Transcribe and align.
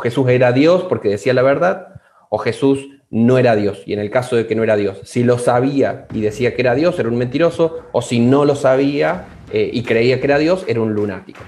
Jesús 0.00 0.28
era 0.28 0.52
Dios 0.52 0.84
porque 0.88 1.08
decía 1.08 1.34
la 1.34 1.42
verdad, 1.42 2.00
o 2.28 2.38
Jesús 2.38 2.88
no 3.10 3.38
era 3.38 3.56
Dios. 3.56 3.82
Y 3.86 3.92
en 3.92 3.98
el 3.98 4.10
caso 4.10 4.36
de 4.36 4.46
que 4.46 4.54
no 4.54 4.62
era 4.62 4.76
Dios, 4.76 5.00
si 5.04 5.22
lo 5.22 5.38
sabía 5.38 6.06
y 6.12 6.20
decía 6.20 6.54
que 6.54 6.62
era 6.62 6.74
Dios, 6.74 6.98
era 6.98 7.08
un 7.08 7.18
mentiroso, 7.18 7.86
o 7.92 8.02
si 8.02 8.20
no 8.20 8.44
lo 8.44 8.54
sabía 8.54 9.26
eh, 9.52 9.70
y 9.72 9.82
creía 9.82 10.20
que 10.20 10.26
era 10.26 10.38
Dios, 10.38 10.64
era 10.68 10.80
un 10.80 10.94
lunático. 10.94 11.40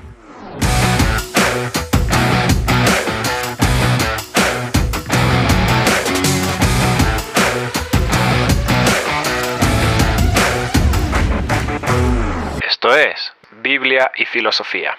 Esto 12.69 12.96
es 12.96 13.32
Biblia 13.62 14.11
y 14.16 14.25
Filosofía. 14.25 14.96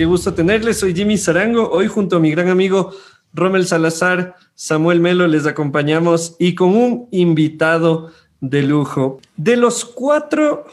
Qué 0.00 0.06
gusto 0.06 0.32
tenerles, 0.32 0.78
soy 0.78 0.94
Jimmy 0.94 1.18
Zarango, 1.18 1.70
hoy 1.70 1.86
junto 1.86 2.16
a 2.16 2.20
mi 2.20 2.30
gran 2.30 2.48
amigo 2.48 2.90
Rommel 3.34 3.66
Salazar, 3.66 4.34
Samuel 4.54 4.98
Melo 4.98 5.26
les 5.26 5.44
acompañamos 5.44 6.36
y 6.38 6.54
con 6.54 6.74
un 6.74 7.08
invitado 7.10 8.10
de 8.40 8.62
lujo. 8.62 9.20
De 9.36 9.58
los 9.58 9.84
cuatro, 9.84 10.64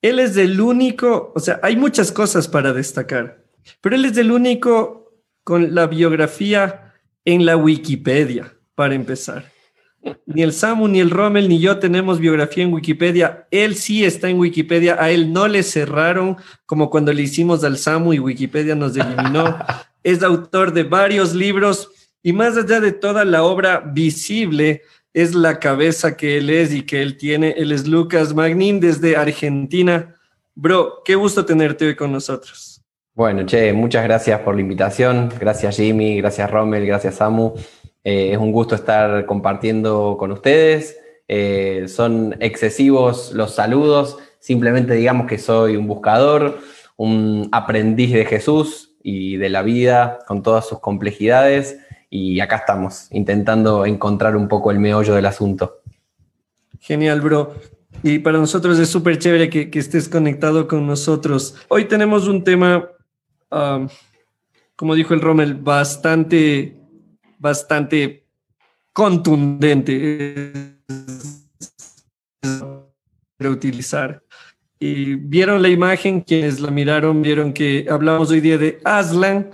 él 0.00 0.18
es 0.18 0.34
del 0.34 0.58
único, 0.62 1.30
o 1.36 1.40
sea, 1.40 1.60
hay 1.62 1.76
muchas 1.76 2.10
cosas 2.10 2.48
para 2.48 2.72
destacar, 2.72 3.44
pero 3.82 3.96
él 3.96 4.06
es 4.06 4.14
del 4.14 4.32
único 4.32 5.12
con 5.42 5.74
la 5.74 5.86
biografía 5.86 6.94
en 7.26 7.44
la 7.44 7.58
Wikipedia, 7.58 8.54
para 8.74 8.94
empezar. 8.94 9.53
Ni 10.26 10.42
el 10.42 10.52
Samu, 10.52 10.88
ni 10.88 11.00
el 11.00 11.10
Rommel, 11.10 11.48
ni 11.48 11.60
yo 11.60 11.78
tenemos 11.78 12.18
biografía 12.18 12.64
en 12.64 12.72
Wikipedia. 12.72 13.46
Él 13.50 13.76
sí 13.76 14.04
está 14.04 14.28
en 14.28 14.38
Wikipedia. 14.38 14.96
A 15.00 15.10
él 15.10 15.32
no 15.32 15.48
le 15.48 15.62
cerraron 15.62 16.36
como 16.66 16.90
cuando 16.90 17.12
le 17.12 17.22
hicimos 17.22 17.64
al 17.64 17.78
Samu 17.78 18.12
y 18.12 18.18
Wikipedia 18.18 18.74
nos 18.74 18.96
eliminó. 18.96 19.56
es 20.02 20.22
autor 20.22 20.72
de 20.72 20.84
varios 20.84 21.34
libros 21.34 21.90
y 22.22 22.32
más 22.32 22.56
allá 22.56 22.80
de 22.80 22.92
toda 22.92 23.24
la 23.24 23.42
obra 23.42 23.80
visible, 23.80 24.82
es 25.12 25.34
la 25.34 25.58
cabeza 25.58 26.16
que 26.16 26.38
él 26.38 26.50
es 26.50 26.72
y 26.72 26.82
que 26.82 27.02
él 27.02 27.16
tiene. 27.16 27.54
Él 27.56 27.70
es 27.70 27.86
Lucas 27.86 28.34
Magnin 28.34 28.80
desde 28.80 29.16
Argentina. 29.16 30.14
Bro, 30.54 31.02
qué 31.04 31.14
gusto 31.14 31.44
tenerte 31.44 31.86
hoy 31.86 31.94
con 31.94 32.12
nosotros. 32.12 32.82
Bueno, 33.14 33.44
che, 33.46 33.72
muchas 33.72 34.04
gracias 34.04 34.40
por 34.40 34.54
la 34.54 34.62
invitación. 34.62 35.30
Gracias 35.38 35.76
Jimmy, 35.76 36.16
gracias 36.16 36.50
Rommel, 36.50 36.86
gracias 36.86 37.16
Samu. 37.16 37.54
Eh, 38.04 38.32
es 38.32 38.38
un 38.38 38.52
gusto 38.52 38.74
estar 38.74 39.26
compartiendo 39.26 40.16
con 40.18 40.30
ustedes. 40.30 40.98
Eh, 41.26 41.86
son 41.88 42.36
excesivos 42.40 43.32
los 43.32 43.54
saludos. 43.54 44.18
Simplemente 44.38 44.94
digamos 44.94 45.26
que 45.26 45.38
soy 45.38 45.76
un 45.76 45.86
buscador, 45.86 46.58
un 46.96 47.48
aprendiz 47.50 48.12
de 48.12 48.26
Jesús 48.26 48.94
y 49.02 49.36
de 49.38 49.48
la 49.48 49.62
vida 49.62 50.18
con 50.28 50.42
todas 50.42 50.68
sus 50.68 50.80
complejidades. 50.80 51.78
Y 52.10 52.38
acá 52.40 52.56
estamos, 52.56 53.08
intentando 53.10 53.86
encontrar 53.86 54.36
un 54.36 54.46
poco 54.46 54.70
el 54.70 54.78
meollo 54.78 55.14
del 55.14 55.26
asunto. 55.26 55.80
Genial, 56.78 57.22
bro. 57.22 57.54
Y 58.02 58.18
para 58.18 58.38
nosotros 58.38 58.78
es 58.78 58.88
súper 58.88 59.18
chévere 59.18 59.48
que, 59.48 59.70
estés 59.78 60.08
conectado 60.08 60.68
con 60.68 60.86
nosotros. 60.86 61.54
Hoy 61.68 61.86
tenemos 61.86 62.28
un 62.28 62.44
tema, 62.44 62.90
um, 63.50 63.88
como 64.76 64.94
dijo 64.94 65.14
el 65.14 65.22
Rommel, 65.22 65.54
bastante, 65.54 66.76
bastante 67.38 68.26
contundente 68.92 70.52
para 73.36 73.50
utilizar. 73.50 74.22
Y 74.78 75.14
vieron 75.14 75.62
la 75.62 75.68
imagen, 75.68 76.20
quienes 76.20 76.60
la 76.60 76.70
miraron, 76.70 77.22
vieron 77.22 77.52
que 77.52 77.86
hablamos 77.90 78.30
hoy 78.30 78.40
día 78.40 78.58
de 78.58 78.80
Aslan 78.84 79.50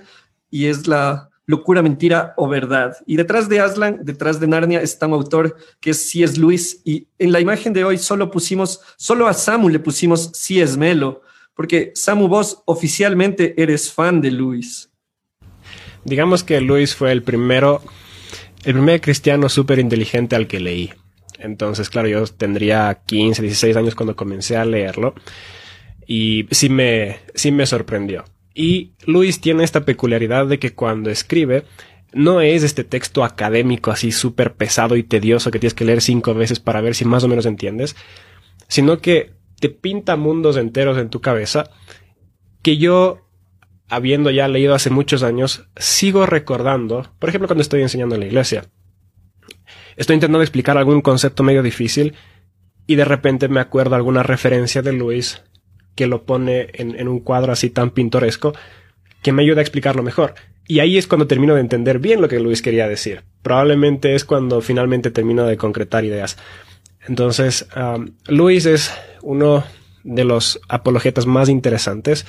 y 0.50 0.66
es 0.66 0.86
la 0.86 1.30
locura, 1.46 1.82
mentira 1.82 2.34
o 2.36 2.48
verdad. 2.48 2.96
Y 3.06 3.16
detrás 3.16 3.48
de 3.48 3.60
Aslan, 3.60 4.00
detrás 4.02 4.40
de 4.40 4.46
Narnia, 4.46 4.80
está 4.80 5.06
un 5.06 5.14
autor 5.14 5.56
que 5.80 5.90
es 5.90 6.10
C.S. 6.10 6.38
Lewis. 6.38 6.80
Y 6.84 7.08
en 7.18 7.32
la 7.32 7.40
imagen 7.40 7.72
de 7.72 7.84
hoy 7.84 7.98
solo 7.98 8.30
pusimos, 8.30 8.80
solo 8.96 9.26
a 9.26 9.34
Samu 9.34 9.68
le 9.68 9.78
pusimos 9.78 10.30
C.S. 10.34 10.78
Melo, 10.78 11.22
porque 11.54 11.92
Samu, 11.94 12.28
vos 12.28 12.62
oficialmente 12.66 13.60
eres 13.60 13.92
fan 13.92 14.20
de 14.20 14.30
Lewis. 14.30 14.89
Digamos 16.04 16.44
que 16.44 16.60
Lewis 16.60 16.94
fue 16.94 17.12
el 17.12 17.22
primero, 17.22 17.82
el 18.64 18.74
primer 18.74 19.00
cristiano 19.00 19.48
súper 19.48 19.78
inteligente 19.78 20.36
al 20.36 20.46
que 20.46 20.60
leí. 20.60 20.92
Entonces, 21.38 21.88
claro, 21.88 22.08
yo 22.08 22.26
tendría 22.26 23.00
15, 23.06 23.42
16 23.42 23.76
años 23.76 23.94
cuando 23.94 24.16
comencé 24.16 24.56
a 24.56 24.64
leerlo 24.64 25.14
y 26.06 26.46
sí 26.50 26.68
me, 26.68 27.20
sí 27.34 27.52
me 27.52 27.66
sorprendió. 27.66 28.24
Y 28.54 28.92
Luis 29.06 29.40
tiene 29.40 29.64
esta 29.64 29.84
peculiaridad 29.84 30.46
de 30.46 30.58
que 30.58 30.74
cuando 30.74 31.08
escribe, 31.08 31.64
no 32.12 32.40
es 32.40 32.62
este 32.62 32.84
texto 32.84 33.24
académico 33.24 33.90
así 33.90 34.12
súper 34.12 34.54
pesado 34.54 34.96
y 34.96 35.02
tedioso 35.02 35.50
que 35.50 35.58
tienes 35.58 35.74
que 35.74 35.84
leer 35.84 36.02
cinco 36.02 36.34
veces 36.34 36.60
para 36.60 36.80
ver 36.80 36.94
si 36.94 37.04
más 37.04 37.24
o 37.24 37.28
menos 37.28 37.46
entiendes, 37.46 37.96
sino 38.68 38.98
que 38.98 39.32
te 39.60 39.68
pinta 39.68 40.16
mundos 40.16 40.56
enteros 40.56 40.98
en 40.98 41.10
tu 41.10 41.20
cabeza 41.20 41.70
que 42.62 42.76
yo, 42.76 43.26
habiendo 43.90 44.30
ya 44.30 44.48
leído 44.48 44.74
hace 44.74 44.90
muchos 44.90 45.22
años, 45.22 45.68
sigo 45.76 46.24
recordando, 46.24 47.12
por 47.18 47.28
ejemplo, 47.28 47.48
cuando 47.48 47.62
estoy 47.62 47.82
enseñando 47.82 48.14
en 48.14 48.20
la 48.20 48.26
iglesia 48.26 48.64
estoy 50.00 50.14
intentando 50.14 50.42
explicar 50.42 50.78
algún 50.78 51.02
concepto 51.02 51.42
medio 51.42 51.62
difícil 51.62 52.14
y 52.86 52.96
de 52.96 53.04
repente 53.04 53.48
me 53.48 53.60
acuerdo 53.60 53.94
alguna 53.96 54.22
referencia 54.22 54.80
de 54.80 54.92
Luis 54.92 55.42
que 55.94 56.06
lo 56.06 56.24
pone 56.24 56.68
en, 56.72 57.06
un 57.06 57.20
cuadro 57.20 57.52
así 57.52 57.68
tan 57.68 57.90
pintoresco 57.90 58.54
que 59.22 59.32
me 59.32 59.42
ayuda 59.42 59.58
a 59.58 59.62
explicarlo 59.62 60.02
mejor. 60.02 60.34
Y 60.66 60.78
ahí 60.78 60.96
es 60.96 61.06
cuando 61.06 61.26
termino 61.26 61.54
de 61.54 61.60
entender 61.60 61.98
bien 61.98 62.22
lo 62.22 62.28
que 62.28 62.40
Luis 62.40 62.62
quería 62.62 62.88
decir. 62.88 63.24
Probablemente 63.42 64.14
es 64.14 64.24
cuando 64.24 64.62
finalmente 64.62 65.10
termino 65.10 65.44
de 65.44 65.58
concretar 65.58 66.06
ideas. 66.06 66.38
Entonces, 67.06 67.68
um, 67.76 68.12
Luis 68.26 68.64
es 68.64 68.90
uno 69.20 69.64
de 70.02 70.24
los 70.24 70.60
apologetas 70.68 71.26
más 71.26 71.50
interesantes. 71.50 72.24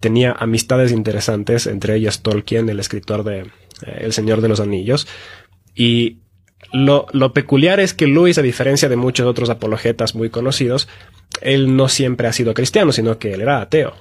Tenía 0.00 0.32
amistades 0.32 0.92
interesantes, 0.92 1.66
entre 1.66 1.96
ellas 1.96 2.22
Tolkien, 2.22 2.68
el 2.68 2.80
escritor 2.80 3.24
de 3.24 3.40
eh, 3.40 3.98
El 4.00 4.12
Señor 4.12 4.40
de 4.40 4.48
los 4.48 4.60
Anillos. 4.60 5.06
Y 5.74 6.18
lo, 6.72 7.32
peculiar 7.32 7.80
es 7.80 7.94
que 7.94 8.06
Luis, 8.06 8.38
a 8.38 8.42
diferencia 8.42 8.88
de 8.88 8.96
muchos 8.96 9.26
otros 9.26 9.50
apologetas 9.50 10.14
muy 10.14 10.30
conocidos, 10.30 10.88
él 11.40 11.76
no 11.76 11.88
siempre 11.88 12.28
ha 12.28 12.32
sido 12.32 12.54
cristiano, 12.54 12.92
sino 12.92 13.18
que 13.18 13.34
él 13.34 13.40
era 13.40 13.60
ateo. 13.60 13.94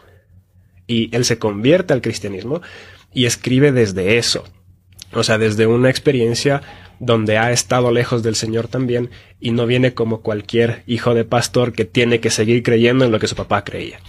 Y 0.88 1.16
él 1.16 1.26
se 1.26 1.40
convierte 1.40 1.94
al 1.94 2.02
cristianismo 2.02 2.62
y 3.14 3.26
escribe 3.26 3.72
desde 3.72 4.18
eso. 4.18 4.44
O 5.14 5.24
sea, 5.24 5.38
desde 5.38 5.68
una 5.68 5.90
experiencia 5.90 6.62
donde 7.00 7.38
ha 7.38 7.52
estado 7.52 7.92
lejos 7.92 8.24
del 8.24 8.36
Señor 8.36 8.68
también 8.68 9.10
y 9.40 9.52
no 9.52 9.66
viene 9.66 9.94
como 9.94 10.22
cualquier 10.22 10.84
hijo 10.88 11.14
de 11.14 11.26
pastor 11.26 11.74
que 11.74 11.86
tiene 11.86 12.20
que 12.20 12.30
seguir 12.30 12.64
creyendo 12.64 13.06
en 13.06 13.12
lo 13.12 13.20
que 13.20 13.28
su 13.28 13.36
papá 13.36 13.64
creía. 13.64 14.00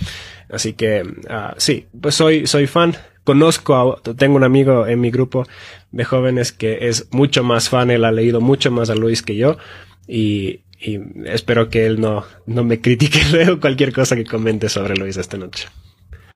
Así 0.50 0.74
que 0.74 1.04
ah, 1.28 1.54
sí, 1.58 1.86
pues 2.00 2.14
soy, 2.14 2.46
soy 2.46 2.66
fan. 2.66 2.94
Conozco, 3.24 4.00
tengo 4.16 4.36
un 4.36 4.44
amigo 4.44 4.86
en 4.86 5.00
mi 5.00 5.10
grupo 5.10 5.46
de 5.90 6.04
jóvenes 6.04 6.52
que 6.52 6.88
es 6.88 7.08
mucho 7.10 7.42
más 7.42 7.68
fan, 7.68 7.90
él 7.90 8.04
ha 8.04 8.12
leído 8.12 8.40
mucho 8.40 8.70
más 8.70 8.88
a 8.88 8.94
Luis 8.94 9.22
que 9.22 9.34
yo 9.34 9.56
y, 10.06 10.60
espero 11.24 11.68
que 11.68 11.86
él 11.86 12.00
no, 12.00 12.24
no 12.44 12.62
me 12.62 12.80
critique 12.80 13.18
luego 13.32 13.58
cualquier 13.58 13.92
cosa 13.92 14.14
que 14.14 14.24
comente 14.24 14.68
sobre 14.68 14.94
Luis 14.94 15.16
esta 15.16 15.36
noche. 15.36 15.66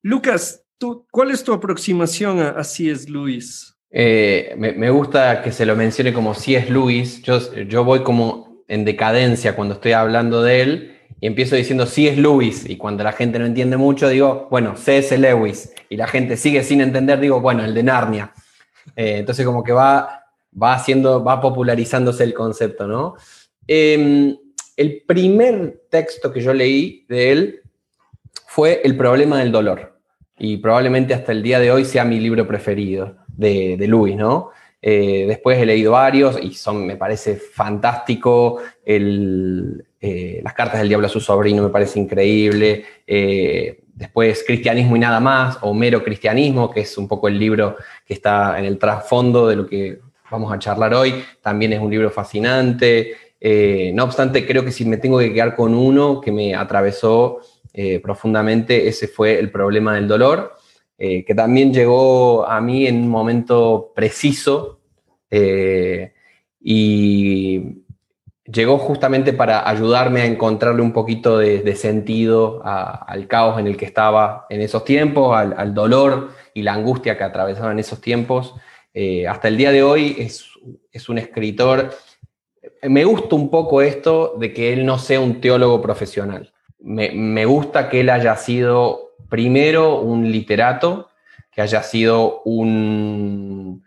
Lucas, 0.03 0.65
¿tú, 0.79 1.07
¿cuál 1.13 1.31
es 1.31 1.45
tu 1.45 1.53
aproximación 1.53 2.41
a, 2.41 2.49
a 2.51 2.65
C.S. 2.65 3.09
Luis? 3.09 3.77
Eh, 3.93 4.55
me, 4.57 4.91
gusta 4.91 5.43
que 5.43 5.53
se 5.53 5.67
lo 5.67 5.77
mencione 5.77 6.13
como 6.13 6.35
C.S. 6.35 6.71
Luis. 6.71 7.23
Yo, 7.23 7.39
yo 7.65 7.85
voy 7.85 8.03
como 8.03 8.65
en 8.67 8.85
decadencia 8.85 9.55
cuando 9.55 9.75
estoy 9.75 9.93
hablando 9.93 10.43
de 10.43 10.63
él 10.63 11.00
y 11.21 11.27
empiezo 11.27 11.57
diciendo 11.57 11.87
C.S. 11.87 12.21
Lewis 12.21 12.69
y 12.69 12.77
cuando 12.77 13.03
la 13.05 13.13
gente 13.13 13.39
no 13.39 13.47
entiende 13.47 13.77
mucho 13.77 14.09
digo, 14.09 14.49
bueno, 14.51 14.77
C.S. 14.77 15.17
Lewis 15.19 15.73
y 15.89 15.97
la 15.97 16.07
gente 16.07 16.37
sigue 16.37 16.63
sin 16.63 16.81
entender, 16.81 17.21
digo, 17.21 17.41
bueno, 17.41 17.65
el 17.65 17.75
de 17.75 17.83
Narnia. 17.83 18.33
Eh, 18.97 19.19
entonces 19.19 19.45
como 19.45 19.63
que 19.63 19.73
va, 19.73 20.25
va 20.61 20.75
haciendo, 20.75 21.23
va 21.23 21.41
popularizándose 21.41 22.25
el 22.25 22.35
concepto, 22.35 22.87
¿no? 22.87 23.17
Em, 23.67 24.37
el 24.77 25.03
primer 25.07 25.83
texto 25.91 26.33
que 26.33 26.41
yo 26.41 26.55
leí 26.55 27.05
de 27.09 27.33
él 27.33 27.61
fue 28.47 28.81
El 28.83 28.97
problema 28.97 29.39
del 29.39 29.53
dolor 29.53 30.01
y 30.39 30.57
probablemente 30.57 31.15
hasta 31.15 31.33
el 31.33 31.43
día 31.43 31.61
de 31.61 31.71
hoy 31.71 31.85
sea 31.85 32.05
mi 32.05 32.19
libro 32.19 32.49
preferido 32.49 33.17
de, 33.29 33.77
de 33.77 33.87
Lewis, 33.87 34.17
¿no? 34.17 34.51
Eh, 34.83 35.27
después 35.29 35.59
he 35.59 35.67
leído 35.67 35.93
varios 35.93 36.39
y 36.43 36.55
son, 36.55 36.87
me 36.87 36.97
parece 36.97 37.37
fantástico. 37.37 38.59
El, 38.85 39.87
eh, 40.01 40.41
Las 40.43 40.55
cartas 40.55 40.81
del 40.81 40.89
diablo 40.89 41.07
a 41.07 41.11
su 41.11 41.21
sobrino 41.21 41.63
me 41.63 41.69
parece 41.69 41.99
increíble. 42.01 42.85
Eh, 43.07 43.83
después 43.95 44.43
Cristianismo 44.47 44.97
y 44.97 44.99
nada 44.99 45.21
más, 45.21 45.59
o 45.61 45.75
Mero 45.75 46.03
Cristianismo, 46.03 46.71
que 46.71 46.81
es 46.81 46.97
un 46.99 47.07
poco 47.07 47.29
el 47.29 47.39
libro 47.39 47.77
que 48.07 48.15
está 48.15 48.59
en 48.59 48.65
el 48.65 48.79
trasfondo 48.79 49.47
de 49.47 49.57
lo 49.57 49.67
que 49.67 49.99
vamos 50.31 50.53
a 50.53 50.59
charlar 50.59 50.95
hoy. 50.95 51.23
También 51.43 51.73
es 51.73 51.81
un 51.81 51.91
libro 51.91 52.11
fascinante. 52.11 53.15
no 53.95 54.05
obstante, 54.05 54.47
creo 54.47 54.65
que 54.65 54.73
si 54.73 54.85
me 54.85 54.97
tengo 54.97 55.19
que 55.19 55.33
quedar 55.33 55.55
con 55.55 55.75
uno 55.75 56.21
que 56.21 56.33
me 56.33 56.55
atravesó 56.55 57.41
profundamente, 58.03 58.89
ese 58.89 59.07
fue 59.09 59.39
El 59.39 59.51
problema 59.51 59.95
del 59.95 60.09
dolor. 60.09 60.57
eh, 61.03 61.25
que 61.25 61.35
también 61.35 61.73
llegó 61.73 62.47
a 62.47 62.61
mí 62.61 62.87
en 62.87 62.97
un 62.97 63.09
momento 63.09 63.91
preciso 63.97 64.81
eh, 65.31 66.13
y 66.61 67.80
llegó 68.53 68.79
justamente 68.79 69.33
para 69.33 69.69
ayudarme 69.69 70.23
a 70.23 70.27
encontrarle 70.27 70.83
un 70.83 70.93
poquito 70.93 71.39
de, 71.39 71.77
sentido 71.77 72.63
al 72.65 73.27
caos 73.27 73.59
en 73.59 73.67
el 73.67 73.77
que 73.77 73.85
estaba 73.85 74.47
en 74.49 74.61
esos 74.61 74.85
tiempos, 74.85 75.37
al, 75.37 75.75
dolor 75.75 76.31
y 76.55 76.63
la 76.63 76.75
angustia 76.75 77.17
que 77.17 77.25
atravesaba 77.25 77.73
en 77.73 77.79
esos 77.79 78.01
tiempos. 78.01 78.55
Eh, 78.93 79.27
hasta 79.29 79.49
el 79.49 79.57
día 79.57 79.71
de 79.71 79.83
hoy 79.83 80.17
es, 80.19 81.09
un 81.09 81.19
escritor 81.19 81.91
me 82.83 83.05
gusta 83.05 83.37
un 83.37 83.51
poco 83.51 83.83
esto 83.83 84.35
de 84.39 84.53
que 84.53 84.73
él 84.73 84.85
no 84.85 84.99
sea 84.99 85.21
un 85.21 85.41
teólogo 85.41 85.81
profesional. 85.81 86.53
Me, 86.79 87.45
gusta 87.45 87.89
que 87.89 88.01
él 88.01 88.11
haya 88.11 88.37
sido 88.37 89.15
primero 89.29 90.01
un 90.01 90.31
literato, 90.31 91.11
que 91.53 91.61
haya 91.61 91.83
sido 91.83 92.43
un, 92.45 93.85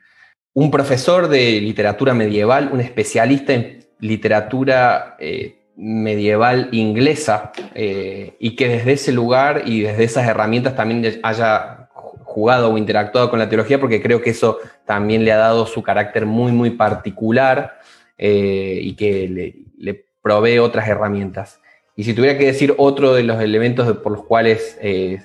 un 0.54 0.72
profesor 0.72 1.28
de 1.28 1.60
literatura 1.60 2.14
medieval, 2.14 2.70
un 2.72 2.82
especialista 2.82 3.54
en 3.54 3.83
literatura 4.04 5.16
eh, 5.18 5.56
medieval 5.78 6.68
inglesa, 6.74 7.54
eh, 7.74 8.36
y 8.38 8.56
que 8.58 8.68
desde 8.68 8.92
ese 8.94 9.12
lugar 9.14 9.64
y 9.66 9.82
desde 9.82 10.04
esas 10.04 10.28
herramientas 10.28 10.76
también 10.76 11.22
haya 11.24 11.90
jugado 12.26 12.72
o 12.72 12.78
interactuado 12.78 13.30
con 13.30 13.40
la 13.40 13.48
teología, 13.48 13.80
porque 13.80 14.02
creo 14.02 14.22
que 14.22 14.32
eso 14.32 14.60
también 14.86 15.24
le 15.24 15.32
ha 15.32 15.38
dado 15.38 15.66
su 15.66 15.82
carácter 15.82 16.26
muy, 16.26 16.52
muy 16.52 16.72
particular 16.72 17.80
eh, 18.18 18.80
y 18.82 18.94
que 18.96 19.64
le, 19.78 20.06
provee 20.22 20.60
otras 20.60 20.88
herramientas. 20.88 21.60
Y 21.98 22.06
si 22.06 22.14
tuviera 22.14 22.38
que 22.38 22.46
decir 22.46 22.74
otro 22.78 23.14
de 23.14 23.24
los 23.24 23.42
elementos 23.42 23.98
por 23.98 24.14
los 24.14 24.24
cuales 24.24 24.80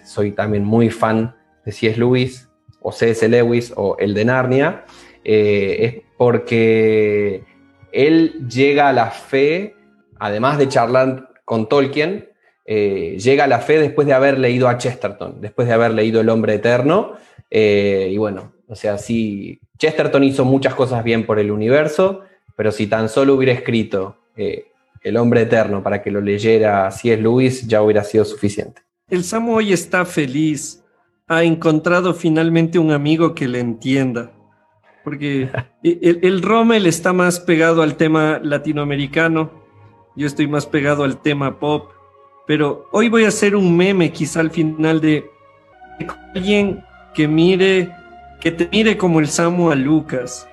soy 0.05 0.33
también 0.33 0.65
muy 0.65 0.91
fan 0.91 1.37
de 1.65 1.71
C.S. 1.71 1.97
Lewis 2.01 2.49
o 2.81 2.91
C.S. 2.91 3.29
Lewis 3.29 3.73
o 3.77 3.97
el 4.01 4.13
de 4.13 4.25
Narnia, 4.25 4.85
es 5.23 5.95
porque 6.17 7.45
él 7.93 8.49
llega 8.49 8.89
a 8.89 8.93
la 8.93 9.11
fe, 9.11 9.75
además 10.19 10.59
de 10.59 10.69
charlar 10.69 11.31
con 11.45 11.69
Tolkien, 11.69 12.29
llega 12.67 13.45
a 13.45 13.47
la 13.47 13.61
fe 13.61 13.79
después 13.79 14.07
de 14.07 14.13
haber 14.13 14.39
leído 14.39 14.69
a 14.69 14.77
Chesterton, 14.77 15.41
después 15.41 15.67
de 15.67 15.75
haber 15.75 15.93
leído 15.93 16.21
El 16.21 16.29
hombre 16.29 16.55
eterno. 16.55 17.15
y 17.51 18.17
bueno, 18.19 18.53
o 18.69 18.75
sea, 18.75 18.99
sí, 18.99 19.61
Chesterton 19.79 20.25
hizo 20.25 20.45
muchas 20.45 20.75
cosas 20.75 21.03
bien 21.03 21.25
por 21.25 21.39
el 21.39 21.51
universo, 21.51 22.23
pero 22.57 22.73
si 22.73 22.87
tan 22.87 23.09
solo 23.09 23.35
hubiera 23.35 23.53
escrito 23.53 24.17
eh, 24.37 24.67
El 25.03 25.17
hombre 25.17 25.43
eterno 25.43 25.83
para 25.83 26.03
que 26.03 26.11
lo 26.11 26.21
leyera 26.21 26.89
es 26.89 27.05
Lewis, 27.05 27.67
ya 27.67 27.83
hubiera 27.83 28.03
sido 28.05 28.25
suficiente. 28.25 28.83
El 29.09 29.25
Samu 29.25 29.55
hoy 29.55 29.73
está 29.73 30.05
feliz. 30.05 30.85
Ha 31.29 31.45
encontrado 31.45 32.13
finalmente 32.15 32.79
un 32.79 32.91
amigo 32.91 33.35
que 33.35 33.47
le 33.47 33.61
entienda. 33.61 34.33
Porque 35.09 35.49
el, 35.83 36.21
el 36.23 36.43
Rommel 36.43 36.87
está 36.87 37.13
más 37.13 37.41
pegado 37.41 37.83
al 37.83 37.97
tema 37.97 38.41
latinoamericano. 38.43 39.51
Yo 40.17 40.27
estoy 40.27 40.47
más 40.47 40.67
pegado 40.67 41.05
al 41.05 41.23
tema 41.23 41.59
pop. 41.59 41.91
Pero 42.47 42.89
hoy 42.93 43.09
voy 43.09 43.25
a 43.25 43.29
hacer 43.29 43.57
un 43.57 43.77
meme 43.77 44.13
quizá 44.13 44.41
al 44.41 44.51
final 44.51 45.01
de 45.01 45.31
alguien 46.35 46.85
que 47.15 47.27
mire, 47.27 47.91
que 48.41 48.51
te 48.51 48.69
mire 48.71 48.97
como 48.97 49.21
el 49.21 49.29
Samu 49.29 49.71
a 49.71 49.75
Lucas 49.75 50.49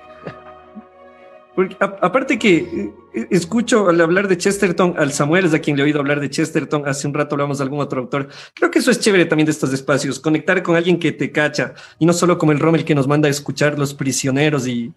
porque 1.56 1.74
aparte 1.80 2.38
que 2.38 2.92
escucho 3.30 3.88
al 3.88 4.00
hablar 4.00 4.28
de 4.28 4.36
Chesterton, 4.36 4.94
al 4.98 5.12
Samuel 5.12 5.46
es 5.46 5.54
a 5.54 5.58
quien 5.58 5.76
le 5.76 5.82
he 5.82 5.86
oído 5.86 6.00
hablar 6.00 6.20
de 6.20 6.28
Chesterton, 6.28 6.86
hace 6.86 7.06
un 7.06 7.14
rato 7.14 7.34
hablamos 7.34 7.58
de 7.58 7.64
algún 7.64 7.80
otro 7.80 8.02
autor. 8.02 8.28
Creo 8.54 8.70
que 8.70 8.78
eso 8.78 8.90
es 8.90 9.00
chévere 9.00 9.24
también 9.24 9.46
de 9.46 9.52
estos 9.52 9.72
espacios, 9.72 10.20
conectar 10.20 10.62
con 10.62 10.76
alguien 10.76 10.98
que 10.98 11.12
te 11.12 11.32
cacha 11.32 11.74
y 11.98 12.04
no 12.04 12.12
solo 12.12 12.36
como 12.36 12.52
el 12.52 12.60
Rommel 12.60 12.84
que 12.84 12.94
nos 12.94 13.08
manda 13.08 13.28
a 13.28 13.30
escuchar 13.30 13.78
Los 13.78 13.94
Prisioneros 13.94 14.66
y... 14.66 14.92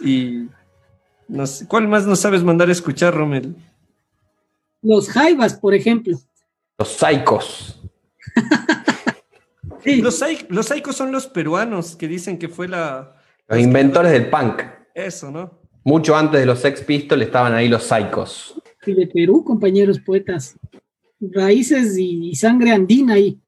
y 0.00 0.48
¿Cuál 1.66 1.88
más 1.88 2.06
nos 2.06 2.20
sabes 2.20 2.44
mandar 2.44 2.68
a 2.68 2.72
escuchar, 2.72 3.14
Rommel? 3.14 3.56
Los 4.82 5.08
Jaivas, 5.08 5.54
por 5.54 5.74
ejemplo. 5.74 6.18
Los 6.78 6.88
Saicos. 6.88 7.80
Los, 9.84 10.22
los 10.48 10.66
Saicos 10.66 10.94
son 10.94 11.10
los 11.10 11.26
peruanos 11.26 11.96
que 11.96 12.06
dicen 12.06 12.38
que 12.38 12.48
fue 12.48 12.68
la... 12.68 13.16
Los 13.48 13.58
inventores 13.58 14.12
del 14.12 14.30
punk. 14.30 14.62
Eso, 14.94 15.32
¿no? 15.32 15.61
Mucho 15.84 16.16
antes 16.16 16.40
de 16.40 16.46
los 16.46 16.60
Sex 16.60 16.82
Pistols 16.82 17.22
estaban 17.22 17.54
ahí 17.54 17.68
los 17.68 17.84
Psychos. 17.84 18.54
Y 18.86 18.94
de 18.94 19.06
Perú, 19.08 19.44
compañeros 19.44 19.98
poetas. 19.98 20.56
Raíces 21.20 21.96
y, 21.98 22.34
sangre 22.34 22.72
andina 22.72 23.14
ahí. 23.14 23.38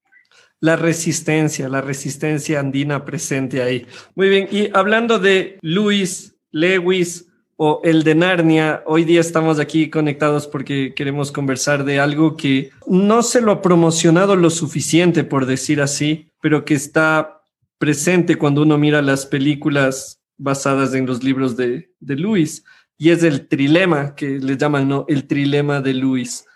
La 0.61 0.77
resistencia, 0.77 1.69
la 1.69 1.81
resistencia 1.81 2.61
andina 2.61 3.05
presente 3.05 3.63
ahí. 3.63 3.87
Muy 4.15 4.29
bien, 4.29 4.49
y 4.51 4.71
hablando 4.73 5.19
de 5.19 5.59
Luis, 5.61 6.37
Lewis 6.51 7.27
o 7.57 7.81
el 7.85 8.03
de 8.03 8.15
Narnia, 8.15 8.83
hoy 8.87 9.05
día 9.05 9.21
estamos 9.21 9.61
aquí 9.61 9.91
conectados 9.91 10.47
porque 10.47 10.93
queremos 10.95 11.31
conversar 11.31 11.85
de 11.85 12.01
algo 12.01 12.37
que 12.37 12.71
no 12.87 13.23
se 13.23 13.41
lo 13.41 13.53
ha 13.53 13.63
promocionado 13.63 14.35
lo 14.35 14.51
suficiente, 14.51 15.23
por 15.23 15.47
decir 15.47 15.81
así, 15.81 16.31
pero 16.41 16.65
que 16.65 16.75
está 16.75 17.43
presente 17.79 18.37
cuando 18.37 18.63
uno 18.63 18.79
mira 18.79 19.03
las 19.03 19.27
películas 19.27 20.24
basadas 20.37 20.95
en 20.95 21.07
los 21.07 21.23
libros 21.23 21.57
de, 21.57 21.91
de 22.01 22.17
Luis, 22.17 22.65
y 22.97 23.11
es 23.11 23.23
el 23.23 23.49
trilema 23.49 24.15
que 24.15 24.39
le 24.39 24.57
llaman, 24.57 24.89
¿no? 24.89 25.05
El 25.09 25.27
trilema 25.27 25.81
de 25.81 25.95
Luis. 25.95 26.47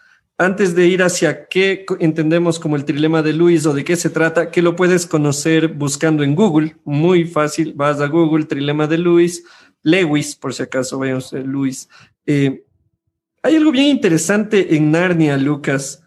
Antes 0.40 0.76
de 0.76 0.86
ir 0.86 1.02
hacia 1.02 1.48
qué 1.48 1.84
entendemos 1.98 2.60
como 2.60 2.76
el 2.76 2.84
trilema 2.84 3.22
de 3.22 3.32
Luis 3.32 3.66
o 3.66 3.75
de 3.75 3.82
qué 3.82 3.96
se 3.96 4.08
trata, 4.08 4.52
que 4.52 4.62
lo 4.62 4.76
puedes 4.76 5.04
conocer 5.04 5.69
buscando 5.69 6.22
en 6.22 6.36
Google, 6.36 6.76
muy 6.84 7.25
fácil, 7.25 7.72
vas 7.75 8.00
a 8.00 8.06
Google, 8.06 8.44
trilema 8.44 8.86
de 8.86 8.98
Luis, 8.98 9.44
Lewis, 9.82 10.36
por 10.36 10.54
si 10.54 10.62
acaso 10.62 10.98
vayamos 10.98 11.32
a 11.32 11.38
Luis. 11.38 11.88
Eh, 12.25 12.64
hay 13.42 13.56
algo 13.56 13.72
bien 13.72 13.86
interesante 13.86 14.76
en 14.76 14.92
Narnia, 14.92 15.36
Lucas, 15.36 16.04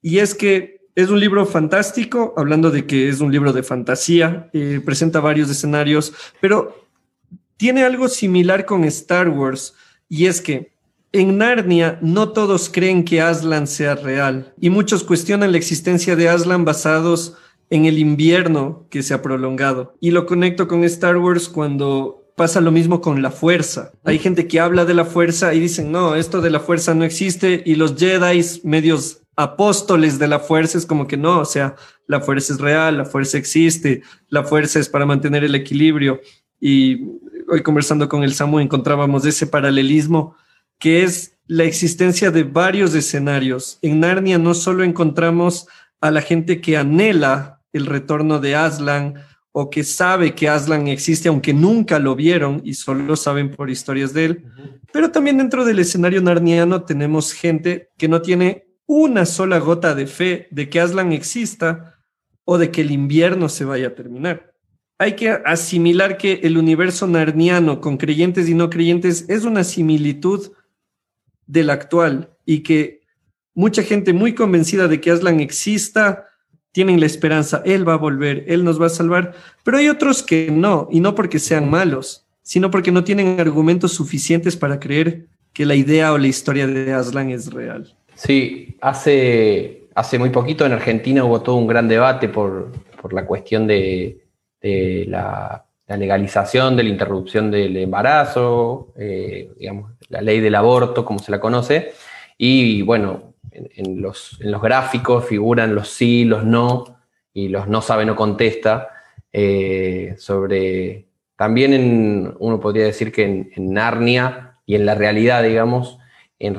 y 0.00 0.18
es 0.18 0.34
que 0.34 0.86
es 0.94 1.10
un 1.10 1.18
libro 1.18 1.44
fantástico, 1.44 2.32
hablando 2.36 2.70
de 2.70 2.86
que 2.86 3.08
es 3.08 3.20
un 3.20 3.32
libro 3.32 3.52
de 3.52 3.64
fantasía, 3.64 4.50
eh, 4.52 4.80
presenta 4.84 5.18
varios 5.18 5.50
escenarios, 5.50 6.12
pero 6.40 6.83
tiene 7.56 7.84
algo 7.84 8.08
similar 8.08 8.64
con 8.64 8.84
Star 8.84 9.28
Wars 9.28 9.74
y 10.08 10.26
es 10.26 10.40
que 10.40 10.72
en 11.12 11.38
Narnia 11.38 11.98
no 12.02 12.30
todos 12.30 12.68
creen 12.68 13.04
que 13.04 13.20
Aslan 13.20 13.66
sea 13.66 13.94
real 13.94 14.52
y 14.60 14.70
muchos 14.70 15.04
cuestionan 15.04 15.52
la 15.52 15.58
existencia 15.58 16.16
de 16.16 16.28
Aslan 16.28 16.64
basados 16.64 17.36
en 17.70 17.86
el 17.86 17.98
invierno 17.98 18.86
que 18.90 19.02
se 19.02 19.14
ha 19.14 19.22
prolongado. 19.22 19.96
Y 20.00 20.10
lo 20.10 20.26
conecto 20.26 20.68
con 20.68 20.84
Star 20.84 21.16
Wars 21.16 21.48
cuando 21.48 22.24
pasa 22.36 22.60
lo 22.60 22.72
mismo 22.72 23.00
con 23.00 23.22
la 23.22 23.30
fuerza. 23.30 23.92
Hay 24.04 24.18
gente 24.18 24.48
que 24.48 24.60
habla 24.60 24.84
de 24.84 24.94
la 24.94 25.04
fuerza 25.04 25.54
y 25.54 25.60
dicen, 25.60 25.92
no, 25.92 26.14
esto 26.14 26.40
de 26.40 26.50
la 26.50 26.60
fuerza 26.60 26.94
no 26.94 27.04
existe 27.04 27.62
y 27.64 27.76
los 27.76 27.96
Jedi 27.96 28.42
medios 28.64 29.22
apóstoles 29.36 30.18
de 30.18 30.28
la 30.28 30.38
fuerza 30.38 30.78
es 30.78 30.86
como 30.86 31.06
que 31.06 31.16
no, 31.16 31.40
o 31.40 31.44
sea, 31.44 31.74
la 32.06 32.20
fuerza 32.20 32.52
es 32.52 32.60
real, 32.60 32.98
la 32.98 33.04
fuerza 33.04 33.38
existe, 33.38 34.02
la 34.28 34.44
fuerza 34.44 34.78
es 34.78 34.88
para 34.88 35.06
mantener 35.06 35.44
el 35.44 35.54
equilibrio. 35.54 36.20
Y 36.66 37.20
hoy 37.46 37.62
conversando 37.62 38.08
con 38.08 38.22
el 38.22 38.32
Samu 38.32 38.58
encontrábamos 38.58 39.26
ese 39.26 39.46
paralelismo 39.46 40.34
que 40.78 41.02
es 41.02 41.36
la 41.46 41.64
existencia 41.64 42.30
de 42.30 42.42
varios 42.42 42.94
escenarios. 42.94 43.78
En 43.82 44.00
Narnia 44.00 44.38
no 44.38 44.54
solo 44.54 44.82
encontramos 44.82 45.68
a 46.00 46.10
la 46.10 46.22
gente 46.22 46.62
que 46.62 46.78
anhela 46.78 47.60
el 47.74 47.84
retorno 47.84 48.38
de 48.38 48.54
Aslan 48.54 49.16
o 49.52 49.68
que 49.68 49.84
sabe 49.84 50.34
que 50.34 50.48
Aslan 50.48 50.88
existe 50.88 51.28
aunque 51.28 51.52
nunca 51.52 51.98
lo 51.98 52.16
vieron 52.16 52.62
y 52.64 52.72
solo 52.72 53.14
saben 53.16 53.50
por 53.50 53.68
historias 53.68 54.14
de 54.14 54.24
él, 54.24 54.44
pero 54.90 55.10
también 55.10 55.36
dentro 55.36 55.66
del 55.66 55.80
escenario 55.80 56.22
narniano 56.22 56.84
tenemos 56.84 57.34
gente 57.34 57.90
que 57.98 58.08
no 58.08 58.22
tiene 58.22 58.68
una 58.86 59.26
sola 59.26 59.58
gota 59.58 59.94
de 59.94 60.06
fe 60.06 60.48
de 60.50 60.70
que 60.70 60.80
Aslan 60.80 61.12
exista 61.12 61.98
o 62.46 62.56
de 62.56 62.70
que 62.70 62.80
el 62.80 62.90
invierno 62.90 63.50
se 63.50 63.66
vaya 63.66 63.88
a 63.88 63.94
terminar 63.94 64.53
hay 64.98 65.14
que 65.14 65.30
asimilar 65.30 66.16
que 66.16 66.40
el 66.42 66.56
universo 66.56 67.06
narniano 67.06 67.80
con 67.80 67.96
creyentes 67.96 68.48
y 68.48 68.54
no 68.54 68.70
creyentes 68.70 69.26
es 69.28 69.44
una 69.44 69.64
similitud 69.64 70.52
del 71.46 71.70
actual 71.70 72.30
y 72.46 72.60
que 72.60 73.00
mucha 73.54 73.82
gente 73.82 74.12
muy 74.12 74.34
convencida 74.34 74.88
de 74.88 75.00
que 75.00 75.10
Aslan 75.10 75.40
exista 75.40 76.26
tienen 76.72 76.98
la 76.98 77.06
esperanza, 77.06 77.62
él 77.64 77.88
va 77.88 77.94
a 77.94 77.98
volver, 77.98 78.44
él 78.48 78.64
nos 78.64 78.80
va 78.80 78.86
a 78.86 78.90
salvar, 78.90 79.34
pero 79.62 79.78
hay 79.78 79.88
otros 79.88 80.22
que 80.24 80.50
no, 80.50 80.88
y 80.90 80.98
no 80.98 81.14
porque 81.14 81.38
sean 81.38 81.70
malos, 81.70 82.26
sino 82.42 82.70
porque 82.70 82.90
no 82.90 83.04
tienen 83.04 83.38
argumentos 83.38 83.92
suficientes 83.92 84.56
para 84.56 84.80
creer 84.80 85.26
que 85.52 85.66
la 85.66 85.76
idea 85.76 86.12
o 86.12 86.18
la 86.18 86.26
historia 86.26 86.66
de 86.66 86.92
Aslan 86.92 87.30
es 87.30 87.52
real. 87.52 87.94
Sí, 88.16 88.76
hace, 88.80 89.86
hace 89.94 90.18
muy 90.18 90.30
poquito 90.30 90.66
en 90.66 90.72
Argentina 90.72 91.24
hubo 91.24 91.42
todo 91.42 91.56
un 91.56 91.68
gran 91.68 91.86
debate 91.86 92.28
por, 92.28 92.72
por 93.00 93.12
la 93.12 93.24
cuestión 93.24 93.68
de, 93.68 94.23
la, 94.64 95.64
legalización 95.86 96.76
de 96.76 96.82
la 96.82 96.88
interrupción 96.88 97.50
del 97.50 97.76
embarazo, 97.76 98.92
eh, 98.96 99.52
digamos, 99.58 99.92
la 100.08 100.22
ley 100.22 100.40
del 100.40 100.54
aborto, 100.54 101.04
como 101.04 101.18
se 101.18 101.30
la 101.30 101.40
conoce, 101.40 101.92
y 102.38 102.82
bueno, 102.82 103.34
en, 103.50 104.00
los, 104.00 104.38
en, 104.40 104.50
los, 104.50 104.62
gráficos 104.62 105.26
figuran 105.26 105.74
los 105.74 105.88
sí, 105.88 106.24
los 106.24 106.44
no, 106.44 106.84
y 107.32 107.48
los 107.48 107.68
no 107.68 107.82
sabe, 107.82 108.06
no 108.06 108.16
contesta, 108.16 108.88
eh, 109.32 110.14
sobre, 110.16 111.06
también 111.36 111.74
en, 111.74 112.34
uno 112.38 112.58
podría 112.58 112.84
decir 112.84 113.12
que 113.12 113.24
en, 113.54 113.72
Narnia 113.72 114.58
y 114.64 114.76
en 114.76 114.86
la 114.86 114.94
realidad, 114.94 115.42
digamos, 115.42 115.98
en 116.38 116.56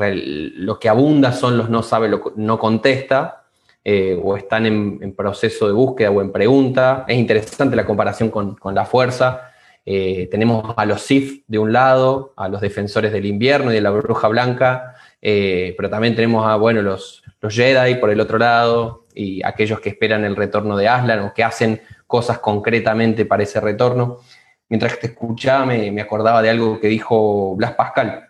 lo 0.66 0.80
que 0.80 0.90
abunda 0.90 1.32
son 1.34 1.58
los 1.58 1.70
no 1.70 1.82
sabe, 1.82 2.10
no 2.36 2.60
contesta, 2.60 3.45
eh, 3.88 4.20
o 4.20 4.36
están 4.36 4.66
en, 4.66 5.16
proceso 5.16 5.68
de 5.68 5.74
búsqueda 5.74 6.10
o 6.10 6.20
en 6.20 6.32
pregunta. 6.32 7.06
Es 7.08 7.16
interesante 7.18 7.76
la 7.76 7.86
comparación 7.86 8.32
con, 8.32 8.58
la 8.74 8.84
fuerza. 8.84 9.52
Eh, 9.86 10.28
tenemos 10.32 10.74
a 10.76 10.86
los 10.86 11.04
Sith 11.04 11.44
de 11.46 11.60
un 11.60 11.72
lado, 11.72 12.34
a 12.36 12.50
los 12.50 12.62
defensores 12.62 13.12
del 13.12 13.28
invierno 13.28 13.72
y 13.72 13.76
de 13.76 13.82
la 13.82 13.92
bruja 13.92 14.28
blanca, 14.28 14.96
eh, 15.22 15.76
pero 15.78 15.88
también 15.92 16.16
tenemos 16.16 16.48
a 16.48 16.56
bueno, 16.56 16.82
los, 16.82 17.22
los 17.40 17.54
Jedi 17.54 17.96
por 17.96 18.10
el 18.10 18.20
otro 18.20 18.40
lado 18.40 19.06
y 19.14 19.46
aquellos 19.46 19.80
que 19.80 19.90
esperan 19.90 20.26
el 20.26 20.36
retorno 20.36 20.76
de 20.76 20.88
Aslan 20.88 21.20
o 21.20 21.34
que 21.36 21.44
hacen 21.44 21.80
cosas 22.08 22.40
concretamente 22.40 23.24
para 23.26 23.44
ese 23.44 23.62
retorno. 23.62 24.18
Mientras 24.68 25.00
te 25.00 25.08
escuchaba 25.08 25.68
me, 25.68 25.92
me 25.92 26.02
acordaba 26.02 26.42
de 26.42 26.50
algo 26.50 26.80
que 26.80 26.88
dijo 26.88 27.56
Blas 27.56 27.74
Pascal, 27.74 28.25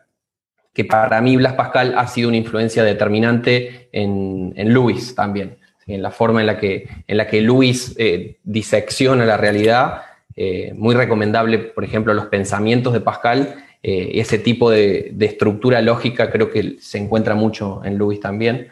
que 0.75 0.84
para 0.84 1.22
mí 1.22 1.38
Blas 1.38 1.53
Pascal 1.53 1.96
ha 1.98 2.05
sido 2.05 2.27
una 2.27 2.38
influencia 2.38 2.84
determinante 2.84 3.88
en, 3.94 4.53
en 4.58 4.74
Luis 4.74 5.15
también, 5.15 5.58
en 5.88 6.01
la 6.03 6.12
forma 6.12 6.41
en 6.41 6.48
la 6.48 6.60
que, 6.60 6.89
en 7.08 7.15
la 7.15 7.27
que 7.27 7.39
Luis 7.39 7.96
eh, 7.98 8.38
disecciona 8.44 9.25
la 9.25 9.38
realidad. 9.38 10.01
Eh, 10.36 10.74
muy 10.75 10.94
recomendable, 10.94 11.60
por 11.60 11.86
ejemplo, 11.86 12.13
los 12.13 12.25
pensamientos 12.25 12.91
de 12.91 13.00
Pascal. 13.00 13.55
Eh, 13.82 14.12
ese 14.15 14.38
tipo 14.38 14.70
de, 14.70 15.12
de, 15.13 15.25
estructura 15.27 15.82
lógica 15.82 16.29
creo 16.29 16.51
que 16.51 16.75
se 16.79 16.98
encuentra 16.98 17.36
mucho 17.36 17.82
en 17.86 17.98
Luis 17.98 18.20
también. 18.20 18.67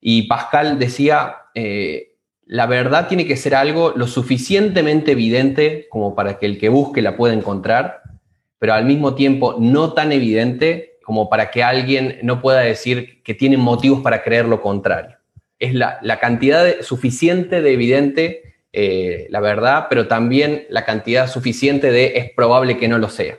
Y 0.00 0.22
Pascal 0.22 0.76
decía, 0.78 1.36
la 2.46 2.66
verdad 2.66 3.08
tiene 3.08 3.26
que 3.26 3.36
ser 3.36 3.54
algo 3.54 3.92
lo 3.94 4.06
suficientemente 4.06 5.12
evidente 5.12 5.86
como 5.88 6.14
para 6.14 6.38
que 6.38 6.46
el 6.46 6.58
que 6.58 6.68
busque 6.68 7.02
la 7.02 7.16
pueda 7.16 7.34
encontrar, 7.34 8.02
pero 8.58 8.74
al 8.74 8.86
mismo 8.86 9.14
tiempo 9.14 9.56
no 9.58 9.92
tan 9.92 10.12
evidente 10.12 10.87
como 11.08 11.30
para 11.30 11.50
que 11.50 11.62
alguien 11.62 12.18
no 12.22 12.42
pueda 12.42 12.60
decir 12.60 13.22
que 13.22 13.32
tiene 13.32 13.56
motivos 13.56 14.02
para 14.02 14.22
creer 14.22 14.44
lo 14.44 14.60
contrario. 14.60 15.16
Es 15.58 15.72
la, 15.72 16.18
cantidad 16.20 16.82
suficiente 16.82 17.62
de 17.62 17.72
evidente 17.72 18.42
eh, 18.74 19.26
la 19.30 19.40
verdad, 19.40 19.86
pero 19.88 20.06
también 20.06 20.66
la 20.68 20.84
cantidad 20.84 21.26
suficiente 21.26 21.90
de 21.90 22.18
es 22.18 22.30
probable 22.32 22.76
que 22.76 22.88
no 22.88 22.98
lo 22.98 23.08
sea. 23.08 23.38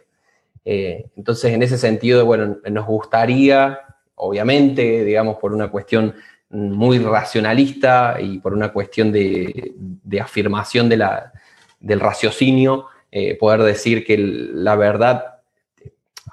Eh, 0.66 1.06
entonces, 1.16 1.54
en 1.54 1.62
ese 1.62 1.78
sentido, 1.78 2.26
bueno, 2.26 2.58
nos 2.68 2.88
gustaría, 2.88 3.82
obviamente, 4.16 5.06
digamos, 5.06 5.38
por 5.38 5.54
una 5.54 5.68
cuestión 5.68 6.16
muy 6.50 6.98
racionalista 6.98 8.18
y 8.20 8.40
por 8.40 8.56
una 8.56 8.74
cuestión 8.74 9.12
de, 9.12 9.76
afirmación 10.20 10.90
de 10.90 10.98
la, 10.98 11.34
del 11.80 12.00
raciocinio, 12.00 12.88
eh, 13.12 13.38
poder 13.38 13.62
decir 13.62 14.04
que 14.04 14.18
la 14.18 14.76
verdad 14.76 15.39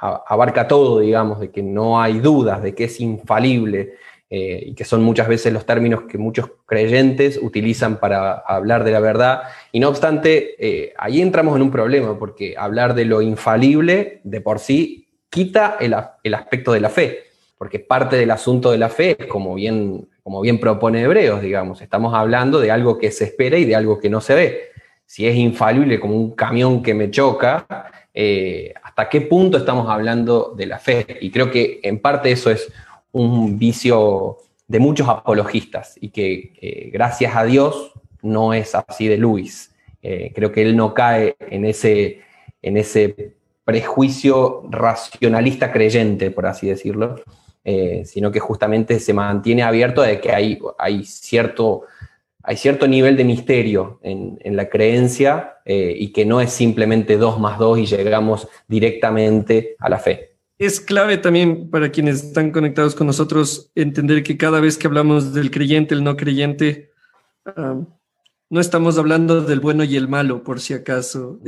abarca 0.01 0.69
todo, 0.69 1.01
digamos, 1.01 1.41
de 1.41 1.51
que 1.51 1.63
no 1.63 2.01
hay 2.01 2.21
dudas, 2.21 2.63
de 2.63 2.75
que 2.75 2.85
es 2.85 3.01
infalible, 3.01 3.95
eh, 4.29 4.61
y 4.67 4.75
que 4.75 4.85
son 4.85 5.05
muchas 5.05 5.29
veces 5.29 5.53
los 5.53 5.65
términos 5.67 6.03
que 6.09 6.19
muchos 6.19 6.51
creyentes 6.67 7.39
utilizan 7.41 8.01
para 8.01 8.33
hablar 8.33 8.83
de 8.83 8.91
la 8.91 8.99
verdad. 8.99 9.43
Y 9.71 9.79
no 9.79 9.89
obstante, 9.89 10.57
eh, 10.59 10.93
ahí 10.99 11.21
entramos 11.21 11.55
en 11.55 11.63
un 11.63 11.71
problema, 11.71 12.19
porque 12.19 12.57
hablar 12.59 12.95
de 12.95 13.05
lo 13.05 13.23
infalible 13.23 14.21
de 14.25 14.41
por 14.41 14.59
sí 14.59 15.07
quita 15.31 15.77
el, 15.79 15.95
aspecto 16.35 16.73
de 16.73 16.81
la 16.81 16.89
fe, 16.89 17.21
porque 17.57 17.79
parte 17.79 18.17
del 18.17 18.33
asunto 18.33 18.73
de 18.73 18.79
la 18.79 18.89
fe 18.89 19.17
es 19.17 19.27
como 19.27 19.55
bien, 19.55 20.09
como 20.25 20.41
bien 20.41 20.59
propone 20.59 21.03
Hebreos, 21.03 21.41
digamos, 21.41 21.81
estamos 21.81 22.13
hablando 22.13 22.59
de 22.61 22.73
algo 22.73 22.99
que 22.99 23.13
se 23.13 23.25
espera 23.25 23.59
y 23.59 23.65
de 23.65 23.77
algo 23.77 24.01
que 24.01 24.11
no 24.11 24.21
se 24.21 24.35
ve. 24.35 24.61
Si 25.05 25.25
es 25.25 25.37
infalible 25.37 26.01
como 26.01 26.17
un 26.17 26.35
camión 26.35 26.83
que 26.83 26.95
me 26.95 27.13
choca, 27.13 27.93
eh, 28.13 28.75
hasta 28.97 29.11
qué 29.11 29.21
punto 29.21 29.59
estamos 29.59 29.91
hablando 29.91 30.55
de 30.57 30.65
la 30.65 30.79
fe. 30.79 31.19
Y 31.21 31.31
creo 31.31 31.51
que 31.51 31.81
en 31.83 31.99
parte 31.99 32.33
eso 32.33 32.51
es 32.51 32.73
un 33.13 33.59
vicio 33.59 34.39
de 34.67 34.79
muchos 34.79 35.07
apologistas 35.07 35.99
y 36.01 36.09
que 36.09 36.55
eh, 36.63 36.91
gracias 36.91 37.37
a 37.37 37.45
Dios 37.45 37.93
no 38.23 38.55
es 38.55 38.75
así 38.75 39.07
de 39.07 39.19
Luis. 39.19 39.75
Eh, 40.01 40.33
creo 40.35 40.51
que 40.51 40.63
él 40.63 40.75
no 40.75 40.95
cae 40.95 41.37
en 41.41 41.67
ese, 41.67 42.23
en 42.63 42.79
ese 42.79 43.35
prejuicio 43.65 44.63
racionalista 44.71 45.73
creyente, 45.73 46.31
por 46.31 46.47
así 46.47 46.69
decirlo, 46.69 47.17
sino 48.05 48.31
que 48.31 48.39
justamente 48.39 49.01
se 49.01 49.13
mantiene 49.13 49.65
abierto 49.65 50.01
de 50.01 50.21
que 50.21 50.31
hay, 50.31 50.57
hay 50.79 51.05
cierto 51.05 51.83
hay 52.47 52.57
cierto 52.57 52.87
nivel 52.87 53.17
de 53.17 53.25
misterio 53.25 53.99
en, 54.05 54.39
la 54.57 54.69
creencia 54.69 55.57
eh, 55.65 55.97
y 55.99 56.13
que 56.13 56.25
no 56.25 56.41
es 56.41 56.53
simplemente 56.53 57.17
dos 57.17 57.41
más 57.41 57.59
dos 57.59 57.77
y 57.77 57.87
llegamos 57.87 58.47
directamente 58.69 59.75
a 59.81 59.89
la 59.89 59.99
fe. 59.99 60.37
Es 60.57 60.81
clave 60.81 61.19
también 61.19 61.69
para 61.71 61.91
quienes 61.91 62.23
están 62.23 62.53
conectados 62.53 62.95
con 62.95 63.09
nosotros 63.09 63.73
entender 63.75 64.23
que 64.23 64.37
cada 64.37 64.61
vez 64.61 64.79
que 64.79 64.87
hablamos 64.87 65.35
del 65.35 65.51
creyente, 65.51 65.93
el 65.95 66.05
no 66.05 66.17
creyente, 66.17 66.93
no 68.49 68.61
estamos 68.61 68.97
hablando 68.97 69.43
del 69.43 69.59
bueno 69.59 69.83
y 69.83 69.97
el 69.97 70.07
malo, 70.07 70.45
por 70.45 70.61
si 70.61 70.73
acaso. 70.73 71.41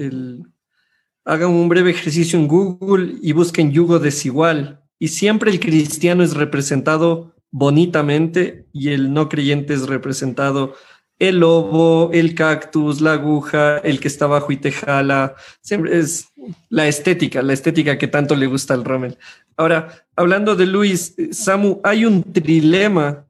hagan 1.25 1.51
un 1.51 1.69
breve 1.69 1.91
ejercicio 1.91 2.41
en 2.41 2.49
Google 2.49 3.15
y 3.23 3.33
busquen 3.33 3.71
yugo 3.71 4.01
desigual. 4.01 4.83
Y 4.99 5.09
siempre 5.09 5.53
el 5.53 5.61
cristiano 5.61 6.25
es 6.25 6.35
representado 6.35 7.37
bonitamente 7.51 8.67
y 8.73 8.91
el 8.91 9.13
no 9.13 9.29
creyente 9.29 9.75
es 9.75 9.87
representado 9.87 10.75
el 11.19 11.41
lobo, 11.41 12.11
el 12.13 12.35
cactus, 12.35 13.01
la 13.01 13.15
aguja, 13.15 13.79
el 13.79 14.01
que 14.01 14.09
está 14.09 14.27
bajo 14.27 14.53
y 14.53 14.57
te 14.57 14.73
jala. 14.73 15.35
Siempre 15.61 15.99
es 15.99 16.29
la 16.69 16.87
estética, 16.87 17.43
la 17.43 17.53
estética 17.53 17.99
que 17.99 18.09
tanto 18.09 18.37
le 18.37 18.47
gusta 18.47 18.75
al 18.75 18.85
Rommel. 18.85 19.19
Ahora, 19.57 20.07
hablando 20.15 20.55
de 20.55 20.67
Luis, 20.67 21.17
Samu, 21.33 21.81
hay 21.83 22.05
un 22.05 22.23
trilema 22.23 23.27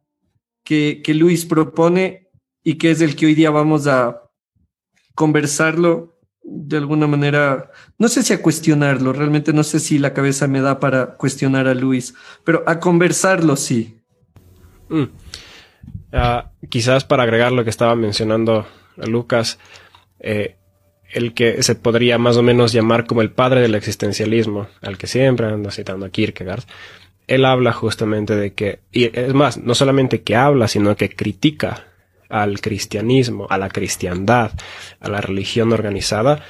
que, 0.64 1.00
que 1.02 1.14
Luis 1.14 1.46
propone 1.46 2.28
y 2.62 2.74
que 2.74 2.90
es 2.90 3.00
el 3.00 3.16
que 3.16 3.26
hoy 3.26 3.34
día 3.34 3.50
vamos 3.50 3.86
a 3.86 4.22
conversarlo 5.14 6.18
de 6.50 6.76
alguna 6.76 7.06
manera, 7.06 7.70
no 7.98 8.08
sé 8.08 8.22
si 8.22 8.32
a 8.32 8.42
cuestionarlo, 8.42 9.12
realmente 9.12 9.52
no 9.52 9.62
sé 9.62 9.80
si 9.80 9.98
la 9.98 10.14
cabeza 10.14 10.46
me 10.46 10.60
da 10.60 10.80
para 10.80 11.16
cuestionar 11.16 11.68
a 11.68 11.74
Luis, 11.74 12.14
pero 12.44 12.64
a 12.66 12.80
conversarlo 12.80 13.56
sí. 13.56 14.00
Mm. 14.88 15.04
Ah, 16.12 16.50
quizás 16.68 17.04
para 17.04 17.24
agregar 17.24 17.52
lo 17.52 17.64
que 17.64 17.70
estaba 17.70 17.94
mencionando 17.94 18.66
Lucas, 18.96 19.58
eh, 20.20 20.56
el 21.12 21.34
que 21.34 21.62
se 21.62 21.74
podría 21.74 22.18
más 22.18 22.36
o 22.36 22.42
menos 22.42 22.72
llamar 22.72 23.06
como 23.06 23.22
el 23.22 23.30
padre 23.30 23.60
del 23.60 23.74
existencialismo, 23.74 24.68
al 24.82 24.98
que 24.98 25.06
siempre 25.06 25.46
anda 25.46 25.70
citando 25.70 26.06
a 26.06 26.10
Kierkegaard, 26.10 26.64
él 27.26 27.44
habla 27.44 27.72
justamente 27.72 28.34
de 28.34 28.54
que, 28.54 28.80
y 28.90 29.16
es 29.18 29.34
más, 29.34 29.58
no 29.58 29.74
solamente 29.74 30.22
que 30.22 30.34
habla, 30.34 30.66
sino 30.66 30.96
que 30.96 31.10
critica 31.10 31.84
al 32.28 32.60
cristianismo, 32.60 33.46
a 33.50 33.58
la 33.58 33.68
cristiandad, 33.68 34.52
a 35.00 35.08
la 35.08 35.20
religión 35.20 35.72
organizada, 35.72 36.42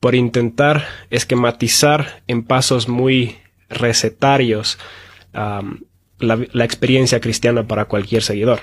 por 0.00 0.14
intentar 0.14 0.86
esquematizar 1.10 2.22
en 2.26 2.42
pasos 2.42 2.88
muy 2.88 3.38
recetarios 3.68 4.78
la, 5.32 6.64
experiencia 6.64 7.20
cristiana 7.20 7.66
para 7.66 7.86
cualquier 7.86 8.22
seguidor. 8.22 8.60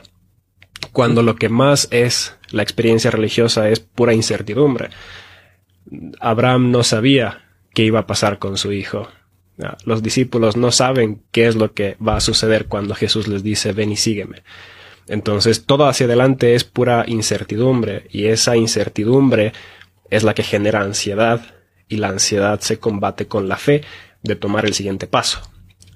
Cuando 0.91 1.23
lo 1.23 1.35
que 1.35 1.49
más 1.49 1.87
es 1.91 2.35
la 2.49 2.63
experiencia 2.63 3.11
religiosa 3.11 3.69
es 3.69 3.79
pura 3.79 4.13
incertidumbre. 4.13 4.89
Abraham 6.19 6.71
no 6.71 6.83
sabía 6.83 7.45
qué 7.73 7.83
iba 7.83 7.99
a 7.99 8.07
pasar 8.07 8.39
con 8.39 8.57
su 8.57 8.71
hijo. 8.71 9.07
Los 9.85 10.01
discípulos 10.01 10.57
no 10.57 10.71
saben 10.71 11.21
qué 11.31 11.47
es 11.47 11.55
lo 11.55 11.73
que 11.73 11.95
va 12.05 12.15
a 12.15 12.21
suceder 12.21 12.65
cuando 12.65 12.95
Jesús 12.95 13.27
les 13.27 13.43
dice 13.43 13.73
ven 13.73 13.91
y 13.91 13.97
sígueme. 13.97 14.43
Entonces 15.07 15.65
todo 15.65 15.87
hacia 15.87 16.05
adelante 16.05 16.55
es 16.55 16.63
pura 16.63 17.05
incertidumbre 17.07 18.07
y 18.09 18.25
esa 18.25 18.55
incertidumbre 18.55 19.53
es 20.09 20.23
la 20.23 20.33
que 20.33 20.43
genera 20.43 20.81
ansiedad 20.81 21.55
y 21.87 21.97
la 21.97 22.09
ansiedad 22.09 22.59
se 22.59 22.79
combate 22.79 23.27
con 23.27 23.47
la 23.47 23.57
fe 23.57 23.83
de 24.23 24.35
tomar 24.35 24.65
el 24.65 24.73
siguiente 24.73 25.07
paso. 25.07 25.50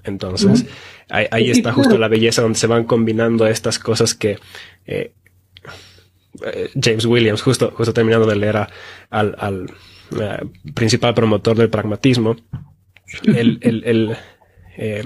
Entonces, 0.06 0.66
Ahí, 1.10 1.52
está 1.52 1.72
justo 1.72 1.98
la 1.98 2.08
belleza 2.08 2.42
donde 2.42 2.58
se 2.58 2.68
van 2.68 2.86
combinando 2.86 3.46
estas 3.46 3.78
cosas 3.78 4.16
que 4.16 4.40
eh, 4.88 5.12
eh, 6.44 6.70
James 6.82 7.06
Williams, 7.06 7.44
justo, 7.44 7.72
justo 7.76 7.94
terminando 7.94 8.26
de 8.26 8.36
leer 8.36 8.68
al, 9.12 9.72
eh, 10.20 10.46
principal 10.74 11.14
promotor 11.14 11.58
del 11.58 11.70
pragmatismo, 11.70 12.36
él, 13.24 14.18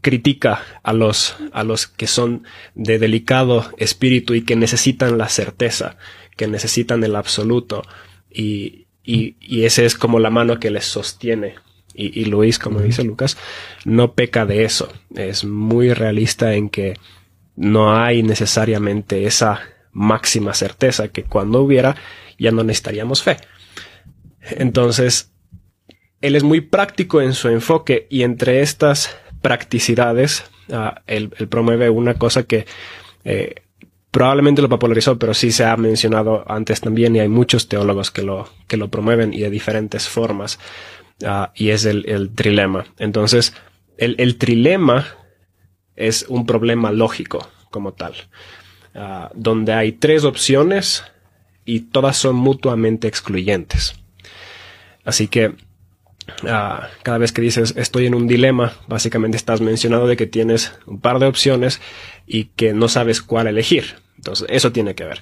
critica 0.00 0.62
a 0.82 0.94
los, 0.94 1.36
a 1.52 1.62
los 1.62 1.86
que 1.86 2.06
son 2.06 2.44
de 2.74 2.98
delicado 2.98 3.70
espíritu 3.76 4.34
y 4.34 4.42
que 4.42 4.56
necesitan 4.56 5.18
la 5.18 5.28
certeza, 5.28 5.98
que 6.36 6.46
necesitan 6.46 7.04
el 7.04 7.16
absoluto 7.16 7.82
y, 8.30 8.86
y, 9.04 9.36
y 9.40 9.64
ese 9.64 9.84
es 9.84 9.94
como 9.94 10.20
la 10.20 10.30
mano 10.30 10.58
que 10.58 10.70
les 10.70 10.86
sostiene 10.86 11.56
y, 11.94 12.24
Luis, 12.26 12.58
como 12.58 12.80
dice 12.80 13.04
Lucas, 13.04 13.36
no 13.84 14.12
peca 14.14 14.46
de 14.46 14.64
eso. 14.64 14.92
Es 15.14 15.44
muy 15.44 15.92
realista 15.92 16.54
en 16.54 16.70
que 16.70 16.94
no 17.56 17.96
hay 17.96 18.22
necesariamente 18.22 19.26
esa 19.26 19.60
máxima 19.92 20.54
certeza 20.54 21.08
que 21.08 21.24
cuando 21.24 21.60
hubiera 21.60 21.96
ya 22.38 22.52
no 22.52 22.62
necesitaríamos 22.64 23.22
fe. 23.22 23.36
Entonces, 24.40 25.32
él 26.20 26.36
es 26.36 26.42
muy 26.42 26.60
práctico 26.60 27.20
en 27.20 27.34
su 27.34 27.48
enfoque 27.48 28.06
y 28.08 28.22
entre 28.22 28.60
estas 28.60 29.14
practicidades, 29.42 30.44
uh, 30.68 30.98
él, 31.06 31.34
él, 31.38 31.48
promueve 31.48 31.90
una 31.90 32.14
cosa 32.14 32.44
que 32.44 32.66
eh, 33.24 33.54
probablemente 34.10 34.62
lo 34.62 34.68
popularizó, 34.68 35.18
pero 35.18 35.34
sí 35.34 35.52
se 35.52 35.64
ha 35.64 35.76
mencionado 35.76 36.44
antes 36.48 36.80
también 36.80 37.14
y 37.14 37.20
hay 37.20 37.28
muchos 37.28 37.68
teólogos 37.68 38.10
que 38.10 38.22
lo, 38.22 38.48
que 38.66 38.76
lo 38.76 38.88
promueven 38.88 39.32
y 39.32 39.40
de 39.40 39.50
diferentes 39.50 40.08
formas, 40.08 40.58
uh, 41.22 41.46
y 41.54 41.70
es 41.70 41.84
el, 41.84 42.08
el, 42.08 42.30
trilema. 42.30 42.86
Entonces, 42.98 43.54
el, 43.98 44.14
el, 44.18 44.36
trilema 44.36 45.06
es 45.96 46.26
un 46.28 46.46
problema 46.46 46.92
lógico 46.92 47.48
como 47.70 47.92
tal, 47.92 48.14
uh, 48.94 49.28
donde 49.34 49.72
hay 49.72 49.92
tres 49.92 50.24
opciones 50.24 51.04
y 51.64 51.80
todas 51.80 52.16
son 52.16 52.36
mutuamente 52.36 53.08
excluyentes. 53.08 53.94
Así 55.04 55.28
que 55.28 55.54
Uh, 56.42 56.86
cada 57.02 57.18
vez 57.18 57.32
que 57.32 57.42
dices 57.42 57.74
estoy 57.76 58.06
en 58.06 58.14
un 58.14 58.26
dilema, 58.26 58.74
básicamente 58.86 59.36
estás 59.36 59.60
mencionando 59.60 60.06
de 60.06 60.16
que 60.16 60.26
tienes 60.26 60.72
un 60.86 61.00
par 61.00 61.18
de 61.18 61.26
opciones 61.26 61.80
y 62.26 62.44
que 62.44 62.72
no 62.72 62.88
sabes 62.88 63.20
cuál 63.20 63.46
elegir. 63.46 63.96
Entonces, 64.16 64.46
eso 64.50 64.70
tiene 64.70 64.94
que 64.94 65.04
ver. 65.04 65.20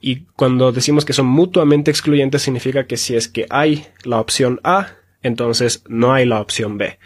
Y 0.00 0.22
cuando 0.36 0.72
decimos 0.72 1.04
que 1.04 1.12
son 1.12 1.26
mutuamente 1.26 1.90
excluyentes, 1.90 2.42
significa 2.42 2.86
que 2.86 2.96
si 2.96 3.14
es 3.14 3.28
que 3.28 3.46
hay 3.48 3.86
la 4.02 4.20
opción 4.20 4.60
A, 4.64 4.88
entonces 5.22 5.84
no 5.88 6.12
hay 6.12 6.26
la 6.26 6.40
opción 6.40 6.78
B. 6.78 6.98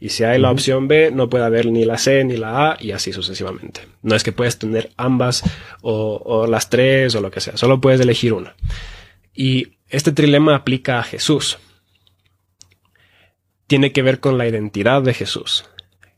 Y 0.00 0.10
si 0.10 0.22
hay 0.22 0.38
la 0.38 0.52
opción 0.52 0.86
B, 0.86 1.10
no 1.10 1.28
puede 1.28 1.44
haber 1.44 1.66
ni 1.66 1.84
la 1.84 1.98
C 1.98 2.22
ni 2.24 2.36
la 2.36 2.70
A 2.70 2.76
y 2.80 2.92
así 2.92 3.12
sucesivamente. 3.12 3.80
No 4.02 4.14
es 4.14 4.22
que 4.22 4.30
puedes 4.30 4.58
tener 4.58 4.90
ambas 4.96 5.42
o, 5.82 6.22
o 6.24 6.46
las 6.46 6.70
tres 6.70 7.14
o 7.16 7.20
lo 7.20 7.30
que 7.30 7.40
sea, 7.40 7.56
solo 7.56 7.80
puedes 7.80 8.00
elegir 8.00 8.32
una. 8.32 8.54
Y 9.34 9.78
este 9.88 10.12
trilema 10.12 10.54
aplica 10.54 11.00
a 11.00 11.02
Jesús 11.02 11.58
tiene 13.68 13.92
que 13.92 14.02
ver 14.02 14.18
con 14.18 14.38
la 14.38 14.48
identidad 14.48 15.02
de 15.02 15.14
Jesús. 15.14 15.66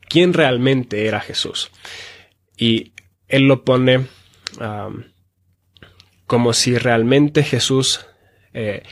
¿Quién 0.09 0.33
realmente 0.33 1.05
era 1.05 1.19
Jesús? 1.19 1.69
Y 2.57 2.93
él 3.27 3.43
lo 3.43 3.63
pone 3.63 4.07
um, 4.59 5.03
como 6.25 6.53
si 6.53 6.77
realmente 6.77 7.43
Jesús 7.43 8.05
eh, 8.53 8.83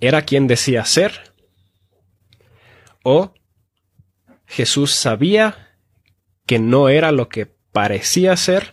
era 0.00 0.22
quien 0.22 0.46
decía 0.46 0.84
ser 0.84 1.27
o 3.10 3.32
Jesús 4.44 4.92
sabía 4.92 5.78
que 6.44 6.58
no 6.58 6.90
era 6.90 7.10
lo 7.10 7.30
que 7.30 7.46
parecía 7.72 8.36
ser, 8.36 8.70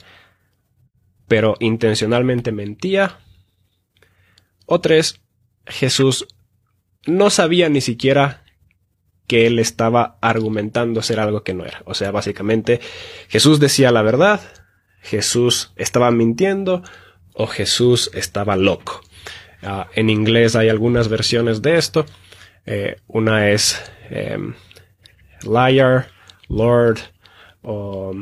pero 1.30 1.56
intencionalmente 1.62 2.52
mentía. 2.52 3.20
O 4.66 4.82
tres, 4.82 5.22
Jesús 5.66 6.28
no 7.06 7.30
sabía 7.30 7.70
ni 7.70 7.80
siquiera 7.80 8.44
que 9.26 9.48
él 9.48 9.58
estaba 9.58 10.18
argumentando 10.22 11.02
ser 11.02 11.22
algo 11.22 11.44
que 11.44 11.54
no 11.54 11.64
era. 11.64 11.82
O 11.86 11.94
sea, 11.94 12.12
básicamente 12.12 12.82
Jesús 13.30 13.62
decía 13.62 13.90
la 13.92 14.02
verdad, 14.02 14.42
Jesús 15.00 15.72
estaba 15.78 16.12
mintiendo 16.12 16.84
o 17.34 17.48
Jesús 17.48 18.12
estaba 18.14 18.58
loco. 18.58 19.00
Uh, 19.64 19.86
en 19.94 20.10
inglés 20.10 20.58
hay 20.58 20.68
algunas 20.68 21.08
versiones 21.08 21.62
de 21.62 21.78
esto. 21.78 22.06
Eh, 22.66 22.98
una 23.08 23.52
es 23.52 23.80
eh, 24.10 24.38
liar, 25.44 26.08
lord, 26.50 27.00
o 27.62 28.14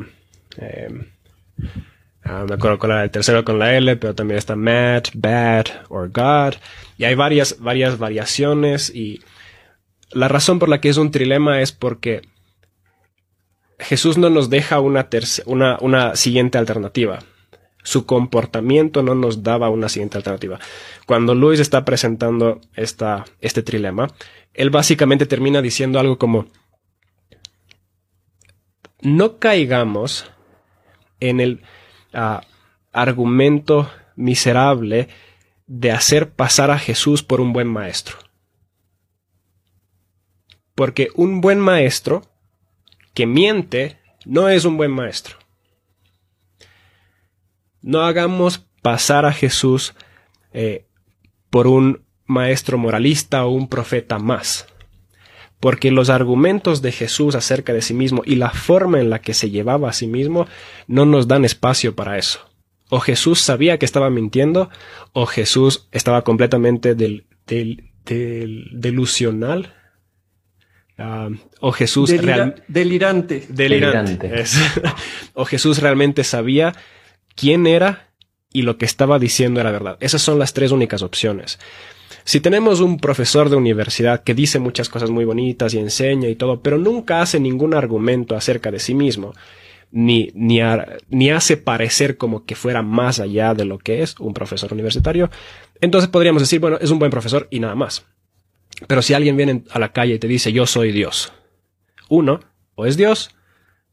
eh, 0.57 0.89
uh, 2.25 2.45
me 2.47 2.55
acuerdo 2.55 2.79
con 2.79 2.89
la, 2.89 3.03
el 3.03 3.11
tercero 3.11 3.43
con 3.43 3.59
la 3.59 3.75
L, 3.75 3.95
pero 3.97 4.15
también 4.15 4.37
está 4.37 4.55
mad, 4.55 5.03
bad, 5.13 5.65
or 5.89 6.09
God. 6.09 6.55
Y 6.97 7.05
hay 7.05 7.15
varias, 7.15 7.59
varias 7.59 7.97
variaciones 7.97 8.89
y 8.93 9.21
la 10.11 10.27
razón 10.27 10.59
por 10.59 10.69
la 10.69 10.79
que 10.79 10.89
es 10.89 10.97
un 10.97 11.11
trilema 11.11 11.61
es 11.61 11.71
porque 11.71 12.21
Jesús 13.79 14.17
no 14.17 14.29
nos 14.29 14.49
deja 14.49 14.79
una, 14.79 15.09
una, 15.45 15.77
una 15.81 16.15
siguiente 16.15 16.57
alternativa. 16.57 17.19
Su 17.85 18.05
comportamiento 18.05 19.03
no 19.03 19.13
nos 19.13 19.43
daba 19.43 19.69
una 19.69 19.89
siguiente 19.89 20.17
alternativa. 20.17 20.59
Cuando 21.05 21.35
Luis 21.35 21.59
está 21.59 21.83
presentando 21.83 22.61
esta, 22.75 23.25
este 23.41 23.61
trilema, 23.61 24.07
él 24.53 24.69
básicamente 24.69 25.25
termina 25.25 25.61
diciendo 25.61 25.99
algo 25.99 26.17
como, 26.17 26.47
no 29.01 29.37
caigamos 29.39 30.31
en 31.19 31.39
el 31.39 31.61
uh, 32.13 32.39
argumento 32.91 33.89
miserable 34.15 35.09
de 35.67 35.91
hacer 35.91 36.31
pasar 36.31 36.71
a 36.71 36.79
Jesús 36.79 37.23
por 37.23 37.41
un 37.41 37.53
buen 37.53 37.67
maestro. 37.67 38.17
Porque 40.75 41.09
un 41.15 41.41
buen 41.41 41.59
maestro 41.59 42.23
que 43.13 43.25
miente 43.25 43.99
no 44.25 44.49
es 44.49 44.65
un 44.65 44.77
buen 44.77 44.91
maestro. 44.91 45.37
No 47.81 48.01
hagamos 48.01 48.65
pasar 48.81 49.25
a 49.25 49.33
Jesús 49.33 49.93
eh, 50.51 50.87
por 51.49 51.67
un 51.67 52.02
maestro 52.25 52.77
moralista 52.77 53.45
o 53.45 53.51
un 53.51 53.67
profeta 53.67 54.19
más. 54.19 54.67
Porque 55.59 55.91
los 55.91 56.09
argumentos 56.09 56.81
de 56.81 56.91
Jesús 56.91 57.35
acerca 57.35 57.73
de 57.73 57.81
sí 57.81 57.93
mismo 57.93 58.21
y 58.25 58.35
la 58.35 58.49
forma 58.49 58.99
en 58.99 59.09
la 59.09 59.19
que 59.19 59.33
se 59.33 59.49
llevaba 59.49 59.89
a 59.89 59.93
sí 59.93 60.07
mismo 60.07 60.47
no 60.87 61.05
nos 61.05 61.27
dan 61.27 61.45
espacio 61.45 61.95
para 61.95 62.17
eso. 62.17 62.39
O 62.89 62.99
Jesús 62.99 63.41
sabía 63.41 63.79
que 63.79 63.85
estaba 63.85 64.09
mintiendo, 64.09 64.69
o 65.13 65.25
Jesús 65.25 65.87
estaba 65.91 66.23
completamente 66.23 66.95
del, 66.95 67.25
del, 67.47 67.91
del 68.05 68.69
delusional, 68.73 69.73
Uh, 70.97 71.35
o 71.59 71.71
Jesús 71.71 72.09
Delira 72.09 72.35
real, 72.35 72.63
delirante. 72.67 73.47
Delirante. 73.49 74.27
delirante. 74.27 74.41
Es, 74.41 74.59
o 75.33 75.43
Jesús 75.43 75.79
realmente 75.79 76.23
sabía 76.23 76.75
quién 77.35 77.65
era 77.65 78.09
y 78.51 78.61
lo 78.61 78.77
que 78.77 78.85
estaba 78.85 79.17
diciendo 79.17 79.59
era 79.59 79.71
verdad. 79.71 79.97
Esas 80.01 80.21
son 80.21 80.37
las 80.37 80.53
tres 80.53 80.71
únicas 80.71 81.01
opciones. 81.01 81.59
Si 82.25 82.39
tenemos 82.39 82.79
un 82.79 82.99
profesor 82.99 83.49
de 83.49 83.55
universidad 83.55 84.23
que 84.23 84.33
dice 84.33 84.59
muchas 84.59 84.89
cosas 84.89 85.09
muy 85.09 85.25
bonitas 85.25 85.73
y 85.73 85.79
enseña 85.79 86.29
y 86.29 86.35
todo, 86.35 86.61
pero 86.61 86.77
nunca 86.77 87.21
hace 87.21 87.39
ningún 87.39 87.73
argumento 87.73 88.35
acerca 88.35 88.71
de 88.71 88.79
sí 88.79 88.93
mismo, 88.93 89.33
ni, 89.91 90.31
ni, 90.33 90.59
ni 91.09 91.29
hace 91.29 91.57
parecer 91.57 92.17
como 92.17 92.45
que 92.45 92.55
fuera 92.55 92.81
más 92.81 93.19
allá 93.19 93.53
de 93.53 93.65
lo 93.65 93.77
que 93.77 94.01
es 94.01 94.19
un 94.19 94.33
profesor 94.33 94.73
universitario, 94.73 95.29
entonces 95.81 96.09
podríamos 96.09 96.41
decir, 96.41 96.59
bueno, 96.59 96.77
es 96.79 96.91
un 96.91 96.99
buen 96.99 97.11
profesor 97.11 97.47
y 97.51 97.59
nada 97.59 97.75
más. 97.75 98.05
Pero 98.87 99.01
si 99.01 99.13
alguien 99.13 99.37
viene 99.37 99.63
a 99.69 99.79
la 99.79 99.91
calle 99.91 100.15
y 100.15 100.19
te 100.19 100.27
dice 100.27 100.51
yo 100.51 100.65
soy 100.65 100.91
Dios, 100.91 101.31
uno, 102.09 102.39
o 102.75 102.85
es 102.85 102.97
Dios, 102.97 103.35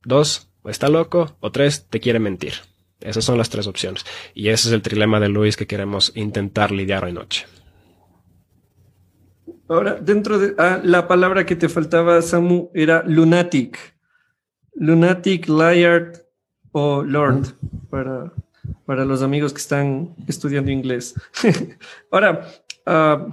dos, 0.05 0.49
o 0.63 0.71
está 0.71 0.89
loco, 0.89 1.37
o 1.41 1.51
tres, 1.51 1.87
te 1.91 2.01
quiere 2.01 2.19
mentir. 2.19 2.55
Esas 3.01 3.25
son 3.25 3.39
las 3.39 3.51
tres 3.51 3.67
opciones. 3.67 4.05
Y 4.35 4.49
ese 4.49 4.69
es 4.69 4.75
el 4.75 4.83
trilema 4.83 5.21
de 5.21 5.29
Luis 5.29 5.57
que 5.57 5.67
queremos 5.67 6.13
intentar 6.15 6.71
lidiar 6.71 7.05
hoy 7.05 7.13
noche. 7.13 7.47
Ahora, 9.71 9.95
dentro 9.95 10.41
de 10.41 10.53
ah, 10.59 10.81
la 10.83 11.07
palabra 11.07 11.47
que 11.47 11.55
te 11.55 11.69
faltaba, 11.69 12.21
Samu, 12.23 12.73
era 12.75 13.05
lunatic. 13.07 13.79
Lunatic, 14.75 15.49
liar 15.49 16.11
o 16.73 17.05
lord, 17.05 17.55
para, 17.89 18.33
para 18.85 19.05
los 19.05 19.23
amigos 19.23 19.53
que 19.53 19.61
están 19.61 20.13
estudiando 20.27 20.73
inglés. 20.73 21.15
Ahora, 22.11 22.49
uh, 22.85 23.31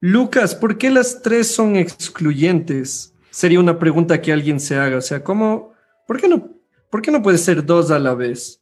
Lucas, 0.00 0.56
¿por 0.56 0.76
qué 0.76 0.90
las 0.90 1.22
tres 1.22 1.54
son 1.54 1.76
excluyentes? 1.76 3.14
Sería 3.30 3.60
una 3.60 3.78
pregunta 3.78 4.20
que 4.20 4.32
alguien 4.32 4.58
se 4.58 4.74
haga. 4.74 4.96
O 4.96 5.02
sea, 5.02 5.22
¿cómo, 5.22 5.72
por 6.08 6.20
qué 6.20 6.26
no, 6.26 6.50
por 6.90 7.00
qué 7.00 7.12
no 7.12 7.22
puede 7.22 7.38
ser 7.38 7.64
dos 7.64 7.92
a 7.92 8.00
la 8.00 8.14
vez? 8.14 8.60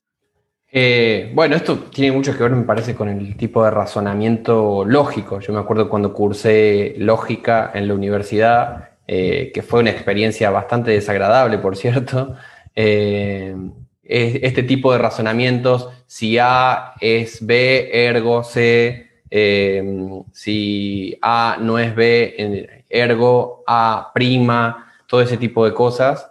Eh, 0.74 1.30
bueno, 1.34 1.54
esto 1.54 1.76
tiene 1.90 2.16
mucho 2.16 2.34
que 2.34 2.42
ver, 2.42 2.52
me 2.52 2.64
parece, 2.64 2.94
con 2.94 3.10
el 3.10 3.36
tipo 3.36 3.62
de 3.62 3.70
razonamiento 3.70 4.84
lógico. 4.86 5.38
Yo 5.40 5.52
me 5.52 5.58
acuerdo 5.60 5.90
cuando 5.90 6.14
cursé 6.14 6.94
lógica 6.96 7.70
en 7.74 7.88
la 7.88 7.94
universidad, 7.94 8.88
eh, 9.06 9.50
que 9.52 9.60
fue 9.60 9.80
una 9.80 9.90
experiencia 9.90 10.50
bastante 10.50 10.90
desagradable, 10.92 11.58
por 11.58 11.76
cierto. 11.76 12.34
Eh, 12.74 14.40
este 14.42 14.62
tipo 14.62 14.92
de 14.92 14.98
razonamientos, 14.98 15.88
si 16.06 16.38
A 16.38 16.94
es 17.00 17.44
B, 17.44 17.90
ergo 17.92 18.42
C, 18.44 19.10
eh, 19.30 20.22
si 20.32 21.16
A 21.22 21.58
no 21.60 21.78
es 21.78 21.94
B, 21.94 22.84
ergo 22.88 23.62
A 23.66 24.10
prima, 24.12 24.92
todo 25.06 25.20
ese 25.22 25.36
tipo 25.36 25.64
de 25.64 25.72
cosas, 25.72 26.30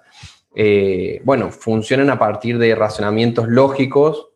bueno, 1.23 1.51
funcionan 1.51 2.10
a 2.10 2.19
partir 2.19 2.58
de 2.58 2.75
razonamientos 2.75 3.47
lógicos, 3.47 4.31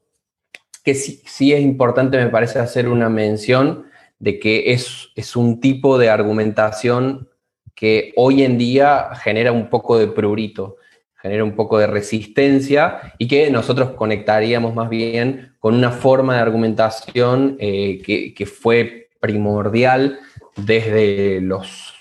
que 0.85 0.93
sí, 0.93 1.21
sí, 1.25 1.51
es 1.51 1.61
importante, 1.61 2.17
me 2.17 2.29
parece, 2.29 2.59
hacer 2.59 2.87
una 2.87 3.09
mención 3.09 3.87
de 4.19 4.39
que 4.39 4.71
es, 4.71 5.09
es 5.15 5.35
un 5.35 5.59
tipo 5.59 5.97
de 5.97 6.09
argumentación 6.09 7.27
que 7.73 8.13
hoy 8.15 8.43
en 8.43 8.59
día 8.59 9.09
genera 9.15 9.51
un 9.51 9.69
poco 9.69 9.97
de 9.97 10.07
prurito, 10.07 10.77
genera 11.15 11.43
un 11.43 11.55
poco 11.55 11.79
de 11.79 11.87
resistencia 11.87 13.13
y 13.17 13.27
que 13.27 13.49
nosotros 13.49 13.91
conectaríamos 13.91 14.75
más 14.75 14.87
bien 14.87 15.55
con 15.59 15.73
una 15.73 15.91
forma 15.91 16.35
de 16.35 16.41
argumentación 16.41 17.57
eh, 17.59 18.01
que, 18.05 18.35
que 18.35 18.45
fue 18.45 19.09
primordial 19.19 20.19
desde 20.55 21.41
los 21.41 21.95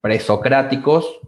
presocráticos, 0.00 1.20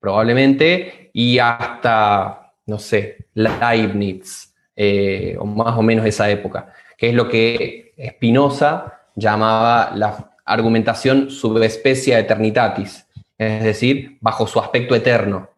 probablemente, 0.00 1.10
y 1.12 1.38
hasta, 1.38 2.54
no 2.64 2.78
sé, 2.78 3.26
Leibniz, 3.34 4.51
eh, 4.84 5.36
o 5.38 5.44
más 5.44 5.78
o 5.78 5.82
menos 5.82 6.04
esa 6.04 6.28
época, 6.28 6.72
que 6.98 7.10
es 7.10 7.14
lo 7.14 7.28
que 7.28 7.94
Spinoza 8.04 9.02
llamaba 9.14 9.92
la 9.94 10.32
argumentación 10.44 11.30
subespecie 11.30 12.18
eternitatis, 12.18 13.06
es 13.38 13.62
decir, 13.62 14.18
bajo 14.20 14.44
su 14.48 14.58
aspecto 14.58 14.96
eterno. 14.96 15.50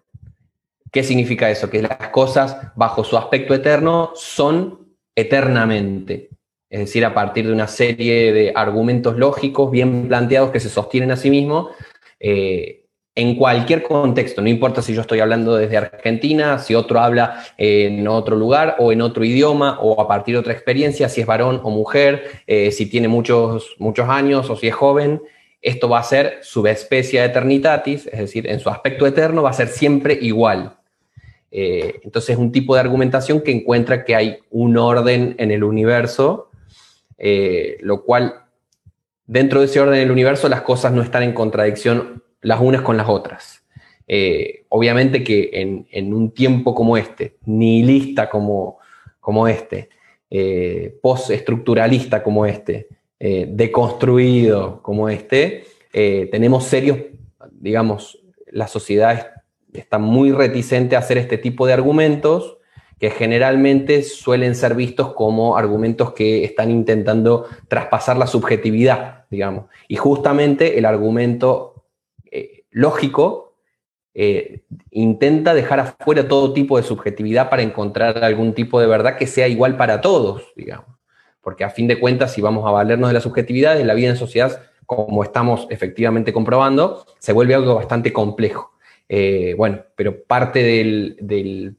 ¿Qué 0.93 1.03
significa 1.03 1.49
eso? 1.49 1.71
Que 1.71 1.81
las 1.81 2.11
cosas 2.11 2.59
bajo 2.77 3.03
su 3.03 3.17
aspecto 3.17 3.55
eterno 3.55 4.13
son 4.15 4.89
eternamente, 5.15 6.29
es 6.69 6.81
decir, 6.81 7.03
a 7.07 7.15
partir 7.15 7.47
de 7.47 7.55
una 7.55 7.67
serie 7.67 8.31
de 8.31 8.53
argumentos 8.55 9.17
lógicos 9.17 9.71
bien 9.71 10.07
planteados 10.07 10.51
que 10.51 10.61
se 10.61 10.69
sostienen 10.69 11.13
a 11.13 11.17
sí 11.17 11.31
mismos, 11.31 11.71
eh, 12.21 12.84
en 13.16 13.37
cualquier 13.37 13.83
contexto, 13.85 14.42
no 14.42 14.48
importa 14.48 14.83
si 14.83 14.92
yo 14.92 15.00
estoy 15.00 15.20
hablando 15.20 15.55
desde 15.55 15.77
Argentina, 15.77 16.59
si 16.59 16.74
otro 16.74 16.98
habla 16.98 17.44
en 17.57 18.09
otro 18.09 18.35
lugar 18.35 18.74
o 18.81 18.90
en 18.90 19.03
otro 19.03 19.24
idioma 19.24 19.79
o 19.81 20.00
a 20.00 20.09
partir 20.09 20.35
de 20.35 20.40
otra 20.40 20.53
experiencia, 20.53 21.09
si 21.09 21.20
es 21.20 21.27
varón 21.27 21.61
o 21.62 21.70
mujer, 21.70 22.42
eh, 22.48 22.72
si 22.72 22.87
tiene 22.87 23.07
muchos, 23.07 23.77
muchos 23.79 24.09
años 24.09 24.50
o 24.50 24.57
si 24.57 24.66
es 24.66 24.74
joven, 24.74 25.22
esto 25.62 25.88
va 25.88 26.00
a 26.00 26.03
ser 26.03 26.38
subespecie 26.42 27.24
eternitatis, 27.24 28.07
es 28.09 28.18
decir, 28.18 28.50
en 28.50 28.59
su 28.59 28.68
aspecto 28.68 29.07
eterno 29.07 29.42
va 29.42 29.50
a 29.50 29.55
ser 29.55 29.68
siempre 29.68 30.18
igual. 30.20 30.77
Eh, 31.53 32.00
entonces 32.03 32.31
es 32.31 32.37
un 32.37 32.50
tipo 32.50 32.74
de 32.74 32.81
argumentación 32.81 33.40
que 33.42 33.53
encuentra 33.53 34.05
que 34.05 34.16
hay 34.16 34.38
un 34.50 34.77
orden 34.77 35.37
en 35.38 35.53
el 35.53 35.62
universo, 35.62 36.50
eh, 37.16 37.79
lo 37.81 38.03
cual 38.03 38.42
dentro 39.24 39.61
de 39.61 39.66
ese 39.66 39.81
orden 39.81 40.00
del 40.00 40.11
universo 40.11 40.48
las 40.48 40.62
cosas 40.62 40.92
no 40.92 41.00
están 41.00 41.22
en 41.22 41.33
contradicción 41.33 42.24
las 42.44 42.61
unas 42.61 42.83
con 42.83 42.96
las 42.96 43.09
otras. 43.09 43.64
Eh, 44.07 44.64
obviamente 44.68 45.24
que 45.24 45.50
en, 45.90 46.12
un 46.12 46.30
tiempo 46.33 46.74
como 46.74 46.96
este, 46.96 47.37
nihilista 47.46 48.28
como, 48.28 48.78
como 49.18 49.48
este, 49.48 49.88
eh, 50.30 50.94
postestructuralista 51.02 52.22
como 52.22 52.44
este, 52.46 52.88
eh, 53.18 53.46
deconstruido 53.48 54.83
como 54.83 55.09
este, 55.09 55.64
tenemos 55.92 56.64
serios, 56.64 56.98
digamos, 57.52 58.20
la 58.50 58.66
sociedad 58.66 59.30
está 59.72 59.98
muy 59.98 60.33
reticente 60.33 60.96
a 60.96 60.98
hacer 60.98 61.18
este 61.18 61.38
tipo 61.38 61.66
de 61.66 61.72
argumentos 61.72 62.59
que 62.98 63.11
generalmente 63.11 64.02
suelen 64.02 64.57
ser 64.57 64.74
vistos 64.74 65.14
como 65.14 65.57
argumentos 65.57 66.12
que 66.12 66.44
están 66.44 66.70
intentando 66.70 67.46
traspasar 67.68 68.16
la 68.16 68.26
subjetividad, 68.26 69.26
digamos. 69.30 69.66
Y 69.88 69.96
justamente 69.96 70.78
el 70.78 70.85
argumento 70.85 71.74
lógico, 72.75 73.55
eh, 74.15 74.63
intenta 74.91 75.55
dejar 75.55 75.81
afuera 75.81 76.29
todo 76.29 76.53
tipo 76.53 76.77
de 76.77 76.83
subjetividad 76.83 77.49
para 77.49 77.63
encontrar 77.63 78.23
algún 78.23 78.53
tipo 78.53 78.81
de 78.81 78.87
verdad 78.87 79.17
que 79.17 79.27
sea 79.27 79.49
igual 79.49 79.77
para 79.77 80.01
todos, 80.01 80.53
digamos. 80.57 80.87
Porque 81.41 81.65
a 81.65 81.71
fin 81.71 81.87
de 81.87 82.01
cuentas, 82.01 82.33
si 82.33 82.41
vamos 82.41 82.67
a 82.67 82.73
valernos 82.73 83.09
de 83.09 83.15
la 83.15 83.21
subjetividad, 83.21 83.81
en 83.81 83.87
la 83.87 83.95
vida 83.95 84.11
en 84.11 84.17
sociedad, 84.17 84.61
como 84.87 85.23
estamos 85.23 85.67
efectivamente 85.71 86.33
comprobando, 86.33 87.07
se 87.19 87.33
vuelve 87.33 87.55
algo 87.55 87.77
bastante 87.77 88.13
complejo. 88.13 88.73
Eh, 89.09 89.55
bueno, 89.57 89.83
pero 89.95 90.25
parte 90.25 90.63
de 90.63 91.75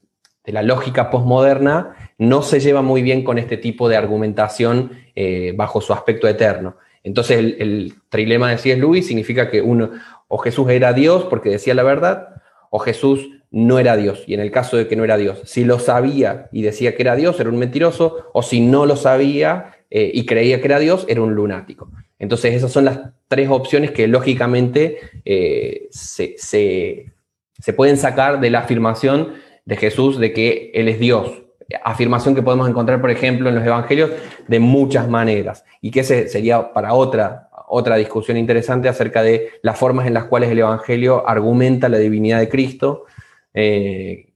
la 0.46 0.62
lógica 0.62 1.10
postmoderna 1.10 2.14
no 2.18 2.42
se 2.42 2.62
lleva 2.62 2.82
muy 2.82 3.02
bien 3.02 3.24
con 3.24 3.38
este 3.38 3.58
tipo 3.58 3.90
de 3.90 3.98
argumentación 3.98 4.92
eh, 5.16 5.54
bajo 5.58 5.82
su 5.82 5.92
aspecto 5.92 6.28
eterno. 6.28 6.78
Entonces, 7.06 7.38
el, 7.60 7.94
trilema 8.10 8.50
de 8.50 8.58
C.S. 8.58 8.82
Lewis 8.82 9.08
significa 9.08 9.50
que 9.50 9.62
uno, 9.62 9.92
o 10.28 10.40
Jesús 10.40 10.70
era 10.72 10.92
Dios 10.92 11.26
porque 11.30 11.52
decía 11.52 11.76
la 11.76 11.84
verdad, 11.84 12.42
o 12.72 12.80
Jesús 12.80 13.30
no 13.52 13.78
era 13.78 13.96
Dios. 13.96 14.24
Y 14.26 14.34
en 14.34 14.40
el 14.40 14.50
caso 14.50 14.76
de 14.76 14.88
que 14.88 14.96
no 14.96 15.04
era 15.04 15.16
Dios, 15.16 15.40
si 15.46 15.64
lo 15.64 15.78
sabía 15.78 16.50
y 16.52 16.64
decía 16.64 16.96
que 16.96 17.04
era 17.04 17.16
Dios, 17.16 17.40
era 17.40 17.50
un 17.50 17.60
mentiroso, 17.60 18.32
o 18.34 18.42
si 18.42 18.60
no 18.60 18.88
lo 18.88 18.96
sabía 18.96 19.76
eh, 19.92 20.10
y 20.14 20.26
creía 20.26 20.60
que 20.60 20.68
era 20.68 20.80
Dios, 20.80 21.06
era 21.08 21.22
un 21.22 21.36
lunático. 21.36 21.92
Entonces 22.18 22.56
esas 22.56 22.72
son 22.72 22.86
las 22.86 23.00
tres 23.28 23.50
opciones 23.50 23.92
que 23.92 24.08
lógicamente 24.08 24.98
eh, 25.26 25.88
se, 25.92 26.36
se 26.40 27.74
pueden 27.74 27.98
sacar 27.98 28.40
de 28.40 28.50
la 28.50 28.60
afirmación 28.62 29.36
de 29.66 29.78
Jesús 29.78 30.18
de 30.18 30.34
que 30.34 30.72
Él 30.74 30.90
es 30.90 31.00
Dios. 31.00 31.45
Afirmación 31.84 32.36
que 32.36 32.44
podemos 32.44 32.70
encontrar, 32.70 33.02
por 33.02 33.10
ejemplo, 33.10 33.50
en 33.50 33.56
los 33.56 33.66
evangelios 33.66 34.12
de 34.48 34.60
muchas 34.60 35.08
maneras 35.08 35.66
y 35.82 35.92
que 35.92 36.02
ese 36.02 36.28
sería 36.28 36.74
para 36.74 36.94
otra, 36.94 37.50
otra 37.68 37.96
discusión 37.96 38.38
interesante 38.38 38.88
acerca 38.88 39.24
de 39.24 39.50
las 39.62 39.78
formas 39.78 40.08
en 40.08 40.14
las 40.14 40.26
cuales 40.26 40.52
el 40.52 40.60
Evangelio 40.60 41.28
argumenta 41.28 41.90
la 41.90 41.98
divinidad 41.98 42.40
de 42.40 42.50
Cristo, 42.50 43.06
eh, 43.54 44.34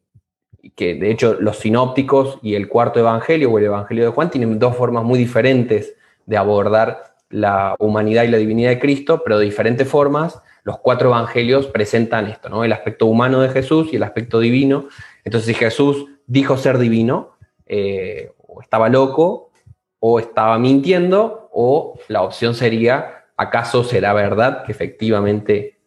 que 0.75 0.95
de 0.95 1.11
hecho 1.11 1.37
los 1.39 1.59
sinópticos 1.59 2.39
y 2.41 2.55
el 2.55 2.67
cuarto 2.67 2.99
Evangelio 2.99 3.51
o 3.51 3.59
el 3.59 3.65
Evangelio 3.65 4.05
de 4.05 4.11
Juan 4.11 4.29
tienen 4.29 4.57
dos 4.59 4.75
formas 4.75 5.03
muy 5.03 5.19
diferentes 5.19 5.95
de 6.25 6.37
abordar 6.37 7.15
la 7.29 7.75
humanidad 7.79 8.23
y 8.23 8.29
la 8.29 8.37
divinidad 8.37 8.71
de 8.71 8.79
Cristo, 8.79 9.21
pero 9.23 9.37
de 9.37 9.45
diferentes 9.45 9.87
formas. 9.87 10.41
Los 10.63 10.79
cuatro 10.79 11.09
evangelios 11.09 11.67
presentan 11.67 12.27
esto, 12.27 12.49
¿no? 12.49 12.63
El 12.63 12.73
aspecto 12.73 13.05
humano 13.05 13.41
de 13.41 13.49
Jesús 13.49 13.89
y 13.91 13.95
el 13.95 14.03
aspecto 14.03 14.39
divino. 14.39 14.87
Entonces, 15.23 15.47
si 15.47 15.53
Jesús 15.53 16.05
dijo 16.29 16.55
ser 16.55 16.77
divino, 16.77 17.31
eh, 17.65 18.31
o 18.37 18.61
estaba 18.61 18.87
loco, 18.87 19.51
o 19.99 20.19
estaba 20.19 20.57
mintiendo, 20.57 21.49
o 21.51 21.99
la 22.07 22.21
opción 22.21 22.55
sería 22.55 23.19
¿acaso 23.39 23.85
será 23.85 24.13
verdad 24.13 24.65
que 24.65 24.73
efectivamente 24.73 25.79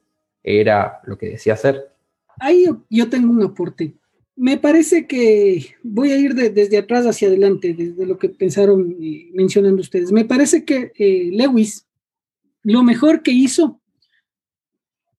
era 0.42 1.00
lo 1.05 1.18
que 1.18 1.31
decía 1.31 1.55
ser? 1.55 1.92
Ahí 2.40 2.66
yo, 2.88 3.11
tengo 3.11 3.31
un 3.31 3.42
aporte. 3.42 3.94
Me 4.35 4.57
parece 4.57 5.07
que 5.07 5.76
voy 5.83 6.12
a 6.12 6.16
ir 6.16 6.35
desde 6.35 6.78
atrás 6.78 7.07
hacia 7.07 7.28
adelante, 7.28 7.74
desde 7.74 8.07
lo 8.07 8.18
que 8.18 8.31
pensaron 8.31 8.96
y 8.98 9.31
mencionando 9.35 9.83
ustedes. 9.83 10.11
Me 10.11 10.24
parece 10.24 10.64
que 10.64 10.92
eh, 10.98 11.28
Lewis 11.31 11.87
lo 12.62 12.83
mejor 12.83 13.22
que 13.22 13.33
hizo 13.33 13.81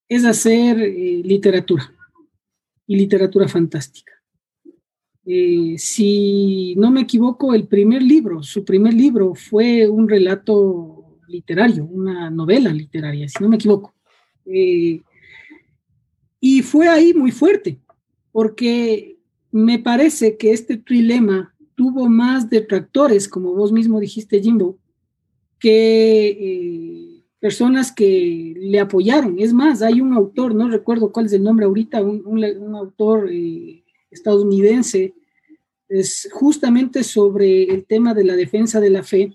es 0.09 0.25
hacer 0.25 0.79
eh, 0.79 1.21
literatura 1.23 1.93
y 2.87 2.95
literatura 2.95 3.47
fantástica. 3.47 4.12
Eh, 5.25 5.75
si 5.77 6.75
no 6.75 6.91
me 6.91 7.01
equivoco, 7.01 7.53
el 7.53 7.67
primer 7.67 8.01
libro, 8.01 8.43
su 8.43 8.65
primer 8.65 8.93
libro 8.93 9.33
fue 9.35 9.87
un 9.87 10.07
relato 10.09 11.19
literario, 11.27 11.85
una 11.85 12.29
novela 12.29 12.71
literaria, 12.71 13.27
si 13.27 13.41
no 13.41 13.49
me 13.49 13.55
equivoco. 13.55 13.93
Eh, 14.45 15.01
y 16.39 16.61
fue 16.61 16.87
ahí 16.89 17.13
muy 17.13 17.31
fuerte, 17.31 17.79
porque 18.31 19.17
me 19.51 19.79
parece 19.79 20.35
que 20.35 20.51
este 20.51 20.77
trilema 20.77 21.53
tuvo 21.75 22.09
más 22.09 22.49
detractores, 22.49 23.27
como 23.27 23.53
vos 23.53 23.71
mismo 23.71 23.99
dijiste, 23.99 24.41
Jimbo, 24.41 24.77
que 25.59 26.27
eh, 26.27 27.23
personas 27.39 27.91
que 27.91 28.53
le 28.57 28.79
apoyaron. 28.79 29.39
Es 29.39 29.53
más, 29.53 29.81
hay 29.81 30.01
un 30.01 30.13
autor, 30.13 30.53
no 30.55 30.69
recuerdo 30.69 31.11
cuál 31.11 31.27
es 31.27 31.33
el 31.33 31.43
nombre 31.43 31.65
ahorita, 31.65 32.01
un, 32.01 32.75
autor 32.75 33.29
eh, 33.31 33.82
estadounidense, 34.13 35.13
es 35.89 36.29
justamente 36.31 37.03
sobre 37.03 37.63
el 37.63 37.85
tema 37.85 38.13
de 38.13 38.23
la 38.23 38.35
defensa 38.35 38.79
de 38.79 38.89
la 38.89 39.03
fe, 39.03 39.33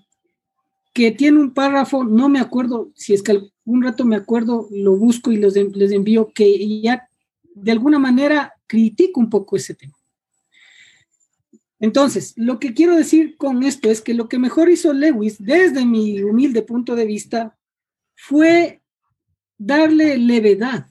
que 0.93 1.11
tiene 1.11 1.39
un 1.39 1.53
párrafo, 1.53 2.03
no 2.03 2.27
me 2.29 2.39
acuerdo, 2.39 2.91
si 2.95 3.13
es 3.13 3.21
que 3.21 3.31
algún 3.31 3.83
rato 3.83 4.03
me 4.03 4.15
acuerdo, 4.15 4.67
lo 4.71 4.97
busco 4.97 5.31
y 5.31 5.37
les 5.37 5.55
envío, 5.55 6.31
que 6.33 6.81
ya 6.81 7.07
de 7.55 7.71
alguna 7.71 7.99
manera 7.99 8.53
critico 8.67 9.19
un 9.19 9.29
poco 9.29 9.55
ese 9.55 9.75
tema. 9.75 9.95
Entonces, 11.79 12.33
lo 12.35 12.59
que 12.59 12.73
quiero 12.73 12.95
decir 12.95 13.37
con 13.37 13.63
esto 13.63 13.89
es 13.89 14.01
que 14.01 14.13
lo 14.13 14.27
que 14.27 14.37
mejor 14.37 14.69
hizo 14.69 14.91
Lewis, 14.91 15.37
desde 15.39 15.85
mi 15.85 16.21
humilde 16.21 16.61
punto 16.61 16.95
de 16.95 17.05
vista, 17.05 17.57
fue 18.15 18.81
darle 19.57 20.17
levedad 20.17 20.88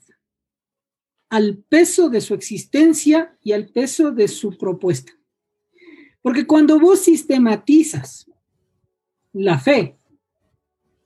al 1.29 1.59
peso 1.59 2.09
de 2.09 2.21
su 2.21 2.35
existencia 2.35 3.37
y 3.43 3.53
al 3.53 3.69
peso 3.69 4.11
de 4.11 4.29
su 4.29 4.57
propuesta. 4.57 5.12
Porque 6.23 6.47
cuando 6.47 6.81
vos 6.81 7.01
sistematizas 7.01 8.29
la 9.33 9.59
fe. 9.59 9.97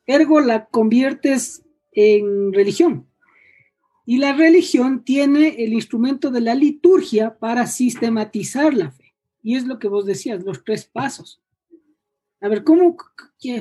Ergo 0.07 0.41
la 0.41 0.67
conviertes 0.67 1.63
en 1.93 2.53
religión. 2.53 3.07
Y 4.05 4.19
la 4.19 4.33
religión 4.33 5.05
tiene 5.05 5.63
el 5.65 5.73
instrumento 5.75 6.31
de 6.31 6.41
la 6.41 6.55
liturgia 6.55 7.39
para 7.39 7.67
sistematizar 7.67 8.75
la 8.75 8.91
fe. 8.91 9.15
Y 9.43 9.57
es 9.57 9.67
lo 9.67 9.79
que 9.79 9.89
vos 9.89 10.07
decías, 10.07 10.43
los 10.45 10.65
tres 10.65 10.85
pasos. 10.85 11.41
A 12.41 12.49
ver, 12.49 12.65
¿cómo, 12.65 12.97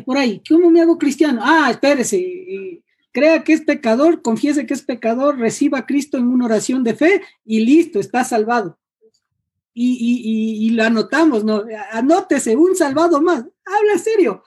por 0.06 0.18
ahí, 0.18 0.42
cómo 0.48 0.72
me 0.72 0.82
hago 0.82 0.98
cristiano? 0.98 1.42
Ah, 1.44 1.70
espérese, 1.70 2.18
eh, 2.18 2.84
crea 3.12 3.44
que 3.44 3.54
es 3.54 3.62
pecador, 3.62 4.22
confiese 4.22 4.66
que 4.66 4.74
es 4.74 4.84
pecador, 4.84 5.38
reciba 5.38 5.80
a 5.80 5.86
Cristo 5.86 6.18
en 6.18 6.28
una 6.28 6.46
oración 6.46 6.84
de 6.84 6.96
fe 6.96 7.22
y 7.46 7.62
listo, 7.62 8.00
está 8.00 8.24
salvado. 8.24 8.78
y, 9.74 10.70
lo 10.72 10.84
anotamos, 10.84 11.44
¿no? 11.44 11.64
Anótese, 11.92 12.56
un 12.56 12.76
salvado 12.76 13.22
más, 13.22 13.46
habla 13.66 13.98
serio. 13.98 14.44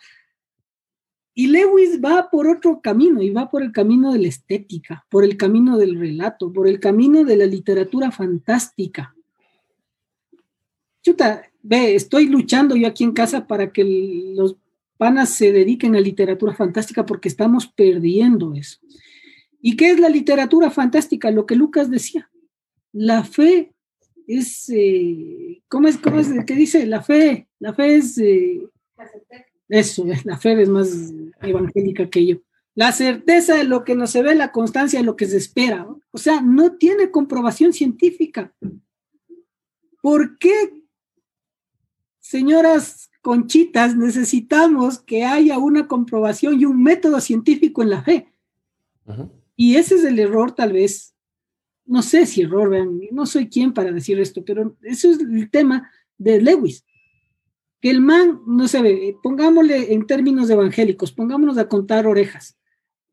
Y 1.36 1.48
Lewis 1.48 2.00
va 2.00 2.30
por 2.30 2.46
otro 2.46 2.80
camino, 2.80 3.20
y 3.20 3.30
va 3.30 3.50
por 3.50 3.62
el 3.62 3.72
camino 3.72 4.12
de 4.12 4.20
la 4.20 4.28
estética, 4.28 5.04
por 5.10 5.24
el 5.24 5.36
camino 5.36 5.76
del 5.76 5.98
relato, 5.98 6.52
por 6.52 6.68
el 6.68 6.78
camino 6.78 7.24
de 7.24 7.36
la 7.36 7.46
literatura 7.46 8.12
fantástica. 8.12 9.16
Chuta, 11.02 11.42
ve, 11.60 11.96
estoy 11.96 12.26
luchando 12.28 12.76
yo 12.76 12.86
aquí 12.86 13.02
en 13.02 13.12
casa 13.12 13.48
para 13.48 13.72
que 13.72 13.82
los 14.36 14.56
panas 15.04 15.28
se 15.28 15.52
dediquen 15.52 15.94
a 15.96 16.00
literatura 16.00 16.54
fantástica 16.54 17.04
porque 17.04 17.28
estamos 17.28 17.66
perdiendo 17.66 18.54
eso. 18.54 18.78
¿Y 19.60 19.76
qué 19.76 19.90
es 19.90 20.00
la 20.00 20.08
literatura 20.08 20.70
fantástica? 20.70 21.30
Lo 21.30 21.44
que 21.44 21.56
Lucas 21.56 21.90
decía. 21.90 22.30
La 22.90 23.22
fe 23.22 23.74
es, 24.26 24.70
eh, 24.70 25.62
¿cómo 25.68 25.88
es, 25.88 25.98
cómo 25.98 26.20
es, 26.20 26.28
qué 26.46 26.54
dice? 26.54 26.86
La 26.86 27.02
fe, 27.02 27.48
la 27.58 27.74
fe 27.74 27.96
es, 27.96 28.16
eh, 28.16 28.66
eso, 29.68 30.06
la 30.24 30.38
fe 30.38 30.62
es 30.62 30.70
más 30.70 31.12
evangélica 31.42 32.08
que 32.08 32.24
yo. 32.24 32.36
La 32.74 32.90
certeza 32.90 33.56
de 33.56 33.64
lo 33.64 33.84
que 33.84 33.94
no 33.94 34.06
se 34.06 34.22
ve, 34.22 34.34
la 34.34 34.52
constancia 34.52 35.00
de 35.00 35.04
lo 35.04 35.16
que 35.16 35.26
se 35.26 35.36
espera. 35.36 35.86
O 36.12 36.16
sea, 36.16 36.40
no 36.40 36.76
tiene 36.78 37.10
comprobación 37.10 37.74
científica. 37.74 38.54
¿Por 40.00 40.38
qué, 40.38 40.72
señoras 42.24 43.10
conchitas, 43.20 43.94
necesitamos 43.96 44.98
que 44.98 45.24
haya 45.24 45.58
una 45.58 45.86
comprobación 45.86 46.58
y 46.58 46.64
un 46.64 46.82
método 46.82 47.20
científico 47.20 47.82
en 47.82 47.90
la 47.90 48.02
fe? 48.02 48.32
Y 49.56 49.76
ese 49.76 49.96
es 49.96 50.04
el 50.04 50.18
error 50.18 50.52
tal 50.52 50.72
vez 50.72 51.14
no 51.86 52.00
sé 52.00 52.24
si 52.24 52.40
error, 52.40 52.70
vean, 52.70 52.98
no 53.12 53.26
soy 53.26 53.50
quien 53.50 53.74
para 53.74 53.92
decir 53.92 54.18
esto, 54.18 54.42
pero 54.42 54.74
eso 54.80 55.10
es 55.10 55.20
el 55.20 55.50
tema 55.50 55.90
de 56.16 56.40
Lewis. 56.40 56.82
Que 57.78 57.90
el 57.90 58.00
man, 58.00 58.40
no 58.46 58.66
sé, 58.68 59.14
pongámosle 59.22 59.92
en 59.92 60.06
términos 60.06 60.48
evangélicos, 60.48 61.12
pongámonos 61.12 61.58
a 61.58 61.68
contar 61.68 62.06
orejas. 62.06 62.56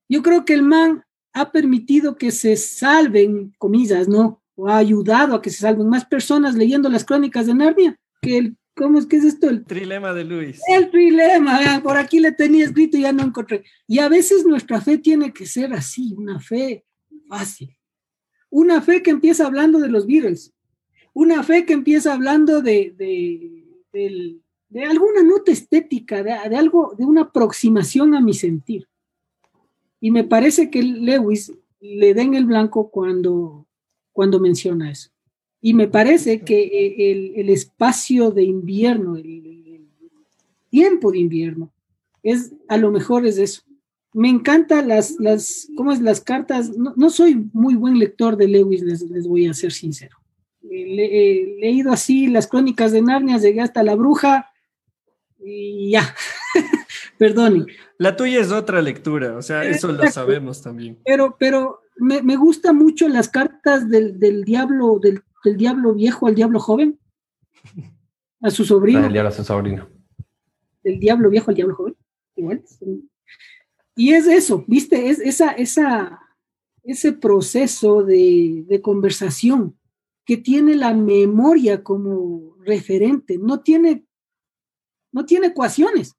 Yo 0.07 0.23
creo 0.23 0.45
que 0.45 0.53
el 0.53 0.63
man 0.63 1.03
ha 1.33 1.51
permitido 1.51 2.15
que 2.15 2.31
se 2.31 2.55
salven, 2.55 3.53
comillas, 3.57 4.07
¿no? 4.07 4.41
O 4.55 4.69
ha 4.69 4.77
ayudado 4.77 5.35
a 5.35 5.41
que 5.41 5.49
se 5.49 5.57
salven 5.57 5.89
más 5.89 6.05
personas 6.05 6.55
leyendo 6.55 6.87
las 6.87 7.03
crónicas 7.03 7.47
de 7.47 7.55
Narnia 7.55 7.97
que 8.21 8.37
el, 8.37 8.57
¿cómo 8.81 8.99
es 8.99 9.05
que 9.05 9.17
es 9.17 9.25
esto? 9.25 9.49
El 9.49 9.63
trilema 9.65 10.13
de 10.13 10.23
Luis. 10.23 10.61
El 10.67 10.89
trilema, 10.89 11.81
por 11.83 11.97
aquí 11.97 12.19
le 12.19 12.31
tenía 12.31 12.65
escrito 12.65 12.97
y 12.97 13.01
ya 13.01 13.13
no 13.13 13.23
encontré. 13.23 13.63
Y 13.87 13.99
a 13.99 14.09
veces 14.09 14.45
nuestra 14.45 14.81
fe 14.81 14.97
tiene 14.97 15.31
que 15.31 15.45
ser 15.45 15.73
así, 15.73 16.13
una 16.17 16.39
fe 16.39 16.85
fácil 17.27 17.75
una 18.51 18.81
fe 18.81 19.01
que 19.01 19.09
empieza 19.09 19.47
hablando 19.47 19.79
de 19.79 19.87
los 19.87 20.05
Beatles, 20.05 20.53
una 21.13 21.41
fe 21.41 21.65
que 21.65 21.73
empieza 21.73 22.13
hablando 22.13 22.61
de, 22.61 22.93
de, 23.91 24.85
alguna 24.85 25.23
nota 25.23 25.51
estética, 25.51 26.21
de, 26.21 26.33
algo, 26.33 26.93
de 26.97 27.05
una 27.05 27.21
aproximación 27.21 28.13
a 28.13 28.21
mi 28.21 28.33
sentir. 28.33 28.87
Y 29.99 30.11
me 30.11 30.23
parece 30.23 30.69
que 30.69 30.83
Lewis 30.83 31.53
le 31.79 32.13
den 32.13 32.33
el 32.33 32.45
blanco 32.45 32.91
cuando, 32.91 33.65
cuando 34.11 34.39
menciona 34.39 34.91
eso. 34.91 35.10
Y 35.61 35.73
me 35.73 35.87
parece 35.87 36.41
que 36.41 36.63
eh, 36.63 37.33
el, 37.35 37.49
espacio 37.49 38.31
de 38.31 38.43
invierno, 38.43 39.15
el, 39.15 39.87
tiempo 40.69 41.11
de 41.11 41.19
invierno, 41.19 41.71
es 42.23 42.53
a 42.67 42.77
lo 42.77 42.91
mejor 42.91 43.25
es 43.25 43.37
eso 43.37 43.63
me 44.13 44.29
encantan 44.29 44.87
las, 44.87 45.15
las, 45.19 45.67
¿cómo 45.75 45.91
es? 45.91 46.01
Las 46.01 46.21
cartas. 46.21 46.71
No, 46.75 47.09
soy 47.09 47.49
muy 47.53 47.75
buen 47.75 47.97
lector 47.97 48.35
de 48.35 48.47
Lewis, 48.47 48.81
les, 48.81 49.01
les 49.03 49.27
voy 49.27 49.47
a 49.47 49.53
ser 49.53 49.71
sincero. 49.71 50.17
He 50.69 51.55
leído 51.59 51.91
así 51.91 52.27
las 52.27 52.47
crónicas 52.47 52.91
de 52.91 53.01
Narnia, 53.01 53.37
llegué 53.37 53.61
hasta 53.61 53.83
la 53.83 53.95
bruja 53.95 54.51
y 55.39 55.91
ya. 55.91 56.15
Perdonen. 57.17 57.67
La 57.97 58.15
tuya 58.15 58.41
es 58.41 58.51
otra 58.51 58.81
lectura, 58.81 59.37
o 59.37 59.41
sea, 59.41 59.63
eso 59.63 59.91
lo 59.91 60.09
sabemos 60.09 60.61
también. 60.61 60.99
Pero, 61.05 61.35
pero 61.39 61.81
me, 61.97 62.21
me 62.21 62.35
gustan 62.35 62.75
mucho 62.77 63.07
las 63.07 63.29
cartas 63.29 63.89
del, 63.89 64.19
del 64.19 64.43
diablo, 64.43 64.99
del, 64.99 65.21
del, 65.43 65.57
diablo 65.57 65.93
viejo 65.93 66.27
al 66.27 66.35
diablo 66.35 66.59
joven. 66.59 66.99
A 68.41 68.49
su 68.49 68.65
sobrino. 68.65 69.05
El 69.05 69.13
diablo 69.13 69.29
a 69.29 69.33
su 69.33 69.43
sobrino. 69.43 69.87
Del 70.83 70.99
diablo 70.99 71.29
viejo 71.29 71.51
al 71.51 71.55
diablo 71.55 71.75
joven. 71.75 71.95
Igual. 72.35 72.63
Y 73.95 74.13
es 74.13 74.27
eso, 74.27 74.63
¿viste? 74.67 75.09
Es 75.09 75.19
esa, 75.19 75.51
esa, 75.51 76.19
ese 76.83 77.13
proceso 77.13 78.03
de, 78.03 78.63
de 78.67 78.81
conversación 78.81 79.77
que 80.25 80.37
tiene 80.37 80.75
la 80.75 80.93
memoria 80.93 81.83
como 81.83 82.55
referente, 82.59 83.37
no 83.37 83.61
tiene, 83.61 84.05
no 85.11 85.25
tiene 85.25 85.47
ecuaciones, 85.47 86.15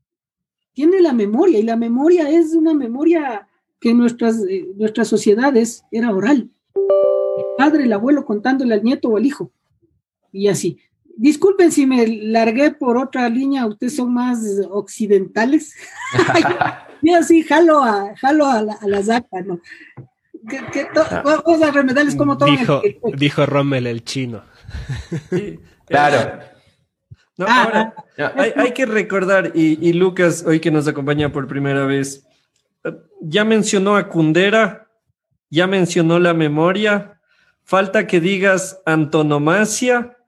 tiene 0.72 1.00
la 1.00 1.12
memoria 1.12 1.58
y 1.58 1.62
la 1.62 1.76
memoria 1.76 2.28
es 2.30 2.54
una 2.54 2.74
memoria 2.74 3.48
que 3.80 3.90
en 3.90 3.98
nuestras, 3.98 4.42
eh, 4.48 4.68
nuestras 4.76 5.08
sociedades 5.08 5.84
era 5.90 6.14
oral. 6.14 6.50
Padre, 7.62 7.84
el 7.84 7.92
abuelo 7.92 8.24
contándole 8.24 8.74
al 8.74 8.82
nieto 8.82 9.08
o 9.08 9.16
al 9.16 9.24
hijo 9.24 9.52
y 10.32 10.48
así. 10.48 10.80
Disculpen 11.16 11.70
si 11.70 11.86
me 11.86 12.08
largué 12.08 12.72
por 12.72 12.96
otra 12.96 13.28
línea, 13.28 13.66
ustedes 13.66 13.94
son 13.94 14.12
más 14.12 14.40
occidentales. 14.68 15.72
Yo 17.02 17.22
sí, 17.22 17.44
jalo 17.44 17.84
a, 17.84 18.16
jalo 18.16 18.46
a 18.46 18.62
la, 18.62 18.72
a 18.72 18.88
la 18.88 19.00
zaca, 19.00 19.42
¿no? 19.42 19.60
Que, 20.48 20.88
ah. 20.96 21.22
vamos 21.24 21.62
a 21.62 21.70
remedarles 21.70 22.16
como 22.16 22.36
todo. 22.36 22.50
Dijo, 22.50 22.82
dijo 23.16 23.46
Rommel 23.46 23.86
el 23.86 24.02
chino. 24.02 24.42
claro. 25.86 26.40
No, 27.36 27.46
ah, 27.48 27.62
ahora, 27.62 27.94
ah. 28.18 28.32
hay, 28.38 28.52
hay, 28.56 28.72
que 28.72 28.86
recordar, 28.86 29.52
y, 29.54 29.78
y, 29.88 29.92
Lucas, 29.92 30.42
hoy 30.44 30.58
que 30.58 30.72
nos 30.72 30.88
acompaña 30.88 31.30
por 31.30 31.46
primera 31.46 31.86
vez, 31.86 32.26
ya 33.20 33.44
mencionó 33.44 33.94
a 33.94 34.08
Kundera, 34.08 34.88
ya 35.48 35.68
mencionó 35.68 36.18
la 36.18 36.34
memoria, 36.34 37.20
falta 37.72 38.06
que 38.06 38.20
digas 38.20 38.82
antonomasia, 38.84 40.18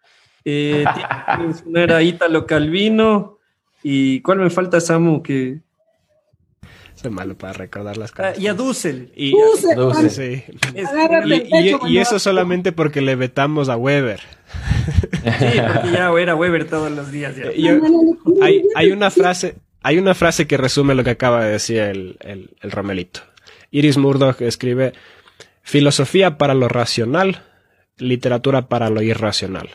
eh, 0.46 0.83
que 0.94 1.42
mencionar 1.42 1.92
a 1.92 2.02
Ítalo 2.02 2.46
Calvino, 2.46 3.38
y 3.83 4.22
¿cuál 4.22 4.38
me 4.38 4.48
falta, 4.48 4.80
Samu? 4.80 5.22
Que, 5.22 5.61
malo 7.11 7.37
para 7.37 7.52
recordar 7.52 7.98
las 7.98 8.12
cosas. 8.12 8.35
Ah, 8.35 8.40
y 8.40 8.46
a 8.46 8.54
Dussel. 8.54 9.12
Y, 9.14 9.35
y, 11.87 11.98
eso 11.98 12.18
solamente 12.18 12.72
porque 12.72 13.02
le 13.02 13.14
vetamos 13.14 13.68
a 13.68 13.76
Weber. 13.76 14.20
Sí, 15.24 15.59
porque 15.59 15.92
ya 15.92 16.11
era 16.18 16.35
Weber 16.35 16.68
todos 16.68 16.90
los 16.90 17.11
días. 17.11 17.35
hay, 18.74 18.90
una 18.90 19.11
frase, 19.11 19.57
hay 19.83 19.98
una 19.98 20.14
frase 20.14 20.46
que 20.46 20.57
resume 20.59 20.94
lo 20.94 21.02
que 21.02 21.11
acaba 21.11 21.44
de 21.44 21.52
decir 21.52 21.78
el, 21.78 22.18
el 22.20 22.70
Romelito. 22.70 23.20
Iris 23.70 23.96
Murdoch 23.98 24.40
escribe 24.42 24.92
filosofía 25.64 26.38
para 26.38 26.55
lo 26.55 26.68
racional, 26.68 27.42
literatura 27.96 28.68
para 28.68 28.90
lo 28.90 29.03
irracional. 29.03 29.70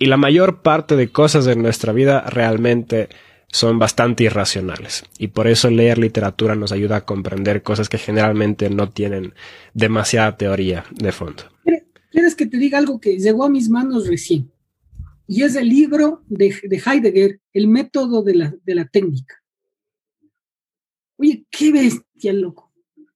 Y 0.00 0.06
la 0.06 0.16
mayor 0.16 0.62
parte 0.62 0.96
de 0.96 1.10
cosas 1.10 1.44
de 1.44 1.56
nuestra 1.56 1.92
vida 1.92 2.22
realmente 2.22 3.08
son 3.52 3.78
bastante 3.78 4.24
irracionales. 4.24 5.04
Y 5.18 5.28
por 5.28 5.46
eso 5.46 5.70
leer 5.70 5.98
literatura 5.98 6.54
nos 6.54 6.72
ayuda 6.72 6.96
a 6.96 7.04
comprender 7.04 7.62
cosas 7.62 7.88
que 7.88 7.98
generalmente 7.98 8.70
no 8.70 8.90
tienen 8.90 9.34
demasiada 9.74 10.36
teoría 10.36 10.84
de 10.90 11.12
fondo. 11.12 11.44
¿Quieres 12.10 12.34
que 12.34 12.46
te 12.46 12.56
diga 12.56 12.78
algo 12.78 13.00
que 13.00 13.18
llegó 13.18 13.44
a 13.44 13.50
mis 13.50 13.68
manos 13.68 14.08
recién? 14.08 14.50
Y 15.26 15.42
es 15.42 15.56
el 15.56 15.68
libro 15.68 16.22
de, 16.28 16.54
Heidegger, 16.86 17.40
El 17.52 17.68
método 17.68 18.22
de 18.22 18.34
la, 18.34 18.54
de 18.64 18.74
la 18.74 18.86
técnica. 18.86 19.42
Oye, 21.16 21.44
qué 21.50 21.72
bestia, 21.72 22.32
loco. 22.32 22.72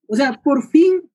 O 0.07 0.15
sea, 0.15 0.39
por 0.43 0.69
fin 0.69 1.09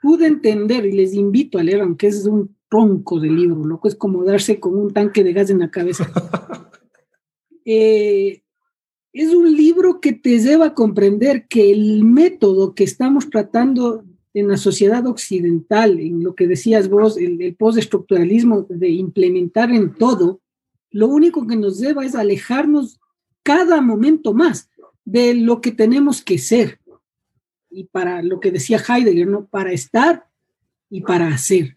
pude 0.00 0.26
entender 0.26 0.86
y 0.86 0.92
les 0.92 1.14
invito 1.14 1.58
a 1.58 1.62
leer, 1.62 1.80
aunque 1.80 2.08
es 2.08 2.26
un 2.26 2.56
tronco 2.68 3.18
de 3.18 3.30
libro, 3.30 3.64
loco, 3.64 3.88
es 3.88 3.94
como 3.94 4.24
darse 4.24 4.60
con 4.60 4.76
un 4.76 4.92
tanque 4.92 5.24
de 5.24 5.32
gas 5.32 5.50
en 5.50 5.60
la 5.60 5.70
cabeza. 5.70 6.10
eh, 7.64 8.42
es 9.12 9.34
un 9.34 9.56
libro 9.56 10.00
que 10.00 10.12
te 10.12 10.38
lleva 10.38 10.66
a 10.66 10.74
comprender 10.74 11.46
que 11.48 11.72
el 11.72 12.04
método 12.04 12.74
que 12.74 12.84
estamos 12.84 13.30
tratando 13.30 14.04
en 14.34 14.48
la 14.48 14.56
sociedad 14.56 15.06
occidental, 15.06 15.98
en 15.98 16.22
lo 16.22 16.34
que 16.34 16.46
decías 16.46 16.88
vos, 16.88 17.16
el, 17.16 17.40
el 17.40 17.56
postestructuralismo 17.56 18.66
de 18.68 18.90
implementar 18.90 19.70
en 19.72 19.94
todo, 19.94 20.40
lo 20.90 21.08
único 21.08 21.46
que 21.46 21.56
nos 21.56 21.80
lleva 21.80 22.04
es 22.04 22.14
alejarnos 22.14 23.00
cada 23.42 23.80
momento 23.80 24.34
más 24.34 24.68
de 25.04 25.34
lo 25.34 25.60
que 25.60 25.72
tenemos 25.72 26.22
que 26.22 26.38
ser. 26.38 26.78
Y 27.70 27.84
para 27.84 28.22
lo 28.22 28.40
que 28.40 28.50
decía 28.50 28.82
Heidegger, 28.86 29.26
¿no? 29.26 29.46
Para 29.46 29.72
estar 29.72 30.26
y 30.90 31.02
para 31.02 31.28
hacer. 31.28 31.76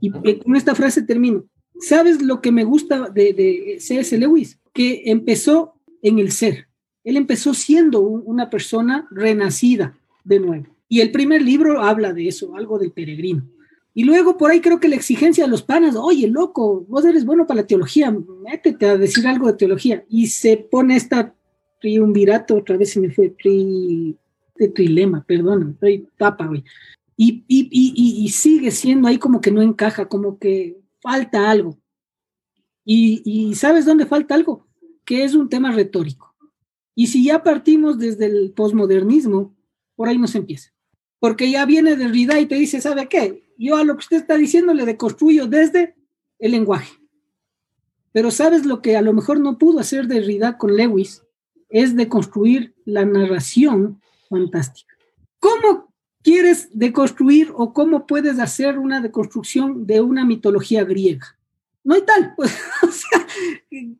Y 0.00 0.10
con 0.10 0.56
esta 0.56 0.74
frase 0.74 1.02
termino. 1.02 1.44
¿Sabes 1.80 2.22
lo 2.22 2.40
que 2.40 2.52
me 2.52 2.64
gusta 2.64 3.08
de, 3.08 3.32
de 3.32 3.76
C.S. 3.80 4.16
Lewis? 4.18 4.58
Que 4.72 5.02
empezó 5.06 5.74
en 6.02 6.18
el 6.18 6.32
ser 6.32 6.68
él 7.04 7.16
empezó 7.16 7.54
siendo 7.54 8.00
una 8.00 8.48
persona 8.48 9.08
renacida 9.10 9.98
de 10.24 10.38
nuevo. 10.38 10.66
Y 10.88 11.00
el 11.00 11.10
primer 11.10 11.42
libro 11.42 11.80
habla 11.80 12.12
de 12.12 12.28
eso, 12.28 12.54
algo 12.56 12.78
del 12.78 12.92
peregrino. 12.92 13.42
Y 13.94 14.04
luego 14.04 14.38
por 14.38 14.50
ahí 14.50 14.60
creo 14.60 14.80
que 14.80 14.88
la 14.88 14.96
exigencia 14.96 15.44
de 15.44 15.50
los 15.50 15.62
panas, 15.62 15.96
oye, 15.96 16.26
loco, 16.28 16.86
vos 16.88 17.04
eres 17.04 17.26
bueno 17.26 17.46
para 17.46 17.62
la 17.62 17.66
teología, 17.66 18.10
métete 18.10 18.86
a 18.86 18.96
decir 18.96 19.26
algo 19.26 19.48
de 19.48 19.58
teología. 19.58 20.04
Y 20.08 20.28
se 20.28 20.56
pone 20.56 20.96
esta 20.96 21.34
triunvirato, 21.80 22.56
otra 22.56 22.76
vez 22.76 22.90
se 22.90 23.00
me 23.00 23.10
fue, 23.10 23.30
tri, 23.30 24.16
de 24.62 24.68
trilema, 24.68 25.24
perdón, 25.24 25.72
estoy 25.72 26.08
tapa, 26.16 26.46
güey. 26.46 26.64
Y, 27.16 28.28
sigue 28.30 28.70
siendo 28.70 29.08
ahí 29.08 29.18
como 29.18 29.40
que 29.40 29.50
no 29.50 29.62
encaja, 29.62 30.08
como 30.08 30.38
que 30.38 30.80
falta 31.00 31.50
algo. 31.50 31.78
Y, 32.84 33.54
¿sabes 33.54 33.84
dónde 33.84 34.06
falta 34.06 34.34
algo? 34.34 34.66
Que 35.04 35.24
es 35.24 35.34
un 35.34 35.48
tema 35.48 35.72
retórico. 35.72 36.34
Y 36.94 37.06
si 37.08 37.24
ya 37.24 37.42
partimos 37.42 37.98
desde 37.98 38.26
el 38.26 38.52
posmodernismo, 38.52 39.54
por 39.94 40.08
ahí 40.08 40.18
nos 40.18 40.34
empieza. 40.34 40.72
Porque 41.18 41.50
ya 41.50 41.64
viene 41.64 41.96
Derrida 41.96 42.40
y 42.40 42.46
te 42.46 42.56
dice, 42.56 42.80
¿sabe 42.80 43.08
qué? 43.08 43.44
Yo 43.56 43.76
a 43.76 43.84
lo 43.84 43.94
que 43.94 44.00
usted 44.00 44.16
está 44.18 44.36
diciendo 44.36 44.74
le 44.74 44.84
deconstruyo 44.84 45.46
desde 45.46 45.94
el 46.38 46.52
lenguaje. 46.52 46.98
Pero 48.12 48.30
¿sabes 48.30 48.66
lo 48.66 48.82
que 48.82 48.96
a 48.96 49.02
lo 49.02 49.12
mejor 49.12 49.40
no 49.40 49.58
pudo 49.58 49.78
hacer 49.78 50.06
Derrida 50.06 50.58
con 50.58 50.76
Lewis? 50.76 51.22
Es 51.68 51.96
deconstruir 51.96 52.74
la 52.84 53.04
narración 53.04 54.01
fantástica. 54.32 54.94
¿Cómo 55.38 55.92
quieres 56.22 56.68
deconstruir 56.72 57.52
o 57.54 57.72
cómo 57.72 58.06
puedes 58.06 58.38
hacer 58.38 58.78
una 58.78 59.00
deconstrucción 59.00 59.86
de 59.86 60.00
una 60.00 60.24
mitología 60.24 60.84
griega? 60.84 61.36
No 61.84 61.94
hay 61.94 62.02
tal. 62.02 62.34
Pues, 62.80 63.04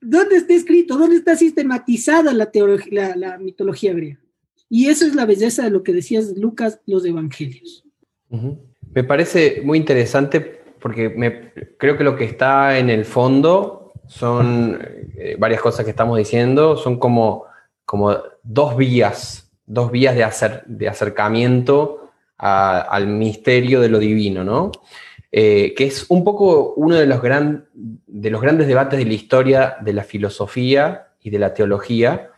¿dónde 0.00 0.36
está 0.36 0.54
escrito? 0.54 0.96
¿Dónde 0.96 1.16
está 1.16 1.36
sistematizada 1.36 2.32
la, 2.32 2.46
teología, 2.50 3.14
la, 3.16 3.38
mitología 3.38 3.92
griega? 3.92 4.20
Y 4.68 4.88
eso 4.88 5.06
es 5.06 5.14
la 5.14 5.26
belleza 5.26 5.64
de 5.64 5.70
lo 5.70 5.82
que 5.82 5.92
decías, 5.92 6.36
Lucas, 6.36 6.80
los 6.86 7.04
evangelios. 7.04 7.84
Me 8.94 9.04
parece 9.04 9.62
muy 9.64 9.78
interesante 9.78 10.40
porque 10.80 11.10
me, 11.10 11.52
creo 11.78 11.96
que 11.96 12.04
lo 12.04 12.16
que 12.16 12.24
está 12.24 12.78
en 12.78 12.90
el 12.90 13.04
fondo 13.04 13.92
son 14.06 14.78
eh, 15.16 15.36
varias 15.38 15.60
cosas 15.60 15.84
que 15.84 15.90
estamos 15.90 16.18
diciendo, 16.18 16.76
son 16.76 16.98
como, 16.98 17.44
como 17.84 18.16
dos 18.42 18.76
vías, 18.76 19.41
dos 19.72 19.90
vías 19.90 20.14
de, 20.14 20.60
de 20.66 20.88
acercamiento 20.88 22.10
al 22.36 23.06
misterio 23.06 23.80
de 23.80 23.88
lo 23.88 23.98
divino, 23.98 24.42
¿no? 24.42 24.72
Eh, 25.30 25.72
que 25.76 25.84
es 25.84 26.06
un 26.10 26.24
poco 26.24 26.74
uno 26.74 26.96
de 26.96 27.06
los, 27.06 27.22
de 27.22 28.30
los 28.30 28.40
grandes 28.42 28.66
debates 28.66 28.98
de 28.98 29.06
la 29.06 29.12
historia 29.14 29.76
de 29.80 29.92
la 29.94 30.02
filosofía 30.02 31.08
y 31.22 31.30
de 31.30 31.38
la 31.38 31.54
teología, 31.54 32.30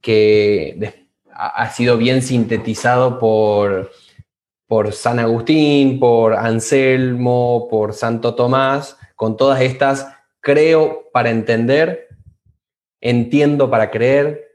que 0.00 1.08
ha 1.32 1.70
sido 1.70 1.96
bien 1.96 2.22
sintetizado 2.22 3.18
por, 3.18 3.90
por 4.68 4.92
San 4.92 5.18
Agustín, 5.18 5.98
por 5.98 6.34
Anselmo, 6.34 7.66
por 7.68 7.94
Santo 7.94 8.34
Tomás, 8.34 8.96
con 9.16 9.36
todas 9.36 9.60
estas 9.62 10.06
creo 10.40 11.08
para 11.12 11.30
entender, 11.30 12.08
entiendo 13.00 13.68
para 13.68 13.90
creer, 13.90 14.47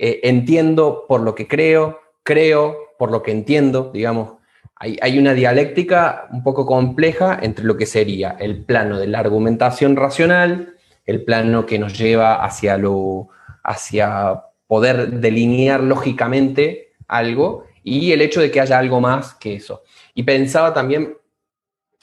eh, 0.00 0.20
entiendo 0.22 1.06
por 1.08 1.22
lo 1.22 1.34
que 1.34 1.48
creo, 1.48 1.98
creo 2.22 2.76
por 2.98 3.10
lo 3.10 3.22
que 3.22 3.32
entiendo, 3.32 3.90
digamos, 3.92 4.34
hay, 4.80 5.18
una 5.18 5.34
dialéctica 5.34 6.28
un 6.30 6.44
poco 6.44 6.64
compleja 6.64 7.36
entre 7.42 7.64
lo 7.64 7.76
que 7.76 7.84
sería 7.84 8.36
el 8.38 8.64
plano 8.64 8.96
de 8.96 9.08
la 9.08 9.18
argumentación 9.18 9.96
racional, 9.96 10.76
el 11.04 11.24
plano 11.24 11.66
que 11.66 11.80
nos 11.80 11.98
lleva 11.98 12.44
hacia, 12.44 12.78
lo, 12.78 13.28
hacia 13.64 14.44
poder 14.68 15.14
delinear 15.14 15.82
lógicamente 15.82 16.92
algo 17.08 17.64
y 17.82 18.12
el 18.12 18.20
hecho 18.20 18.40
de 18.40 18.52
que 18.52 18.60
haya 18.60 18.78
algo 18.78 19.00
más 19.00 19.34
que 19.34 19.56
eso. 19.56 19.82
Y 20.14 20.22
pensaba 20.22 20.72
también 20.72 21.16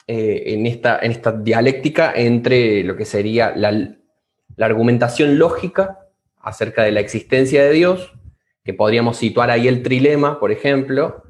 eh, 0.06 0.42
en, 0.48 0.66
esta, 0.66 0.98
en 0.98 1.12
esta 1.12 1.32
dialéctica 1.32 2.12
entre 2.14 2.84
lo 2.84 2.94
que 2.94 3.06
sería 3.06 3.54
la, 3.56 3.70
la 3.72 4.66
argumentación 4.66 5.38
lógica 5.38 6.05
acerca 6.46 6.84
de 6.84 6.92
la 6.92 7.00
existencia 7.00 7.64
de 7.64 7.72
Dios, 7.72 8.12
que 8.64 8.72
podríamos 8.72 9.16
situar 9.16 9.50
ahí 9.50 9.68
el 9.68 9.82
trilema, 9.82 10.38
por 10.38 10.52
ejemplo, 10.52 11.24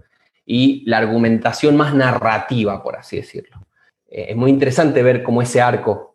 y 0.45 0.85
la 0.89 0.99
argumentación 0.99 1.77
más 1.77 1.95
narrativa, 1.95 2.83
por 2.83 2.97
así 2.97 3.17
decirlo. 3.17 3.67
Eh, 4.09 4.27
es 4.29 4.37
muy 4.37 4.51
interesante 4.51 5.03
ver 5.03 5.23
cómo 5.23 5.43
ese 5.43 5.61
arco, 5.61 6.15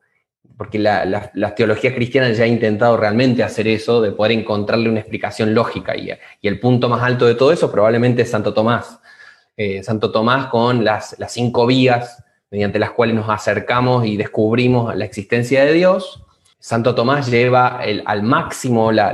porque 0.56 0.78
la, 0.78 1.32
la, 1.34 1.56
teología 1.56 1.96
cristiana 1.96 2.32
ya 2.32 2.44
ha 2.44 2.48
intentado 2.48 2.96
realmente 2.96 3.42
hacer 3.42 3.68
eso, 3.68 4.02
de 4.02 4.12
poder 4.12 4.34
encontrarle 4.34 4.90
una 4.90 5.00
explicación 5.00 5.56
lógica, 5.56 5.98
y, 5.98 6.12
y 6.40 6.48
el 6.48 6.60
punto 6.60 6.88
más 6.88 7.02
alto 7.02 7.26
de 7.26 7.36
todo 7.36 7.52
eso 7.52 7.72
probablemente 7.72 8.22
es 8.22 8.30
Santo 8.30 8.54
Tomás. 8.54 9.00
Eh, 9.58 9.84
Santo 9.84 10.12
Tomás 10.12 10.48
con 10.48 10.84
las, 10.84 11.18
las 11.20 11.34
cinco 11.34 11.66
vías 11.66 12.24
mediante 12.52 12.80
las 12.80 12.92
cuales 12.92 13.16
nos 13.16 13.30
acercamos 13.30 14.06
y 14.06 14.18
descubrimos 14.18 14.96
la 14.96 15.06
existencia 15.06 15.66
de 15.66 15.74
Dios. 15.74 16.24
Santo 16.62 16.96
Tomás 16.96 17.30
lleva 17.30 17.82
al 18.06 18.24
máximo 18.24 18.92
la, 18.92 19.14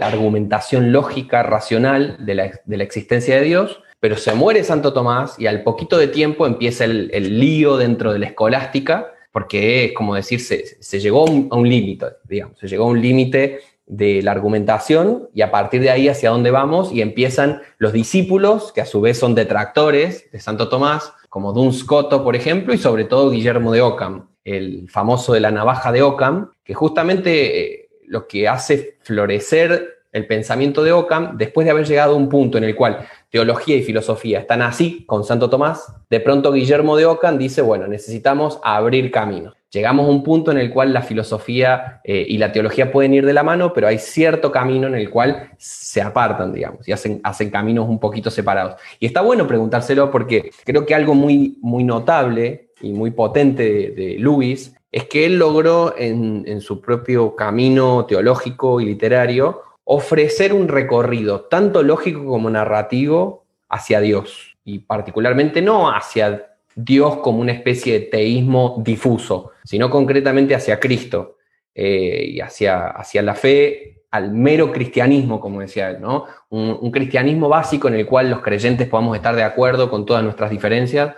argumentación 0.00 0.92
lógica, 0.92 1.42
racional 1.42 2.18
de 2.20 2.34
la, 2.34 2.50
de 2.64 2.76
la 2.76 2.84
existencia 2.84 3.36
de 3.36 3.42
Dios, 3.42 3.82
pero 4.00 4.16
se 4.16 4.34
muere 4.34 4.62
Santo 4.62 4.92
Tomás 4.92 5.38
y 5.38 5.46
al 5.46 5.62
poquito 5.62 5.96
de 5.96 6.08
tiempo 6.08 6.46
empieza 6.46 6.84
el, 6.84 7.40
lío 7.40 7.78
dentro 7.78 8.12
de 8.12 8.18
la 8.18 8.26
escolástica, 8.26 9.12
porque 9.32 9.86
es 9.86 9.92
como 9.94 10.14
decir, 10.14 10.40
se, 10.40 11.00
llegó 11.00 11.26
a 11.26 11.56
un, 11.56 11.68
límite, 11.68 12.06
digamos, 12.24 12.58
se 12.58 12.68
llegó 12.68 12.84
a 12.84 12.88
un 12.88 13.00
límite 13.00 13.60
de 13.86 14.22
la 14.22 14.32
argumentación 14.32 15.30
y 15.34 15.40
a 15.40 15.50
partir 15.50 15.80
de 15.80 15.90
ahí 15.90 16.08
hacia 16.08 16.30
dónde 16.30 16.50
vamos 16.50 16.92
y 16.92 17.00
empiezan 17.00 17.62
los 17.78 17.94
discípulos, 17.94 18.72
que 18.72 18.82
a 18.82 18.86
su 18.86 19.00
vez 19.00 19.18
son 19.18 19.34
detractores 19.34 20.30
de 20.30 20.38
Santo 20.38 20.68
Tomás, 20.68 21.14
como 21.30 21.54
Duns 21.54 21.78
Scoto, 21.78 22.22
por 22.22 22.36
ejemplo, 22.36 22.74
y 22.74 22.78
sobre 22.78 23.04
todo 23.04 23.30
Guillermo 23.30 23.72
de 23.72 23.80
Ockham, 23.80 24.27
el 24.56 24.88
famoso 24.88 25.32
de 25.32 25.40
la 25.40 25.50
navaja 25.50 25.92
de 25.92 26.02
Ockham, 26.02 26.50
que 26.64 26.74
justamente 26.74 27.60
eh, 27.60 27.88
lo 28.06 28.26
que 28.26 28.48
hace 28.48 28.96
florecer 29.00 29.98
el 30.12 30.26
pensamiento 30.26 30.82
de 30.82 30.92
Ockham, 30.92 31.36
después 31.36 31.64
de 31.66 31.70
haber 31.70 31.86
llegado 31.86 32.14
a 32.14 32.16
un 32.16 32.28
punto 32.28 32.56
en 32.56 32.64
el 32.64 32.74
cual 32.74 33.06
teología 33.30 33.76
y 33.76 33.82
filosofía 33.82 34.40
están 34.40 34.62
así 34.62 35.04
con 35.06 35.22
Santo 35.24 35.50
Tomás, 35.50 35.92
de 36.08 36.20
pronto 36.20 36.52
Guillermo 36.52 36.96
de 36.96 37.06
Ockham 37.06 37.36
dice, 37.36 37.60
bueno, 37.60 37.86
necesitamos 37.86 38.58
abrir 38.62 39.10
caminos. 39.10 39.54
Llegamos 39.70 40.06
a 40.06 40.10
un 40.10 40.22
punto 40.22 40.50
en 40.50 40.56
el 40.56 40.70
cual 40.70 40.94
la 40.94 41.02
filosofía 41.02 42.00
eh, 42.02 42.24
y 42.26 42.38
la 42.38 42.52
teología 42.52 42.90
pueden 42.90 43.12
ir 43.12 43.26
de 43.26 43.34
la 43.34 43.42
mano, 43.42 43.74
pero 43.74 43.86
hay 43.86 43.98
cierto 43.98 44.50
camino 44.50 44.86
en 44.86 44.94
el 44.94 45.10
cual 45.10 45.50
se 45.58 46.00
apartan, 46.00 46.54
digamos, 46.54 46.88
y 46.88 46.92
hacen, 46.92 47.20
hacen 47.22 47.50
caminos 47.50 47.86
un 47.86 48.00
poquito 48.00 48.30
separados. 48.30 48.80
Y 48.98 49.04
está 49.04 49.20
bueno 49.20 49.46
preguntárselo 49.46 50.10
porque 50.10 50.52
creo 50.64 50.86
que 50.86 50.94
algo 50.94 51.14
muy, 51.14 51.58
muy 51.60 51.84
notable 51.84 52.67
y 52.80 52.92
muy 52.92 53.10
potente 53.10 53.62
de, 53.62 53.90
de 53.90 54.18
Luis 54.18 54.74
es 54.90 55.04
que 55.04 55.26
él 55.26 55.38
logró 55.38 55.94
en, 55.96 56.44
en 56.46 56.60
su 56.60 56.80
propio 56.80 57.36
camino 57.36 58.06
teológico 58.06 58.80
y 58.80 58.86
literario 58.86 59.62
ofrecer 59.84 60.52
un 60.52 60.68
recorrido 60.68 61.42
tanto 61.42 61.82
lógico 61.82 62.24
como 62.24 62.50
narrativo 62.50 63.46
hacia 63.68 64.00
Dios 64.00 64.56
y 64.64 64.80
particularmente 64.80 65.62
no 65.62 65.90
hacia 65.90 66.56
Dios 66.74 67.16
como 67.16 67.40
una 67.40 67.52
especie 67.52 67.94
de 67.94 68.06
teísmo 68.06 68.76
difuso, 68.84 69.52
sino 69.64 69.90
concretamente 69.90 70.54
hacia 70.54 70.78
Cristo 70.78 71.38
eh, 71.74 72.24
y 72.28 72.40
hacia, 72.40 72.88
hacia 72.88 73.22
la 73.22 73.34
fe 73.34 74.02
al 74.10 74.32
mero 74.32 74.72
cristianismo, 74.72 75.40
como 75.40 75.60
decía 75.60 75.90
él, 75.90 76.00
¿no? 76.00 76.26
Un, 76.50 76.90
cristianismo 76.90 77.48
básico 77.48 77.88
en 77.88 77.94
el 77.94 78.06
cual 78.06 78.30
los 78.30 78.40
creyentes 78.40 78.88
podamos 78.88 79.16
estar 79.16 79.34
de 79.34 79.42
acuerdo 79.42 79.90
con 79.90 80.06
todas 80.06 80.22
nuestras 80.22 80.50
diferencias, 80.50 81.16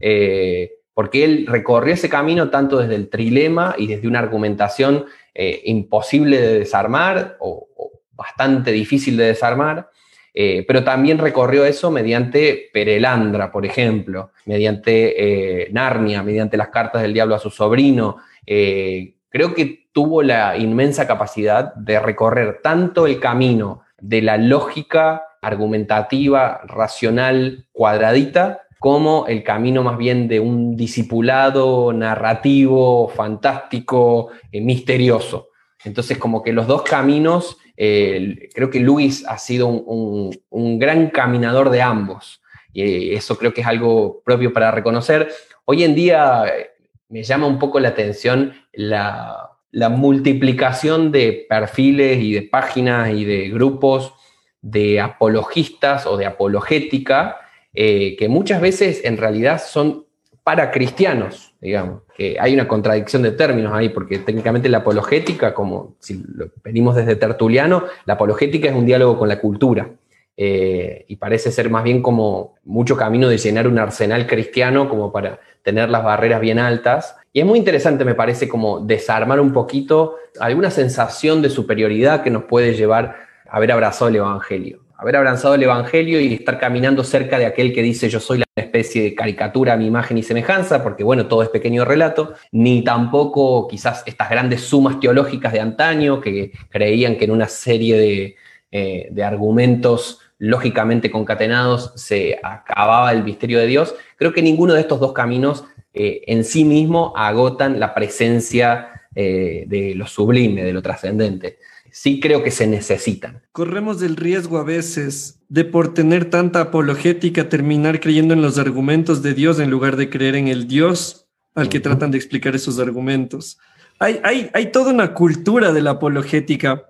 eh, 0.00 0.75
porque 0.96 1.24
él 1.24 1.44
recorrió 1.46 1.92
ese 1.92 2.08
camino 2.08 2.48
tanto 2.48 2.78
desde 2.78 2.94
el 2.94 3.10
trilema 3.10 3.74
y 3.76 3.86
desde 3.86 4.08
una 4.08 4.18
argumentación 4.18 5.04
eh, 5.34 5.60
imposible 5.66 6.40
de 6.40 6.58
desarmar 6.60 7.36
o, 7.38 7.68
bastante 8.12 8.72
difícil 8.72 9.18
de 9.18 9.26
desarmar, 9.26 9.90
eh, 10.32 10.64
pero 10.66 10.84
también 10.84 11.18
recorrió 11.18 11.66
eso 11.66 11.90
mediante 11.90 12.70
Perelandra, 12.72 13.52
por 13.52 13.66
ejemplo, 13.66 14.30
mediante 14.46 15.64
eh, 15.64 15.68
Narnia, 15.70 16.22
mediante 16.22 16.56
las 16.56 16.68
cartas 16.68 17.02
del 17.02 17.12
diablo 17.12 17.34
a 17.34 17.40
su 17.40 17.50
sobrino. 17.50 18.16
Creo 18.46 19.54
que 19.54 19.88
tuvo 19.92 20.22
la 20.22 20.56
inmensa 20.56 21.06
capacidad 21.06 21.74
de 21.74 22.00
recorrer 22.00 22.60
tanto 22.62 23.06
el 23.06 23.20
camino 23.20 23.82
de 24.00 24.22
la 24.22 24.38
lógica 24.38 25.24
argumentativa, 25.42 26.62
racional, 26.64 27.66
cuadradita, 27.72 28.62
como 28.78 29.26
el 29.26 29.42
camino 29.42 29.82
más 29.82 29.96
bien 29.98 30.28
de 30.28 30.40
un 30.40 30.76
discipulado 30.76 31.92
narrativo, 31.92 33.08
fantástico, 33.08 34.30
misterioso. 34.52 35.48
Entonces, 35.84 36.18
como 36.18 36.42
que 36.42 36.52
los 36.52 36.66
dos 36.66 36.82
caminos 36.82 37.58
creo 37.76 38.70
que 38.70 38.80
Luis 38.80 39.24
ha 39.28 39.38
sido 39.38 39.68
un, 39.68 40.78
gran 40.78 41.10
caminador 41.10 41.70
de 41.70 41.82
ambos. 41.82 42.40
Y 42.72 43.14
eso 43.14 43.38
creo 43.38 43.54
que 43.54 43.62
es 43.62 43.66
algo 43.66 44.22
propio 44.24 44.52
para 44.52 44.70
reconocer. 44.70 45.28
Hoy 45.64 45.82
en 45.84 45.94
día 45.94 46.44
eh, 46.46 46.70
me 47.08 47.22
llama 47.22 47.46
un 47.46 47.58
poco 47.58 47.80
la 47.80 47.88
atención 47.88 48.54
la, 48.72 49.52
multiplicación 49.90 51.12
de 51.12 51.46
perfiles 51.48 52.18
y 52.22 52.32
de 52.32 52.42
páginas 52.42 53.10
y 53.10 53.24
de 53.24 53.50
grupos 53.50 54.14
de 54.62 55.00
apologistas 55.00 56.06
o 56.06 56.16
de 56.16 56.24
apologética, 56.24 57.36
eh, 57.78 58.16
que 58.16 58.28
muchas 58.28 58.62
veces 58.62 59.02
en 59.04 59.18
realidad 59.18 59.62
son 59.62 60.06
para 60.42 60.70
cristianos, 60.70 61.52
digamos, 61.60 62.02
que 62.16 62.38
hay 62.40 62.54
una 62.54 62.66
contradicción 62.66 63.20
de 63.20 63.32
términos 63.32 63.74
ahí, 63.74 63.90
porque 63.90 64.18
técnicamente 64.18 64.70
la 64.70 64.78
apologética, 64.78 65.52
como 65.52 65.96
si 65.98 66.24
lo 66.34 66.48
venimos 66.64 66.96
desde 66.96 67.16
Tertuliano, 67.16 67.84
la 68.06 68.14
apologética 68.14 68.70
es 68.70 68.74
un 68.74 68.86
diálogo 68.86 69.18
con 69.18 69.28
la 69.28 69.38
cultura. 69.40 69.90
Eh, 70.38 71.04
y 71.08 71.16
parece 71.16 71.50
ser 71.50 71.68
más 71.68 71.84
bien 71.84 72.00
como 72.00 72.54
mucho 72.64 72.96
camino 72.96 73.28
de 73.28 73.38
llenar 73.38 73.66
un 73.66 73.78
arsenal 73.78 74.26
cristiano 74.26 74.88
como 74.88 75.10
para 75.10 75.40
tener 75.62 75.90
las 75.90 76.02
barreras 76.02 76.40
bien 76.40 76.58
altas. 76.58 77.16
Y 77.32 77.40
es 77.40 77.46
muy 77.46 77.58
interesante, 77.58 78.06
me 78.06 78.14
parece, 78.14 78.48
como 78.48 78.80
desarmar 78.80 79.38
un 79.38 79.52
poquito 79.52 80.16
alguna 80.40 80.70
sensación 80.70 81.42
de 81.42 81.50
superioridad 81.50 82.22
que 82.22 82.30
nos 82.30 82.44
puede 82.44 82.72
llevar 82.72 83.16
a 83.48 83.56
haber 83.56 83.72
abrazado 83.72 84.08
el 84.08 84.16
Evangelio 84.16 84.85
haber 84.98 85.16
abrazado 85.16 85.54
el 85.54 85.62
Evangelio 85.62 86.20
y 86.20 86.34
estar 86.34 86.58
caminando 86.58 87.04
cerca 87.04 87.38
de 87.38 87.46
aquel 87.46 87.72
que 87.72 87.82
dice 87.82 88.08
yo 88.08 88.20
soy 88.20 88.38
la 88.38 88.46
especie 88.56 89.02
de 89.02 89.14
caricatura 89.14 89.76
mi 89.76 89.86
imagen 89.86 90.18
y 90.18 90.22
semejanza, 90.22 90.82
porque 90.82 91.04
bueno, 91.04 91.26
todo 91.26 91.42
es 91.42 91.50
pequeño 91.50 91.84
relato, 91.84 92.34
ni 92.52 92.82
tampoco 92.82 93.68
quizás 93.68 94.02
estas 94.06 94.30
grandes 94.30 94.62
sumas 94.62 94.98
teológicas 94.98 95.52
de 95.52 95.60
antaño 95.60 96.20
que 96.20 96.52
creían 96.70 97.16
que 97.16 97.26
en 97.26 97.30
una 97.30 97.48
serie 97.48 97.96
de, 97.98 98.36
eh, 98.72 99.22
argumentos 99.22 100.20
lógicamente 100.38 101.10
concatenados 101.10 101.92
se 101.96 102.38
acababa 102.42 103.12
el 103.12 103.24
misterio 103.24 103.58
de 103.58 103.66
Dios. 103.66 103.94
Creo 104.16 104.32
que 104.32 104.42
ninguno 104.42 104.74
de 104.74 104.80
estos 104.80 105.00
dos 105.00 105.12
caminos 105.12 105.64
eh, 105.94 106.22
en 106.26 106.44
sí 106.44 106.64
mismo 106.64 107.14
agotan 107.16 107.80
la 107.80 107.94
presencia 107.94 109.02
eh, 109.14 109.64
de 109.66 109.94
lo 109.94 110.06
sublime, 110.06 110.62
de 110.62 110.72
lo 110.74 110.82
trascendente 110.82 111.58
sí 111.96 112.20
creo 112.20 112.42
que 112.42 112.50
se 112.50 112.66
necesitan. 112.66 113.42
Corremos 113.52 114.02
el 114.02 114.16
riesgo 114.16 114.58
a 114.58 114.64
veces 114.64 115.40
de 115.48 115.64
por 115.64 115.94
tener 115.94 116.28
tanta 116.28 116.60
apologética 116.60 117.48
terminar 117.48 118.00
creyendo 118.00 118.34
en 118.34 118.42
los 118.42 118.58
argumentos 118.58 119.22
de 119.22 119.32
Dios 119.32 119.58
en 119.60 119.70
lugar 119.70 119.96
de 119.96 120.10
creer 120.10 120.34
en 120.34 120.48
el 120.48 120.68
Dios 120.68 121.26
al 121.54 121.70
que 121.70 121.80
tratan 121.80 122.10
de 122.10 122.18
explicar 122.18 122.54
esos 122.54 122.78
argumentos. 122.78 123.58
Hay, 123.98 124.20
hay, 124.24 124.50
hay 124.52 124.72
toda 124.72 124.92
una 124.92 125.14
cultura 125.14 125.72
de 125.72 125.80
la 125.80 125.92
apologética. 125.92 126.84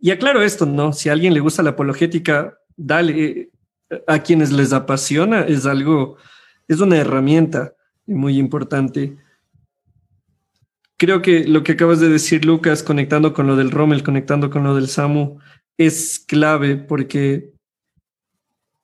Y 0.00 0.10
aclaro 0.10 0.40
esto, 0.40 0.64
¿no? 0.64 0.94
Si 0.94 1.10
a 1.10 1.12
alguien 1.12 1.34
le 1.34 1.40
gusta 1.40 1.62
la 1.62 1.70
apologética, 1.70 2.58
dale. 2.78 3.50
A 4.06 4.20
quienes 4.20 4.52
les 4.52 4.72
apasiona 4.72 5.42
es 5.42 5.66
algo, 5.66 6.16
es 6.66 6.80
una 6.80 6.96
herramienta 6.96 7.74
muy 8.06 8.38
importante 8.38 9.18
creo 11.00 11.22
que 11.22 11.48
lo 11.48 11.62
que 11.62 11.72
acabas 11.72 11.98
de 11.98 12.10
decir, 12.10 12.44
Lucas, 12.44 12.82
conectando 12.82 13.32
con 13.32 13.46
lo 13.46 13.56
del 13.56 13.70
Rommel, 13.70 14.02
conectando 14.02 14.50
con 14.50 14.64
lo 14.64 14.74
del 14.74 14.86
Samu, 14.86 15.38
es 15.78 16.18
clave 16.18 16.76
porque 16.76 17.54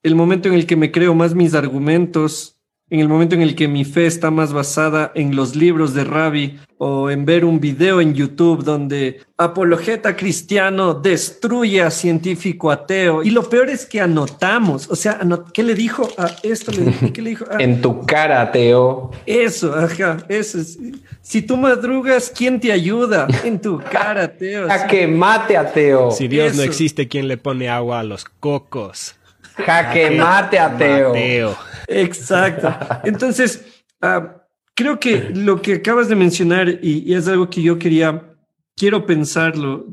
el 0.01 0.15
momento 0.15 0.49
en 0.49 0.55
el 0.55 0.65
que 0.65 0.75
me 0.75 0.91
creo 0.91 1.13
más 1.13 1.35
mis 1.35 1.53
argumentos 1.53 2.56
en 2.89 3.01
el 3.01 3.09
momento 3.09 3.35
en 3.35 3.41
el 3.41 3.55
que 3.55 3.67
mi 3.67 3.83
fe 3.83 4.05
está 4.05 4.31
más 4.31 4.53
basada 4.53 5.11
en 5.13 5.35
los 5.35 5.55
libros 5.55 5.93
de 5.93 6.05
Rabbi 6.05 6.57
o 6.77 7.09
en 7.09 7.25
ver 7.25 7.43
un 7.43 7.59
video 7.59 7.99
en 7.99 8.13
YouTube 8.13 8.63
donde 8.63 9.21
apologeta 9.35 10.15
cristiano 10.15 10.93
destruye 10.93 11.81
a 11.81 11.91
científico 11.91 12.71
ateo. 12.71 13.23
Y 13.23 13.31
lo 13.31 13.49
peor 13.49 13.69
es 13.69 13.85
que 13.85 13.99
anotamos, 13.99 14.89
o 14.89 14.95
sea, 14.95 15.19
¿qué 15.53 15.63
le 15.63 15.75
dijo 15.75 16.07
a 16.17 16.31
esto? 16.43 16.71
¿Qué 17.13 17.21
le 17.21 17.31
dijo? 17.31 17.45
en 17.59 17.81
tu 17.81 18.05
cara, 18.05 18.41
ateo. 18.41 19.11
Eso, 19.25 19.75
ajá, 19.75 20.17
eso 20.29 20.59
es. 20.59 20.79
Si 21.21 21.41
tú 21.41 21.57
madrugas, 21.57 22.31
¿quién 22.33 22.57
te 22.57 22.71
ayuda? 22.71 23.27
En 23.43 23.59
tu 23.59 23.79
cara, 23.91 24.23
ateo. 24.23 24.71
A 24.71 24.87
que 24.87 25.07
mate, 25.07 25.57
ateo. 25.57 26.11
Si 26.11 26.29
Dios 26.29 26.55
no 26.55 26.63
existe, 26.63 27.09
¿quién 27.09 27.27
le 27.27 27.35
pone 27.35 27.67
agua 27.67 27.99
a 27.99 28.03
los 28.03 28.23
cocos? 28.23 29.15
Jaque 29.57 30.11
mate 30.11 30.59
ateo. 30.59 31.57
Exacto. 31.87 32.73
Entonces, 33.03 33.65
ah, 34.01 34.43
creo 34.75 34.99
que 34.99 35.31
lo 35.33 35.61
que 35.61 35.75
acabas 35.75 36.09
de 36.09 36.15
mencionar, 36.15 36.79
y, 36.81 37.13
es 37.13 37.27
algo 37.27 37.49
que 37.49 37.61
yo 37.61 37.79
quería, 37.79 38.35
quiero 38.75 39.05
pensarlo, 39.05 39.87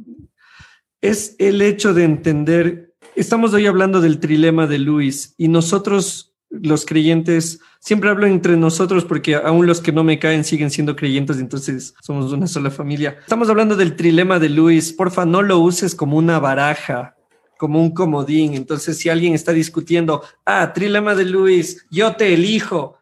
es 1.01 1.36
el 1.38 1.62
hecho 1.62 1.95
de 1.95 2.05
entender, 2.05 2.95
estamos 3.14 3.55
hoy 3.55 3.66
hablando 3.66 4.01
del 4.01 4.20
trilema 4.20 4.66
de 4.66 4.78
Luis, 4.78 5.34
y 5.38 5.49
nosotros, 5.49 6.34
los 6.51 6.84
creyentes, 6.84 7.61
siempre 7.80 8.11
hablo 8.11 8.26
entre 8.26 8.57
nosotros 8.57 9.05
porque 9.05 9.34
aún 9.34 9.66
los 9.66 9.80
que 9.80 9.92
no 9.92 10.05
me 10.05 10.18
caen 10.18 10.45
siguen 10.45 10.70
siendo 10.70 10.97
creyentes, 10.97 11.38
entonces 11.38 11.95
somos 12.03 12.32
una 12.32 12.47
sola 12.47 12.70
familia. 12.70 13.16
Estamos 13.20 13.49
hablando 13.49 13.76
del 13.76 13.97
trilema 13.97 14.38
de 14.38 14.49
Luis, 14.49 14.92
porfa, 14.92 15.24
no 15.24 15.42
lo 15.42 15.59
uses 15.59 15.95
como 15.95 16.16
una 16.16 16.38
baraja 16.38 17.16
como 17.59 17.81
un 17.81 17.93
comodín. 17.93 18.55
Entonces, 18.55 18.99
si 18.99 19.09
alguien 19.09 19.35
está 19.35 19.53
discutiendo, 19.53 20.23
ah, 20.45 20.73
trilema 20.73 21.15
de 21.15 21.25
Luis, 21.25 21.87
yo 21.91 22.15
te 22.17 22.35
elijo, 22.35 22.99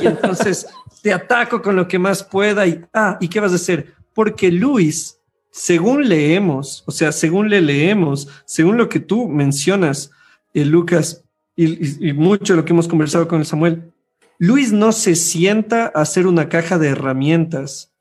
y 0.00 0.06
entonces 0.06 0.66
te 1.02 1.12
ataco 1.12 1.62
con 1.62 1.76
lo 1.76 1.88
que 1.88 1.98
más 1.98 2.22
pueda 2.22 2.66
y, 2.66 2.80
ah, 2.92 3.18
¿y 3.20 3.28
qué 3.28 3.40
vas 3.40 3.52
a 3.52 3.56
hacer? 3.56 3.94
Porque 4.14 4.50
Luis, 4.50 5.18
según 5.50 6.08
leemos, 6.08 6.84
o 6.86 6.90
sea, 6.90 7.12
según 7.12 7.48
le 7.48 7.60
leemos, 7.60 8.28
según 8.44 8.76
lo 8.76 8.88
que 8.88 9.00
tú 9.00 9.28
mencionas, 9.28 10.10
eh, 10.54 10.64
Lucas, 10.64 11.24
y, 11.56 12.12
mucho 12.12 12.54
lo 12.54 12.64
que 12.64 12.72
hemos 12.72 12.86
conversado 12.86 13.26
con 13.26 13.44
Samuel, 13.44 13.92
Luis 14.38 14.72
no 14.72 14.92
se 14.92 15.16
sienta 15.16 15.90
a 15.92 16.02
hacer 16.02 16.28
una 16.28 16.48
caja 16.48 16.78
de 16.78 16.88
herramientas. 16.88 17.92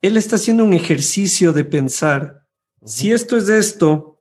Él 0.00 0.16
está 0.16 0.36
haciendo 0.36 0.64
un 0.64 0.72
ejercicio 0.72 1.52
de 1.52 1.64
pensar. 1.64 2.46
Si 2.82 3.12
esto 3.12 3.36
es 3.36 3.50
esto, 3.50 4.13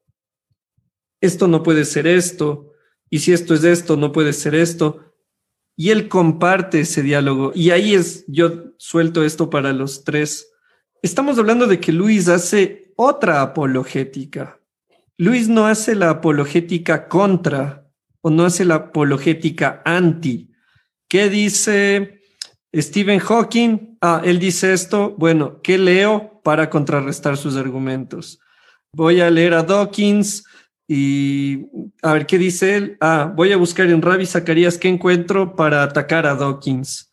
esto 1.24 1.48
no 1.48 1.64
puede 1.64 1.86
ser 1.86 2.06
esto, 2.06 2.74
y 3.10 3.20
si 3.20 3.32
esto 3.32 3.54
es 3.54 3.64
esto, 3.64 3.96
no 3.96 4.12
puede 4.12 4.34
ser 4.34 4.56
esto. 4.56 5.14
Y 5.78 5.92
él 5.92 6.10
comparte 6.10 6.82
ese 6.82 7.02
diálogo. 7.02 7.54
Y 7.56 7.70
ahí 7.70 7.94
es, 7.94 8.26
yo 8.28 8.74
suelto 8.78 9.24
esto 9.24 9.50
para 9.50 9.72
los 9.72 10.04
tres. 10.04 10.52
Estamos 11.02 11.38
hablando 11.38 11.66
de 11.66 11.80
que 11.80 11.94
Luis 11.94 12.28
hace 12.28 12.92
otra 12.98 13.42
apologética. 13.42 14.60
Luis 15.18 15.48
no 15.48 15.66
hace 15.66 15.96
la 15.96 16.10
apologética 16.10 17.08
contra 17.08 17.88
o 18.22 18.30
no 18.30 18.44
hace 18.44 18.66
la 18.66 18.76
apologética 18.76 19.82
anti. 19.86 20.52
¿Qué 21.08 21.30
dice 21.30 22.20
Stephen 22.76 23.20
Hawking? 23.20 23.98
Ah, 24.02 24.22
él 24.26 24.40
dice 24.40 24.74
esto. 24.74 25.16
Bueno, 25.18 25.62
¿qué 25.62 25.78
leo 25.78 26.42
para 26.44 26.70
contrarrestar 26.70 27.38
sus 27.38 27.56
argumentos? 27.56 28.40
Voy 28.92 29.22
a 29.22 29.30
leer 29.30 29.54
a 29.54 29.64
Dawkins 29.64 30.44
y 30.88 31.66
a 32.02 32.14
ver 32.14 32.26
qué 32.26 32.38
dice 32.38 32.76
él. 32.76 32.98
Ah, 33.00 33.32
voy 33.36 33.52
a 33.52 33.58
buscar 33.58 33.88
en 33.88 34.02
Ravi 34.02 34.26
Zacarías 34.26 34.78
qué 34.78 34.90
encuentro 34.90 35.56
para 35.56 35.84
atacar 35.84 36.26
a 36.26 36.36
Dawkins. 36.36 37.12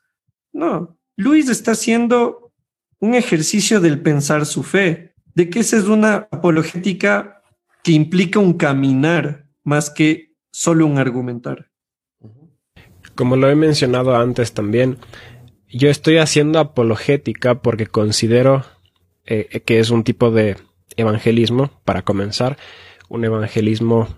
No, 0.53 0.99
Luis 1.16 1.49
está 1.49 1.73
haciendo 1.73 2.53
un 2.99 3.14
ejercicio 3.14 3.81
del 3.81 4.01
pensar 4.01 4.47
su 4.47 4.62
fe, 4.62 5.14
de 5.35 5.49
que 5.49 5.61
esa 5.61 5.77
es 5.77 5.85
una 5.85 6.29
apologética 6.31 7.43
que 7.83 7.93
implica 7.93 8.39
un 8.39 8.55
caminar 8.55 9.47
más 9.64 9.91
que 9.91 10.35
solo 10.51 10.87
un 10.87 10.99
argumentar. 10.99 11.71
Como 13.14 13.37
lo 13.37 13.49
he 13.49 13.55
mencionado 13.55 14.16
antes 14.16 14.53
también, 14.53 14.99
yo 15.68 15.89
estoy 15.89 16.18
haciendo 16.18 16.59
apologética 16.59 17.62
porque 17.62 17.87
considero 17.87 18.64
eh, 19.25 19.62
que 19.64 19.79
es 19.79 19.91
un 19.91 20.05
tipo 20.05 20.31
de 20.31 20.57
evangelismo, 20.97 21.71
para 21.85 22.03
comenzar, 22.03 22.59
un 23.11 23.25
evangelismo 23.25 24.09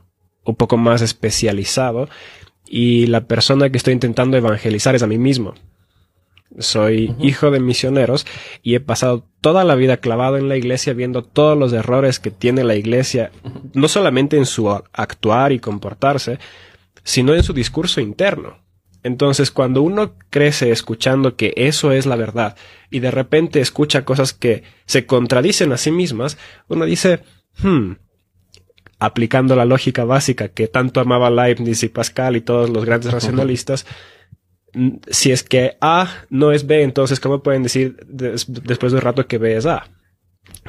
un 0.45 0.55
poco 0.55 0.76
más 0.76 1.03
especializado 1.03 2.09
y 2.68 3.07
la 3.07 3.26
persona 3.26 3.70
que 3.70 3.78
estoy 3.78 3.95
intentando 3.95 4.36
evangelizar 4.36 4.95
es 4.95 5.03
a 5.03 5.09
mí 5.09 5.18
mismo. 5.18 5.55
Soy 6.59 7.14
hijo 7.18 7.51
de 7.51 7.61
misioneros 7.61 8.26
y 8.62 8.74
he 8.74 8.80
pasado 8.80 9.26
toda 9.40 9.64
la 9.64 9.74
vida 9.74 9.97
clavado 9.97 10.36
en 10.36 10.49
la 10.49 10.57
iglesia 10.57 10.93
viendo 10.93 11.22
todos 11.22 11.59
los 11.59 11.72
errores 11.72 12.20
que 12.20 12.30
tiene 12.30 12.62
la 12.62 12.76
iglesia, 12.76 13.32
no 13.72 13.88
solamente 13.88 14.36
en 14.36 14.47
su 14.47 14.70
actuar 14.70 15.53
y 15.53 15.59
comportarse, 15.59 16.38
sino 17.03 17.34
en 17.34 17.43
su 17.43 17.55
discurso 17.55 18.01
interno. 18.01 18.59
Entonces, 19.03 19.51
cuando 19.51 19.82
uno 19.82 20.14
crece 20.30 20.70
escuchando 20.70 21.34
que 21.34 21.55
eso 21.57 21.90
es 21.90 22.07
la 22.07 22.16
verdad 22.16 22.57
y 22.90 23.01
de 23.01 23.11
repente 23.11 23.61
escucha 23.61 24.05
cosas 24.05 24.32
que 24.32 24.62
se 24.84 25.07
contradicen 25.07 25.72
a 25.72 25.78
sí 25.78 25.90
mismas, 25.90 26.36
uno 26.68 26.84
dice, 26.84 27.20
hmm, 27.62 27.93
aplicando 29.05 29.57
la 29.57 29.64
lógica 29.64 30.05
básica 30.05 30.48
que 30.48 30.68
tanto 30.68 31.00
amaba 31.00 31.28
Leibniz 31.28 31.82
y 31.82 31.88
Pascal 31.88 32.36
y 32.36 32.40
todos 32.40 32.70
los 32.70 32.84
grandes 32.84 33.12
racionalistas, 33.12 33.84
si 35.11 35.32
es 35.32 35.42
que 35.42 35.76
A 35.80 36.09
no 36.30 36.53
es 36.53 36.68
B, 36.68 36.82
entonces 36.82 37.18
¿cómo 37.18 37.42
pueden 37.42 37.64
decir 37.64 37.96
después 38.07 38.92
de 38.92 38.98
un 38.98 39.03
rato 39.03 39.26
que 39.26 39.38
B 39.38 39.57
es 39.57 39.66
A? 39.66 39.88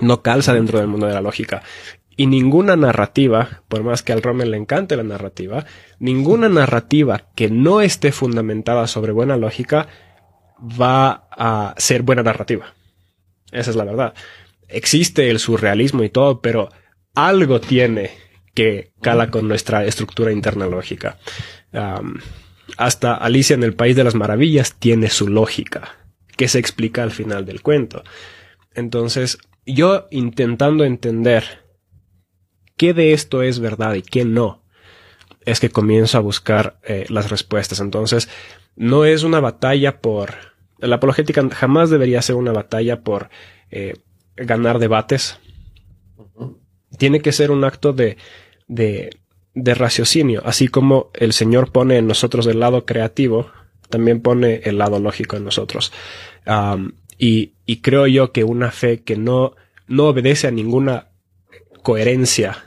No 0.01 0.23
calza 0.23 0.53
dentro 0.53 0.79
del 0.79 0.87
mundo 0.87 1.05
de 1.05 1.13
la 1.13 1.21
lógica. 1.21 1.61
Y 2.17 2.25
ninguna 2.25 2.75
narrativa, 2.75 3.61
por 3.67 3.83
más 3.83 4.01
que 4.01 4.13
al 4.13 4.23
Rommel 4.23 4.49
le 4.49 4.57
encante 4.57 4.95
la 4.95 5.03
narrativa, 5.03 5.65
ninguna 5.99 6.49
narrativa 6.49 7.29
que 7.35 7.51
no 7.51 7.81
esté 7.81 8.11
fundamentada 8.11 8.87
sobre 8.87 9.11
buena 9.11 9.37
lógica 9.37 9.87
va 10.59 11.27
a 11.29 11.75
ser 11.77 12.01
buena 12.01 12.23
narrativa. 12.23 12.73
Esa 13.51 13.69
es 13.69 13.75
la 13.75 13.83
verdad. 13.83 14.15
Existe 14.67 15.29
el 15.29 15.37
surrealismo 15.37 16.03
y 16.03 16.09
todo, 16.09 16.41
pero 16.41 16.69
algo 17.13 17.61
tiene 17.61 18.22
que 18.53 18.91
cala 19.01 19.29
con 19.31 19.47
nuestra 19.47 19.85
estructura 19.85 20.31
interna 20.31 20.67
lógica. 20.67 21.17
hasta 22.77 23.15
Alicia 23.15 23.55
en 23.55 23.63
el 23.63 23.75
País 23.75 23.95
de 23.95 24.03
las 24.03 24.15
Maravillas 24.15 24.75
tiene 24.77 25.09
su 25.09 25.27
lógica, 25.27 25.97
que 26.37 26.47
se 26.47 26.59
explica 26.59 27.03
al 27.03 27.11
final 27.11 27.45
del 27.45 27.61
cuento. 27.61 28.03
Entonces, 28.73 29.37
yo 29.65 30.07
intentando 30.11 30.83
entender 30.83 31.43
qué 32.77 32.93
de 32.93 33.13
esto 33.13 33.41
es 33.41 33.59
verdad 33.59 33.93
y 33.95 34.01
qué 34.01 34.25
no, 34.25 34.63
es 35.45 35.59
que 35.59 35.69
comienzo 35.69 36.17
a 36.17 36.21
buscar 36.21 36.79
eh, 36.83 37.05
las 37.09 37.29
respuestas. 37.29 37.79
Entonces, 37.79 38.29
no 38.75 39.05
es 39.05 39.23
una 39.23 39.39
batalla 39.39 39.99
por... 39.99 40.53
La 40.77 40.97
apologética 40.97 41.47
jamás 41.49 41.89
debería 41.89 42.21
ser 42.21 42.35
una 42.35 42.51
batalla 42.51 43.01
por 43.01 43.29
eh, 43.71 43.95
ganar 44.35 44.79
debates. 44.79 45.39
Tiene 46.97 47.21
que 47.21 47.31
ser 47.31 47.51
un 47.51 47.63
acto 47.63 47.93
de, 47.93 48.17
de, 48.67 49.17
de 49.53 49.73
raciocinio, 49.73 50.41
así 50.45 50.67
como 50.67 51.11
el 51.13 51.33
Señor 51.33 51.71
pone 51.71 51.97
en 51.97 52.07
nosotros 52.07 52.47
el 52.47 52.59
lado 52.59 52.85
creativo, 52.85 53.51
también 53.89 54.21
pone 54.21 54.61
el 54.63 54.77
lado 54.77 54.99
lógico 54.99 55.35
en 55.37 55.43
nosotros. 55.43 55.91
y, 57.17 57.53
y, 57.65 57.77
creo 57.81 58.07
yo 58.07 58.31
que 58.31 58.43
una 58.43 58.71
fe 58.71 59.01
que 59.01 59.15
no, 59.15 59.55
no 59.87 60.07
obedece 60.07 60.47
a 60.47 60.51
ninguna 60.51 61.09
coherencia 61.83 62.57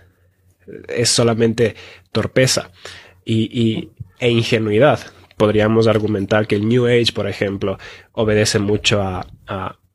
es 0.88 1.08
solamente 1.08 1.74
torpeza 2.12 2.70
y, 3.24 3.90
e 4.18 4.30
ingenuidad. 4.30 5.00
Podríamos 5.36 5.86
argumentar 5.86 6.46
que 6.46 6.54
el 6.54 6.68
New 6.68 6.86
Age, 6.86 7.12
por 7.12 7.28
ejemplo, 7.28 7.78
obedece 8.12 8.58
mucho 8.58 9.02
a, 9.02 9.26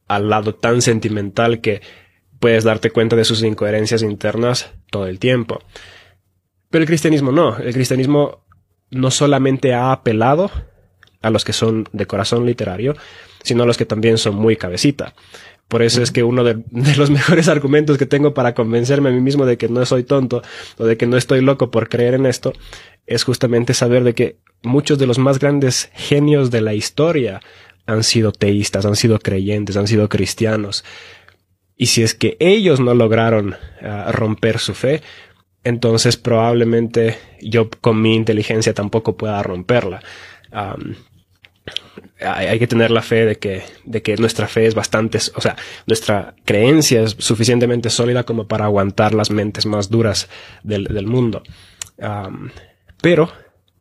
al 0.07 0.29
lado 0.29 0.53
tan 0.53 0.81
sentimental 0.81 1.61
que 1.61 1.81
puedes 2.41 2.63
darte 2.63 2.89
cuenta 2.89 3.15
de 3.15 3.23
sus 3.23 3.43
incoherencias 3.43 4.01
internas 4.01 4.71
todo 4.89 5.05
el 5.05 5.19
tiempo. 5.19 5.61
Pero 6.71 6.81
el 6.81 6.87
cristianismo 6.87 7.31
no. 7.31 7.57
El 7.57 7.71
cristianismo 7.71 8.43
no 8.89 9.11
solamente 9.11 9.75
ha 9.75 9.91
apelado 9.91 10.49
a 11.21 11.29
los 11.29 11.45
que 11.45 11.53
son 11.53 11.87
de 11.93 12.07
corazón 12.07 12.47
literario, 12.47 12.95
sino 13.43 13.61
a 13.61 13.65
los 13.67 13.77
que 13.77 13.85
también 13.85 14.17
son 14.17 14.35
muy 14.35 14.55
cabecita. 14.55 15.13
Por 15.67 15.83
eso 15.83 16.01
es 16.01 16.11
que 16.11 16.23
uno 16.23 16.43
de, 16.43 16.63
los 16.97 17.11
mejores 17.11 17.47
argumentos 17.47 17.99
que 17.99 18.07
tengo 18.07 18.33
para 18.33 18.55
convencerme 18.55 19.09
a 19.09 19.13
mí 19.13 19.21
mismo 19.21 19.45
de 19.45 19.57
que 19.57 19.69
no 19.69 19.85
soy 19.85 20.03
tonto 20.03 20.41
o 20.79 20.85
de 20.85 20.97
que 20.97 21.05
no 21.05 21.17
estoy 21.17 21.41
loco 21.41 21.69
por 21.69 21.89
creer 21.89 22.15
en 22.15 22.25
esto 22.25 22.53
es 23.05 23.23
justamente 23.23 23.75
saber 23.75 24.03
de 24.03 24.15
que 24.15 24.37
muchos 24.63 24.97
de 24.97 25.05
los 25.05 25.19
más 25.19 25.37
grandes 25.37 25.91
genios 25.93 26.49
de 26.49 26.61
la 26.61 26.73
historia 26.73 27.39
han 27.85 28.03
sido 28.03 28.31
teístas, 28.31 28.85
han 28.85 28.95
sido 28.95 29.19
creyentes, 29.19 29.77
han 29.77 29.87
sido 29.87 30.09
cristianos. 30.09 30.83
Y 31.81 31.87
si 31.87 32.03
es 32.03 32.13
que 32.13 32.37
ellos 32.39 32.79
no 32.79 32.93
lograron 32.93 33.55
ah, 33.81 34.11
romper 34.11 34.59
su 34.59 34.75
fe, 34.75 35.01
entonces 35.63 36.15
probablemente 36.15 37.17
yo 37.41 37.71
con 37.71 37.99
mi 37.99 38.13
inteligencia 38.13 38.75
tampoco 38.75 39.17
pueda 39.17 39.41
romperla. 39.41 39.99
hay, 42.19 42.59
que 42.59 42.67
tener 42.67 42.91
la 42.91 43.01
fe 43.01 43.25
de 43.25 43.37
que, 43.39 43.63
de 43.83 44.03
que 44.03 44.15
nuestra 44.17 44.47
fe 44.47 44.67
es 44.67 44.75
bastante, 44.75 45.17
o 45.33 45.41
sea, 45.41 45.55
nuestra 45.87 46.35
creencia 46.45 47.01
es 47.01 47.15
suficientemente 47.17 47.89
sólida 47.89 48.25
como 48.25 48.47
para 48.47 48.65
aguantar 48.65 49.15
las 49.15 49.31
mentes 49.31 49.65
más 49.65 49.89
duras 49.89 50.29
del, 50.61 51.07
mundo. 51.07 51.41
pero 53.01 53.31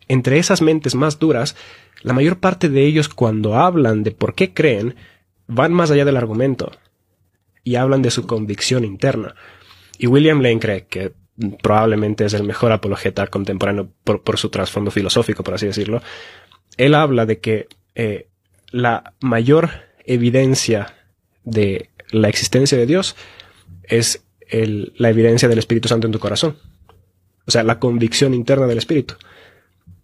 entre 0.08 0.38
esas 0.38 0.62
mentes 0.62 0.94
más 0.94 1.18
duras, 1.18 1.54
la 2.00 2.14
mayor 2.14 2.38
parte 2.38 2.70
de 2.70 2.82
ellos 2.82 3.10
cuando 3.10 3.56
hablan 3.56 4.04
de 4.04 4.12
por 4.12 4.34
qué 4.34 4.54
creen, 4.54 4.94
van 5.48 5.74
más 5.74 5.90
allá 5.90 6.06
del 6.06 6.16
argumento 6.16 6.72
y 7.64 7.76
hablan 7.76 8.02
de 8.02 8.10
su 8.10 8.26
convicción 8.26 8.84
interna. 8.84 9.34
Y 9.98 10.06
William 10.06 10.40
Lane 10.40 10.60
cree 10.60 10.86
que 10.86 11.12
probablemente 11.62 12.24
es 12.24 12.34
el 12.34 12.44
mejor 12.44 12.72
apologeta 12.72 13.26
contemporáneo 13.26 13.90
por, 14.04 14.38
su 14.38 14.50
trasfondo 14.50 14.90
filosófico, 14.90 15.42
por 15.42 15.54
así 15.54 15.66
decirlo, 15.66 16.02
él 16.76 16.94
habla 16.94 17.26
de 17.26 17.40
que 17.40 17.68
eh, 17.94 18.28
la 18.70 19.14
mayor 19.20 19.70
evidencia 20.04 20.94
de 21.44 21.90
la 22.10 22.28
existencia 22.28 22.76
de 22.78 22.86
Dios 22.86 23.16
es 23.82 24.24
la 24.50 25.10
evidencia 25.10 25.48
del 25.48 25.58
Espíritu 25.58 25.88
Santo 25.88 26.06
en 26.06 26.12
tu 26.12 26.18
corazón. 26.18 26.56
O 27.46 27.50
sea, 27.50 27.62
la 27.62 27.78
convicción 27.78 28.34
interna 28.34 28.66
del 28.66 28.78
Espíritu. 28.78 29.14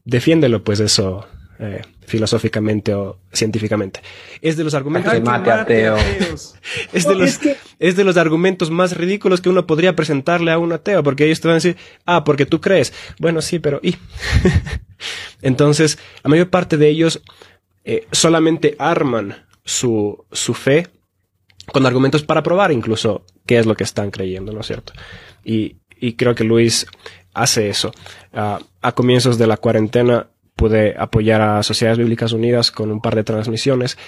Defiéndelo, 0.05 0.63
pues 0.63 0.81
eso 0.81 1.27
eh, 1.59 1.83
filosóficamente 2.07 2.95
o 2.95 3.19
científicamente. 3.33 4.01
Es 4.43 4.57
de 4.57 4.65
los 4.65 4.75
argumentos 4.75 5.13
es, 6.93 7.07
de 7.07 7.15
los, 7.15 7.41
es 7.79 7.97
de 7.97 8.05
los 8.05 8.17
argumentos 8.17 8.71
más 8.71 8.97
ridículos 8.97 9.41
que 9.41 9.49
uno 9.49 9.67
podría 9.67 9.97
presentarle 9.97 10.53
a 10.53 10.59
un 10.59 10.73
ateo, 10.73 11.03
porque 11.03 11.25
ellos 11.25 11.41
te 11.41 11.49
van 11.49 11.55
a 11.55 11.57
decir, 11.57 11.77
ah, 12.05 12.25
porque 12.25 12.47
tú 12.47 12.61
crees. 12.61 12.93
Bueno, 13.19 13.41
sí, 13.43 13.59
pero 13.59 13.81
¿y? 13.83 13.97
Entonces, 15.43 15.99
la 16.23 16.31
mayor 16.31 16.51
parte 16.51 16.77
de 16.77 16.89
ellos 16.89 17.23
eh, 17.85 18.07
solamente 18.13 18.77
arman 18.79 19.47
su, 19.65 20.25
su 20.33 20.55
fe 20.55 20.89
con 21.73 21.87
argumentos 21.87 22.23
para 22.23 22.43
probar 22.43 22.71
incluso 22.71 23.25
qué 23.47 23.59
es 23.59 23.67
lo 23.67 23.75
que 23.75 23.85
están 23.85 24.11
creyendo, 24.11 24.53
¿no 24.53 24.61
es 24.61 24.67
cierto? 24.67 24.93
Y, 25.45 25.77
y 25.99 26.15
creo 26.15 26.35
que 26.35 26.45
Luis 26.45 26.87
hace 27.35 27.69
eso. 27.69 27.93
Ah, 28.33 28.61
a 28.83 28.93
comienzos 28.93 29.39
de 29.39 29.47
la 29.47 29.57
cuarentena 29.57 30.29
pude 30.57 30.95
apoyar 30.99 31.43
a 31.43 31.63
Sociedades 31.63 31.99
Bíblicas 31.99 32.33
Unidas 32.33 32.71
con 32.71 32.91
un 32.91 33.01
par 33.01 33.15
de 33.15 33.25
transmisiones. 33.25 33.99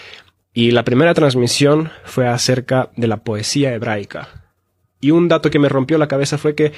Y 0.53 0.72
la 0.72 0.82
primera 0.82 1.14
transmisión 1.14 1.90
fue 2.05 2.26
acerca 2.26 2.90
de 2.96 3.07
la 3.07 3.18
poesía 3.18 3.74
hebraica. 3.74 4.51
Y 5.01 5.12
un 5.12 5.28
dato 5.28 5.51
que 5.51 5.59
me 5.59 5.68
rompió 5.68 5.99
la 5.99 6.09
cabeza 6.09 6.38
fue 6.38 6.55
que 6.55 6.72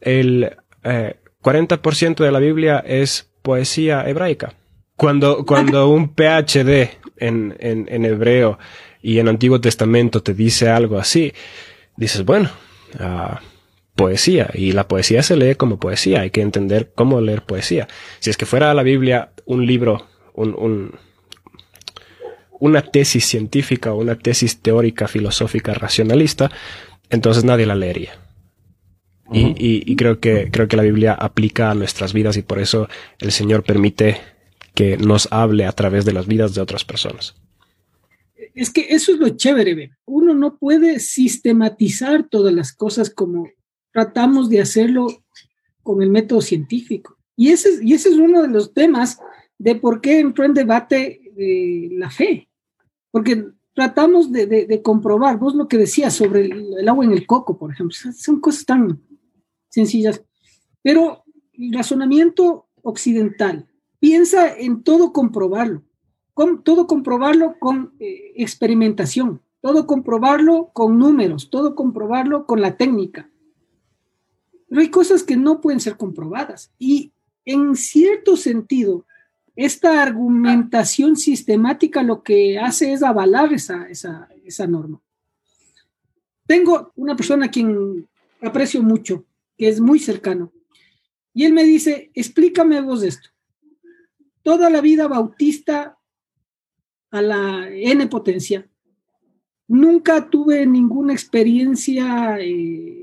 el 0.00 0.56
40% 0.82 2.20
eh, 2.20 2.24
de 2.24 2.32
la 2.32 2.38
Biblia 2.38 2.82
es 2.84 3.30
poesía 3.42 4.08
hebraica. 4.08 4.54
Cuando, 4.96 5.44
cuando 5.46 5.88
un 5.88 6.14
PhD 6.14 6.90
en, 7.16 7.56
en, 7.58 7.86
en, 7.88 8.04
hebreo 8.04 8.58
y 9.00 9.18
en 9.18 9.28
Antiguo 9.28 9.60
Testamento 9.60 10.22
te 10.22 10.34
dice 10.34 10.68
algo 10.68 10.98
así, 10.98 11.32
dices, 11.96 12.24
bueno, 12.24 12.50
uh, 12.98 13.36
poesía 13.94 14.50
y 14.54 14.72
la 14.72 14.88
poesía 14.88 15.22
se 15.22 15.36
lee 15.36 15.54
como 15.54 15.78
poesía, 15.78 16.22
hay 16.22 16.30
que 16.30 16.40
entender 16.40 16.92
cómo 16.94 17.20
leer 17.20 17.42
poesía. 17.42 17.88
Si 18.18 18.30
es 18.30 18.36
que 18.36 18.46
fuera 18.46 18.72
la 18.74 18.82
Biblia 18.82 19.32
un 19.44 19.66
libro, 19.66 20.06
un, 20.34 20.94
una 22.58 22.82
tesis 22.82 23.24
científica 23.26 23.92
o 23.92 23.98
una 23.98 24.18
tesis 24.18 24.60
teórica, 24.60 25.08
filosófica, 25.08 25.74
racionalista, 25.74 26.50
entonces 27.10 27.44
nadie 27.44 27.66
la 27.66 27.74
leería. 27.74 28.12
y, 29.32 29.94
creo 29.94 30.18
que 30.18 30.50
creo 30.50 30.66
que 30.66 30.76
la 30.76 30.82
Biblia 30.82 31.14
aplica 31.14 31.70
a 31.70 31.74
nuestras 31.74 32.12
vidas 32.12 32.36
y 32.36 32.42
por 32.42 32.58
eso 32.58 32.88
el 33.20 33.30
Señor 33.30 33.62
permite 33.62 34.20
que 34.74 34.96
nos 34.96 35.28
hable 35.30 35.66
a 35.66 35.72
través 35.72 36.04
de 36.04 36.12
las 36.12 36.26
vidas 36.26 36.54
de 36.54 36.60
otras 36.60 36.84
personas. 36.84 37.36
Es 38.54 38.70
que 38.70 38.88
eso 38.90 39.12
es 39.12 39.18
lo 39.18 39.28
chévere, 39.28 39.92
uno 40.06 40.34
no 40.34 40.58
puede 40.58 40.98
sistematizar 40.98 42.28
todas 42.28 42.52
las 42.52 42.72
cosas 42.72 43.10
como 43.10 43.46
tratamos 43.92 44.48
de 44.48 44.60
hacerlo 44.60 45.08
con 45.82 46.02
el 46.02 46.10
método 46.10 46.40
científico. 46.40 47.16
Y 47.36 47.48
ese, 47.48 47.82
y 47.82 47.94
ese 47.94 48.10
es 48.10 48.16
uno 48.16 48.42
de 48.42 48.48
los 48.48 48.74
temas 48.74 49.18
de 49.58 49.74
por 49.74 50.00
qué 50.00 50.20
entró 50.20 50.44
en 50.44 50.54
debate 50.54 51.20
eh, 51.36 51.88
la 51.92 52.10
fe. 52.10 52.48
Porque 53.10 53.46
tratamos 53.74 54.30
de, 54.30 54.80
comprobar, 54.82 55.38
vos 55.38 55.54
lo 55.54 55.68
que 55.68 55.78
decías 55.78 56.14
sobre 56.14 56.46
el, 56.46 56.88
agua 56.88 57.04
en 57.04 57.12
el 57.12 57.26
coco, 57.26 57.56
por 57.58 57.72
ejemplo, 57.72 57.96
son 58.14 58.40
cosas 58.40 58.66
tan 58.66 59.00
sencillas. 59.68 60.22
Pero 60.82 61.24
el 61.54 61.72
razonamiento 61.72 62.68
occidental 62.82 63.66
piensa 63.98 64.54
en 64.54 64.82
todo 64.82 65.12
comprobarlo, 65.12 65.82
con, 66.34 66.62
todo 66.62 66.86
comprobarlo 66.86 67.58
con 67.58 67.94
eh, 68.00 68.32
experimentación, 68.36 69.42
todo 69.60 69.86
comprobarlo 69.86 70.70
con 70.72 70.98
números, 70.98 71.50
todo 71.50 71.74
comprobarlo 71.74 72.46
con 72.46 72.60
la 72.60 72.76
técnica. 72.76 73.29
Hay 74.70 74.88
cosas 74.88 75.22
que 75.22 75.36
no 75.36 75.60
pueden 75.60 75.80
ser 75.80 75.96
comprobadas. 75.96 76.70
Y 76.78 77.12
en 77.44 77.74
cierto 77.74 78.36
sentido, 78.36 79.06
esta 79.56 80.02
argumentación 80.02 81.16
sistemática 81.16 82.02
lo 82.02 82.22
que 82.22 82.58
hace 82.58 82.92
es 82.92 83.02
avalar 83.02 83.52
esa, 83.52 83.88
esa, 83.88 84.66
norma. 84.66 85.00
Tengo 86.46 86.92
una 86.96 87.16
persona 87.16 87.46
a 87.46 87.50
quien 87.50 88.08
aprecio 88.40 88.82
mucho, 88.82 89.24
que 89.56 89.68
es 89.68 89.80
muy 89.80 89.98
cercano, 89.98 90.52
y 91.34 91.44
él 91.44 91.52
me 91.52 91.64
dice, 91.64 92.10
explícame 92.14 92.80
vos 92.80 93.02
esto. 93.02 93.28
Toda 94.42 94.70
la 94.70 94.80
vida 94.80 95.06
bautista 95.06 95.98
a 97.10 97.22
la 97.22 97.68
N 97.68 98.06
potencia, 98.08 98.68
nunca 99.68 100.28
tuve 100.28 100.66
ninguna 100.66 101.12
experiencia 101.12 102.38
eh, 102.40 102.99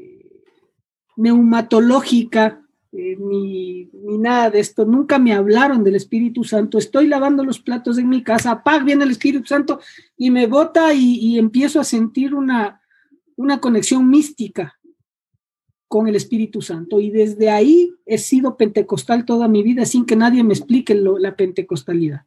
neumatológica 1.17 2.61
eh, 2.93 3.17
ni, 3.19 3.89
nada 4.17 4.49
de 4.49 4.59
esto. 4.59 4.85
Nunca 4.85 5.19
me 5.19 5.33
hablaron 5.33 5.83
del 5.83 5.95
Espíritu 5.95 6.43
Santo. 6.43 6.77
Estoy 6.77 7.07
lavando 7.07 7.43
los 7.43 7.59
platos 7.59 7.97
en 7.97 8.07
mi 8.07 8.23
casa, 8.23 8.63
¡pag! 8.63 8.85
viene 8.85 9.03
el 9.03 9.11
Espíritu 9.11 9.45
Santo 9.45 9.79
y 10.15 10.31
me 10.31 10.47
bota 10.47 10.93
y, 10.93 11.37
empiezo 11.37 11.79
a 11.79 11.83
sentir 11.83 12.33
una, 12.33 12.81
una 13.35 13.59
conexión 13.59 14.09
mística. 14.09 14.73
con 15.89 16.07
el 16.09 16.17
Espíritu 16.17 16.61
Santo. 16.61 16.99
Y 16.99 17.11
desde 17.11 17.49
ahí 17.49 17.93
he 18.05 18.17
sido 18.17 18.57
pentecostal 18.57 19.23
toda 19.23 19.47
mi 19.47 19.63
vida 19.63 19.85
sin 19.85 20.05
que 20.05 20.17
nadie 20.17 20.43
me 20.43 20.53
explique 20.53 20.93
lo, 20.93 21.17
la 21.17 21.37
pentecostalidad. 21.37 22.23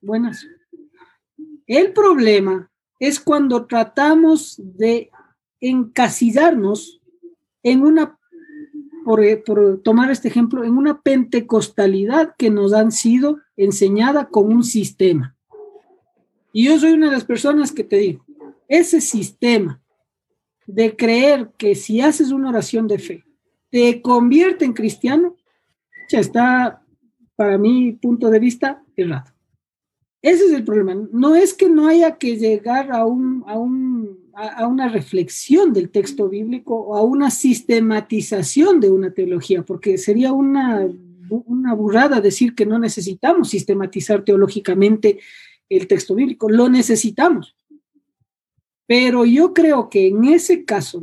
Buenas. 0.00 0.46
El 1.66 1.92
problema 1.92 2.70
es 3.00 3.18
cuando 3.18 3.66
tratamos 3.66 4.54
de 4.62 5.10
encasillarnos 5.60 7.00
en 7.62 7.82
una, 7.82 8.18
por, 9.04 9.20
por, 9.44 9.82
tomar 9.82 10.10
este 10.10 10.28
ejemplo, 10.28 10.64
en 10.64 10.76
una 10.76 11.02
pentecostalidad 11.02 12.34
que 12.38 12.50
nos 12.50 12.72
han 12.72 12.92
sido 12.92 13.38
enseñada 13.56 14.28
con 14.28 14.52
un 14.52 14.64
sistema. 14.64 15.36
Y 16.52 16.64
yo 16.64 16.78
soy 16.78 16.92
una 16.92 17.06
de 17.06 17.12
las 17.12 17.24
personas 17.24 17.72
que 17.72 17.84
te 17.84 17.96
digo, 17.96 18.24
ese 18.68 19.00
sistema 19.00 19.80
de 20.66 20.96
creer 20.96 21.50
que 21.58 21.74
si 21.74 22.00
haces 22.00 22.30
una 22.30 22.50
oración 22.50 22.86
de 22.86 22.98
fe, 22.98 23.24
te 23.70 24.02
convierte 24.02 24.64
en 24.64 24.72
cristiano, 24.72 25.36
ya 26.08 26.20
está, 26.20 26.84
para 27.36 27.56
mi 27.56 27.92
punto 27.92 28.30
de 28.30 28.38
vista, 28.38 28.82
errado. 28.96 29.32
Ese 30.22 30.46
es 30.46 30.52
el 30.52 30.64
problema. 30.64 30.94
No 31.12 31.34
es 31.34 31.54
que 31.54 31.68
no 31.68 31.86
haya 31.86 32.16
que 32.18 32.36
llegar 32.36 32.92
a, 32.92 33.06
un, 33.06 33.42
a, 33.46 33.58
un, 33.58 34.19
a 34.34 34.66
una 34.66 34.88
reflexión 34.88 35.72
del 35.72 35.90
texto 35.90 36.28
bíblico 36.28 36.74
o 36.74 36.96
a 36.96 37.02
una 37.02 37.30
sistematización 37.30 38.80
de 38.80 38.90
una 38.90 39.12
teología, 39.12 39.62
porque 39.62 39.98
sería 39.98 40.32
una, 40.32 40.88
una 41.28 41.74
burrada 41.74 42.20
decir 42.20 42.54
que 42.54 42.66
no 42.66 42.78
necesitamos 42.78 43.50
sistematizar 43.50 44.24
teológicamente 44.24 45.18
el 45.68 45.86
texto 45.86 46.14
bíblico. 46.14 46.50
Lo 46.50 46.68
necesitamos. 46.68 47.56
Pero 48.86 49.24
yo 49.24 49.54
creo 49.54 49.88
que 49.88 50.08
en 50.08 50.24
ese 50.24 50.64
caso, 50.64 51.00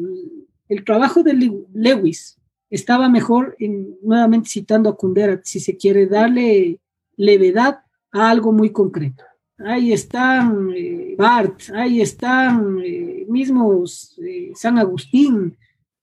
el 0.68 0.84
trabajo 0.84 1.24
de 1.24 1.34
Lewis 1.74 2.38
estaba 2.70 3.08
mejor, 3.08 3.56
en, 3.60 3.96
nuevamente 4.02 4.50
citando 4.50 4.90
a 4.90 4.98
Kundera, 4.98 5.40
si 5.44 5.60
se 5.60 5.78
quiere 5.78 6.06
darle 6.06 6.80
levedad 7.16 7.80
a 8.12 8.30
algo 8.30 8.52
muy 8.52 8.72
concreto. 8.72 9.24
Ahí 9.60 9.92
están 9.92 10.72
eh, 10.76 11.16
Bart, 11.18 11.62
ahí 11.74 12.02
están 12.02 12.80
eh, 12.84 13.26
mismos 13.28 14.18
eh, 14.24 14.52
San 14.54 14.78
Agustín, 14.78 15.58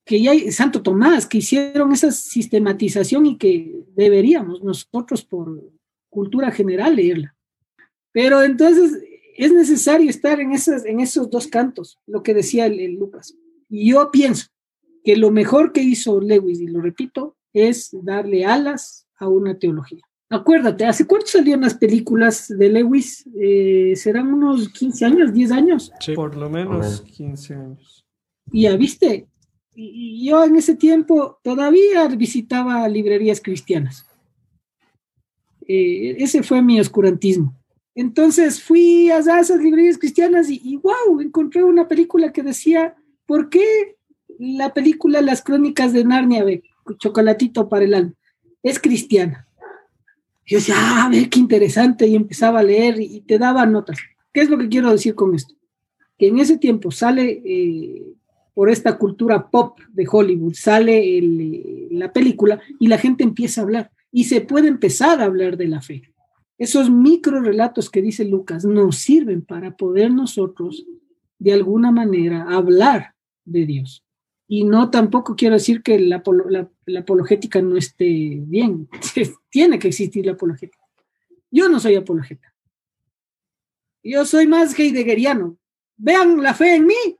que 0.05 0.21
ya 0.21 0.33
hay, 0.33 0.51
Santo 0.51 0.83
Tomás, 0.83 1.27
que 1.27 1.39
hicieron 1.39 1.93
esa 1.93 2.11
sistematización 2.11 3.27
y 3.27 3.39
que 3.39 3.85
deberíamos 3.95 4.63
nosotros 4.63 5.25
por 5.25 5.71
cultura 6.11 6.51
general 6.51 6.97
leerla. 6.97 7.37
Pero 8.13 8.43
entonces 8.43 9.01
es 9.37 9.53
necesario 9.53 10.11
estar 10.11 10.41
en, 10.41 10.53
esas, 10.53 10.85
en 10.85 11.01
esos 11.01 11.31
dos 11.31 11.47
cantos, 11.47 11.99
lo 12.07 12.23
que 12.23 12.35
decía 12.35 12.67
el, 12.67 12.95
Lucas. 12.95 13.37
Y 13.69 13.91
yo 13.91 14.11
pienso 14.11 14.49
que 15.05 15.17
lo 15.17 15.31
mejor 15.31 15.73
que 15.73 15.83
hizo 15.83 16.21
Lewis, 16.21 16.61
y 16.61 16.67
lo 16.67 16.81
repito, 16.81 17.37
es 17.53 17.91
darle 17.93 18.45
alas 18.45 19.07
a 19.17 19.29
una 19.29 19.59
teología. 19.59 20.03
Acuérdate, 20.35 20.85
¿hace 20.85 21.07
cuánto 21.07 21.29
salieron 21.29 21.63
las 21.63 21.75
películas 21.75 22.49
de 22.49 22.69
Lewis? 22.69 23.25
Eh, 23.41 23.95
¿Serán 23.95 24.33
unos 24.35 24.69
15 24.69 25.05
años, 25.05 25.33
10 25.33 25.53
años? 25.53 25.93
Sí. 26.01 26.15
Por 26.15 26.37
lo 26.37 26.51
menos 26.51 27.03
15 27.03 27.55
años. 27.55 28.05
Y 28.51 28.63
ya 28.63 28.77
viste, 28.77 29.29
y 29.77 30.29
yo 30.29 30.45
en 30.45 30.57
ese 30.57 30.75
tiempo 30.75 31.39
todavía 31.43 32.09
visitaba 32.09 32.89
librerías 32.89 33.41
cristianas. 33.41 34.07
Eh, 35.67 36.17
ese 36.19 36.43
fue 36.43 36.63
mi 36.63 36.81
oscurantismo. 36.81 37.55
Entonces 37.95 38.61
fui 38.61 39.11
a 39.11 39.19
esas 39.19 39.61
librerías 39.61 39.99
cristianas 39.99 40.49
y, 40.51 40.77
wow, 40.83 41.21
encontré 41.21 41.63
una 41.63 41.87
película 41.87 42.33
que 42.33 42.43
decía, 42.43 42.97
¿por 43.25 43.49
qué 43.49 43.97
la 44.39 44.75
película 44.75 45.23
Las 45.23 45.43
Crónicas 45.43 45.93
de 45.93 46.05
Narnia, 46.05 46.43
ve, 46.43 46.65
chocolatito 46.99 47.69
para 47.69 47.85
el 47.85 47.95
alma, 47.95 48.15
es 48.65 48.81
cristiana? 48.81 49.47
Yo 50.47 50.59
decía, 50.59 50.75
ah, 50.79 51.09
ve, 51.11 51.29
qué 51.29 51.39
interesante, 51.39 52.07
y 52.07 52.15
empezaba 52.15 52.61
a 52.61 52.65
leer 52.65 53.01
y, 53.01 53.21
te 53.23 53.39
daba 53.39 53.65
notas. 53.67 53.99
¿Qué 54.33 54.41
es 54.43 54.51
lo 54.51 54.59
que 54.59 54.69
quiero 54.69 54.91
decir 54.91 55.15
con 55.15 55.35
esto? 55.35 55.55
Que 56.19 56.29
en 56.29 56.39
ese 56.39 56.59
tiempo 56.59 56.91
sale, 56.91 57.43
eh, 57.45 58.03
por 58.53 58.71
esta 58.71 58.99
cultura 58.99 59.51
pop 59.51 59.79
de 59.93 60.07
Hollywood, 60.11 60.55
sale 60.55 61.19
el, 61.19 61.89
la 61.91 62.13
película 62.13 62.61
y 62.79 62.89
la 62.89 62.99
gente 62.99 63.25
empieza 63.25 63.61
a 63.61 63.65
hablar 63.65 63.91
y 64.13 64.25
se 64.25 64.41
puede 64.41 64.69
empezar 64.69 65.21
a 65.21 65.25
hablar 65.25 65.57
de 65.57 65.69
la 65.69 65.81
fe 65.81 66.15
esos 66.59 66.91
micro 66.91 67.41
relatos 67.41 67.91
que 67.91 68.03
dice 68.03 68.25
Lucas 68.25 68.65
nos 68.65 68.97
sirven 68.97 69.43
para 69.43 69.77
poder 69.77 70.13
nosotros 70.13 70.87
de 71.39 71.53
alguna 71.53 71.91
manera 71.91 72.47
hablar 72.49 73.15
de 73.45 73.67
Dios. 73.67 74.05
Y 74.47 74.65
no 74.65 74.91
tampoco 74.91 75.37
quiero 75.37 75.55
decir 75.55 75.83
que 75.83 75.99
la, 75.99 76.23
apologética 76.99 77.61
no 77.61 77.77
esté 77.77 78.41
bien. 78.47 78.89
Tiene 79.55 79.79
que 79.79 79.87
existir 79.87 80.27
la 80.27 80.33
apologética. 80.33 80.85
Yo 81.49 81.69
no 81.69 81.79
soy 81.79 81.95
apologeta. 81.95 82.53
Yo 84.03 84.25
soy 84.25 84.49
más 84.49 84.77
heideggeriano. 84.77 85.57
Vean 85.97 86.43
la 86.43 86.55
fe 86.55 86.75
en 86.75 86.87
mí 86.87 87.17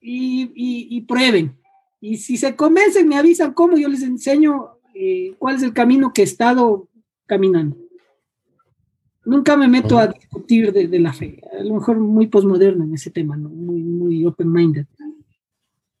y, 0.00 1.00
prueben. 1.08 1.58
Y 2.00 2.18
si 2.18 2.36
se 2.36 2.54
convencen, 2.54 3.08
me 3.08 3.16
avisan 3.16 3.52
cómo 3.52 3.76
yo 3.76 3.88
les 3.88 4.04
enseño 4.04 4.78
eh, 4.94 5.34
cuál 5.40 5.56
es 5.56 5.64
el 5.64 5.72
camino 5.72 6.12
que 6.12 6.20
he 6.20 6.24
estado 6.24 6.88
caminando. 7.26 7.76
Nunca 9.24 9.56
me 9.56 9.66
meto 9.66 9.98
a 9.98 10.06
discutir 10.06 10.72
de, 10.72 11.00
la 11.00 11.12
fe. 11.12 11.42
A 11.58 11.64
lo 11.64 11.74
mejor 11.74 11.98
muy 11.98 12.28
posmoderno 12.28 12.84
en 12.84 12.94
ese 12.94 13.10
tema, 13.10 13.36
¿no? 13.36 13.48
muy, 13.48 13.82
muy 13.82 14.24
open-minded. 14.24 14.86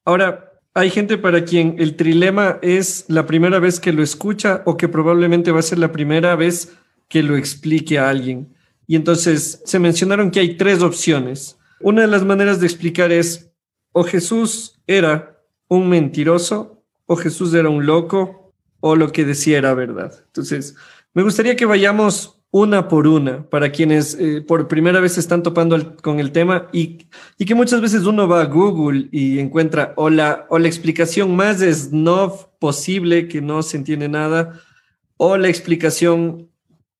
Ahora, 0.04 0.49
hay 0.74 0.90
gente 0.90 1.18
para 1.18 1.44
quien 1.44 1.76
el 1.78 1.96
trilema 1.96 2.58
es 2.62 3.04
la 3.08 3.26
primera 3.26 3.58
vez 3.58 3.80
que 3.80 3.92
lo 3.92 4.02
escucha 4.02 4.62
o 4.66 4.76
que 4.76 4.88
probablemente 4.88 5.50
va 5.50 5.60
a 5.60 5.62
ser 5.62 5.78
la 5.78 5.92
primera 5.92 6.36
vez 6.36 6.72
que 7.08 7.22
lo 7.22 7.36
explique 7.36 7.98
a 7.98 8.08
alguien. 8.08 8.54
Y 8.86 8.96
entonces 8.96 9.62
se 9.64 9.78
mencionaron 9.78 10.30
que 10.30 10.40
hay 10.40 10.56
tres 10.56 10.82
opciones. 10.82 11.58
Una 11.80 12.02
de 12.02 12.08
las 12.08 12.24
maneras 12.24 12.60
de 12.60 12.66
explicar 12.66 13.10
es 13.10 13.50
o 13.92 14.04
Jesús 14.04 14.80
era 14.86 15.42
un 15.68 15.88
mentiroso, 15.88 16.84
o 17.06 17.16
Jesús 17.16 17.54
era 17.54 17.68
un 17.68 17.86
loco, 17.86 18.52
o 18.78 18.96
lo 18.96 19.10
que 19.10 19.24
decía 19.24 19.58
era 19.58 19.74
verdad. 19.74 20.12
Entonces, 20.26 20.76
me 21.12 21.22
gustaría 21.22 21.56
que 21.56 21.66
vayamos 21.66 22.39
una 22.52 22.88
por 22.88 23.06
una 23.06 23.48
para 23.48 23.70
quienes 23.70 24.14
eh, 24.18 24.42
por 24.46 24.66
primera 24.66 25.00
vez 25.00 25.18
están 25.18 25.42
topando 25.42 25.96
con 25.96 26.18
el 26.18 26.32
tema 26.32 26.68
y, 26.72 27.06
y, 27.38 27.44
que 27.44 27.54
muchas 27.54 27.80
veces 27.80 28.04
uno 28.04 28.26
va 28.26 28.42
a 28.42 28.46
Google 28.46 29.08
y 29.12 29.38
encuentra 29.38 29.92
o 29.96 30.10
la, 30.10 30.46
o 30.48 30.58
la 30.58 30.66
explicación 30.66 31.36
más 31.36 31.58
snob 31.60 32.50
posible 32.58 33.28
que 33.28 33.40
no 33.40 33.62
se 33.62 33.76
entiende 33.76 34.08
nada 34.08 34.60
o 35.16 35.36
la 35.36 35.48
explicación 35.48 36.50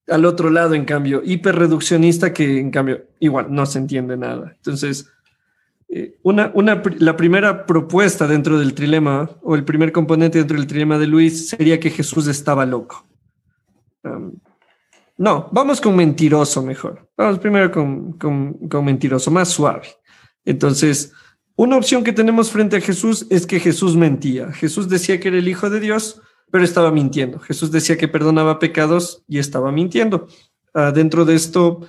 al 0.07 0.25
otro 0.25 0.49
lado, 0.49 0.73
en 0.73 0.85
cambio, 0.85 1.21
hiperreduccionista 1.23 2.33
que 2.33 2.59
en 2.59 2.71
cambio 2.71 3.05
igual 3.19 3.47
no 3.49 3.65
se 3.65 3.79
entiende 3.79 4.17
nada. 4.17 4.53
Entonces, 4.57 5.09
eh, 5.89 6.17
una, 6.23 6.51
una, 6.53 6.81
la 6.99 7.17
primera 7.17 7.65
propuesta 7.65 8.27
dentro 8.27 8.59
del 8.59 8.73
trilema 8.73 9.29
o 9.41 9.55
el 9.55 9.63
primer 9.63 9.91
componente 9.91 10.37
dentro 10.37 10.57
del 10.57 10.67
trilema 10.67 10.97
de 10.97 11.07
Luis 11.07 11.49
sería 11.49 11.79
que 11.79 11.89
Jesús 11.89 12.27
estaba 12.27 12.65
loco. 12.65 13.05
No, 15.21 15.49
vamos 15.51 15.79
con 15.79 15.95
mentiroso 15.95 16.63
mejor. 16.63 17.07
Vamos 17.15 17.37
primero 17.37 17.69
con, 17.69 18.13
con, 18.13 18.83
mentiroso, 18.83 19.29
más 19.29 19.49
suave. 19.49 19.87
Entonces, 20.45 21.13
una 21.55 21.77
opción 21.77 22.03
que 22.03 22.11
tenemos 22.11 22.49
frente 22.49 22.77
a 22.77 22.81
Jesús 22.81 23.27
es 23.29 23.45
que 23.45 23.59
Jesús 23.59 23.95
mentía. 23.95 24.51
Jesús 24.51 24.89
decía 24.89 25.19
que 25.19 25.27
era 25.27 25.37
el 25.37 25.47
Hijo 25.47 25.69
de 25.69 25.79
Dios, 25.79 26.19
pero 26.49 26.63
estaba 26.63 26.89
mintiendo. 26.89 27.37
Jesús 27.37 27.69
decía 27.69 27.99
que 27.99 28.07
perdonaba 28.07 28.57
pecados 28.57 29.23
y 29.27 29.37
estaba 29.37 29.71
mintiendo. 29.71 30.25
Ah, 30.73 30.91
dentro 30.91 31.23
de 31.23 31.35
esto, 31.35 31.81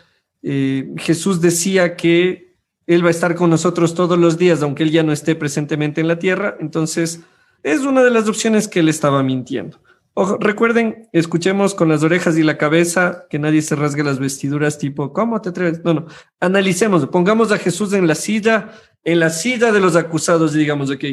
eh, 0.43 0.93
Jesús 0.99 1.41
decía 1.41 1.97
que 1.97 2.55
Él 2.87 3.03
va 3.03 3.09
a 3.09 3.13
estar 3.13 3.35
con 3.35 3.49
nosotros 3.49 3.95
todos 3.95 4.19
los 4.19 4.37
días, 4.37 4.63
aunque 4.63 4.83
Él 4.83 4.91
ya 4.91 5.05
no 5.05 5.13
esté 5.13 5.37
presentemente 5.37 6.03
en 6.03 6.09
la 6.09 6.19
tierra. 6.19 6.59
Entonces, 6.61 7.21
es 7.63 7.81
una 7.81 8.03
de 8.03 8.11
las 8.11 8.29
opciones 8.29 8.69
que 8.69 8.81
Él 8.81 8.91
estaba 8.91 9.23
mintiendo. 9.23 9.79
Ojo, 10.15 10.37
recuerden, 10.39 11.09
escuchemos 11.13 11.75
con 11.75 11.89
las 11.89 12.03
orejas 12.03 12.37
y 12.37 12.43
la 12.43 12.59
cabeza, 12.59 13.27
que 13.31 13.39
nadie 13.39 13.63
se 13.63 13.77
rasgue 13.77 14.05
las 14.05 14.19
vestiduras, 14.19 14.79
tipo, 14.79 15.13
¿cómo 15.13 15.41
te 15.41 15.49
atreves? 15.49 15.83
No, 15.85 15.95
no, 15.95 16.07
analicemos, 16.39 17.07
pongamos 17.07 17.51
a 17.51 17.59
Jesús 17.59 17.95
en 17.95 18.07
la 18.07 18.15
silla, 18.15 18.73
en 19.05 19.21
la 19.21 19.31
silla 19.31 19.73
de 19.73 19.81
los 19.81 19.97
acusados, 19.97 20.53
digamos, 20.53 20.91
ok. 20.91 21.05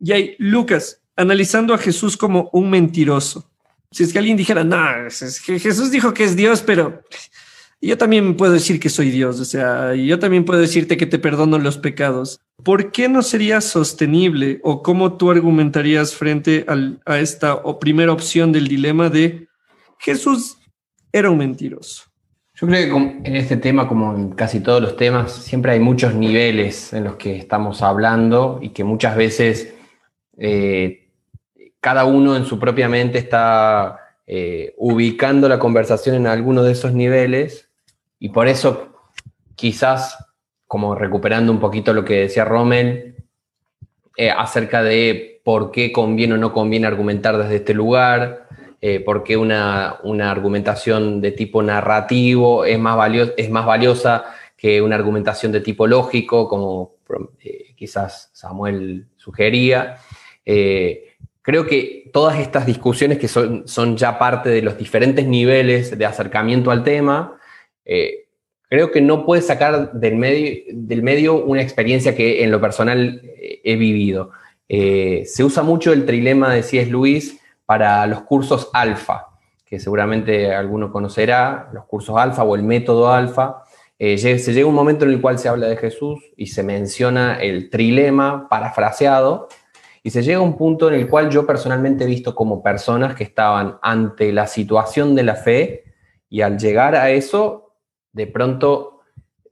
Y 0.00 0.12
hay 0.12 0.34
Lucas, 0.38 1.02
analizando 1.14 1.74
a 1.74 1.78
Jesús 1.78 2.16
como 2.16 2.48
un 2.54 2.70
mentiroso. 2.70 3.50
Si 3.90 4.02
es 4.02 4.12
que 4.12 4.18
alguien 4.18 4.36
dijera, 4.36 4.64
no, 4.64 4.78
Jesús 5.10 5.90
dijo 5.90 6.14
que 6.14 6.24
es 6.24 6.36
Dios, 6.36 6.62
pero 6.62 7.02
yo 7.80 7.98
también 7.98 8.36
puedo 8.36 8.52
decir 8.52 8.80
que 8.80 8.88
soy 8.88 9.10
Dios, 9.10 9.38
o 9.38 9.44
sea, 9.44 9.94
yo 9.94 10.18
también 10.18 10.44
puedo 10.44 10.60
decirte 10.60 10.96
que 10.96 11.06
te 11.06 11.18
perdono 11.18 11.58
los 11.58 11.78
pecados. 11.78 12.40
¿Por 12.64 12.90
qué 12.90 13.08
no 13.08 13.22
sería 13.22 13.60
sostenible 13.60 14.60
o 14.62 14.82
cómo 14.82 15.16
tú 15.16 15.30
argumentarías 15.30 16.14
frente 16.14 16.64
a 17.04 17.18
esta 17.18 17.62
primera 17.78 18.12
opción 18.12 18.50
del 18.50 18.66
dilema 18.66 19.10
de 19.10 19.48
Jesús 19.98 20.58
era 21.12 21.30
un 21.30 21.38
mentiroso? 21.38 22.04
Yo 22.54 22.66
creo 22.66 22.96
que 22.96 23.28
en 23.28 23.36
este 23.36 23.58
tema, 23.58 23.86
como 23.86 24.16
en 24.16 24.30
casi 24.30 24.60
todos 24.60 24.80
los 24.80 24.96
temas, 24.96 25.32
siempre 25.32 25.72
hay 25.72 25.80
muchos 25.80 26.14
niveles 26.14 26.94
en 26.94 27.04
los 27.04 27.16
que 27.16 27.36
estamos 27.36 27.82
hablando 27.82 28.58
y 28.62 28.70
que 28.70 28.82
muchas 28.82 29.14
veces 29.14 29.74
eh, 30.38 31.10
cada 31.80 32.06
uno 32.06 32.34
en 32.34 32.46
su 32.46 32.58
propia 32.58 32.88
mente 32.88 33.18
está 33.18 34.00
eh, 34.26 34.74
ubicando 34.78 35.50
la 35.50 35.58
conversación 35.58 36.16
en 36.16 36.26
alguno 36.26 36.62
de 36.62 36.72
esos 36.72 36.94
niveles 36.94 37.65
y 38.18 38.30
por 38.30 38.48
eso 38.48 38.88
quizás, 39.54 40.18
como 40.66 40.94
recuperando 40.94 41.52
un 41.52 41.60
poquito 41.60 41.92
lo 41.92 42.04
que 42.04 42.20
decía 42.20 42.44
Rommel, 42.44 43.16
eh, 44.16 44.30
acerca 44.30 44.82
de 44.82 45.40
por 45.44 45.70
qué 45.70 45.92
conviene 45.92 46.34
o 46.34 46.38
no 46.38 46.52
conviene 46.52 46.86
argumentar 46.86 47.36
desde 47.38 47.56
este 47.56 47.74
lugar, 47.74 48.46
eh, 48.80 49.00
por 49.00 49.24
qué 49.24 49.36
una, 49.36 49.98
argumentación 50.30 51.20
de 51.20 51.32
tipo 51.32 51.62
narrativo 51.62 52.64
es 52.64 52.78
más, 52.78 52.96
es 53.36 53.50
más 53.50 53.64
valiosa 53.66 54.26
que 54.56 54.82
una 54.82 54.96
argumentación 54.96 55.52
de 55.52 55.60
tipo 55.60 55.86
lógico, 55.86 56.48
como 56.48 56.96
eh, 57.40 57.74
quizás 57.74 58.30
Samuel 58.32 59.06
sugería. 59.16 59.98
Eh, 60.44 61.16
creo 61.42 61.66
que 61.66 62.10
todas 62.12 62.38
estas 62.38 62.66
discusiones 62.66 63.18
que 63.18 63.28
son, 63.28 63.66
son, 63.66 63.96
ya 63.96 64.18
parte 64.18 64.50
de 64.50 64.62
los 64.62 64.76
diferentes 64.76 65.26
niveles 65.26 65.96
de 65.96 66.06
acercamiento 66.06 66.70
al 66.70 66.82
tema, 66.82 67.35
creo 68.68 68.90
que 68.90 69.00
no 69.00 69.24
puede 69.24 69.42
sacar 69.42 69.92
del 69.92 70.16
medio, 70.16 70.62
del 70.72 71.02
medio 71.02 71.44
una 71.44 71.62
experiencia 71.62 72.14
que 72.14 72.42
en 72.42 72.50
lo 72.50 72.60
personal 72.60 73.22
he 73.40 73.76
vivido. 73.76 74.30
se 74.68 75.44
usa 75.44 75.62
mucho 75.62 75.92
el 75.92 76.04
trilema 76.04 76.52
de 76.52 76.62
C.S. 76.62 76.90
Lewis 76.90 77.40
para 77.66 78.06
los 78.06 78.22
cursos 78.22 78.70
alfa, 78.72 79.26
que 79.66 79.80
seguramente 79.80 80.54
alguno 80.54 80.92
conocerá, 80.92 81.68
los 81.72 81.84
cursos 81.84 82.16
alfa 82.16 82.44
o 82.44 82.54
el 82.54 82.62
método 82.62 83.12
alfa. 83.12 83.64
Eh, 83.98 84.16
se 84.18 84.52
llega 84.52 84.68
un 84.68 84.74
momento 84.74 85.04
en 85.04 85.10
el 85.10 85.20
cual 85.20 85.38
se 85.38 85.48
habla 85.48 85.66
de 85.66 85.76
Jesús 85.76 86.22
y 86.36 86.46
se 86.46 86.62
menciona 86.62 87.40
el 87.40 87.68
trilema 87.68 88.48
parafraseado, 88.48 89.48
y 90.02 90.10
se 90.10 90.22
llega 90.22 90.38
a 90.38 90.42
un 90.42 90.56
punto 90.56 90.86
en 90.86 90.94
el 90.94 91.08
cual 91.08 91.30
yo 91.30 91.44
personalmente 91.44 92.04
he 92.04 92.06
visto 92.06 92.32
como 92.32 92.62
personas 92.62 93.16
que 93.16 93.24
estaban 93.24 93.78
ante 93.82 94.32
la 94.32 94.46
situación 94.46 95.16
de 95.16 95.24
la 95.24 95.34
fe 95.34 95.82
y 96.30 96.42
al 96.42 96.58
llegar 96.58 96.94
a 96.94 97.10
eso, 97.10 97.65
de 98.16 98.26
pronto 98.26 99.02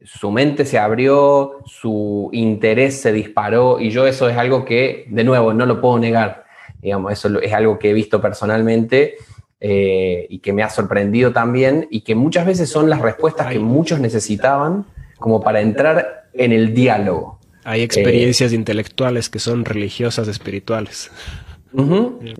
su 0.02 0.30
mente 0.30 0.64
se 0.64 0.78
abrió, 0.78 1.60
su 1.66 2.30
interés 2.32 2.98
se 2.98 3.12
disparó 3.12 3.78
y 3.78 3.90
yo 3.90 4.06
eso 4.06 4.28
es 4.28 4.38
algo 4.38 4.64
que, 4.64 5.04
de 5.08 5.22
nuevo, 5.22 5.52
no 5.52 5.66
lo 5.66 5.82
puedo 5.82 5.98
negar. 5.98 6.44
Digamos, 6.80 7.12
eso 7.12 7.40
es 7.40 7.52
algo 7.52 7.78
que 7.78 7.90
he 7.90 7.92
visto 7.92 8.22
personalmente 8.22 9.16
eh, 9.60 10.26
y 10.30 10.38
que 10.38 10.54
me 10.54 10.62
ha 10.62 10.70
sorprendido 10.70 11.32
también 11.32 11.86
y 11.90 12.00
que 12.00 12.14
muchas 12.14 12.46
veces 12.46 12.70
son 12.70 12.88
las 12.88 13.02
respuestas 13.02 13.52
que 13.52 13.58
muchos 13.58 14.00
necesitaban 14.00 14.86
como 15.18 15.42
para 15.42 15.60
entrar 15.60 16.24
en 16.32 16.52
el 16.52 16.74
diálogo. 16.74 17.38
Hay 17.64 17.82
experiencias 17.82 18.52
eh, 18.52 18.56
intelectuales 18.56 19.28
que 19.28 19.38
son 19.38 19.66
religiosas, 19.66 20.26
espirituales. 20.28 21.10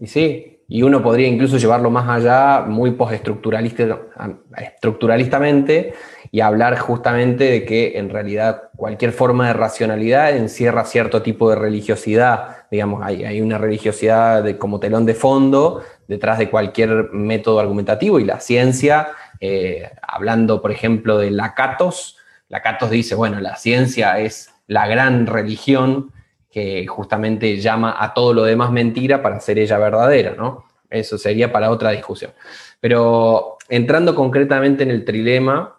y 0.00 0.06
sí, 0.06 0.54
y 0.68 0.82
uno 0.82 1.02
podría 1.02 1.28
incluso 1.28 1.58
llevarlo 1.58 1.90
más 1.90 2.08
allá, 2.08 2.64
muy 2.66 2.92
postestructuralistamente, 2.92 5.92
y 6.34 6.40
hablar 6.40 6.76
justamente 6.80 7.44
de 7.44 7.64
que 7.64 7.96
en 7.96 8.10
realidad 8.10 8.70
cualquier 8.74 9.12
forma 9.12 9.46
de 9.46 9.52
racionalidad 9.52 10.36
encierra 10.36 10.84
cierto 10.84 11.22
tipo 11.22 11.48
de 11.48 11.54
religiosidad, 11.54 12.66
digamos, 12.72 13.04
hay, 13.04 13.24
hay 13.24 13.40
una 13.40 13.56
religiosidad 13.56 14.42
de, 14.42 14.58
como 14.58 14.80
telón 14.80 15.06
de 15.06 15.14
fondo 15.14 15.84
detrás 16.08 16.38
de 16.38 16.50
cualquier 16.50 17.10
método 17.12 17.60
argumentativo 17.60 18.18
y 18.18 18.24
la 18.24 18.40
ciencia, 18.40 19.10
eh, 19.38 19.92
hablando 20.02 20.60
por 20.60 20.72
ejemplo 20.72 21.18
de 21.18 21.30
Lakatos, 21.30 22.18
Lakatos 22.48 22.90
dice, 22.90 23.14
bueno, 23.14 23.38
la 23.38 23.54
ciencia 23.54 24.18
es 24.18 24.50
la 24.66 24.88
gran 24.88 25.28
religión 25.28 26.10
que 26.50 26.84
justamente 26.88 27.58
llama 27.58 27.94
a 27.96 28.12
todo 28.12 28.34
lo 28.34 28.42
demás 28.42 28.72
mentira 28.72 29.22
para 29.22 29.38
ser 29.38 29.60
ella 29.60 29.78
verdadera, 29.78 30.34
¿no? 30.36 30.64
Eso 30.90 31.16
sería 31.16 31.52
para 31.52 31.70
otra 31.70 31.92
discusión. 31.92 32.32
Pero 32.80 33.56
entrando 33.68 34.16
concretamente 34.16 34.82
en 34.82 34.90
el 34.90 35.04
trilema, 35.04 35.73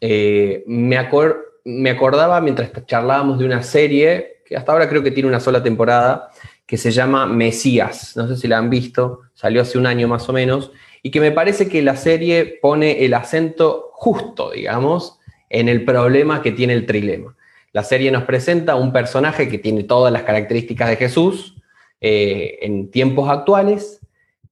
eh, 0.00 0.64
me, 0.66 0.98
acordaba 0.98 2.40
mientras 2.40 2.70
charlábamos 2.86 3.38
de 3.38 3.44
una 3.44 3.62
serie, 3.62 4.42
que 4.44 4.56
hasta 4.56 4.72
ahora 4.72 4.88
creo 4.88 5.02
que 5.02 5.10
tiene 5.10 5.28
una 5.28 5.40
sola 5.40 5.62
temporada, 5.62 6.30
que 6.66 6.76
se 6.76 6.90
llama 6.90 7.26
Mesías. 7.26 8.16
No 8.16 8.28
sé 8.28 8.36
si 8.36 8.48
la 8.48 8.58
han 8.58 8.70
visto, 8.70 9.22
salió 9.34 9.62
hace 9.62 9.78
un 9.78 9.86
año 9.86 10.08
más 10.08 10.28
o 10.28 10.32
menos, 10.32 10.72
y 11.02 11.10
que 11.10 11.20
me 11.20 11.32
parece 11.32 11.68
que 11.68 11.82
la 11.82 11.96
serie 11.96 12.58
pone 12.60 13.04
el 13.04 13.14
acento 13.14 13.90
justo, 13.92 14.50
digamos, 14.50 15.18
en 15.48 15.68
el 15.68 15.84
problema 15.84 16.42
que 16.42 16.52
tiene 16.52 16.72
el 16.72 16.86
trilema. 16.86 17.36
La 17.72 17.84
serie 17.84 18.10
nos 18.10 18.24
presenta 18.24 18.74
un 18.74 18.92
personaje 18.92 19.48
que 19.48 19.58
tiene 19.58 19.84
todas 19.84 20.12
las 20.12 20.22
características 20.22 20.88
de 20.88 20.96
Jesús 20.96 21.56
eh, 22.00 22.58
en 22.62 22.90
tiempos 22.90 23.28
actuales, 23.28 24.00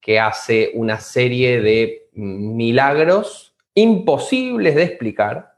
que 0.00 0.20
hace 0.20 0.70
una 0.74 1.00
serie 1.00 1.60
de 1.62 2.08
milagros 2.12 3.53
imposibles 3.74 4.74
de 4.74 4.82
explicar, 4.84 5.54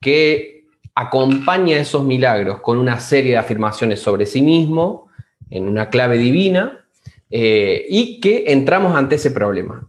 que 0.00 0.64
acompaña 0.94 1.78
esos 1.78 2.04
milagros 2.04 2.60
con 2.60 2.78
una 2.78 2.98
serie 3.00 3.32
de 3.32 3.38
afirmaciones 3.38 4.00
sobre 4.00 4.26
sí 4.26 4.42
mismo, 4.42 5.08
en 5.50 5.68
una 5.68 5.90
clave 5.90 6.18
divina, 6.18 6.84
eh, 7.30 7.86
y 7.88 8.20
que 8.20 8.44
entramos 8.48 8.96
ante 8.96 9.16
ese 9.16 9.30
problema. 9.30 9.88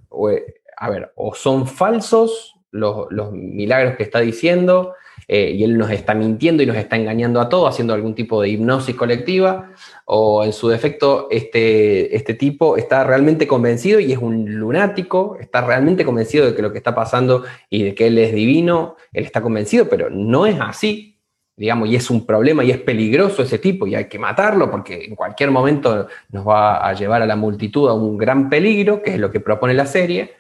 a 0.78 0.90
ver, 0.90 1.12
o 1.16 1.34
son 1.36 1.68
falsos 1.68 2.56
los, 2.72 3.08
los 3.12 3.32
milagros 3.32 3.96
que 3.96 4.04
está 4.04 4.20
diciendo, 4.20 4.94
eh, 5.34 5.54
y 5.56 5.64
él 5.64 5.78
nos 5.78 5.90
está 5.90 6.14
mintiendo 6.14 6.62
y 6.62 6.66
nos 6.66 6.76
está 6.76 6.98
engañando 6.98 7.40
a 7.40 7.48
todos, 7.48 7.70
haciendo 7.70 7.94
algún 7.94 8.14
tipo 8.14 8.42
de 8.42 8.50
hipnosis 8.50 8.98
colectiva, 8.98 9.72
o 10.04 10.44
en 10.44 10.52
su 10.52 10.68
defecto 10.68 11.30
este, 11.32 12.14
este 12.14 12.34
tipo 12.34 12.76
está 12.76 13.06
realmente 13.06 13.48
convencido 13.48 14.02
y 14.02 14.12
es 14.12 14.18
un 14.18 14.60
lunático, 14.60 15.38
está 15.40 15.62
realmente 15.62 16.04
convencido 16.04 16.48
de 16.48 16.54
que 16.54 16.62
lo 16.62 16.74
que 16.74 16.80
está 16.80 16.94
pasando 16.94 17.46
y 17.70 17.84
de 17.84 17.96
que 17.96 18.08
él 18.08 18.18
es 18.18 18.34
divino, 18.34 18.98
él 19.14 19.24
está 19.24 19.42
convencido, 19.42 19.88
pero 19.88 20.10
no 20.10 20.46
es 20.46 20.58
así, 20.60 21.18
digamos, 21.56 21.88
y 21.88 21.96
es 21.96 22.10
un 22.10 22.26
problema 22.26 22.66
y 22.66 22.72
es 22.72 22.80
peligroso 22.80 23.42
ese 23.42 23.58
tipo 23.58 23.88
y 23.88 23.96
hay 23.96 24.10
que 24.10 24.20
matarlo 24.20 24.70
porque 24.70 25.06
en 25.06 25.16
cualquier 25.16 25.50
momento 25.50 26.10
nos 26.28 26.46
va 26.46 26.86
a 26.86 26.92
llevar 26.92 27.22
a 27.22 27.26
la 27.26 27.38
multitud 27.38 27.88
a 27.88 27.94
un 27.94 28.18
gran 28.18 28.50
peligro, 28.50 29.02
que 29.02 29.12
es 29.12 29.18
lo 29.18 29.32
que 29.32 29.40
propone 29.40 29.74
la 29.74 29.86
serie. 29.86 30.34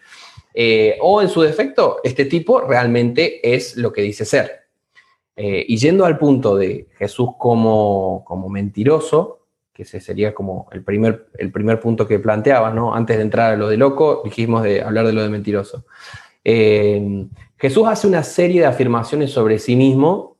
Eh, 0.53 0.97
o 0.99 1.21
en 1.21 1.29
su 1.29 1.41
defecto, 1.41 2.01
este 2.03 2.25
tipo 2.25 2.59
realmente 2.59 3.55
es 3.55 3.77
lo 3.77 3.93
que 3.93 4.01
dice 4.01 4.25
ser. 4.25 4.60
Eh, 5.35 5.65
y 5.67 5.77
yendo 5.77 6.05
al 6.05 6.17
punto 6.17 6.55
de 6.55 6.87
Jesús 6.97 7.29
como, 7.37 8.47
mentiroso, 8.49 9.47
que 9.73 9.83
ese 9.83 10.01
sería 10.01 10.33
como 10.33 10.67
el 10.71 10.83
primer, 10.83 11.27
el 11.37 11.51
primer 11.51 11.79
punto 11.79 12.07
que 12.07 12.19
planteaba, 12.19 12.71
¿no? 12.71 12.93
Antes 12.93 13.17
de 13.17 13.23
entrar 13.23 13.53
a 13.53 13.57
lo 13.57 13.69
de 13.69 13.77
loco, 13.77 14.21
dijimos 14.25 14.63
de 14.63 14.81
hablar 14.81 15.05
de 15.05 15.13
lo 15.13 15.23
de 15.23 15.29
mentiroso. 15.29 15.85
Eh, 16.43 17.27
Jesús 17.57 17.87
hace 17.87 18.07
una 18.07 18.23
serie 18.23 18.61
de 18.61 18.67
afirmaciones 18.67 19.31
sobre 19.31 19.59
sí 19.59 19.75
mismo 19.75 20.37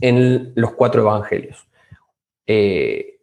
en 0.00 0.52
los 0.54 0.72
cuatro 0.72 1.02
evangelios. 1.02 1.66
Eh, 2.46 3.20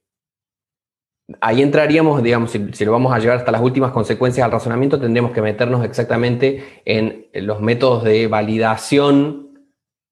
ahí 1.39 1.61
entraríamos, 1.61 2.23
digamos, 2.23 2.51
si, 2.51 2.73
si, 2.73 2.85
lo 2.85 2.91
vamos 2.91 3.13
a 3.13 3.19
llevar 3.19 3.37
hasta 3.37 3.51
las 3.51 3.61
últimas 3.61 3.91
consecuencias 3.91 4.43
al 4.43 4.51
razonamiento, 4.51 4.99
tendríamos 4.99 5.31
que 5.31 5.41
meternos 5.41 5.85
exactamente 5.85 6.81
en 6.85 7.27
los 7.33 7.61
métodos 7.61 8.03
de 8.03 8.27
validación 8.27 9.50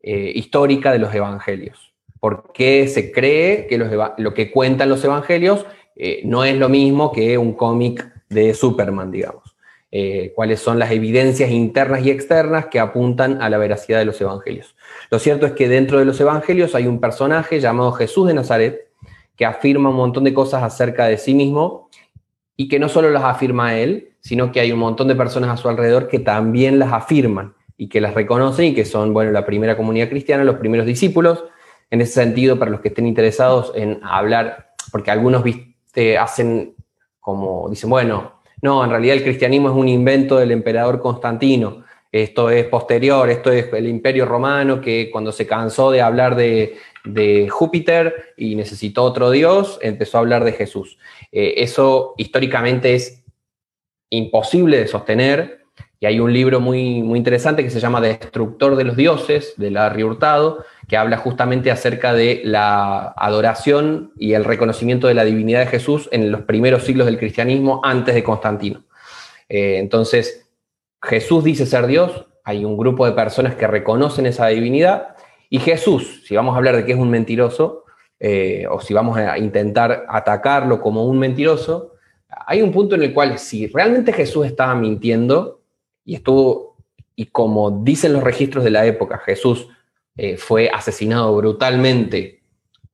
eh, 0.01 0.31
histórica 0.33 0.91
de 0.91 0.99
los 0.99 1.13
evangelios. 1.13 1.93
¿Por 2.19 2.51
qué 2.53 2.87
se 2.87 3.11
cree 3.11 3.67
que 3.67 3.77
lo 3.77 4.33
que 4.33 4.51
cuentan 4.51 4.89
los 4.89 5.03
evangelios 5.03 5.65
eh, 5.95 6.21
no 6.25 6.43
es 6.43 6.57
lo 6.57 6.69
mismo 6.69 7.11
que 7.11 7.37
un 7.37 7.53
cómic 7.53 8.09
de 8.29 8.53
Superman, 8.53 9.11
digamos? 9.11 9.55
Eh, 9.91 10.33
cuáles 10.35 10.59
son 10.59 10.77
las 10.77 10.91
evidencias 10.91 11.49
internas 11.49 12.05
y 12.05 12.11
externas 12.11 12.67
que 12.67 12.79
apuntan 12.79 13.41
a 13.41 13.49
la 13.49 13.57
veracidad 13.57 13.97
de 13.99 14.05
los 14.05 14.21
evangelios. 14.21 14.75
Lo 15.09 15.17
cierto 15.17 15.47
es 15.47 15.53
que 15.53 15.67
dentro 15.67 15.97
de 15.97 16.05
los 16.05 16.19
evangelios 16.21 16.75
hay 16.75 16.85
un 16.85 16.99
personaje 16.99 17.59
llamado 17.59 17.91
Jesús 17.93 18.27
de 18.27 18.35
Nazaret 18.35 18.87
que 19.35 19.45
afirma 19.45 19.89
un 19.89 19.95
montón 19.95 20.25
de 20.25 20.33
cosas 20.33 20.61
acerca 20.61 21.05
de 21.07 21.17
sí 21.17 21.33
mismo 21.33 21.89
y 22.55 22.67
que 22.67 22.77
no 22.77 22.87
solo 22.87 23.09
las 23.09 23.23
afirma 23.23 23.77
él, 23.77 24.11
sino 24.19 24.51
que 24.51 24.59
hay 24.59 24.71
un 24.71 24.79
montón 24.79 25.07
de 25.07 25.15
personas 25.15 25.49
a 25.49 25.57
su 25.57 25.69
alrededor 25.69 26.07
que 26.07 26.19
también 26.19 26.77
las 26.77 26.93
afirman 26.93 27.55
y 27.79 27.87
que 27.87 28.01
las 28.01 28.13
reconocen 28.13 28.65
y 28.65 28.73
que 28.75 28.83
son, 28.83 29.13
bueno, 29.13 29.31
la 29.31 29.45
primera 29.45 29.77
comunidad 29.77 30.09
cristiana, 30.09 30.43
los 30.43 30.57
primeros 30.57 30.85
discípulos. 30.85 31.45
En 31.89 32.01
ese 32.01 32.11
sentido, 32.11 32.59
para 32.59 32.69
los 32.69 32.81
que 32.81 32.89
estén 32.89 33.07
interesados 33.07 33.71
en 33.73 34.01
hablar, 34.03 34.73
porque 34.91 35.11
algunos 35.11 35.43
hacen 36.19 36.75
como, 37.21 37.69
dicen, 37.69 37.89
bueno, 37.89 38.41
no, 38.61 38.83
en 38.83 38.89
realidad 38.89 39.15
el 39.15 39.23
cristianismo 39.23 39.69
es 39.69 39.75
un 39.75 39.87
invento 39.87 40.37
del 40.37 40.51
emperador 40.51 40.99
Constantino. 40.99 41.85
Esto 42.11 42.49
es 42.49 42.65
posterior, 42.65 43.29
esto 43.29 43.49
es 43.49 43.71
el 43.71 43.87
imperio 43.87 44.25
romano 44.25 44.81
que 44.81 45.09
cuando 45.09 45.31
se 45.31 45.47
cansó 45.47 45.89
de 45.89 46.01
hablar 46.01 46.35
de, 46.35 46.77
Júpiter 47.49 48.33
y 48.35 48.55
necesitó 48.55 49.03
otro 49.03 49.31
dios, 49.31 49.79
empezó 49.81 50.17
a 50.17 50.21
hablar 50.21 50.43
de 50.43 50.51
Jesús. 50.51 50.99
Eh, 51.31 51.53
eso 51.57 52.13
históricamente 52.17 52.93
es 52.93 53.23
imposible 54.09 54.79
de 54.79 54.87
sostener 54.87 55.58
Y 56.01 56.05
hay 56.05 56.19
un 56.19 56.31
libro 56.31 56.61
muy, 56.61 57.03
muy 57.03 57.17
interesante 57.17 57.63
que 57.63 57.69
se 57.69 57.81
llama 57.81 57.99
Destructor 57.99 58.77
de 58.77 58.85
los 58.85 58.95
Dioses, 58.95 59.53
de 59.57 59.69
Larry 59.69 60.03
Hurtado, 60.03 60.63
que 60.87 60.95
habla 60.95 61.17
justamente 61.17 61.71
acerca 61.71 62.13
de 62.13 62.41
la 62.45 63.13
adoración 63.17 64.13
y 64.17 64.33
el 64.33 64.45
reconocimiento 64.45 65.07
de 65.07 65.13
la 65.13 65.25
divinidad 65.25 65.59
de 65.59 65.67
Jesús 65.67 66.07
en 66.11 66.31
los 66.31 66.41
primeros 66.41 66.83
siglos 66.83 67.05
del 67.05 67.17
cristianismo 67.17 67.81
antes 67.83 68.15
de 68.15 68.23
Constantino. 68.23 68.85
Eh, 69.49 69.77
entonces, 69.79 70.49
Jesús 71.01 71.43
dice 71.43 71.65
ser 71.65 71.85
Dios, 71.85 72.27
hay 72.45 72.63
un 72.63 72.77
grupo 72.77 73.05
de 73.05 73.11
personas 73.11 73.55
que 73.55 73.67
reconocen 73.67 74.25
esa 74.25 74.47
divinidad, 74.47 75.15
y 75.49 75.59
Jesús, 75.59 76.21
si 76.25 76.35
vamos 76.35 76.53
a 76.53 76.57
hablar 76.57 76.75
de 76.77 76.85
que 76.85 76.93
es 76.93 76.97
un 76.97 77.09
mentiroso, 77.09 77.83
eh, 78.19 78.65
o 78.69 78.79
si 78.79 78.93
vamos 78.93 79.17
a 79.17 79.37
intentar 79.37 80.05
atacarlo 80.07 80.79
como 80.79 81.05
un 81.05 81.19
mentiroso, 81.19 81.95
hay 82.29 82.61
un 82.61 82.71
punto 82.71 82.95
en 82.95 83.03
el 83.03 83.13
cual 83.13 83.37
si 83.39 83.67
realmente 83.67 84.13
Jesús 84.13 84.45
estaba 84.45 84.75
mintiendo, 84.75 85.58
y 86.09 86.23
y 87.15 87.25
como 87.25 87.83
dicen 87.83 88.13
los 88.13 88.23
registros 88.23 88.63
de 88.63 88.71
la 88.71 88.85
época, 88.85 89.17
Jesús 89.17 89.67
eh, 90.15 90.37
fue 90.37 90.69
asesinado 90.69 91.35
brutalmente 91.35 92.43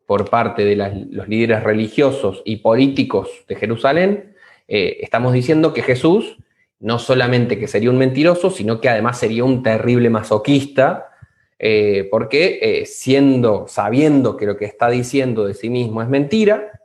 por 0.07 0.29
parte 0.29 0.65
de 0.65 0.75
los 1.11 1.27
líderes 1.27 1.63
religiosos 1.63 2.41
y 2.43 2.57
políticos 2.57 3.29
de 3.47 3.55
Jerusalén, 3.55 4.35
eh, 4.67 4.97
estamos 5.01 5.33
diciendo 5.33 5.73
que 5.73 5.83
Jesús 5.83 6.37
no 6.79 6.97
solamente 6.97 7.59
que 7.59 7.67
sería 7.67 7.89
un 7.89 7.99
mentiroso, 7.99 8.49
sino 8.49 8.81
que 8.81 8.89
además 8.89 9.19
sería 9.19 9.43
un 9.43 9.63
terrible 9.63 10.09
masoquista, 10.09 11.09
eh, 11.57 12.07
porque 12.11 12.83
siendo, 12.85 13.67
sabiendo 13.67 14.37
que 14.37 14.45
lo 14.45 14.57
que 14.57 14.65
está 14.65 14.89
diciendo 14.89 15.45
de 15.45 15.53
sí 15.53 15.69
mismo 15.69 16.01
es 16.01 16.09
mentira, 16.09 16.81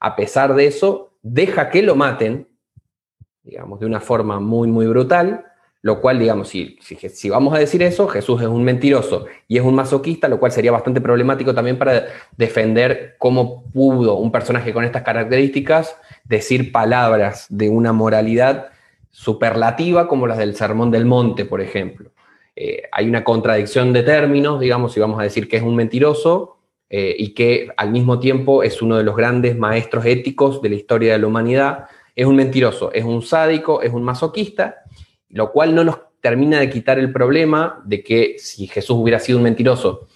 a 0.00 0.14
pesar 0.14 0.54
de 0.54 0.66
eso, 0.66 1.12
deja 1.22 1.70
que 1.70 1.82
lo 1.82 1.96
maten, 1.96 2.48
digamos, 3.42 3.80
de 3.80 3.86
una 3.86 4.00
forma 4.00 4.40
muy, 4.40 4.68
muy 4.68 4.86
brutal, 4.86 5.44
lo 5.84 6.00
cual, 6.00 6.18
digamos, 6.18 6.48
si, 6.48 6.78
si, 6.80 7.28
vamos 7.28 7.52
a 7.52 7.58
decir 7.58 7.82
eso, 7.82 8.08
Jesús 8.08 8.40
es 8.40 8.48
un 8.48 8.64
mentiroso 8.64 9.26
y 9.46 9.58
es 9.58 9.62
un 9.62 9.74
masoquista, 9.74 10.28
lo 10.28 10.40
cual 10.40 10.50
sería 10.50 10.72
bastante 10.72 10.98
problemático 10.98 11.54
también 11.54 11.76
para 11.76 12.06
defender 12.38 13.16
cómo 13.18 13.64
pudo 13.70 14.14
un 14.14 14.32
personaje 14.32 14.72
con 14.72 14.84
estas 14.84 15.02
características 15.02 15.94
decir 16.24 16.72
palabras 16.72 17.44
de 17.50 17.68
una 17.68 17.92
moralidad 17.92 18.68
superlativa 19.10 20.08
como 20.08 20.26
las 20.26 20.38
del 20.38 20.56
Sermón 20.56 20.90
del 20.90 21.04
Monte, 21.04 21.44
por 21.44 21.60
ejemplo. 21.60 22.12
Eh, 22.56 22.84
hay 22.90 23.06
una 23.06 23.22
contradicción 23.22 23.92
de 23.92 24.04
términos, 24.04 24.60
digamos, 24.60 24.94
si 24.94 25.00
vamos 25.00 25.20
a 25.20 25.24
decir 25.24 25.48
que 25.48 25.58
es 25.58 25.62
un 25.62 25.76
mentiroso 25.76 26.56
eh, 26.88 27.14
y 27.18 27.34
que 27.34 27.68
al 27.76 27.90
mismo 27.90 28.18
tiempo 28.20 28.62
es 28.62 28.80
uno 28.80 28.96
de 28.96 29.04
los 29.04 29.14
grandes 29.14 29.58
maestros 29.58 30.06
éticos 30.06 30.62
de 30.62 30.70
la 30.70 30.76
historia 30.76 31.12
de 31.12 31.18
la 31.18 31.26
humanidad. 31.26 31.88
Es 32.16 32.24
un 32.24 32.36
mentiroso, 32.36 32.90
es 32.90 33.04
un 33.04 33.20
sádico, 33.20 33.82
es 33.82 33.92
un 33.92 34.02
masoquista 34.02 34.76
lo 35.34 35.50
cual 35.50 35.74
no 35.74 35.82
nos 35.82 35.98
termina 36.20 36.60
de 36.60 36.70
quitar 36.70 36.98
el 36.98 37.12
problema 37.12 37.82
de 37.84 38.02
que 38.02 38.36
si 38.38 38.68
Jesús 38.68 38.96
hubiera 38.96 39.18
sido 39.18 39.38
un 39.38 39.44
mentiroso 39.44 40.06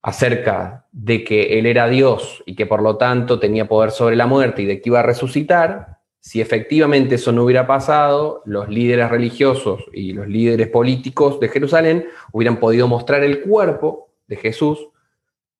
acerca 0.00 0.86
de 0.92 1.24
que 1.24 1.58
Él 1.58 1.66
era 1.66 1.88
Dios 1.88 2.42
y 2.46 2.54
que 2.54 2.64
por 2.64 2.82
lo 2.82 2.96
tanto 2.96 3.40
tenía 3.40 3.66
poder 3.68 3.90
sobre 3.90 4.14
la 4.14 4.26
muerte 4.26 4.62
y 4.62 4.66
de 4.66 4.80
que 4.80 4.90
iba 4.90 5.00
a 5.00 5.02
resucitar, 5.02 5.98
si 6.20 6.40
efectivamente 6.40 7.16
eso 7.16 7.32
no 7.32 7.42
hubiera 7.42 7.66
pasado, 7.66 8.42
los 8.46 8.68
líderes 8.68 9.10
religiosos 9.10 9.84
y 9.92 10.12
los 10.12 10.28
líderes 10.28 10.68
políticos 10.68 11.40
de 11.40 11.48
Jerusalén 11.48 12.06
hubieran 12.30 12.60
podido 12.60 12.86
mostrar 12.86 13.24
el 13.24 13.42
cuerpo 13.42 14.12
de 14.28 14.36
Jesús, 14.36 14.88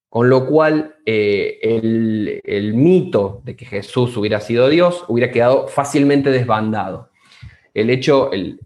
con 0.08 0.28
lo 0.28 0.46
cual 0.46 0.96
eh, 1.04 1.58
el, 1.62 2.40
el 2.44 2.74
mito 2.74 3.42
de 3.44 3.56
que 3.56 3.64
Jesús 3.64 4.16
hubiera 4.16 4.40
sido 4.40 4.68
Dios 4.68 5.04
hubiera 5.08 5.32
quedado 5.32 5.66
fácilmente 5.66 6.30
desbandado 6.30 7.11
el 7.74 7.90
hecho, 7.90 8.32
el, 8.32 8.58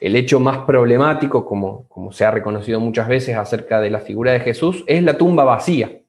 hecho 0.00 0.40
más 0.40 0.58
problemático, 0.58 1.44
como, 1.44 1.88
como, 1.88 2.12
se 2.12 2.24
ha 2.24 2.30
reconocido 2.30 2.80
muchas 2.80 3.08
veces 3.08 3.36
acerca 3.36 3.80
de 3.80 3.90
la 3.90 4.00
figura 4.00 4.32
de 4.32 4.40
Jesús, 4.40 4.84
es 4.86 5.02
la 5.02 5.18
tumba 5.18 5.44
vacía. 5.44 6.00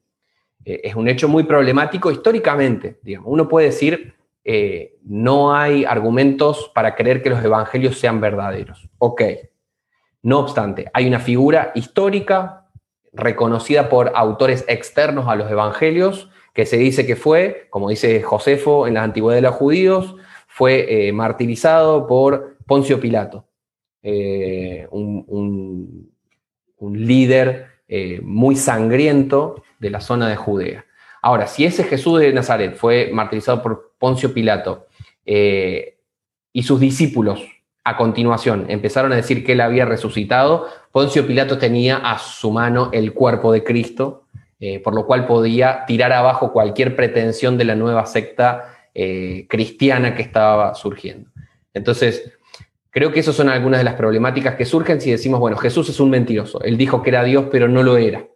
Eh, 0.65 0.81
es 0.83 0.95
un 0.95 1.07
hecho 1.07 1.27
muy 1.27 1.43
problemático 1.43 2.11
históricamente. 2.11 2.99
Digamos. 3.01 3.29
Uno 3.31 3.47
puede 3.47 3.67
decir, 3.67 4.13
eh, 4.43 4.95
no 5.03 5.55
hay 5.55 5.85
argumentos 5.85 6.71
para 6.73 6.95
creer 6.95 7.21
que 7.21 7.29
los 7.29 7.43
evangelios 7.43 7.99
sean 7.99 8.21
verdaderos. 8.21 8.89
Ok. 8.97 9.21
No 10.21 10.39
obstante, 10.39 10.89
hay 10.93 11.05
una 11.05 11.19
figura 11.19 11.73
histórica 11.75 12.69
reconocida 13.11 13.89
por 13.89 14.13
autores 14.15 14.63
externos 14.69 15.27
a 15.27 15.35
los 15.35 15.51
evangelios, 15.51 16.29
que 16.53 16.65
se 16.65 16.77
dice 16.77 17.05
que 17.05 17.15
fue, 17.15 17.67
como 17.69 17.89
dice 17.89 18.21
Josefo 18.21 18.87
en 18.87 18.93
la 18.93 19.03
antigüedad 19.03 19.35
de 19.35 19.41
los 19.41 19.55
judíos, 19.55 20.15
fue 20.53 21.07
eh, 21.07 21.11
martirizado 21.11 22.05
por 22.05 22.57
Poncio 22.67 22.99
Pilato, 22.99 23.47
eh, 24.03 24.87
un, 24.91 26.11
líder 26.79 27.67
eh, 27.87 28.19
muy 28.21 28.55
sangriento 28.55 29.63
de 29.79 29.89
la 29.89 29.99
zona 29.99 30.29
de 30.29 30.35
Judea. 30.35 30.85
Ahora, 31.23 31.47
si 31.47 31.65
ese 31.65 31.83
Jesús 31.85 32.19
de 32.19 32.31
Nazaret 32.33 32.75
fue 32.75 33.09
martirizado 33.11 33.63
por 33.63 33.93
Poncio 33.97 34.31
Pilato 34.31 34.85
y 35.25 36.63
sus 36.63 36.79
discípulos 36.79 37.41
a 37.85 37.97
continuación 37.97 38.65
empezaron 38.67 39.13
a 39.13 39.15
decir 39.15 39.43
que 39.45 39.53
él 39.53 39.61
había 39.61 39.85
resucitado, 39.85 40.67
Poncio 40.91 41.25
Pilato 41.25 41.57
tenía 41.57 41.97
a 41.97 42.19
su 42.19 42.51
mano 42.51 42.89
el 42.91 43.13
cuerpo 43.13 43.53
de 43.53 43.63
Cristo, 43.63 44.25
por 44.83 44.93
lo 44.93 45.07
cual 45.07 45.25
podía 45.25 45.85
tirar 45.87 46.11
abajo 46.11 46.51
cualquier 46.51 46.95
pretensión 46.97 47.57
de 47.57 47.65
la 47.65 47.75
nueva 47.75 48.05
secta 48.05 48.73
eh, 48.93 49.47
cristiana 49.49 50.15
que 50.15 50.21
estaba 50.21 50.75
surgiendo. 50.75 51.29
Entonces, 51.73 52.31
creo 52.89 53.11
que 53.11 53.19
esas 53.19 53.35
son 53.35 53.49
algunas 53.49 53.79
de 53.79 53.83
las 53.83 53.95
problemáticas 53.95 54.55
que 54.55 54.65
surgen 54.65 55.01
si 55.01 55.11
decimos, 55.11 55.39
bueno, 55.39 55.57
Jesús 55.57 55.89
es 55.89 55.99
un 55.99 56.09
mentiroso, 56.09 56.61
él 56.61 56.77
dijo 56.77 57.01
que 57.01 57.09
era 57.09 57.23
Dios, 57.23 57.45
pero 57.51 57.67
no 57.67 57.81
lo 57.83 57.97
era. 57.97 58.27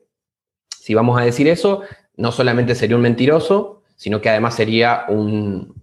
Si 0.70 0.93
vamos 0.93 1.20
a 1.20 1.24
decir 1.24 1.47
eso, 1.47 1.84
no 2.16 2.32
solamente 2.32 2.74
sería 2.74 2.95
un 2.95 3.03
mentiroso, 3.03 3.84
sino 3.95 4.22
que 4.22 4.30
además 4.30 4.55
sería 4.55 5.05
un, 5.10 5.74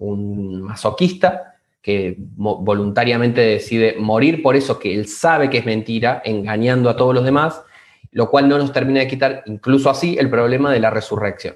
masoquista 0.63 1.57
que 1.83 2.17
voluntariamente 2.19 3.43
decide 3.43 3.97
morir 3.99 4.43
por 4.43 4.57
eso 4.57 4.79
que 4.79 4.95
él 4.95 5.07
sabe 5.07 5.51
que 5.51 5.59
es 5.59 5.67
mentira, 5.67 6.23
engañando 6.25 6.89
a 6.89 6.97
todos 6.97 7.15
los 7.15 7.25
demás, 7.25 7.63
lo 8.11 8.31
cual 8.31 8.49
no 8.49 8.57
nos 8.57 8.73
termina 8.73 9.01
de 9.01 9.09
quitar, 9.09 9.43
incluso 9.47 9.91
así, 9.91 10.17
el 10.19 10.31
problema 10.31 10.73
de 10.73 10.81
la 10.81 10.91
resurrección. 10.91 11.55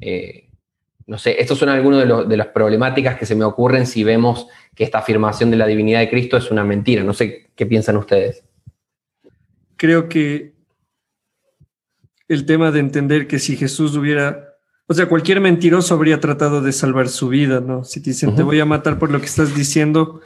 Eh, 0.00 0.50
no 1.06 1.18
sé, 1.18 1.40
estos 1.40 1.58
son 1.58 1.68
algunos 1.68 2.28
de, 2.28 2.36
las 2.36 2.48
problemáticas 2.48 3.18
que 3.18 3.26
se 3.26 3.34
me 3.34 3.44
ocurren 3.44 3.86
si 3.86 4.04
vemos 4.04 4.46
que 4.74 4.84
esta 4.84 4.98
afirmación 4.98 5.50
de 5.50 5.56
la 5.56 5.66
divinidad 5.66 6.00
de 6.00 6.10
Cristo 6.10 6.36
es 6.36 6.50
una 6.50 6.64
mentira. 6.64 7.02
No 7.02 7.12
sé 7.12 7.50
qué 7.54 7.66
piensan 7.66 7.96
ustedes. 7.96 8.42
Creo 9.76 10.08
que 10.08 10.54
el 12.28 12.46
tema 12.46 12.70
de 12.70 12.80
entender 12.80 13.26
que 13.26 13.38
si 13.38 13.56
Jesús 13.56 13.96
hubiera, 13.96 14.54
o 14.86 14.94
sea, 14.94 15.08
cualquier 15.08 15.40
mentiroso 15.40 15.94
habría 15.94 16.20
tratado 16.20 16.62
de 16.62 16.72
salvar 16.72 17.08
su 17.08 17.28
vida, 17.28 17.60
¿no? 17.60 17.84
Si 17.84 18.00
te 18.00 18.10
dicen, 18.10 18.34
te 18.34 18.42
voy 18.42 18.60
a 18.60 18.64
matar 18.64 18.98
por 18.98 19.10
lo 19.10 19.18
que 19.18 19.26
estás 19.26 19.54
diciendo, 19.54 20.20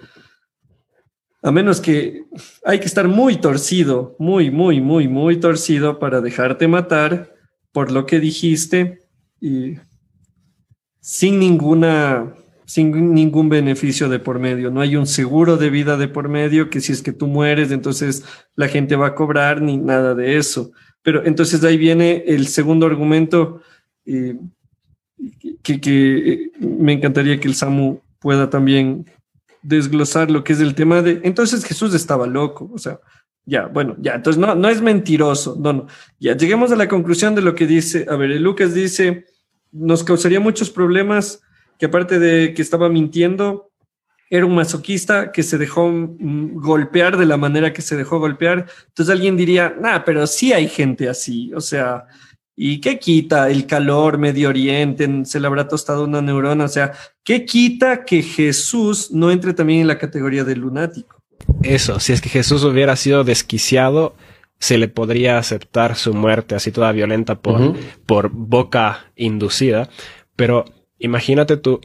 a 1.42 1.50
menos 1.50 1.80
que 1.80 2.24
hay 2.64 2.80
que 2.80 2.86
estar 2.86 3.08
muy 3.08 3.36
torcido, 3.36 4.14
muy, 4.18 4.50
muy, 4.50 4.80
muy, 4.80 5.08
muy 5.08 5.38
torcido 5.38 5.98
para 5.98 6.20
dejarte 6.20 6.68
matar 6.68 7.34
por 7.72 7.90
lo 7.90 8.06
que 8.06 8.20
dijiste 8.20 9.00
y 9.40 9.76
sin 11.06 11.38
ninguna 11.38 12.34
sin 12.64 13.14
ningún 13.14 13.48
beneficio 13.48 14.08
de 14.08 14.18
por 14.18 14.40
medio. 14.40 14.72
No 14.72 14.80
hay 14.80 14.96
un 14.96 15.06
seguro 15.06 15.56
de 15.56 15.70
vida 15.70 15.96
de 15.96 16.08
por 16.08 16.28
medio 16.28 16.68
que 16.68 16.80
si 16.80 16.90
es 16.90 17.00
que 17.00 17.12
tú 17.12 17.28
mueres, 17.28 17.70
entonces 17.70 18.24
la 18.56 18.66
gente 18.66 18.96
va 18.96 19.06
a 19.06 19.14
cobrar 19.14 19.62
ni 19.62 19.76
nada 19.76 20.16
de 20.16 20.36
eso. 20.36 20.72
Pero 21.02 21.24
entonces 21.24 21.62
ahí 21.62 21.76
viene 21.76 22.24
el 22.26 22.48
segundo 22.48 22.86
argumento 22.86 23.60
eh, 24.04 24.36
que, 25.62 25.80
que, 25.80 26.16
eh, 26.32 26.52
me 26.58 26.94
encantaría 26.94 27.38
que 27.38 27.46
el 27.46 27.54
Samu 27.54 28.00
pueda 28.18 28.50
también 28.50 29.06
desglosar 29.62 30.28
lo 30.32 30.42
que 30.42 30.54
es 30.54 30.60
el 30.60 30.74
tema 30.74 31.02
de, 31.02 31.20
entonces 31.22 31.64
Jesús 31.64 31.94
estaba 31.94 32.26
loco, 32.26 32.68
o 32.74 32.78
sea, 32.78 32.98
ya, 33.44 33.66
bueno, 33.66 33.94
ya, 34.00 34.16
entonces 34.16 34.40
no, 34.40 34.56
no 34.56 34.68
es 34.68 34.82
mentiroso, 34.82 35.56
no, 35.60 35.72
no, 35.72 35.86
ya 36.18 36.36
lleguemos 36.36 36.72
a 36.72 36.76
la 36.76 36.88
conclusión 36.88 37.36
de 37.36 37.42
lo 37.42 37.54
que 37.54 37.66
dice, 37.68 38.06
a 38.08 38.16
ver, 38.16 38.40
Lucas 38.40 38.74
dice, 38.74 39.26
nos 39.72 40.04
causaría 40.04 40.40
muchos 40.40 40.70
problemas 40.70 41.40
que 41.78 41.86
aparte 41.86 42.18
de 42.18 42.54
que 42.54 42.62
estaba 42.62 42.88
mintiendo, 42.88 43.70
era 44.28 44.44
un 44.44 44.54
masoquista 44.54 45.30
que 45.30 45.42
se 45.42 45.58
dejó 45.58 45.88
mm, 45.88 46.54
golpear 46.54 47.16
de 47.16 47.26
la 47.26 47.36
manera 47.36 47.72
que 47.72 47.82
se 47.82 47.96
dejó 47.96 48.18
golpear. 48.18 48.66
Entonces 48.88 49.12
alguien 49.12 49.36
diría, 49.36 49.76
nah, 49.80 50.00
pero 50.04 50.26
sí 50.26 50.52
hay 50.52 50.68
gente 50.68 51.08
así. 51.08 51.52
O 51.54 51.60
sea, 51.60 52.06
¿y 52.56 52.80
qué 52.80 52.98
quita 52.98 53.50
el 53.50 53.66
calor, 53.66 54.18
Medio 54.18 54.48
Oriente, 54.48 55.08
se 55.24 55.38
le 55.38 55.46
habrá 55.46 55.68
tostado 55.68 56.04
una 56.04 56.22
neurona? 56.22 56.64
O 56.64 56.68
sea, 56.68 56.92
¿qué 57.22 57.44
quita 57.44 58.04
que 58.04 58.22
Jesús 58.22 59.10
no 59.12 59.30
entre 59.30 59.54
también 59.54 59.80
en 59.80 59.88
la 59.88 59.98
categoría 59.98 60.42
de 60.42 60.56
lunático? 60.56 61.22
Eso, 61.62 62.00
si 62.00 62.12
es 62.12 62.20
que 62.20 62.28
Jesús 62.28 62.64
hubiera 62.64 62.96
sido 62.96 63.22
desquiciado, 63.22 64.16
se 64.58 64.78
le 64.78 64.88
podría 64.88 65.38
aceptar 65.38 65.96
su 65.96 66.14
muerte 66.14 66.54
así 66.54 66.72
toda 66.72 66.92
violenta 66.92 67.40
por, 67.40 67.76
por 68.06 68.30
boca 68.30 69.12
inducida. 69.14 69.88
Pero 70.34 70.64
imagínate 70.98 71.56
tú, 71.56 71.80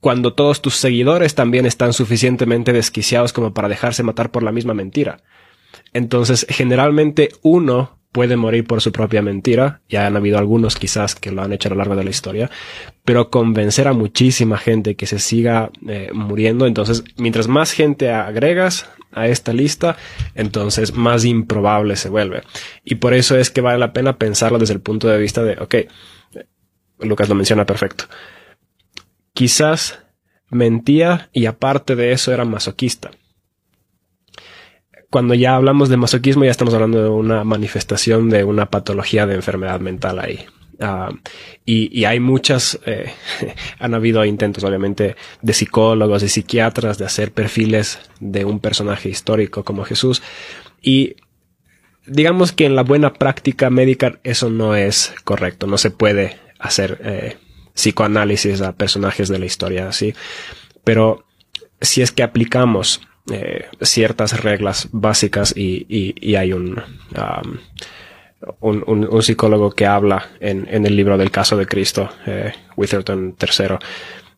cuando 0.00 0.34
todos 0.34 0.62
tus 0.62 0.76
seguidores 0.76 1.34
también 1.34 1.66
están 1.66 1.92
suficientemente 1.92 2.72
desquiciados 2.72 3.32
como 3.32 3.52
para 3.52 3.68
dejarse 3.68 4.02
matar 4.02 4.30
por 4.30 4.42
la 4.42 4.52
misma 4.52 4.74
mentira. 4.74 5.22
Entonces, 5.92 6.46
generalmente 6.48 7.30
uno 7.42 7.97
puede 8.18 8.36
morir 8.36 8.66
por 8.66 8.80
su 8.80 8.90
propia 8.90 9.22
mentira, 9.22 9.80
ya 9.88 10.08
han 10.08 10.16
habido 10.16 10.38
algunos 10.38 10.74
quizás 10.74 11.14
que 11.14 11.30
lo 11.30 11.40
han 11.40 11.52
hecho 11.52 11.68
a 11.68 11.70
lo 11.70 11.76
largo 11.76 11.94
de 11.94 12.02
la 12.02 12.10
historia, 12.10 12.50
pero 13.04 13.30
convencer 13.30 13.86
a 13.86 13.92
muchísima 13.92 14.58
gente 14.58 14.96
que 14.96 15.06
se 15.06 15.20
siga 15.20 15.70
eh, 15.86 16.10
muriendo, 16.12 16.66
entonces 16.66 17.04
mientras 17.16 17.46
más 17.46 17.70
gente 17.70 18.10
agregas 18.10 18.90
a 19.12 19.28
esta 19.28 19.52
lista, 19.52 19.96
entonces 20.34 20.96
más 20.96 21.24
improbable 21.24 21.94
se 21.94 22.08
vuelve. 22.08 22.42
Y 22.82 22.96
por 22.96 23.14
eso 23.14 23.38
es 23.38 23.52
que 23.52 23.60
vale 23.60 23.78
la 23.78 23.92
pena 23.92 24.18
pensarlo 24.18 24.58
desde 24.58 24.74
el 24.74 24.80
punto 24.80 25.06
de 25.06 25.18
vista 25.18 25.44
de, 25.44 25.52
ok, 25.52 25.76
Lucas 26.98 27.28
lo 27.28 27.36
menciona 27.36 27.66
perfecto. 27.66 28.06
Quizás 29.32 30.00
mentía 30.50 31.30
y 31.32 31.46
aparte 31.46 31.94
de 31.94 32.10
eso 32.10 32.32
era 32.32 32.44
masoquista 32.44 33.12
cuando 35.10 35.34
ya 35.34 35.56
hablamos 35.56 35.88
de 35.88 35.96
masoquismo 35.96 36.44
ya 36.44 36.50
estamos 36.50 36.74
hablando 36.74 37.02
de 37.02 37.08
una 37.08 37.44
manifestación 37.44 38.28
de 38.28 38.44
una 38.44 38.66
patología 38.66 39.26
de 39.26 39.34
enfermedad 39.34 39.80
mental 39.80 40.18
ahí. 40.18 40.44
Ah, 40.80 41.10
y, 41.64 42.04
hay 42.04 42.20
muchas, 42.20 42.78
eh, 42.86 43.12
han 43.80 43.94
habido 43.94 44.24
intentos 44.24 44.62
obviamente 44.62 45.16
de 45.42 45.52
psicólogos 45.52 46.22
y 46.22 46.28
psiquiatras 46.28 46.98
de 46.98 47.04
hacer 47.04 47.32
perfiles 47.32 47.98
de 48.20 48.44
un 48.44 48.60
personaje 48.60 49.08
histórico 49.08 49.64
como 49.64 49.84
Jesús. 49.84 50.22
Y 50.80 51.16
digamos 52.06 52.52
que 52.52 52.66
en 52.66 52.76
la 52.76 52.82
buena 52.82 53.14
práctica 53.14 53.70
médica 53.70 54.20
eso 54.22 54.50
no 54.50 54.76
es 54.76 55.14
correcto, 55.24 55.66
no 55.66 55.78
se 55.78 55.90
puede 55.90 56.38
hacer 56.58 57.00
eh, 57.02 57.38
psicoanálisis 57.74 58.60
a 58.60 58.72
personajes 58.72 59.28
de 59.28 59.38
la 59.38 59.46
historia 59.46 59.88
así. 59.88 60.14
Pero 60.84 61.24
si 61.80 62.02
es 62.02 62.12
que 62.12 62.22
aplicamos 62.22 63.00
eh, 63.30 63.66
ciertas 63.82 64.42
reglas 64.42 64.88
básicas 64.92 65.54
y, 65.56 66.34
hay 66.36 66.52
um, 66.52 66.76
un, 68.60 68.84
un, 68.86 69.22
psicólogo 69.22 69.70
que 69.70 69.86
habla 69.86 70.30
en, 70.40 70.86
el 70.86 70.96
libro 70.96 71.18
del 71.18 71.30
caso 71.30 71.56
de 71.56 71.66
Cristo, 71.66 72.08
eh, 72.26 72.52
Witherton 72.76 73.36
III. 73.40 73.76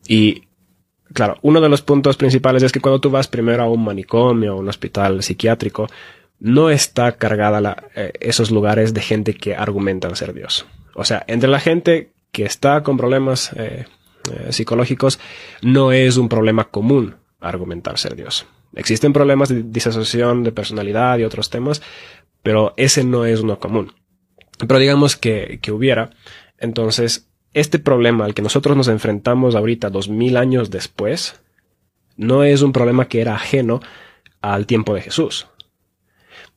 Y 0.07 0.43
claro, 1.13 1.37
uno 1.41 1.61
de 1.61 1.69
los 1.69 1.81
puntos 1.81 2.17
principales 2.17 2.63
es 2.63 2.71
que 2.71 2.79
cuando 2.79 2.99
tú 2.99 3.09
vas 3.09 3.27
primero 3.27 3.63
a 3.63 3.69
un 3.69 3.83
manicomio 3.83 4.55
o 4.55 4.59
un 4.59 4.69
hospital 4.69 5.23
psiquiátrico, 5.23 5.87
no 6.39 6.69
está 6.69 7.13
cargada 7.13 7.61
la, 7.61 7.85
eh, 7.95 8.13
esos 8.19 8.51
lugares 8.51 8.93
de 8.93 9.01
gente 9.01 9.35
que 9.35 9.55
argumentan 9.55 10.15
ser 10.15 10.33
Dios. 10.33 10.65
O 10.95 11.05
sea, 11.05 11.23
entre 11.27 11.49
la 11.49 11.59
gente 11.59 12.11
que 12.31 12.45
está 12.45 12.83
con 12.83 12.97
problemas 12.97 13.51
psicológicos, 14.51 15.19
no 15.61 15.91
es 15.91 16.17
un 16.17 16.29
problema 16.29 16.65
común 16.65 17.15
argumentar 17.39 17.97
ser 17.97 18.15
Dios. 18.15 18.45
Existen 18.75 19.13
problemas 19.13 19.49
de 19.49 19.63
disasociación 19.63 20.43
de 20.43 20.51
personalidad 20.51 21.17
y 21.17 21.23
otros 21.23 21.49
temas, 21.49 21.81
pero 22.43 22.73
ese 22.77 23.03
no 23.03 23.25
es 23.25 23.41
uno 23.41 23.59
común. 23.59 23.93
Pero 24.59 24.79
digamos 24.79 25.15
que, 25.15 25.59
que 25.61 25.71
hubiera. 25.71 26.11
Entonces, 26.57 27.29
este 27.53 27.79
problema 27.79 28.25
al 28.25 28.33
que 28.33 28.41
nosotros 28.41 28.77
nos 28.77 28.87
enfrentamos 28.87 29.55
ahorita, 29.55 29.89
dos 29.89 30.09
mil 30.09 30.37
años 30.37 30.69
después, 30.69 31.41
no 32.15 32.43
es 32.43 32.61
un 32.61 32.71
problema 32.71 33.07
que 33.07 33.21
era 33.21 33.35
ajeno 33.35 33.81
al 34.41 34.65
tiempo 34.65 34.93
de 34.93 35.01
Jesús. 35.01 35.47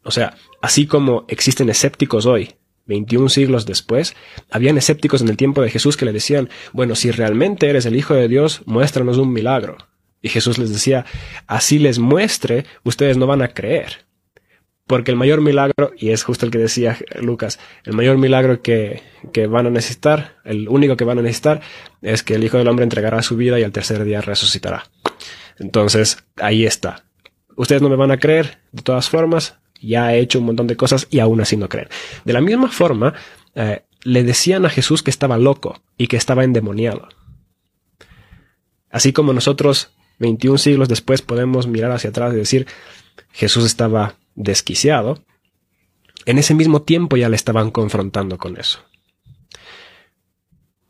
O 0.02 0.10
sea, 0.10 0.36
así 0.60 0.86
como 0.86 1.24
existen 1.28 1.68
escépticos 1.70 2.26
hoy, 2.26 2.54
21 2.86 3.28
siglos 3.28 3.66
después, 3.66 4.14
habían 4.50 4.76
escépticos 4.76 5.22
en 5.22 5.28
el 5.28 5.36
tiempo 5.36 5.62
de 5.62 5.70
Jesús 5.70 5.96
que 5.96 6.04
le 6.04 6.12
decían, 6.12 6.50
bueno, 6.72 6.94
si 6.94 7.10
realmente 7.10 7.68
eres 7.68 7.86
el 7.86 7.96
Hijo 7.96 8.14
de 8.14 8.28
Dios, 8.28 8.62
muéstranos 8.66 9.16
un 9.16 9.32
milagro. 9.32 9.78
Y 10.24 10.30
Jesús 10.30 10.56
les 10.56 10.72
decía, 10.72 11.04
así 11.46 11.78
les 11.78 11.98
muestre, 11.98 12.64
ustedes 12.82 13.18
no 13.18 13.26
van 13.26 13.42
a 13.42 13.48
creer. 13.48 14.06
Porque 14.86 15.10
el 15.10 15.18
mayor 15.18 15.42
milagro, 15.42 15.92
y 15.98 16.12
es 16.12 16.22
justo 16.22 16.46
el 16.46 16.50
que 16.50 16.56
decía 16.56 16.96
Lucas, 17.20 17.60
el 17.84 17.92
mayor 17.92 18.16
milagro 18.16 18.62
que, 18.62 19.02
que, 19.34 19.46
van 19.46 19.66
a 19.66 19.70
necesitar, 19.70 20.36
el 20.46 20.70
único 20.70 20.96
que 20.96 21.04
van 21.04 21.18
a 21.18 21.22
necesitar, 21.22 21.60
es 22.00 22.22
que 22.22 22.36
el 22.36 22.44
Hijo 22.44 22.56
del 22.56 22.68
Hombre 22.68 22.84
entregará 22.84 23.20
su 23.20 23.36
vida 23.36 23.60
y 23.60 23.64
al 23.64 23.72
tercer 23.72 24.02
día 24.02 24.22
resucitará. 24.22 24.84
Entonces, 25.58 26.24
ahí 26.36 26.64
está. 26.64 27.04
Ustedes 27.56 27.82
no 27.82 27.90
me 27.90 27.96
van 27.96 28.10
a 28.10 28.16
creer, 28.16 28.60
de 28.72 28.80
todas 28.80 29.10
formas, 29.10 29.58
ya 29.78 30.14
he 30.14 30.20
hecho 30.20 30.38
un 30.38 30.46
montón 30.46 30.68
de 30.68 30.76
cosas 30.76 31.06
y 31.10 31.18
aún 31.18 31.42
así 31.42 31.58
no 31.58 31.68
creen. 31.68 31.88
De 32.24 32.32
la 32.32 32.40
misma 32.40 32.70
forma, 32.70 33.12
eh, 33.54 33.82
le 34.04 34.22
decían 34.22 34.64
a 34.64 34.70
Jesús 34.70 35.02
que 35.02 35.10
estaba 35.10 35.36
loco 35.36 35.82
y 35.98 36.06
que 36.06 36.16
estaba 36.16 36.44
endemoniado. 36.44 37.10
Así 38.88 39.12
como 39.12 39.34
nosotros 39.34 39.90
21 40.18 40.58
siglos 40.58 40.88
después 40.88 41.22
podemos 41.22 41.66
mirar 41.66 41.90
hacia 41.92 42.10
atrás 42.10 42.32
y 42.32 42.36
decir, 42.36 42.66
Jesús 43.32 43.64
estaba 43.64 44.16
desquiciado. 44.34 45.24
En 46.26 46.38
ese 46.38 46.54
mismo 46.54 46.82
tiempo 46.82 47.16
ya 47.16 47.28
le 47.28 47.36
estaban 47.36 47.70
confrontando 47.70 48.38
con 48.38 48.56
eso. 48.56 48.80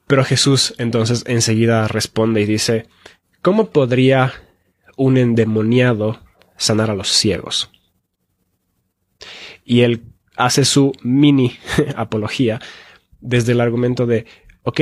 Pero 0.07 0.25
Jesús 0.25 0.75
entonces 0.79 1.25
enseguida 1.27 1.89
responde 1.89 2.43
y 2.43 2.47
dice, 2.47 2.87
¿cómo 3.43 3.70
podría 3.70 4.33
un 4.97 5.16
endemoniado 5.16 6.20
sanar 6.57 6.91
a 6.91 6.95
los 6.95 7.09
ciegos? 7.09 7.70
Y 9.64 9.81
él 9.81 10.05
hace 10.37 10.64
su 10.64 10.93
mini 11.03 11.57
apología 11.97 12.61
desde 13.20 13.53
el 13.53 13.61
argumento 13.61 14.07
de, 14.07 14.27
ok, 14.62 14.81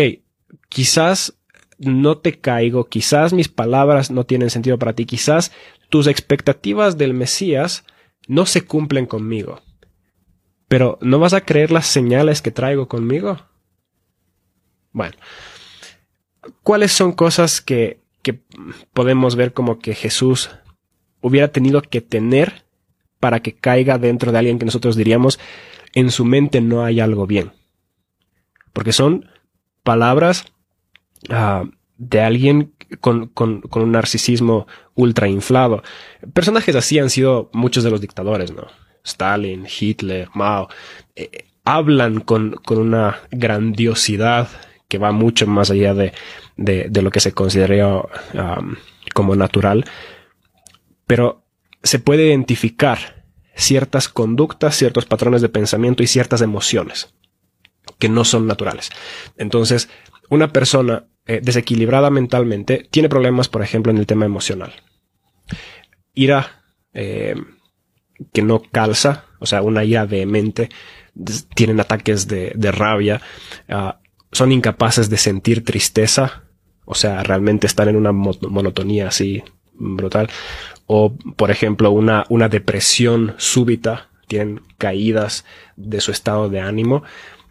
quizás 0.68 1.38
no 1.83 2.18
te 2.18 2.39
caigo, 2.39 2.85
quizás 2.85 3.33
mis 3.33 3.49
palabras 3.49 4.11
no 4.11 4.24
tienen 4.24 4.51
sentido 4.51 4.78
para 4.78 4.93
ti, 4.93 5.05
quizás 5.05 5.53
tus 5.89 6.07
expectativas 6.07 6.97
del 6.97 7.12
Mesías 7.12 7.85
no 8.28 8.47
se 8.47 8.64
cumplen 8.64 9.07
conmigo. 9.07 9.61
Pero 10.68 10.99
¿no 11.03 11.18
vas 11.18 11.35
a 11.35 11.43
creer 11.43 11.70
las 11.70 11.87
señales 11.87 12.41
que 12.41 12.51
traigo 12.51 12.89
conmigo? 12.89 13.39
Bueno, 14.93 15.16
¿cuáles 16.62 16.93
son 16.93 17.12
cosas 17.12 17.61
que, 17.61 18.01
que 18.22 18.41
podemos 18.93 19.37
ver 19.37 19.53
como 19.53 19.78
que 19.78 19.95
Jesús 19.95 20.51
hubiera 21.20 21.49
tenido 21.49 21.83
que 21.83 22.01
tener 22.01 22.64
para 23.20 23.41
que 23.41 23.55
caiga 23.55 23.99
dentro 23.99 24.33
de 24.33 24.39
alguien 24.39 24.59
que 24.59 24.64
nosotros 24.64 24.97
diríamos 24.97 25.39
en 25.95 26.11
su 26.11 26.24
mente 26.24 26.61
no 26.61 26.85
hay 26.85 27.01
algo 27.01 27.26
bien? 27.26 27.53
Porque 28.72 28.93
son 28.93 29.28
palabras 29.83 30.53
Ah, 31.31 31.64
de 31.99 32.20
alguien 32.20 32.73
con, 33.01 33.29
con, 33.29 33.62
un 33.75 33.93
narcisismo 33.93 34.66
ultra 34.95 35.29
inflado. 35.29 35.83
Personajes 36.33 36.75
así 36.75 36.99
han 36.99 37.11
sido 37.11 37.49
muchos 37.53 37.85
de 37.85 37.91
los 37.91 38.01
dictadores, 38.01 38.53
¿no? 38.53 38.66
Stalin, 39.05 39.66
Hitler, 39.66 40.29
Mao. 40.35 40.68
Eh, 41.14 41.47
hablan 41.64 42.20
con, 42.20 42.53
con, 42.64 42.79
una 42.79 43.20
grandiosidad 43.31 44.49
que 44.89 44.99
va 44.99 45.12
mucho 45.12 45.47
más 45.47 45.70
allá 45.70 45.95
de, 45.95 46.12
de, 46.57 47.03
lo 47.03 47.11
que 47.11 47.20
se 47.20 47.33
considera 47.33 48.03
como 49.14 49.37
natural. 49.37 49.85
Pero 51.07 51.45
se 51.83 51.99
puede 51.99 52.27
identificar 52.27 53.25
ciertas 53.55 54.09
conductas, 54.09 54.77
ciertos 54.77 55.07
patrones 55.07 55.41
de 55.41 55.49
pensamiento 55.49 56.03
y 56.03 56.09
ciertas 56.09 56.43
emociones 56.43 57.14
que 57.99 58.09
no 58.09 58.25
son 58.25 58.47
naturales. 58.47 58.91
Entonces, 59.37 59.89
una 60.29 60.53
persona 60.53 61.07
eh, 61.27 61.41
desequilibrada 61.43 62.11
mentalmente 62.11 62.89
tiene 62.91 63.09
problemas, 63.09 63.49
por 63.49 63.62
ejemplo, 63.62 63.93
en 63.93 63.99
el 63.99 64.07
tema 64.07 64.25
emocional. 64.25 64.73
Ira 66.14 66.62
eh, 66.93 67.37
que 68.33 68.43
no 68.43 68.61
calza, 68.61 69.27
o 69.39 69.47
sea, 69.47 69.62
una 69.62 69.85
ira 69.85 70.05
vehemente, 70.05 70.68
tienen 71.55 71.81
ataques 71.81 72.29
de, 72.29 72.73
rabia, 72.73 73.20
ah, 73.68 74.01
son 74.31 74.53
incapaces 74.53 75.11
de 75.11 75.16
sentir 75.16 75.64
tristeza, 75.64 76.45
o 76.85 76.95
sea, 76.95 77.23
realmente 77.23 77.66
están 77.66 77.89
en 77.89 77.97
una 77.97 78.12
monotonía 78.12 79.09
así 79.09 79.43
brutal. 79.75 80.29
O, 80.87 81.14
por 81.37 81.51
ejemplo, 81.51 81.91
una, 81.91 82.25
una 82.29 82.49
depresión 82.49 83.35
súbita, 83.39 84.09
tienen 84.27 84.62
caídas 84.79 85.45
de 85.77 86.01
su 86.01 86.11
estado 86.11 86.49
de 86.49 86.61
ánimo 86.61 87.03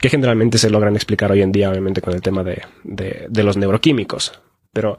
que 0.01 0.09
generalmente 0.09 0.57
se 0.57 0.71
logran 0.71 0.95
explicar 0.95 1.31
hoy 1.31 1.41
en 1.43 1.51
día, 1.51 1.69
obviamente, 1.69 2.01
con 2.01 2.13
el 2.13 2.21
tema 2.21 2.43
de, 2.43 2.63
los 3.43 3.55
neuroquímicos. 3.55 4.41
Pero 4.73 4.97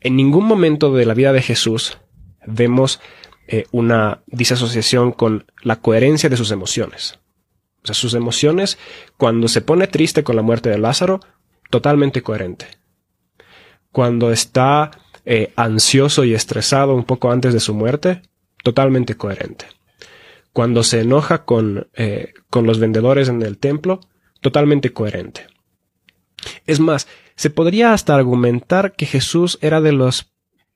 en 0.00 0.16
ningún 0.16 0.44
momento 0.44 0.92
de 0.92 1.06
la 1.06 1.14
vida 1.14 1.32
de 1.32 1.40
Jesús 1.40 1.98
vemos 2.44 3.00
eh, 3.46 3.66
una 3.70 4.22
disasociación 4.26 5.12
con 5.12 5.46
la 5.62 5.76
coherencia 5.76 6.28
de 6.28 6.36
sus 6.36 6.50
emociones. 6.50 7.20
O 7.84 7.86
sea, 7.86 7.94
sus 7.94 8.14
emociones, 8.14 8.76
cuando 9.16 9.46
se 9.46 9.60
pone 9.60 9.86
triste 9.86 10.24
con 10.24 10.34
la 10.34 10.42
muerte 10.42 10.68
de 10.68 10.78
Lázaro, 10.78 11.20
totalmente 11.70 12.20
coherente. 12.20 12.66
Cuando 13.92 14.32
está 14.32 14.90
eh, 15.24 15.52
ansioso 15.54 16.24
y 16.24 16.34
estresado 16.34 16.92
un 16.94 17.04
poco 17.04 17.30
antes 17.30 17.54
de 17.54 17.60
su 17.60 17.72
muerte, 17.72 18.22
totalmente 18.64 19.16
coherente 19.16 19.77
cuando 20.52 20.82
se 20.82 21.00
enoja 21.00 21.44
con, 21.44 21.88
eh, 21.94 22.32
con 22.50 22.66
los 22.66 22.78
vendedores 22.78 23.28
en 23.28 23.42
el 23.42 23.58
templo, 23.58 24.00
totalmente 24.40 24.92
coherente. 24.92 25.46
Es 26.66 26.80
más, 26.80 27.08
Se 27.38 27.50
podría 27.50 27.92
hasta 27.92 28.16
argumentar 28.16 28.94
que 28.96 29.06
Jesús 29.06 29.58
era 29.60 29.80
de 29.80 29.92
los 29.92 30.32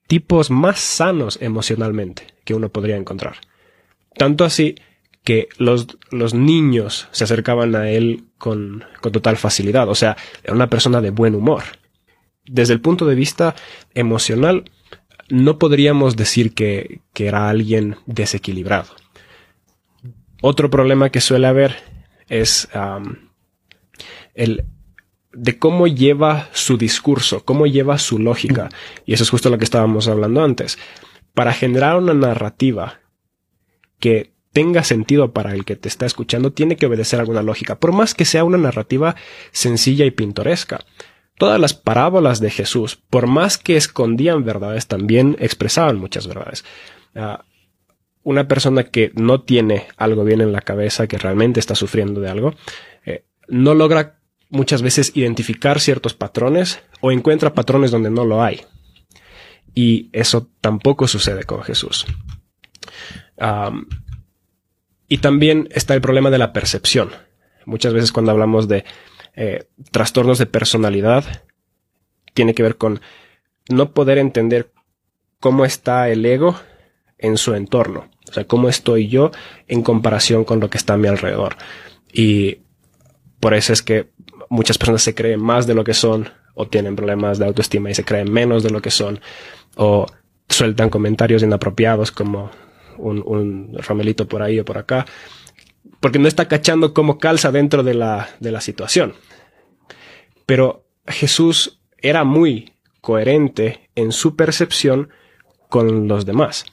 tipos 0.07 0.49
más 0.49 0.79
sanos 0.79 1.39
emocionalmente 1.43 2.25
que 2.45 2.55
uno 2.55 2.69
podría 2.69 2.97
encontrar. 2.97 3.39
Tanto 4.15 4.45
así 4.45 4.77
que 5.25 5.49
los, 5.59 5.89
los 6.13 6.35
niños 6.35 7.09
se 7.11 7.25
acercaban 7.25 7.75
a 7.75 7.91
él 7.91 8.27
con, 8.39 8.85
con 9.01 9.11
total 9.11 9.39
facilidad. 9.39 9.89
O 9.89 9.97
sea, 9.97 10.17
era 10.45 10.55
una 10.55 10.71
persona 10.71 11.01
de 11.01 11.11
buen 11.11 11.35
humor. 11.35 11.65
Desde 12.45 12.75
el 12.75 12.81
punto 12.81 13.07
de 13.07 13.17
vista 13.17 13.57
emocional, 13.93 14.71
no 15.29 15.59
podríamos 15.59 16.15
decir 16.15 16.55
que, 16.55 17.01
que 17.13 17.27
era 17.27 17.49
alguien 17.49 17.97
desequilibrado. 18.07 18.95
Otro 20.43 20.71
problema 20.71 21.11
que 21.11 21.21
suele 21.21 21.47
haber 21.47 21.77
es 22.29 22.69
um, 22.75 23.15
el 24.35 24.65
de 25.33 25.59
cómo 25.59 25.87
lleva 25.87 26.49
su 26.53 26.77
discurso, 26.77 27.45
cómo 27.45 27.67
lleva 27.67 27.97
su 27.99 28.19
lógica. 28.19 28.69
Y 29.07 29.15
eso 29.15 29.23
es 29.23 29.31
justo 29.31 29.51
lo 29.51 29.59
que 29.59 29.65
estábamos 29.65 30.09
hablando 30.09 30.43
antes. 30.43 30.79
Para 31.33 31.53
generar 31.53 31.97
una 31.97 32.13
narrativa 32.13 33.01
que 34.01 34.33
tenga 34.53 34.83
sentido 34.83 35.33
para 35.33 35.55
el 35.55 35.65
que 35.65 35.77
te 35.77 35.89
está 35.89 36.07
escuchando, 36.07 36.53
tiene 36.53 36.75
que 36.77 36.87
obedecer 36.87 37.21
alguna 37.21 37.43
lógica, 37.43 37.79
por 37.79 37.93
más 37.93 38.13
que 38.13 38.25
sea 38.25 38.43
una 38.43 38.59
narrativa 38.59 39.15
sencilla 39.53 40.05
y 40.05 40.11
pintoresca. 40.11 40.81
Todas 41.39 41.61
las 41.61 41.73
parábolas 41.73 42.41
de 42.41 42.51
Jesús, 42.51 42.97
por 42.97 43.29
más 43.29 43.59
que 43.59 43.77
escondían 43.77 44.45
verdades, 44.45 44.89
también 44.89 45.37
expresaban 45.39 45.99
muchas 45.99 46.27
verdades. 46.27 46.65
Ah, 47.15 47.45
una 48.23 48.49
persona 48.49 48.85
que 48.85 49.13
no 49.15 49.43
tiene 49.43 49.87
algo 49.97 50.25
bien 50.25 50.41
en 50.41 50.53
la 50.53 50.61
cabeza, 50.61 51.07
que 51.07 51.19
realmente 51.19 51.61
está 51.61 51.75
sufriendo 51.75 52.21
de 52.21 52.31
algo, 52.31 52.55
eh, 53.05 53.25
no 53.49 53.75
logra 53.75 54.19
muchas 54.49 54.83
veces 54.83 55.13
identificar 55.15 55.81
ciertos 55.81 56.15
patrones 56.15 56.81
o 57.01 57.11
encuentra 57.11 57.55
patrones 57.55 57.91
donde 57.91 58.11
no 58.11 58.25
lo 58.25 58.43
hay. 58.43 58.63
Y 59.75 60.11
eso 60.13 60.51
tampoco 60.61 61.09
sucede 61.09 61.45
con 61.45 61.63
Jesús. 61.63 62.07
y 65.09 65.19
también 65.19 65.69
está 65.73 65.95
el 65.95 66.01
problema 66.01 66.31
de 66.31 66.39
la 66.39 66.53
percepción. 66.53 67.11
Muchas 67.65 67.93
veces 67.93 68.13
cuando 68.13 68.31
hablamos 68.33 68.69
de 68.69 68.85
eh, 69.35 69.67
trastornos 69.91 70.39
de 70.39 70.47
personalidad, 70.47 71.45
tiene 72.35 72.55
que 72.55 72.63
ver 72.63 72.77
con 72.77 73.01
no 73.69 73.93
poder 73.93 74.19
entender 74.19 74.73
cómo 75.41 75.65
está 75.65 76.09
el 76.09 76.25
ego 76.25 76.57
en 77.19 77.37
su 77.37 77.55
entorno. 77.55 78.11
O 78.33 78.35
sea, 78.35 78.47
cómo 78.47 78.71
estoy 78.71 79.09
yo 79.09 79.31
en 79.69 79.83
comparación 79.83 80.45
con 80.45 80.59
lo 80.59 80.71
que 80.71 80.79
está 80.79 80.95
a 80.95 80.97
mi 80.97 81.07
alrededor. 81.07 81.57
Y 82.11 82.61
por 83.41 83.53
eso 83.53 83.75
es 83.75 83.83
que 83.83 84.09
muchas 84.49 84.79
personas 84.79 85.03
se 85.03 85.15
creen 85.15 85.39
más 85.39 85.67
de 85.67 85.75
lo 85.75 85.85
que 85.85 85.93
son 85.93 86.31
o 86.55 86.67
tienen 86.67 86.97
problemas 86.97 87.39
de 87.39 87.45
autoestima 87.45 87.91
y 87.91 87.95
se 87.95 88.05
creen 88.05 88.33
menos 88.33 88.63
de 88.63 88.71
lo 88.71 88.81
que 88.81 88.91
son 88.91 89.21
o 89.77 90.07
sueltan 90.49 90.89
comentarios 90.89 91.43
inapropiados 91.43 92.11
como 92.11 92.51
un, 92.97 93.23
un 93.27 93.77
Romelito 93.87 94.27
por 94.27 94.43
ahí 94.43 94.59
o 94.59 94.65
por 94.65 94.79
acá 94.79 95.05
porque 96.01 96.19
no 96.19 96.27
está 96.27 96.49
cachando 96.49 96.95
cómo 96.95 97.19
calza 97.19 97.53
dentro 97.53 97.83
de 97.83 97.93
la, 97.93 98.31
de 98.41 98.51
la 98.51 98.63
situación. 98.63 99.15
Pero 100.47 100.87
Jesús 101.07 101.81
era 101.99 102.25
muy 102.25 102.73
coherente 103.03 103.91
en 103.95 104.11
su 104.13 104.37
percepción 104.37 105.11
con 105.69 106.09
los 106.09 106.25
demás. 106.25 106.65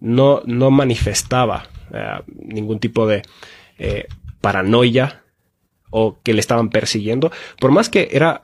No, 0.00 0.42
no 0.46 0.70
manifestaba 0.70 1.66
eh, 1.92 2.20
ningún 2.34 2.78
tipo 2.78 3.06
de 3.06 3.22
eh, 3.78 4.06
paranoia 4.40 5.22
o 5.90 6.18
que 6.22 6.34
le 6.34 6.40
estaban 6.40 6.68
persiguiendo, 6.68 7.32
por 7.58 7.70
más 7.70 7.88
que 7.88 8.08
era 8.12 8.42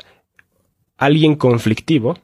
alguien 0.97 1.37
conflictivo, 1.37 2.19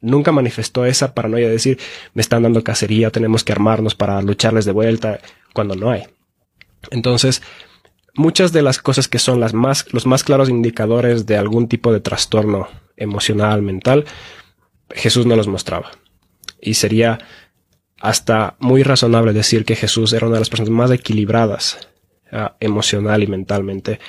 nunca 0.00 0.32
manifestó 0.32 0.84
esa 0.84 1.14
paranoia 1.14 1.46
de 1.46 1.52
decir, 1.52 1.78
me 2.14 2.22
están 2.22 2.42
dando 2.42 2.62
cacería, 2.62 3.10
tenemos 3.10 3.44
que 3.44 3.52
armarnos 3.52 3.94
para 3.94 4.20
lucharles 4.22 4.64
de 4.64 4.72
vuelta, 4.72 5.20
cuando 5.52 5.74
no 5.74 5.90
hay. 5.90 6.04
Entonces, 6.90 7.42
muchas 8.14 8.52
de 8.52 8.62
las 8.62 8.78
cosas 8.78 9.08
que 9.08 9.18
son 9.18 9.40
las 9.40 9.54
más, 9.54 9.92
los 9.92 10.06
más 10.06 10.22
claros 10.22 10.48
indicadores 10.48 11.26
de 11.26 11.36
algún 11.36 11.68
tipo 11.68 11.92
de 11.92 12.00
trastorno 12.00 12.68
emocional, 12.96 13.62
mental, 13.62 14.04
Jesús 14.90 15.26
no 15.26 15.36
los 15.36 15.48
mostraba. 15.48 15.90
Y 16.60 16.74
sería 16.74 17.18
hasta 18.00 18.56
muy 18.58 18.82
razonable 18.82 19.32
decir 19.32 19.64
que 19.64 19.76
Jesús 19.76 20.12
era 20.12 20.26
una 20.26 20.34
de 20.34 20.40
las 20.40 20.50
personas 20.50 20.70
más 20.70 20.90
equilibradas 20.90 21.88
Ah, 22.32 22.56
emocional 22.58 23.22
y 23.22 23.28
mentalmente 23.28 24.00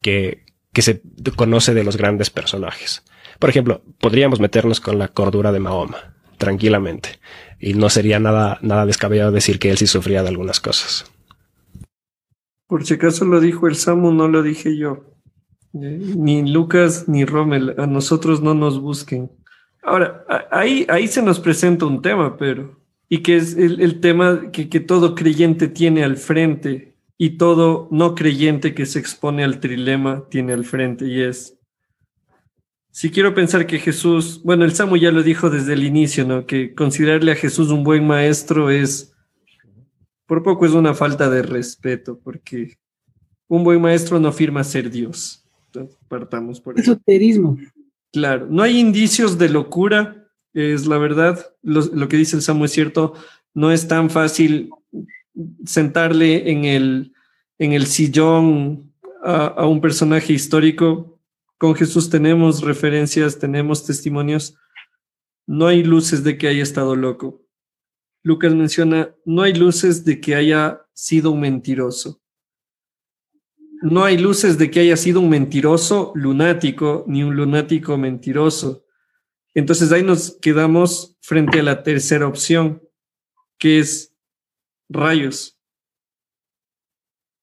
que, 0.00 0.46
que 0.72 0.80
se 0.80 1.02
conoce 1.36 1.74
de 1.74 1.84
los 1.84 1.98
grandes 1.98 2.30
personajes. 2.30 3.04
Por 3.38 3.50
ejemplo, 3.50 3.82
podríamos 4.00 4.40
meternos 4.40 4.80
con 4.80 4.98
la 4.98 5.08
cordura 5.08 5.52
de 5.52 5.60
Mahoma, 5.60 6.16
tranquilamente, 6.38 7.20
y 7.60 7.74
no 7.74 7.90
sería 7.90 8.18
nada, 8.18 8.58
nada 8.62 8.86
descabellado 8.86 9.30
decir 9.30 9.58
que 9.58 9.70
él 9.70 9.76
sí 9.76 9.86
sufría 9.86 10.22
de 10.22 10.30
algunas 10.30 10.58
cosas. 10.58 11.04
Por 12.66 12.86
si 12.86 12.94
acaso 12.94 13.26
lo 13.26 13.40
dijo 13.40 13.68
el 13.68 13.76
Samu, 13.76 14.10
no 14.10 14.26
lo 14.26 14.42
dije 14.42 14.76
yo. 14.78 15.04
Eh, 15.74 16.00
ni 16.16 16.50
Lucas 16.50 17.08
ni 17.08 17.26
Rommel, 17.26 17.74
a 17.78 17.86
nosotros 17.86 18.40
no 18.40 18.54
nos 18.54 18.80
busquen. 18.80 19.30
Ahora, 19.82 20.24
ahí, 20.50 20.86
ahí 20.88 21.08
se 21.08 21.20
nos 21.20 21.40
presenta 21.40 21.84
un 21.84 22.00
tema, 22.00 22.38
pero, 22.38 22.80
y 23.08 23.18
que 23.18 23.36
es 23.36 23.56
el, 23.56 23.80
el 23.80 24.00
tema 24.00 24.50
que, 24.52 24.68
que 24.68 24.80
todo 24.80 25.14
creyente 25.14 25.68
tiene 25.68 26.04
al 26.04 26.16
frente 26.16 26.94
y 27.18 27.30
todo 27.38 27.88
no 27.90 28.14
creyente 28.14 28.74
que 28.74 28.86
se 28.86 28.98
expone 28.98 29.44
al 29.44 29.60
trilema 29.60 30.24
tiene 30.28 30.52
al 30.52 30.64
frente 30.64 31.06
y 31.06 31.22
es, 31.22 31.56
si 32.96 33.10
quiero 33.10 33.34
pensar 33.34 33.66
que 33.66 33.78
Jesús, 33.78 34.40
bueno, 34.42 34.64
el 34.64 34.72
Samu 34.72 34.96
ya 34.96 35.10
lo 35.10 35.22
dijo 35.22 35.50
desde 35.50 35.74
el 35.74 35.84
inicio, 35.84 36.26
¿no? 36.26 36.46
Que 36.46 36.74
considerarle 36.74 37.32
a 37.32 37.36
Jesús 37.36 37.68
un 37.68 37.84
buen 37.84 38.06
maestro 38.06 38.70
es, 38.70 39.14
por 40.24 40.42
poco 40.42 40.64
es 40.64 40.72
una 40.72 40.94
falta 40.94 41.28
de 41.28 41.42
respeto, 41.42 42.18
porque 42.18 42.78
un 43.48 43.64
buen 43.64 43.82
maestro 43.82 44.18
no 44.18 44.28
afirma 44.28 44.64
ser 44.64 44.90
Dios. 44.90 45.44
Entonces, 45.66 45.98
partamos 46.08 46.58
por 46.58 46.80
eso. 46.80 46.92
Esoterismo. 46.92 47.58
Claro, 48.14 48.46
no 48.48 48.62
hay 48.62 48.80
indicios 48.80 49.36
de 49.36 49.50
locura, 49.50 50.25
es 50.56 50.86
la 50.86 50.96
verdad, 50.96 51.54
lo, 51.62 52.08
que 52.08 52.16
dice 52.16 52.34
el 52.34 52.40
Samu 52.40 52.64
es 52.64 52.72
cierto, 52.72 53.12
no 53.52 53.70
es 53.70 53.88
tan 53.88 54.08
fácil 54.08 54.70
sentarle 55.66 56.50
en 56.50 56.64
el, 56.64 57.12
en 57.58 57.74
el 57.74 57.86
sillón 57.86 58.90
a, 59.22 59.66
un 59.66 59.82
personaje 59.82 60.32
histórico. 60.32 61.20
Con 61.58 61.74
Jesús 61.74 62.08
tenemos 62.08 62.62
referencias, 62.62 63.38
tenemos 63.38 63.84
testimonios. 63.84 64.56
No 65.46 65.66
hay 65.66 65.84
luces 65.84 66.24
de 66.24 66.38
que 66.38 66.48
haya 66.48 66.62
estado 66.62 66.96
loco. 66.96 67.42
Lucas 68.22 68.54
menciona, 68.54 69.14
no 69.26 69.42
hay 69.42 69.54
luces 69.54 70.06
de 70.06 70.20
que 70.22 70.34
haya 70.34 70.86
sido 70.94 71.32
un 71.32 71.40
mentiroso. 71.40 72.22
No 73.82 74.04
hay 74.04 74.16
luces 74.16 74.56
de 74.56 74.70
que 74.70 74.80
haya 74.80 74.96
sido 74.96 75.20
un 75.20 75.28
mentiroso 75.28 76.12
lunático, 76.14 77.04
ni 77.06 77.22
un 77.22 77.36
lunático 77.36 77.98
mentiroso. 77.98 78.85
Entonces 79.56 79.90
ahí 79.90 80.02
nos 80.02 80.36
quedamos 80.42 81.16
frente 81.22 81.60
a 81.60 81.62
la 81.62 81.82
tercera 81.82 82.28
opción, 82.28 82.82
que 83.58 83.78
es 83.78 84.14
Rayos. 84.90 85.58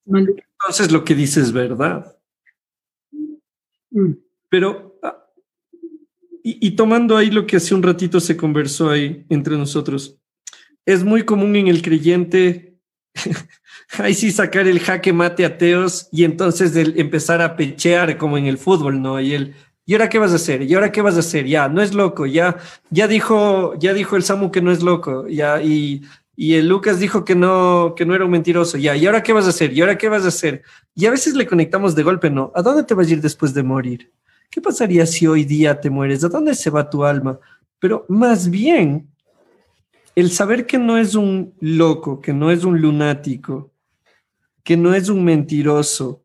Entonces 0.06 0.92
lo 0.92 1.04
que 1.04 1.16
dices 1.16 1.46
es 1.46 1.52
verdad. 1.52 2.16
Mm. 3.90 4.14
Pero, 4.48 5.00
ah, 5.02 5.28
y, 6.44 6.70
tomando 6.76 7.18
ahí 7.18 7.32
lo 7.32 7.48
que 7.48 7.58
hace 7.58 7.74
un 7.74 7.82
ratito 7.82 8.20
se 8.20 8.38
conversó 8.38 8.92
ahí 8.92 9.26
entre 9.30 9.58
nosotros, 9.58 10.20
es 10.86 11.04
muy 11.04 11.24
común 11.24 11.56
en 11.56 11.68
el 11.68 11.82
creyente, 11.82 12.78
ahí 13.98 14.14
sí 14.14 14.32
sacar 14.32 14.68
el 14.68 14.80
jaque 14.80 15.14
mate 15.14 15.46
ateos 15.46 16.10
y 16.12 16.26
entonces 16.26 16.76
empezar 16.76 17.42
a 17.42 17.56
pechear 17.56 18.20
como 18.20 18.38
en 18.38 18.46
el 18.46 18.60
fútbol, 18.60 19.02
¿no? 19.02 19.20
Y 19.20 19.34
el, 19.34 19.56
¿y 19.86 19.94
ahora 19.94 20.10
qué 20.10 20.20
vas 20.20 20.32
a 20.32 20.36
hacer? 20.36 20.62
¿Y 20.62 20.74
ahora 20.74 20.92
qué 20.92 21.02
vas 21.02 21.16
a 21.16 21.20
hacer? 21.20 21.46
Ya, 21.46 21.68
no 21.68 21.82
es 21.82 21.94
loco, 21.94 22.26
ya, 22.26 22.58
ya 22.90 23.08
dijo, 23.08 23.76
ya 23.80 23.94
dijo 23.94 24.16
el 24.16 24.24
Samu 24.24 24.52
que 24.52 24.62
no 24.62 24.72
es 24.72 24.82
loco, 24.82 25.28
ya, 25.28 25.62
y 25.62 26.04
y 26.36 26.56
el 26.56 26.68
Lucas 26.68 27.00
dijo 27.00 27.24
que 27.24 27.36
no, 27.36 27.94
que 27.96 28.06
no 28.06 28.16
era 28.16 28.26
un 28.26 28.32
mentiroso. 28.32 28.78
Ya, 28.78 28.96
¿y 28.96 29.06
ahora 29.06 29.22
qué 29.22 29.34
vas 29.34 29.46
a 29.46 29.50
hacer? 29.50 29.72
¿Y 29.74 29.82
ahora 29.82 29.98
qué 29.98 30.10
vas 30.10 30.26
a 30.26 30.30
hacer? 30.30 30.64
Y 30.96 31.06
a 31.06 31.12
veces 31.12 31.36
le 31.36 31.46
conectamos 31.46 31.96
de 31.96 32.04
golpe, 32.04 32.30
¿no? 32.30 32.52
¿A 32.56 32.62
dónde 32.62 32.84
te 32.84 32.96
vas 32.96 33.08
a 33.08 33.12
ir 33.12 33.22
después 33.22 33.54
de 33.54 33.64
morir? 33.64 34.12
¿Qué 34.50 34.62
pasaría 34.62 35.06
si 35.06 35.28
hoy 35.28 35.44
día 35.46 35.80
te 35.80 35.90
mueres? 35.90 36.24
¿A 36.24 36.30
dónde 36.30 36.56
se 36.56 36.70
va 36.70 36.90
tu 36.90 37.04
alma? 37.04 37.40
Pero 37.80 38.06
más 38.10 38.50
bien, 38.50 39.10
el 40.16 40.32
saber 40.32 40.66
que 40.66 40.78
no 40.78 40.98
es 40.98 41.16
un 41.16 41.54
loco, 41.60 42.20
que 42.20 42.34
no 42.34 42.50
es 42.50 42.64
un 42.64 42.82
lunático, 42.82 43.72
que 44.64 44.76
no 44.76 44.94
es 44.96 45.10
un 45.10 45.24
mentiroso, 45.24 46.24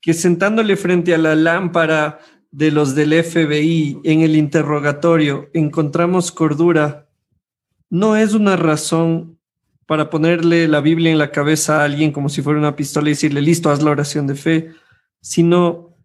que 0.00 0.14
sentándole 0.14 0.76
frente 0.76 1.14
a 1.14 1.18
la 1.18 1.34
lámpara 1.34 2.18
de 2.56 2.70
los 2.70 2.94
del 2.94 3.12
FBI 3.22 4.00
en 4.02 4.22
el 4.22 4.34
interrogatorio 4.34 5.50
encontramos 5.52 6.32
cordura 6.32 7.06
no 7.90 8.16
es 8.16 8.32
una 8.32 8.56
razón 8.56 9.38
para 9.84 10.08
ponerle 10.08 10.66
la 10.66 10.80
Biblia 10.80 11.12
en 11.12 11.18
la 11.18 11.30
cabeza 11.30 11.82
a 11.82 11.84
alguien 11.84 12.12
como 12.12 12.30
si 12.30 12.40
fuera 12.40 12.58
una 12.58 12.74
pistola 12.74 13.08
y 13.08 13.12
decirle, 13.12 13.42
listo, 13.42 13.68
haz 13.68 13.82
la 13.82 13.90
oración 13.90 14.26
de 14.26 14.36
fe, 14.36 14.70
sino 15.20 15.98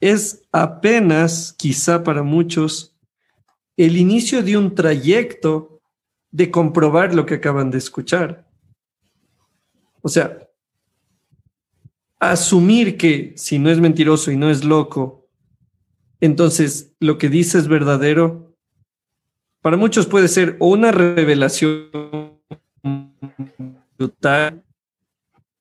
es 0.00 0.42
apenas, 0.52 1.54
quizá 1.58 2.02
para 2.02 2.22
muchos, 2.22 2.96
el 3.76 3.98
inicio 3.98 4.42
de 4.42 4.56
un 4.56 4.74
trayecto 4.74 5.82
de 6.30 6.50
comprobar 6.50 7.14
lo 7.14 7.26
que 7.26 7.34
acaban 7.34 7.70
de 7.70 7.76
escuchar. 7.76 8.48
O 10.00 10.08
sea, 10.08 10.48
asumir 12.18 12.96
que 12.96 13.34
si 13.36 13.58
no 13.58 13.68
es 13.68 13.78
mentiroso 13.78 14.30
y 14.32 14.38
no 14.38 14.48
es 14.48 14.64
loco, 14.64 15.21
entonces 16.22 16.94
lo 17.00 17.18
que 17.18 17.28
dice 17.28 17.58
es 17.58 17.66
verdadero, 17.66 18.54
para 19.60 19.76
muchos 19.76 20.06
puede 20.06 20.28
ser 20.28 20.56
una 20.60 20.92
revelación 20.92 21.90
brutal, 23.98 24.62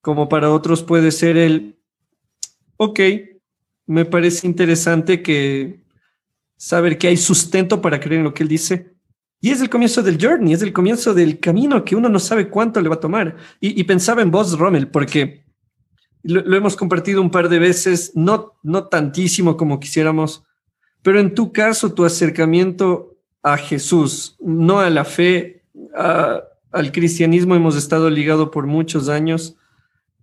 como 0.01 0.29
para 0.29 0.51
otros 0.51 0.83
puede 0.83 1.11
ser 1.11 1.35
el, 1.35 1.79
ok, 2.77 2.99
me 3.87 4.05
parece 4.05 4.45
interesante 4.45 5.23
que 5.23 5.83
saber 6.57 6.99
que 6.99 7.07
hay 7.07 7.17
sustento 7.17 7.81
para 7.81 7.99
creer 7.99 8.19
en 8.19 8.25
lo 8.25 8.33
que 8.35 8.43
él 8.43 8.49
dice. 8.49 8.93
Y 9.39 9.49
es 9.49 9.61
el 9.61 9.69
comienzo 9.69 10.03
del 10.03 10.23
journey, 10.23 10.53
es 10.53 10.61
el 10.61 10.73
comienzo 10.73 11.15
del 11.15 11.39
camino 11.39 11.83
que 11.83 11.95
uno 11.95 12.07
no 12.07 12.19
sabe 12.19 12.49
cuánto 12.49 12.79
le 12.79 12.89
va 12.89 12.95
a 12.95 12.99
tomar. 12.99 13.35
Y, 13.59 13.83
pensaba 13.85 14.21
en 14.21 14.29
vos, 14.29 14.59
Rommel, 14.59 14.89
porque 14.89 15.43
lo, 16.21 16.55
hemos 16.55 16.75
compartido 16.75 17.19
un 17.19 17.31
par 17.31 17.49
de 17.49 17.57
veces, 17.57 18.11
no, 18.13 18.59
no 18.61 18.87
tantísimo 18.89 19.57
como 19.57 19.79
quisiéramos, 19.79 20.43
pero 21.01 21.19
en 21.19 21.33
tu 21.33 21.51
caso, 21.51 21.93
tu 21.93 22.05
acercamiento 22.05 23.17
a 23.41 23.57
Jesús, 23.57 24.35
no 24.39 24.79
a 24.79 24.89
la 24.89 25.05
fe, 25.05 25.63
al 26.71 26.91
cristianismo 26.91 27.55
hemos 27.55 27.75
estado 27.75 28.09
ligado 28.09 28.51
por 28.51 28.67
muchos 28.67 29.09
años, 29.09 29.55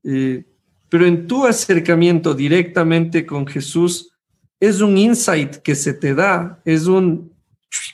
eh, 0.05 0.45
pero 0.89 1.07
en 1.07 1.27
tu 1.27 1.47
acercamiento 1.47 2.35
directamente 2.35 3.27
con 3.27 3.47
Jesús 3.47 4.13
es 4.61 4.81
un 4.81 4.97
insight 4.97 5.57
que 5.57 5.75
se 5.75 5.93
te 5.93 6.15
da, 6.15 6.61
es 6.65 6.87
un, 6.87 7.33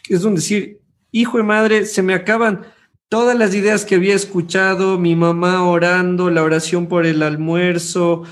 es 0.08 0.24
un 0.24 0.36
decir, 0.36 0.80
hijo 1.10 1.38
de 1.38 1.44
madre, 1.44 1.86
se 1.86 2.02
me 2.02 2.14
acaban 2.14 2.62
todas 3.08 3.36
las 3.36 3.54
ideas 3.54 3.84
que 3.84 3.96
había 3.96 4.14
escuchado, 4.14 4.98
mi 4.98 5.16
mamá 5.16 5.64
orando, 5.68 6.30
la 6.30 6.42
oración 6.42 6.86
por 6.86 7.06
el 7.06 7.22
almuerzo, 7.22 8.24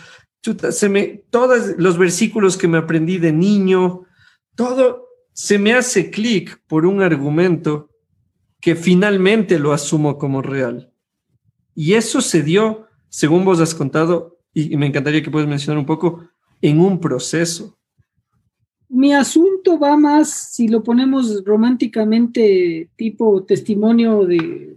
se 0.70 0.88
me, 0.88 1.22
todos 1.30 1.74
los 1.78 1.98
versículos 1.98 2.56
que 2.56 2.68
me 2.68 2.78
aprendí 2.78 3.18
de 3.18 3.32
niño, 3.32 4.06
todo 4.54 5.08
se 5.32 5.58
me 5.58 5.72
hace 5.72 6.10
clic 6.10 6.62
por 6.66 6.86
un 6.86 7.02
argumento 7.02 7.90
que 8.60 8.76
finalmente 8.76 9.58
lo 9.58 9.72
asumo 9.72 10.18
como 10.18 10.42
real. 10.42 10.92
Y 11.74 11.94
eso 11.94 12.20
se 12.20 12.42
dio, 12.42 12.86
según 13.08 13.44
vos 13.44 13.60
has 13.60 13.74
contado, 13.74 14.38
y, 14.54 14.76
me 14.76 14.86
encantaría 14.86 15.22
que 15.22 15.30
puedas 15.30 15.48
mencionar 15.48 15.78
un 15.78 15.86
poco, 15.86 16.28
en 16.60 16.80
un 16.80 17.00
proceso. 17.00 17.76
Mi 18.88 19.14
asunto 19.14 19.78
va 19.78 19.96
más, 19.96 20.52
si 20.52 20.68
lo 20.68 20.82
ponemos 20.82 21.42
románticamente, 21.44 22.90
tipo 22.94 23.42
testimonio 23.44 24.26
de, 24.26 24.76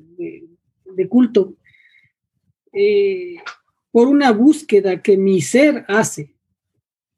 culto, 1.10 1.54
eh, 2.72 3.36
por 3.92 4.08
una 4.08 4.32
búsqueda 4.32 5.02
que 5.02 5.18
mi 5.18 5.42
ser 5.42 5.86
hace. 5.88 6.34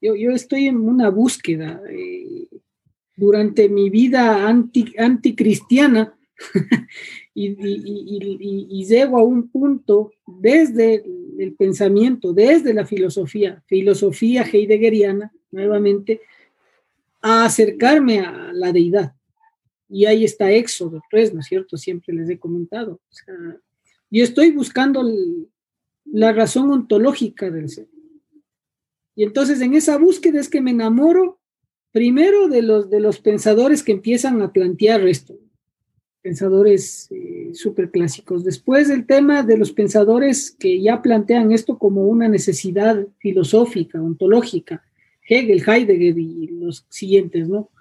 Yo, 0.02 0.32
estoy 0.32 0.68
en 0.68 0.78
una 0.78 1.10
búsqueda. 1.10 1.82
Eh, 1.90 2.47
durante 3.18 3.68
mi 3.68 3.90
vida 3.90 4.48
anti, 4.48 4.94
anticristiana 4.98 6.18
y, 7.34 7.48
y, 7.60 8.86
llego 8.86 9.18
a 9.18 9.24
un 9.24 9.50
punto 9.50 10.12
desde 10.26 11.04
el 11.40 11.54
pensamiento, 11.56 12.32
desde 12.32 12.74
la 12.76 12.86
filosofía, 12.86 13.64
filosofía 13.66 14.44
heideggeriana, 14.44 15.34
nuevamente, 15.52 16.22
a 17.22 17.46
acercarme 17.46 18.20
a 18.20 18.54
la 18.54 18.72
deidad. 18.72 19.14
Y 19.90 20.06
ahí 20.06 20.24
está 20.24 20.52
Éxodo 20.52 21.02
3, 21.10 21.34
¿no 21.34 21.40
es 21.40 21.48
cierto? 21.48 21.76
Siempre 21.76 22.14
les 22.14 22.30
he 22.30 22.38
comentado. 22.38 23.02
y 24.12 24.22
estoy 24.22 24.52
buscando 24.52 25.04
la 26.06 26.34
razón 26.34 26.72
ontológica 26.72 27.50
del 27.50 27.70
ser. 27.70 27.88
Y 29.16 29.24
entonces 29.24 29.60
en 29.62 29.74
esa 29.74 29.98
búsqueda 29.98 30.40
es 30.40 30.50
que 30.50 30.62
me 30.62 30.72
enamoro 30.72 31.37
primero 31.98 32.48
de 32.48 32.62
los, 32.62 32.92
de 32.92 33.00
los 33.00 33.18
pensadores 33.18 33.82
que 33.82 33.92
empiezan 33.92 34.40
a 34.44 34.54
plantear 34.54 35.08
esto, 35.08 35.36
pensadores 36.22 37.08
eh, 37.10 37.50
súper 37.56 37.90
clásicos. 37.90 38.44
Después 38.44 38.92
el 38.92 39.08
tema 39.08 39.42
de 39.42 39.58
los 39.58 39.72
pensadores 39.72 40.52
que 40.52 40.80
ya 40.80 41.02
plantean 41.02 41.52
esto 41.52 41.80
como 41.80 42.06
una 42.06 42.28
necesidad 42.28 43.08
filosófica, 43.18 44.00
ontológica, 44.00 44.84
Hegel, 45.28 45.64
Heidegger 45.68 46.20
y 46.20 46.48
los 46.52 46.86
siguientes, 46.88 47.50
¿no? 47.50 47.72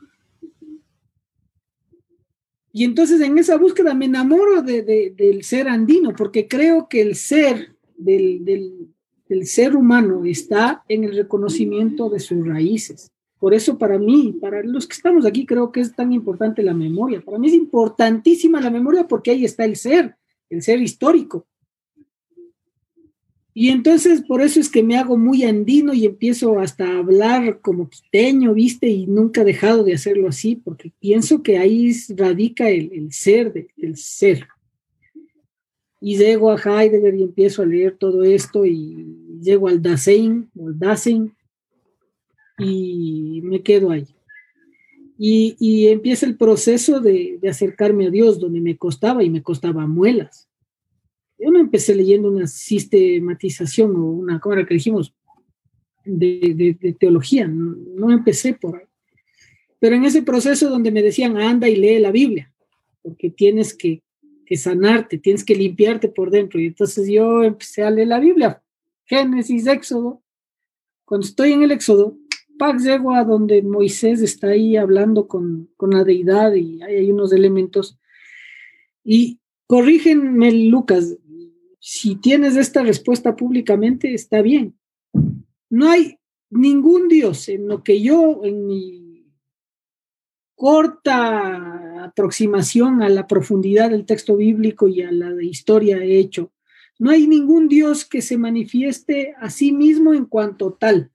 Y 2.72 2.84
entonces 2.84 3.20
en 3.20 3.36
esa 3.36 3.58
búsqueda 3.58 3.92
me 3.92 4.06
enamoro 4.06 4.62
del 4.62 5.42
ser 5.42 5.68
andino, 5.68 6.14
porque 6.16 6.48
creo 6.48 6.88
que 6.88 7.02
el 7.02 7.16
ser 7.16 7.76
del, 7.98 8.46
del 8.46 9.46
ser 9.46 9.76
humano 9.76 10.24
está 10.24 10.84
en 10.88 11.04
el 11.04 11.14
reconocimiento 11.14 12.08
de 12.08 12.20
sus 12.20 12.46
raíces. 12.46 13.10
Por 13.38 13.52
eso 13.52 13.76
para 13.76 13.98
mí, 13.98 14.34
para 14.40 14.62
los 14.62 14.86
que 14.86 14.94
estamos 14.94 15.26
aquí, 15.26 15.44
creo 15.44 15.70
que 15.70 15.80
es 15.80 15.94
tan 15.94 16.12
importante 16.12 16.62
la 16.62 16.74
memoria. 16.74 17.20
Para 17.20 17.38
mí 17.38 17.48
es 17.48 17.54
importantísima 17.54 18.60
la 18.60 18.70
memoria 18.70 19.06
porque 19.06 19.30
ahí 19.30 19.44
está 19.44 19.64
el 19.64 19.76
ser, 19.76 20.16
el 20.48 20.62
ser 20.62 20.80
histórico. 20.80 21.46
Y 23.58 23.70
entonces 23.70 24.20
por 24.20 24.42
eso 24.42 24.60
es 24.60 24.68
que 24.68 24.82
me 24.82 24.98
hago 24.98 25.16
muy 25.16 25.42
andino 25.42 25.94
y 25.94 26.04
empiezo 26.04 26.60
hasta 26.60 26.86
a 26.86 26.98
hablar 26.98 27.60
como 27.62 27.88
quiteño, 27.88 28.52
viste, 28.52 28.86
y 28.86 29.06
nunca 29.06 29.40
he 29.40 29.44
dejado 29.46 29.82
de 29.82 29.94
hacerlo 29.94 30.28
así, 30.28 30.56
porque 30.56 30.92
pienso 31.00 31.42
que 31.42 31.56
ahí 31.56 31.90
radica 32.14 32.68
el, 32.68 33.10
ser 33.12 33.70
del 33.78 33.96
ser. 33.96 34.46
Y 36.02 36.18
llego 36.18 36.50
a 36.50 36.58
Heidegger 36.58 37.14
y 37.14 37.22
empiezo 37.22 37.62
a 37.62 37.66
leer 37.66 37.96
todo 37.96 38.24
esto 38.24 38.66
y 38.66 39.38
llego 39.40 39.68
al 39.68 39.80
Dasein, 39.80 40.50
al 40.60 40.78
Dasein, 40.78 41.32
y 42.58 43.40
me 43.42 43.62
quedo 43.62 43.90
ahí. 43.90 44.06
Y, 45.18 45.86
empieza 45.88 46.26
el 46.26 46.36
proceso 46.36 47.00
de, 47.00 47.38
acercarme 47.48 48.06
a 48.06 48.10
Dios, 48.10 48.38
donde 48.38 48.60
me 48.60 48.76
costaba 48.76 49.24
y 49.24 49.30
me 49.30 49.42
costaba 49.42 49.86
muelas. 49.86 50.48
Yo 51.38 51.50
no 51.50 51.58
empecé 51.58 51.94
leyendo 51.94 52.30
una 52.30 52.46
sistematización 52.46 53.96
o 53.96 54.04
una, 54.04 54.40
¿cómo 54.40 54.54
era 54.54 54.66
que 54.66 54.74
dijimos? 54.74 55.14
De, 56.04 56.96
teología, 56.98 57.48
no, 57.48 58.12
empecé 58.12 58.54
por 58.54 58.76
ahí. 58.76 58.84
Pero 59.78 59.96
en 59.96 60.04
ese 60.04 60.22
proceso 60.22 60.70
donde 60.70 60.90
me 60.90 61.02
decían, 61.02 61.36
anda 61.36 61.68
y 61.68 61.76
lee 61.76 61.98
la 61.98 62.10
Biblia, 62.10 62.52
porque 63.02 63.30
tienes 63.30 63.74
que, 63.74 64.02
que 64.46 64.56
sanarte, 64.56 65.18
tienes 65.18 65.44
que 65.44 65.54
limpiarte 65.54 66.08
por 66.08 66.30
dentro. 66.30 66.60
Y 66.60 66.66
entonces 66.66 67.08
yo 67.08 67.42
empecé 67.42 67.82
a 67.82 67.90
leer 67.90 68.08
la 68.08 68.20
Biblia, 68.20 68.62
Génesis, 69.04 69.66
Éxodo. 69.66 70.22
Cuando 71.04 71.26
estoy 71.26 71.52
en 71.52 71.62
el 71.62 71.70
Éxodo, 71.70 72.18
Pax 72.58 72.84
llego 72.84 73.14
a 73.14 73.24
donde 73.24 73.62
Moisés 73.62 74.20
está 74.22 74.48
ahí 74.48 74.76
hablando 74.76 75.28
con, 75.28 75.68
la 75.80 76.04
deidad 76.04 76.54
y 76.54 76.82
hay, 76.82 77.10
unos 77.10 77.32
elementos. 77.32 77.98
Y 79.04 79.40
corrígenme, 79.66 80.52
Lucas, 80.52 81.16
si 81.80 82.16
tienes 82.16 82.56
esta 82.56 82.82
respuesta 82.82 83.36
públicamente, 83.36 84.14
está 84.14 84.42
bien. 84.42 84.76
No 85.70 85.88
hay 85.90 86.18
ningún 86.50 87.08
Dios 87.08 87.48
en 87.48 87.68
lo 87.68 87.82
que 87.82 88.00
yo, 88.02 88.42
en 88.44 88.66
mi 88.66 89.32
corta 90.54 92.04
aproximación 92.04 93.02
a 93.02 93.08
la 93.08 93.26
profundidad 93.26 93.90
del 93.90 94.06
texto 94.06 94.36
bíblico 94.36 94.88
y 94.88 95.02
a 95.02 95.12
la 95.12 95.42
historia 95.42 95.98
he 95.98 96.18
hecho, 96.18 96.52
no 96.98 97.10
hay 97.10 97.26
ningún 97.26 97.68
Dios 97.68 98.04
que 98.04 98.22
se 98.22 98.38
manifieste 98.38 99.34
a 99.38 99.50
sí 99.50 99.72
mismo 99.72 100.14
en 100.14 100.24
cuanto 100.24 100.72
tal. 100.72 101.10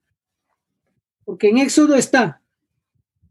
Porque 1.24 1.48
en 1.48 1.58
Éxodo 1.58 1.94
está. 1.94 2.42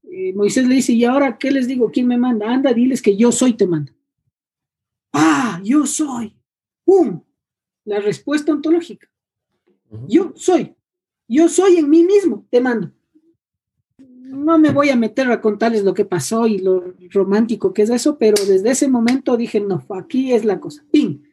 Eh, 0.03 0.33
Moisés 0.33 0.67
le 0.67 0.75
dice, 0.75 0.93
¿y 0.93 1.05
ahora 1.05 1.37
qué 1.37 1.51
les 1.51 1.67
digo? 1.67 1.91
¿Quién 1.91 2.07
me 2.07 2.17
manda? 2.17 2.51
Anda, 2.51 2.73
diles 2.73 3.01
que 3.01 3.15
yo 3.15 3.31
soy, 3.31 3.53
te 3.53 3.67
manda. 3.67 3.93
Ah, 5.13 5.61
yo 5.63 5.85
soy. 5.85 6.35
¡Pum! 6.83 7.21
La 7.85 7.99
respuesta 7.99 8.51
ontológica. 8.51 9.09
Yo 10.07 10.33
soy. 10.35 10.75
Yo 11.27 11.47
soy 11.49 11.77
en 11.77 11.89
mí 11.89 12.03
mismo, 12.03 12.45
te 12.49 12.59
mando. 12.59 12.91
No 13.97 14.57
me 14.57 14.71
voy 14.71 14.89
a 14.89 14.95
meter 14.95 15.29
a 15.31 15.41
contarles 15.41 15.83
lo 15.83 15.93
que 15.93 16.05
pasó 16.05 16.47
y 16.47 16.59
lo 16.59 16.93
romántico 17.09 17.73
que 17.73 17.81
es 17.81 17.89
eso, 17.89 18.17
pero 18.17 18.43
desde 18.45 18.71
ese 18.71 18.87
momento 18.87 19.35
dije, 19.35 19.59
no, 19.59 19.85
aquí 19.89 20.33
es 20.33 20.45
la 20.45 20.59
cosa. 20.59 20.83
¡Pim! 20.91 21.23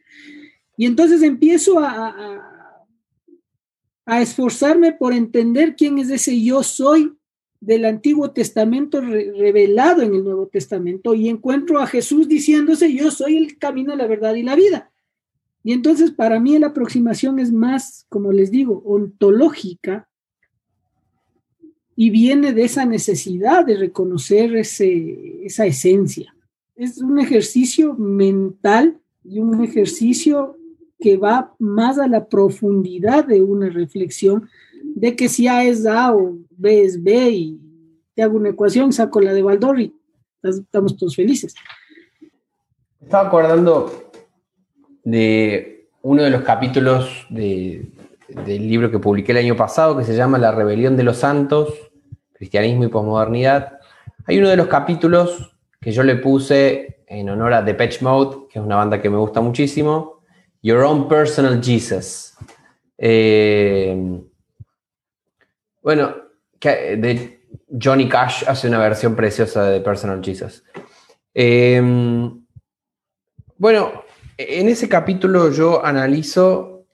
Y 0.77 0.85
entonces 0.85 1.21
empiezo 1.21 1.79
a 1.79 2.07
a 2.07 2.48
esforzarme 4.21 4.93
por 4.93 5.13
entender 5.13 5.75
quién 5.75 5.99
es 5.99 6.09
ese 6.09 6.41
yo 6.41 6.63
soy 6.63 7.13
del 7.61 7.85
Antiguo 7.85 8.31
Testamento 8.31 9.01
revelado 9.01 10.01
en 10.01 10.15
el 10.15 10.23
Nuevo 10.23 10.47
Testamento 10.47 11.13
y 11.13 11.29
encuentro 11.29 11.79
a 11.79 11.87
Jesús 11.87 12.27
diciéndose 12.27 12.93
yo 12.93 13.11
soy 13.11 13.37
el 13.37 13.57
camino, 13.57 13.95
la 13.95 14.07
verdad 14.07 14.35
y 14.35 14.43
la 14.43 14.55
vida. 14.55 14.91
Y 15.63 15.73
entonces 15.73 16.11
para 16.11 16.39
mí 16.39 16.57
la 16.57 16.67
aproximación 16.67 17.39
es 17.39 17.51
más, 17.51 18.05
como 18.09 18.31
les 18.31 18.49
digo, 18.49 18.81
ontológica 18.85 20.07
y 21.95 22.09
viene 22.09 22.53
de 22.53 22.63
esa 22.63 22.85
necesidad 22.85 23.65
de 23.65 23.75
reconocer 23.75 24.55
ese, 24.55 25.45
esa 25.45 25.65
esencia. 25.65 26.33
Es 26.75 26.99
un 26.99 27.19
ejercicio 27.19 27.93
mental 27.95 29.01
y 29.25 29.39
un 29.39 29.61
ejercicio 29.65 30.57
que 30.99 31.17
va 31.17 31.55
más 31.59 31.97
a 31.97 32.07
la 32.07 32.27
profundidad 32.27 33.25
de 33.25 33.41
una 33.41 33.69
reflexión 33.69 34.49
de 34.95 35.15
que 35.15 35.29
si 35.29 35.47
A 35.47 35.63
es 35.63 35.85
A 35.85 36.13
o 36.13 36.37
B 36.57 36.81
es 36.81 37.01
B 37.01 37.29
y 37.31 37.59
te 38.13 38.23
hago 38.23 38.37
una 38.37 38.49
ecuación, 38.49 38.91
saco 38.91 39.21
la 39.21 39.33
de 39.33 39.41
Baldor 39.41 39.79
y 39.79 39.95
estamos 40.43 40.97
todos 40.97 41.15
felices. 41.15 41.55
Estaba 43.01 43.27
acordando 43.27 44.11
de 45.03 45.89
uno 46.01 46.23
de 46.23 46.29
los 46.29 46.41
capítulos 46.41 47.25
de, 47.29 47.91
del 48.45 48.67
libro 48.67 48.91
que 48.91 48.99
publiqué 48.99 49.31
el 49.31 49.39
año 49.39 49.55
pasado 49.55 49.97
que 49.97 50.03
se 50.03 50.15
llama 50.15 50.37
La 50.37 50.51
rebelión 50.51 50.97
de 50.97 51.03
los 51.03 51.17
santos, 51.17 51.73
cristianismo 52.33 52.83
y 52.83 52.89
posmodernidad. 52.89 53.79
Hay 54.25 54.37
uno 54.37 54.49
de 54.49 54.57
los 54.57 54.67
capítulos 54.67 55.55
que 55.79 55.91
yo 55.91 56.03
le 56.03 56.17
puse 56.17 57.03
en 57.07 57.29
honor 57.29 57.53
a 57.53 57.61
Depeche 57.61 58.03
Mode, 58.03 58.47
que 58.51 58.59
es 58.59 58.65
una 58.65 58.75
banda 58.75 59.01
que 59.01 59.09
me 59.09 59.17
gusta 59.17 59.41
muchísimo, 59.41 60.18
Your 60.61 60.83
Own 60.83 61.07
Personal 61.07 61.61
Jesus. 61.61 62.35
Eh, 62.97 64.21
bueno, 65.81 66.15
de 66.61 67.39
Johnny 67.81 68.09
Cash 68.09 68.43
hace 68.47 68.67
una 68.67 68.79
versión 68.79 69.15
preciosa 69.15 69.69
de 69.69 69.79
Personal 69.81 70.21
Jesus. 70.23 70.63
Eh, 71.33 71.81
bueno, 73.57 74.03
en 74.37 74.69
ese 74.69 74.87
capítulo 74.87 75.51
yo 75.51 75.85
analizo 75.85 76.85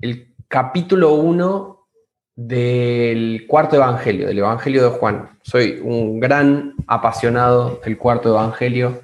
el 0.00 0.34
capítulo 0.48 1.14
1 1.14 1.88
del 2.36 3.46
cuarto 3.46 3.76
evangelio, 3.76 4.26
del 4.26 4.38
evangelio 4.38 4.82
de 4.82 4.98
Juan. 4.98 5.38
Soy 5.42 5.80
un 5.82 6.20
gran 6.20 6.74
apasionado 6.86 7.80
del 7.84 7.98
cuarto 7.98 8.30
evangelio. 8.30 9.02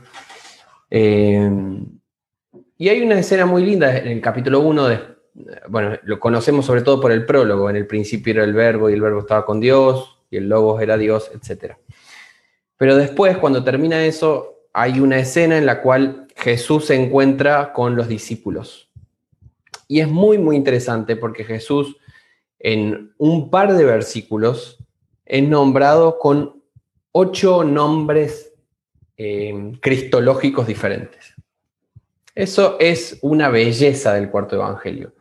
Eh, 0.91 1.51
y 2.79 2.89
hay 2.89 3.01
una 3.01 3.19
escena 3.19 3.47
muy 3.47 3.65
linda 3.65 3.97
en 3.97 4.09
el 4.09 4.21
capítulo 4.21 4.61
1, 4.61 4.89
de, 4.89 5.01
bueno, 5.69 5.97
lo 6.03 6.21
conocemos 6.21 6.67
sobre 6.67 6.83
todo 6.83 7.01
por 7.01 7.13
el 7.13 7.25
prólogo, 7.25 7.71
en 7.71 7.77
el 7.77 7.87
principio 7.87 8.35
era 8.35 8.45
el 8.45 8.53
verbo 8.53 8.91
y 8.91 8.95
el 8.95 9.01
verbo 9.01 9.21
estaba 9.21 9.47
con 9.47 9.61
Dios 9.61 10.19
y 10.31 10.37
el 10.37 10.49
logos 10.49 10.83
era 10.83 10.97
Dios, 10.97 11.31
etc. 11.35 11.75
Pero 12.77 12.97
después, 12.97 13.39
cuando 13.39 13.65
termina 13.65 14.05
eso, 14.05 14.65
hay 14.73 15.01
una 15.01 15.19
escena 15.19 15.57
en 15.57 15.67
la 15.67 15.81
cual 15.81 16.27
Jesús 16.37 16.87
se 16.87 16.95
encuentra 16.95 17.73
con 17.73 17.97
los 17.97 18.09
discípulos. 18.09 18.91
Y 19.89 20.01
es 20.01 20.09
muy, 20.09 20.37
muy 20.37 20.57
interesante 20.57 21.17
porque 21.17 21.45
Jesús 21.45 21.97
en 22.59 23.15
un 23.19 23.51
par 23.51 23.75
de 23.75 23.85
versículos 23.85 24.79
es 25.25 25.49
nombrado 25.49 26.19
con 26.19 26.63
ocho 27.13 27.65
nombres 27.65 28.53
eh, 29.17 29.73
cristológicos 29.81 30.67
diferentes. 30.67 31.36
Eso 32.37 32.77
es 32.79 33.19
una 33.23 33.49
belleza 33.49 34.13
del 34.13 34.31
cuarto 34.31 34.55
evangelio. 34.55 35.15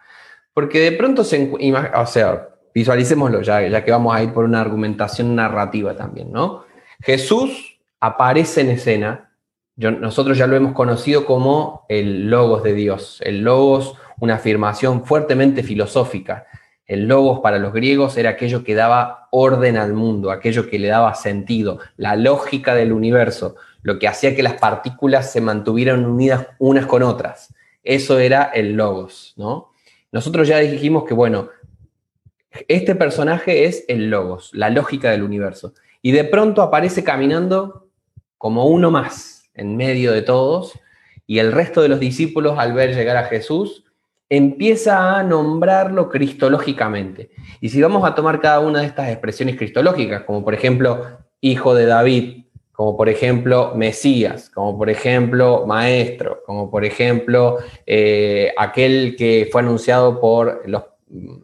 Porque 0.54 0.80
de 0.80 0.92
pronto 0.92 1.24
se... 1.24 1.52
O 1.96 2.06
sea, 2.06 2.50
visualicémoslo 2.74 3.42
ya, 3.42 3.68
ya 3.68 3.84
que 3.84 3.92
vamos 3.92 4.14
a 4.14 4.22
ir 4.22 4.34
por 4.34 4.44
una 4.44 4.60
argumentación 4.62 5.34
narrativa 5.34 5.96
también, 5.96 6.32
¿no? 6.32 6.66
Jesús 7.02 7.80
aparece 8.02 8.62
en 8.62 8.70
escena, 8.72 9.32
nosotros 9.78 10.38
ya 10.38 10.46
lo 10.46 10.58
hemos 10.58 10.74
conocido 10.74 11.26
como 11.26 11.86
el 11.90 12.30
logos 12.30 12.64
de 12.64 12.74
Dios, 12.74 13.22
el 13.24 13.44
logos 13.44 13.96
una 14.20 14.36
afirmación 14.36 15.06
fuertemente 15.06 15.64
filosófica. 15.64 16.46
El 16.86 17.08
logos 17.08 17.40
para 17.40 17.58
los 17.58 17.74
griegos 17.74 18.18
era 18.18 18.32
aquello 18.32 18.64
que 18.64 18.76
daba 18.76 19.28
orden 19.32 19.78
al 19.78 19.94
mundo, 19.94 20.30
aquello 20.30 20.70
que 20.70 20.78
le 20.78 20.90
daba 20.90 21.16
sentido, 21.16 21.80
la 21.98 22.16
lógica 22.16 22.76
del 22.76 22.92
universo, 22.94 23.56
lo 23.86 24.00
que 24.00 24.08
hacía 24.08 24.36
que 24.36 24.42
las 24.42 24.56
partículas 24.56 25.32
se 25.32 25.42
mantuvieran 25.42 26.08
unidas 26.08 26.48
unas 26.58 26.88
con 26.88 27.04
otras. 27.04 27.54
Eso 27.84 28.18
era 28.18 28.46
el 28.46 28.74
logos, 28.74 29.36
¿no? 29.38 29.74
Nosotros 30.12 30.48
ya 30.48 30.58
dijimos 30.58 31.04
que, 31.06 31.14
bueno, 31.14 31.50
este 32.68 32.96
personaje 32.96 33.66
es 33.66 33.86
el 33.88 34.10
logos, 34.10 34.50
la 34.54 34.72
lógica 34.72 35.12
del 35.12 35.22
universo. 35.22 35.76
Y 36.02 36.14
de 36.14 36.24
pronto 36.24 36.64
aparece 36.64 37.04
caminando 37.04 37.88
como 38.40 38.66
uno 38.66 38.90
más 38.90 39.52
en 39.54 39.78
medio 39.78 40.14
de 40.14 40.24
todos, 40.24 40.74
y 41.28 41.38
el 41.38 41.52
resto 41.52 41.84
de 41.84 41.90
los 41.90 42.00
discípulos 42.00 42.58
al 42.58 42.74
ver 42.74 42.96
llegar 42.96 43.18
a 43.18 43.26
Jesús 43.26 43.86
empieza 44.30 45.16
a 45.16 45.22
nombrarlo 45.22 46.10
cristológicamente. 46.10 47.30
Y 47.62 47.70
si 47.70 47.84
vamos 47.84 48.04
a 48.04 48.16
tomar 48.16 48.42
cada 48.42 48.62
una 48.62 48.80
de 48.80 48.88
estas 48.88 49.10
expresiones 49.10 49.58
cristológicas, 49.58 50.24
como 50.24 50.44
por 50.44 50.56
ejemplo 50.56 51.20
hijo 51.40 51.76
de 51.76 51.86
David, 51.86 52.45
como 52.76 52.98
por 52.98 53.08
ejemplo 53.08 53.74
Mesías, 53.76 54.50
como 54.50 54.78
por 54.78 54.90
ejemplo 54.90 55.66
Maestro, 55.66 56.44
como 56.46 56.70
por 56.70 56.84
ejemplo 56.84 57.58
eh, 57.86 58.54
aquel 58.58 59.16
que 59.18 59.48
fue 59.52 59.62
anunciado 59.62 60.20
por 60.20 60.64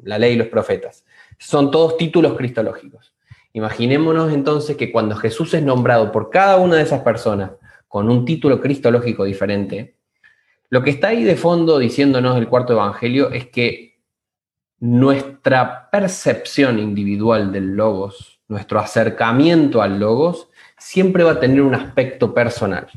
la 0.03 0.20
ley 0.20 0.34
y 0.34 0.36
los 0.36 0.48
profetas. 0.48 1.06
Son 1.40 1.72
todos 1.72 1.98
títulos 1.98 2.38
cristológicos. 2.38 3.14
Imaginémonos 3.53 4.34
entonces 4.34 4.76
que 4.76 4.91
cuando 4.91 5.16
Jesús 5.16 5.53
es 5.53 5.64
nombrado 5.64 6.12
por 6.12 6.30
cada 6.30 6.58
una 6.58 6.76
de 6.76 6.84
esas 6.84 7.02
personas 7.02 7.52
con 7.88 8.10
un 8.10 8.26
título 8.26 8.60
cristológico 8.60 9.24
diferente, 9.24 9.95
lo 10.70 10.84
que 10.84 10.90
está 10.90 11.10
ahí 11.10 11.24
de 11.24 11.36
fondo 11.36 11.80
diciéndonos 11.80 12.38
el 12.38 12.48
cuarto 12.48 12.74
evangelio 12.74 13.32
es 13.32 13.48
que 13.48 13.99
nuestra 14.80 15.90
percepción 15.90 16.80
individual 16.80 17.52
del 17.52 17.76
logos, 17.76 18.40
nuestro 18.48 18.80
acercamiento 18.80 19.82
al 19.82 19.99
logos, 19.99 20.49
siempre 20.82 21.24
va 21.24 21.34
a 21.34 21.40
tener 21.40 21.62
un 21.62 21.76
aspecto 21.76 22.34
personal. 22.34 22.88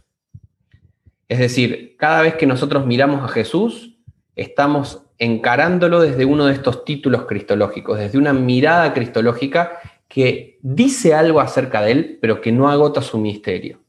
Es 1.29 1.39
decir, 1.39 1.97
cada 1.99 2.23
vez 2.23 2.35
que 2.35 2.47
nosotros 2.47 2.87
miramos 2.87 3.23
a 3.23 3.29
Jesús, 3.29 3.99
estamos 4.37 5.03
encarándolo 5.19 6.01
desde 6.01 6.25
uno 6.25 6.47
de 6.47 6.55
estos 6.55 6.85
títulos 6.85 7.27
cristológicos, 7.27 7.99
desde 7.99 8.19
una 8.19 8.33
mirada 8.33 8.95
cristológica 8.95 9.79
que 10.09 10.59
dice 10.63 11.15
algo 11.15 11.41
acerca 11.41 11.83
de 11.83 11.93
él, 11.93 12.19
pero 12.23 12.41
que 12.41 12.53
no 12.53 12.71
agota 12.71 13.03
su 13.03 13.19
misterio. 13.19 13.81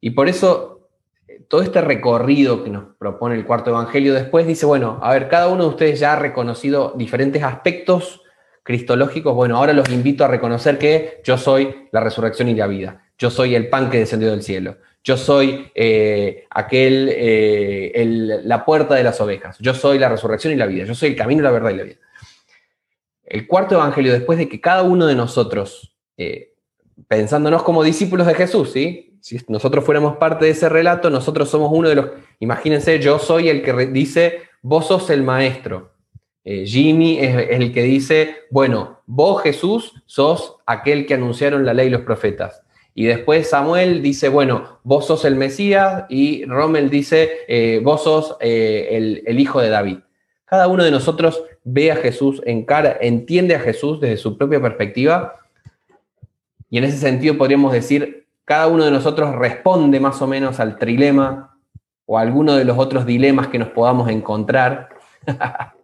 Y 0.00 0.10
por 0.10 0.28
eso 0.28 0.88
todo 1.48 1.60
este 1.60 1.82
recorrido 1.82 2.64
que 2.64 2.70
nos 2.70 2.84
propone 2.98 3.34
el 3.34 3.44
cuarto 3.44 3.70
evangelio 3.70 4.14
después 4.14 4.46
dice, 4.46 4.64
bueno, 4.64 4.98
a 5.02 5.12
ver, 5.12 5.28
cada 5.28 5.48
uno 5.48 5.64
de 5.64 5.70
ustedes 5.70 6.00
ya 6.00 6.14
ha 6.14 6.18
reconocido 6.18 6.94
diferentes 6.96 7.42
aspectos 7.42 8.21
cristológicos, 8.62 9.34
bueno, 9.34 9.56
ahora 9.56 9.72
los 9.72 9.88
invito 9.90 10.24
a 10.24 10.28
reconocer 10.28 10.78
que 10.78 11.20
yo 11.24 11.36
soy 11.36 11.88
la 11.90 12.00
resurrección 12.00 12.48
y 12.48 12.54
la 12.54 12.66
vida, 12.66 13.04
yo 13.18 13.30
soy 13.30 13.54
el 13.54 13.68
pan 13.68 13.90
que 13.90 13.98
descendió 13.98 14.30
del 14.30 14.42
cielo, 14.42 14.76
yo 15.04 15.16
soy 15.16 15.70
eh, 15.74 16.46
aquel, 16.50 17.08
eh, 17.12 18.40
la 18.44 18.64
puerta 18.64 18.94
de 18.94 19.02
las 19.02 19.20
ovejas, 19.20 19.58
yo 19.58 19.74
soy 19.74 19.98
la 19.98 20.08
resurrección 20.08 20.52
y 20.52 20.56
la 20.56 20.66
vida, 20.66 20.84
yo 20.84 20.94
soy 20.94 21.10
el 21.10 21.16
camino, 21.16 21.42
la 21.42 21.50
verdad 21.50 21.70
y 21.70 21.76
la 21.76 21.82
vida. 21.82 21.96
El 23.24 23.46
cuarto 23.46 23.74
evangelio, 23.74 24.12
después 24.12 24.38
de 24.38 24.48
que 24.48 24.60
cada 24.60 24.82
uno 24.82 25.06
de 25.06 25.14
nosotros, 25.14 25.96
eh, 26.16 26.52
pensándonos 27.08 27.62
como 27.62 27.82
discípulos 27.82 28.26
de 28.26 28.34
Jesús, 28.34 28.70
¿sí? 28.72 29.18
si 29.20 29.40
nosotros 29.48 29.84
fuéramos 29.84 30.16
parte 30.16 30.44
de 30.44 30.50
ese 30.50 30.68
relato, 30.68 31.08
nosotros 31.08 31.48
somos 31.48 31.70
uno 31.72 31.88
de 31.88 31.94
los, 31.94 32.06
imagínense, 32.40 32.98
yo 32.98 33.18
soy 33.18 33.48
el 33.48 33.62
que 33.62 33.72
dice, 33.86 34.42
vos 34.62 34.86
sos 34.86 35.10
el 35.10 35.22
maestro. 35.22 35.91
Eh, 36.44 36.66
Jimmy 36.66 37.18
es, 37.18 37.50
el 37.50 37.72
que 37.72 37.82
dice, 37.82 38.36
bueno, 38.50 39.00
vos 39.06 39.42
Jesús 39.42 40.02
sos 40.06 40.56
aquel 40.66 41.06
que 41.06 41.14
anunciaron 41.14 41.64
la 41.64 41.74
ley 41.74 41.86
y 41.86 41.90
los 41.90 42.02
profetas. 42.02 42.62
Y 42.94 43.06
después 43.06 43.48
Samuel 43.48 44.02
dice, 44.02 44.28
bueno, 44.28 44.80
vos 44.82 45.06
sos 45.06 45.24
el 45.24 45.36
Mesías 45.36 46.04
y 46.08 46.44
Rommel 46.44 46.90
dice, 46.90 47.30
eh, 47.48 47.80
vos 47.82 48.04
sos 48.04 48.36
eh, 48.40 49.22
el, 49.24 49.40
hijo 49.40 49.60
de 49.60 49.70
David. 49.70 49.98
Cada 50.44 50.68
uno 50.68 50.84
de 50.84 50.90
nosotros 50.90 51.42
ve 51.64 51.90
a 51.90 51.96
Jesús 51.96 52.42
en 52.44 52.64
cara, 52.64 52.98
entiende 53.00 53.54
a 53.54 53.60
Jesús 53.60 54.00
desde 54.00 54.18
su 54.18 54.36
propia 54.36 54.60
perspectiva 54.60 55.36
y 56.72 56.78
en 56.78 56.84
ese 56.84 56.96
sentido 56.96 57.36
podríamos 57.36 57.70
decir, 57.70 58.26
cada 58.46 58.66
uno 58.66 58.86
de 58.86 58.90
nosotros 58.90 59.34
responde 59.36 60.00
más 60.00 60.22
o 60.22 60.26
menos 60.26 60.58
al 60.58 60.78
trilema 60.78 61.58
o 62.06 62.18
a 62.18 62.22
alguno 62.22 62.56
de 62.56 62.64
los 62.64 62.78
otros 62.78 63.04
dilemas 63.04 63.48
que 63.48 63.58
nos 63.58 63.68
podamos 63.68 64.10
encontrar. 64.10 64.88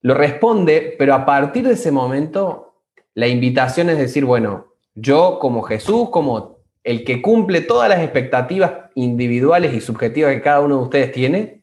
Lo 0.00 0.14
responde, 0.14 0.94
pero 0.98 1.14
a 1.14 1.26
partir 1.26 1.66
de 1.66 1.74
ese 1.74 1.90
momento, 1.90 2.74
la 3.14 3.26
invitación 3.26 3.90
es 3.90 3.98
decir, 3.98 4.24
bueno, 4.24 4.74
yo 4.94 5.38
como 5.40 5.62
Jesús, 5.62 6.10
como 6.10 6.58
el 6.84 7.04
que 7.04 7.20
cumple 7.20 7.60
todas 7.60 7.88
las 7.88 8.00
expectativas 8.00 8.72
individuales 8.94 9.74
y 9.74 9.80
subjetivas 9.80 10.32
que 10.32 10.40
cada 10.40 10.60
uno 10.60 10.78
de 10.78 10.82
ustedes 10.84 11.12
tiene, 11.12 11.62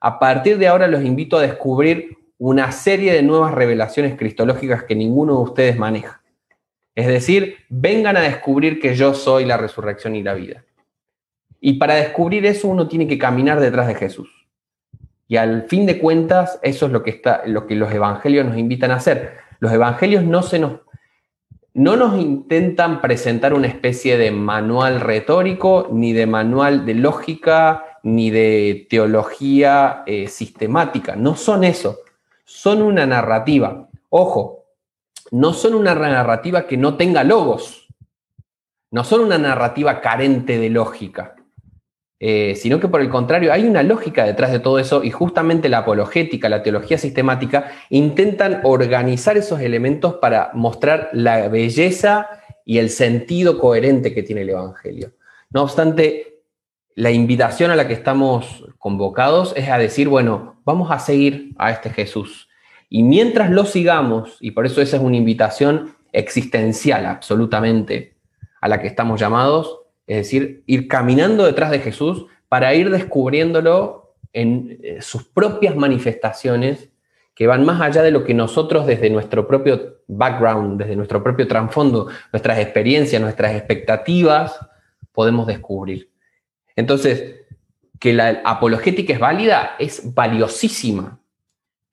a 0.00 0.18
partir 0.18 0.58
de 0.58 0.68
ahora 0.68 0.86
los 0.86 1.04
invito 1.04 1.38
a 1.38 1.42
descubrir 1.42 2.16
una 2.38 2.72
serie 2.72 3.12
de 3.12 3.22
nuevas 3.22 3.52
revelaciones 3.52 4.16
cristológicas 4.16 4.84
que 4.84 4.94
ninguno 4.94 5.36
de 5.36 5.42
ustedes 5.42 5.78
maneja. 5.78 6.22
Es 6.94 7.06
decir, 7.06 7.56
vengan 7.68 8.16
a 8.16 8.22
descubrir 8.22 8.80
que 8.80 8.94
yo 8.94 9.14
soy 9.14 9.44
la 9.44 9.56
resurrección 9.56 10.16
y 10.16 10.22
la 10.22 10.34
vida. 10.34 10.64
Y 11.60 11.74
para 11.74 11.94
descubrir 11.94 12.46
eso 12.46 12.68
uno 12.68 12.88
tiene 12.88 13.06
que 13.06 13.18
caminar 13.18 13.60
detrás 13.60 13.86
de 13.86 13.94
Jesús. 13.94 14.39
Y 15.30 15.36
al 15.36 15.68
fin 15.68 15.86
de 15.86 16.00
cuentas, 16.00 16.58
eso 16.60 16.86
es 16.86 16.92
lo 16.92 17.04
que, 17.04 17.10
está, 17.10 17.42
lo 17.46 17.68
que 17.68 17.76
los 17.76 17.92
evangelios 17.92 18.44
nos 18.44 18.58
invitan 18.58 18.90
a 18.90 18.96
hacer. 18.96 19.36
Los 19.60 19.72
evangelios 19.72 20.24
no 20.24 20.42
se 20.42 20.58
nos... 20.58 20.80
no 21.72 21.94
nos 21.94 22.18
intentan 22.18 23.00
presentar 23.00 23.54
una 23.54 23.68
especie 23.68 24.18
de 24.18 24.32
manual 24.32 25.00
retórico, 25.00 25.88
ni 25.92 26.12
de 26.12 26.26
manual 26.26 26.84
de 26.84 26.94
lógica, 26.94 28.00
ni 28.02 28.30
de 28.30 28.88
teología 28.90 30.02
eh, 30.04 30.26
sistemática. 30.26 31.14
No 31.14 31.36
son 31.36 31.62
eso. 31.62 32.00
Son 32.44 32.82
una 32.82 33.06
narrativa. 33.06 33.88
Ojo, 34.08 34.64
no 35.30 35.52
son 35.52 35.74
una 35.74 35.94
narrativa 35.94 36.66
que 36.66 36.76
no 36.76 36.96
tenga 36.96 37.22
logos. 37.22 37.86
No 38.90 39.04
son 39.04 39.20
una 39.20 39.38
narrativa 39.38 40.00
carente 40.00 40.58
de 40.58 40.70
lógica. 40.70 41.36
Eh, 42.22 42.54
sino 42.54 42.78
que 42.80 42.88
por 42.88 43.00
el 43.00 43.08
contrario 43.08 43.50
hay 43.50 43.64
una 43.64 43.82
lógica 43.82 44.26
detrás 44.26 44.52
de 44.52 44.60
todo 44.60 44.78
eso 44.78 45.02
y 45.02 45.10
justamente 45.10 45.70
la 45.70 45.78
apologética, 45.78 46.50
la 46.50 46.62
teología 46.62 46.98
sistemática, 46.98 47.72
intentan 47.88 48.60
organizar 48.64 49.38
esos 49.38 49.60
elementos 49.60 50.16
para 50.16 50.50
mostrar 50.52 51.08
la 51.14 51.48
belleza 51.48 52.28
y 52.66 52.76
el 52.76 52.90
sentido 52.90 53.58
coherente 53.58 54.12
que 54.12 54.22
tiene 54.22 54.42
el 54.42 54.50
Evangelio. 54.50 55.12
No 55.48 55.62
obstante, 55.62 56.42
la 56.94 57.10
invitación 57.10 57.70
a 57.70 57.76
la 57.76 57.88
que 57.88 57.94
estamos 57.94 58.66
convocados 58.76 59.54
es 59.56 59.70
a 59.70 59.78
decir, 59.78 60.06
bueno, 60.06 60.60
vamos 60.66 60.90
a 60.90 60.98
seguir 60.98 61.54
a 61.56 61.70
este 61.70 61.88
Jesús. 61.88 62.50
Y 62.90 63.02
mientras 63.02 63.50
lo 63.50 63.64
sigamos, 63.64 64.36
y 64.40 64.50
por 64.50 64.66
eso 64.66 64.82
esa 64.82 64.98
es 64.98 65.02
una 65.02 65.16
invitación 65.16 65.96
existencial 66.12 67.06
absolutamente 67.06 68.16
a 68.60 68.68
la 68.68 68.78
que 68.78 68.88
estamos 68.88 69.18
llamados, 69.18 69.79
es 70.10 70.16
decir, 70.16 70.64
ir 70.66 70.88
caminando 70.88 71.46
detrás 71.46 71.70
de 71.70 71.78
Jesús 71.78 72.26
para 72.48 72.74
ir 72.74 72.90
descubriéndolo 72.90 74.16
en 74.32 74.80
eh, 74.82 75.00
sus 75.00 75.22
propias 75.22 75.76
manifestaciones 75.76 76.88
que 77.32 77.46
van 77.46 77.64
más 77.64 77.80
allá 77.80 78.02
de 78.02 78.10
lo 78.10 78.24
que 78.24 78.34
nosotros 78.34 78.88
desde 78.88 79.08
nuestro 79.08 79.46
propio 79.46 80.00
background, 80.08 80.80
desde 80.80 80.96
nuestro 80.96 81.22
propio 81.22 81.46
trasfondo, 81.46 82.08
nuestras 82.32 82.58
experiencias, 82.58 83.22
nuestras 83.22 83.54
expectativas, 83.54 84.58
podemos 85.12 85.46
descubrir. 85.46 86.10
Entonces, 86.74 87.36
que 88.00 88.12
la 88.12 88.42
apologética 88.44 89.12
es 89.12 89.20
válida 89.20 89.76
es 89.78 90.12
valiosísima. 90.12 91.20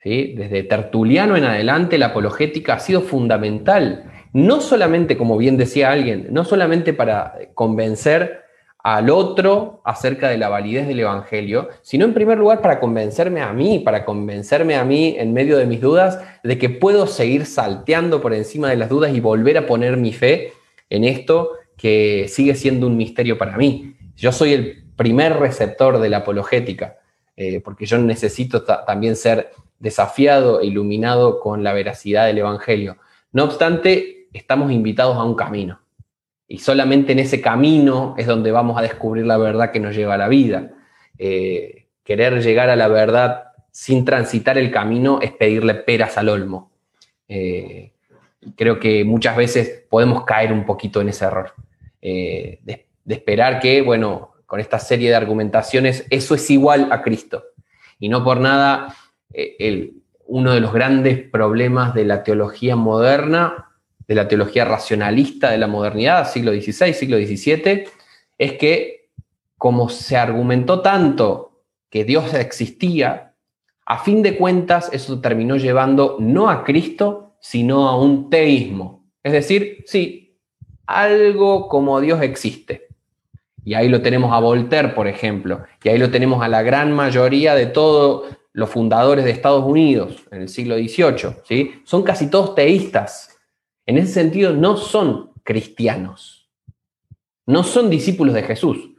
Desde 0.03 0.63
Tertuliano 0.63 1.35
en 1.35 1.43
adelante, 1.43 1.99
la 1.99 2.07
apologética 2.07 2.75
ha 2.75 2.79
sido 2.79 3.01
fundamental 3.01 4.16
no 4.33 4.61
solamente, 4.61 5.17
como 5.17 5.37
bien 5.37 5.57
decía 5.57 5.91
alguien, 5.91 6.27
no 6.31 6.45
solamente 6.45 6.93
para 6.93 7.35
convencer 7.53 8.47
al 8.87 9.09
otro 9.09 9.81
acerca 9.83 10.29
de 10.29 10.37
la 10.37 10.49
validez 10.49 10.87
del 10.87 11.01
Evangelio, 11.01 11.67
sino 11.81 12.05
en 12.05 12.13
primer 12.13 12.37
lugar 12.37 12.61
para 12.61 12.79
convencerme 12.79 13.41
a 13.41 13.51
mí, 13.51 13.79
para 13.79 14.05
convencerme 14.05 14.75
a 14.75 14.85
mí 14.85 15.15
en 15.17 15.33
medio 15.33 15.57
de 15.57 15.65
mis 15.65 15.81
dudas 15.81 16.21
de 16.43 16.57
que 16.57 16.69
puedo 16.69 17.05
seguir 17.05 17.45
salteando 17.45 18.21
por 18.21 18.33
encima 18.33 18.69
de 18.69 18.77
las 18.77 18.89
dudas 18.89 19.13
y 19.13 19.19
volver 19.19 19.57
a 19.57 19.65
poner 19.65 19.97
mi 19.97 20.13
fe 20.13 20.53
en 20.89 21.03
esto 21.03 21.51
que 21.75 22.27
sigue 22.29 22.55
siendo 22.55 22.87
un 22.87 22.95
misterio 22.95 23.37
para 23.37 23.57
mí. 23.57 23.95
Yo 24.15 24.31
soy 24.31 24.53
el 24.53 24.85
primer 24.95 25.37
receptor 25.37 25.99
de 25.99 26.09
la 26.09 26.17
apologética, 26.17 26.97
eh, 27.35 27.59
porque 27.59 27.85
yo 27.85 27.97
necesito 27.97 28.63
también 28.63 29.15
ser 29.15 29.51
desafiado 29.79 30.61
e 30.61 30.65
iluminado 30.65 31.39
con 31.39 31.63
la 31.63 31.73
veracidad 31.73 32.25
del 32.25 32.39
Evangelio. 32.39 32.97
No 33.31 33.43
obstante, 33.43 34.16
estamos 34.37 34.71
invitados 34.71 35.17
a 35.17 35.23
un 35.23 35.35
camino. 35.35 35.81
Y 36.47 36.59
solamente 36.59 37.11
en 37.11 37.19
ese 37.19 37.41
camino 37.41 38.15
es 38.17 38.25
donde 38.25 38.51
vamos 38.51 38.77
a 38.77 38.81
descubrir 38.81 39.25
la 39.25 39.37
verdad 39.37 39.71
que 39.71 39.81
nos 39.81 39.95
lleva 39.95 40.13
a 40.13 40.17
la 40.17 40.29
vida. 40.29 40.71
Eh, 41.17 41.87
querer 42.03 42.41
llegar 42.41 42.69
a 42.69 42.75
la 42.75 42.87
verdad 42.87 43.51
sin 43.71 44.05
transitar 44.05 44.57
el 44.57 44.71
camino 44.71 45.19
es 45.21 45.31
pedirle 45.31 45.75
peras 45.75 46.17
al 46.17 46.29
olmo. 46.29 46.71
Eh, 47.27 47.91
creo 48.55 48.79
que 48.79 49.03
muchas 49.03 49.35
veces 49.35 49.83
podemos 49.89 50.23
caer 50.23 50.53
un 50.53 50.65
poquito 50.65 51.01
en 51.01 51.09
ese 51.09 51.25
error. 51.25 51.53
Eh, 52.01 52.59
de, 52.63 52.87
esperar 53.07 53.59
que, 53.59 53.81
bueno, 53.81 54.33
con 54.45 54.59
esta 54.59 54.79
serie 54.79 55.09
de 55.09 55.15
argumentaciones, 55.15 56.05
eso 56.09 56.35
es 56.35 56.49
igual 56.49 56.89
a 56.91 57.01
Cristo. 57.01 57.43
Y 57.99 58.09
no 58.09 58.23
por 58.23 58.39
nada, 58.39 58.95
uno 60.25 60.53
de 60.53 60.59
los 60.59 60.73
grandes 60.73 61.19
problemas 61.29 61.93
de 61.93 62.05
la 62.05 62.23
teología 62.23 62.75
moderna 62.75 63.67
de 64.07 64.15
la 64.15 64.27
teología 64.27 64.65
racionalista 64.65 65.51
de 65.51 65.57
la 65.57 65.67
modernidad, 65.67 66.31
siglo 66.31 66.51
XVI, 66.53 66.93
siglo 66.93 67.17
XVII, 67.17 67.85
es 68.37 68.53
que 68.53 69.09
como 69.57 69.89
se 69.89 70.15
argumentó 70.15 70.81
tanto 70.81 71.63
que 71.89 72.05
Dios 72.05 72.33
existía, 72.33 73.33
a 73.85 73.99
fin 73.99 74.21
de 74.21 74.37
cuentas 74.37 74.89
eso 74.93 75.19
terminó 75.19 75.55
llevando 75.57 76.17
no 76.19 76.49
a 76.49 76.63
Cristo, 76.63 77.35
sino 77.39 77.87
a 77.87 77.99
un 77.99 78.29
teísmo. 78.29 79.05
Es 79.23 79.33
decir, 79.33 79.83
sí, 79.87 80.37
algo 80.85 81.67
como 81.67 81.99
Dios 81.99 82.21
existe. 82.21 82.87
Y 83.63 83.73
ahí 83.73 83.89
lo 83.89 84.01
tenemos 84.01 84.31
a 84.31 84.39
Voltaire, 84.39 84.89
por 84.89 85.07
ejemplo, 85.07 85.63
y 85.83 85.89
ahí 85.89 85.97
lo 85.97 86.09
tenemos 86.09 86.41
a 86.41 86.47
la 86.47 86.61
gran 86.61 86.93
mayoría 86.93 87.53
de 87.55 87.65
todos 87.65 88.35
los 88.53 88.69
fundadores 88.69 89.25
de 89.25 89.31
Estados 89.31 89.65
Unidos 89.65 90.23
en 90.31 90.41
el 90.43 90.49
siglo 90.49 90.75
XVIII. 90.75 91.35
¿sí? 91.43 91.81
Son 91.83 92.03
casi 92.03 92.29
todos 92.29 92.55
teístas 92.55 93.36
en 93.87 93.97
ese 93.97 94.13
sentido 94.13 94.53
no 94.53 94.77
son 94.77 95.31
cristianos, 95.43 96.49
no 97.45 97.63
son 97.63 97.89
discípulos 97.89 98.35
de 98.35 98.43
Jesús. 98.43 98.91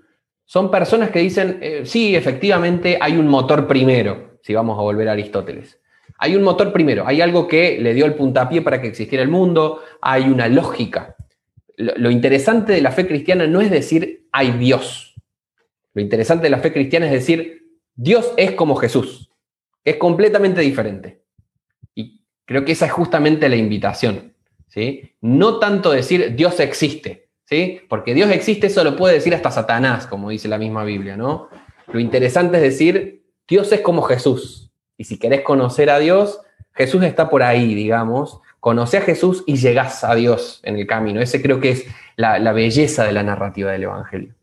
Son 0.47 0.70
personas 0.70 1.10
que 1.10 1.19
dicen, 1.19 1.59
eh, 1.60 1.82
sí, 1.85 2.16
efectivamente 2.16 2.97
hay 2.98 3.19
un 3.19 3.28
motor 3.28 3.66
primero, 3.66 4.39
si 4.43 4.55
vamos 4.55 4.78
a 4.78 4.82
volver 4.82 5.10
a 5.10 5.12
Aristóteles. 5.12 5.78
Hay 6.19 6.35
un 6.35 6.43
motor 6.43 6.73
primero, 6.73 7.06
hay 7.06 7.20
algo 7.20 7.47
que 7.47 7.78
le 7.78 7.93
dio 7.93 8.06
el 8.06 8.15
puntapié 8.15 8.62
para 8.62 8.81
que 8.81 8.89
existiera 8.89 9.23
el 9.23 9.28
mundo, 9.28 9.82
hay 10.01 10.24
una 10.24 10.48
lógica. 10.48 11.16
lo 11.77 12.10
interesante 12.10 12.73
de 12.73 12.81
la 12.81 12.90
fe 12.90 13.06
cristiana 13.06 13.47
no 13.47 13.60
es 13.60 13.70
decir 13.70 14.27
hay 14.32 14.52
Dios. 14.52 15.15
Lo 15.93 16.01
interesante 16.01 16.44
de 16.44 16.51
la 16.51 16.59
fe 16.59 16.73
cristiana 16.73 17.06
es 17.06 17.12
decir 17.12 17.69
Dios 17.94 18.32
es 18.39 18.52
como 18.52 18.77
Jesús. 18.77 19.31
Es 19.85 19.97
completamente 19.97 20.62
diferente. 20.62 21.23
Y 21.94 22.24
creo 22.47 22.65
que 22.65 22.73
esa 22.73 22.86
es 22.86 22.93
justamente 22.93 23.48
la 23.48 23.56
invitación. 23.56 24.32
No 25.20 25.59
tanto 25.59 25.90
decir 25.90 26.35
Dios 26.35 26.61
existe, 26.61 27.28
¿sí? 27.45 27.81
Porque 27.89 28.15
Dios 28.15 28.31
existe, 28.31 28.69
eso 28.69 28.85
lo 28.85 28.97
puede 28.97 29.15
decir 29.15 29.35
hasta 29.35 29.51
Satanás, 29.51 30.07
como 30.07 30.31
dice 30.31 30.49
la 30.49 30.59
misma 30.59 30.85
Biblia, 30.85 31.16
¿no? 31.16 31.49
Lo 31.93 32.01
interesante 32.01 32.57
es 32.59 32.62
decir, 32.62 33.24
Dios 33.49 33.73
es 33.73 33.81
como 33.81 34.03
Jesús. 34.03 34.70
Y 34.97 35.05
si 35.05 35.19
querés 35.19 35.43
conocer 35.43 35.90
a 35.90 35.99
Dios, 35.99 36.40
Jesús 36.74 37.03
está 37.03 37.31
por 37.31 37.43
ahí, 37.43 37.74
digamos. 37.74 38.40
Conoce 38.61 38.99
a 38.99 39.03
Jesús 39.03 39.45
y 39.47 39.57
llegás 39.57 40.05
a 40.05 40.15
Dios 40.15 40.61
en 40.65 40.77
el 40.77 40.86
camino. 40.86 41.20
Ese 41.20 41.40
creo 41.40 41.61
que 41.61 41.70
es 41.70 41.86
la, 42.16 42.53
belleza 42.53 43.05
de 43.05 43.12
la 43.12 43.23
narrativa 43.23 43.73
del 43.73 43.85
Evangelio. 43.85 44.35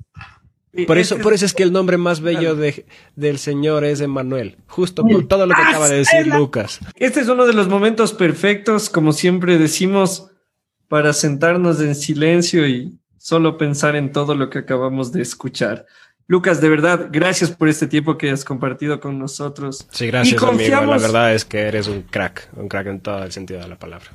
Por 0.88 0.98
eso, 0.98 1.18
por 1.20 1.34
eso 1.34 1.46
es 1.46 1.54
que 1.54 1.64
el 1.64 1.72
nombre 1.72 1.98
más 1.98 2.20
bello 2.20 2.56
del 2.56 3.38
Señor 3.38 3.86
es 3.86 4.02
Emmanuel, 4.02 4.58
justo 4.68 5.04
por 5.04 5.28
todo 5.28 5.46
lo 5.46 5.56
que 5.56 5.62
acaba 5.62 5.88
de 5.88 5.98
decir 5.98 6.28
Lucas. 6.28 6.80
Este 6.96 7.22
es 7.22 7.28
uno 7.28 7.46
de 7.46 7.54
los 7.54 7.68
momentos 7.68 8.14
perfectos, 8.14 8.90
como 8.90 9.14
siempre 9.14 9.58
decimos, 9.58 10.32
para 10.88 11.14
sentarnos 11.14 11.80
en 11.82 11.96
silencio 11.96 12.68
y 12.68 13.00
solo 13.18 13.58
pensar 13.58 13.96
en 13.96 14.12
todo 14.12 14.36
lo 14.36 14.50
que 14.50 14.60
acabamos 14.60 15.12
de 15.12 15.22
escuchar. 15.22 15.86
Lucas, 16.28 16.60
de 16.60 16.70
verdad, 16.70 17.10
gracias 17.12 17.52
por 17.52 17.70
este 17.70 17.88
tiempo 17.88 18.18
que 18.18 18.32
has 18.32 18.44
compartido 18.44 19.00
con 19.00 19.20
nosotros. 19.20 19.88
Sí, 19.92 20.08
gracias, 20.08 20.42
amigo. 20.42 20.82
La 20.82 20.98
verdad 20.98 21.34
es 21.34 21.46
que 21.46 21.60
eres 21.60 21.88
un 21.88 22.02
crack, 22.02 22.50
un 22.56 22.68
crack 22.68 22.88
en 22.88 23.00
todo 23.00 23.24
el 23.24 23.32
sentido 23.32 23.62
de 23.62 23.68
la 23.68 23.78
palabra. 23.78 24.08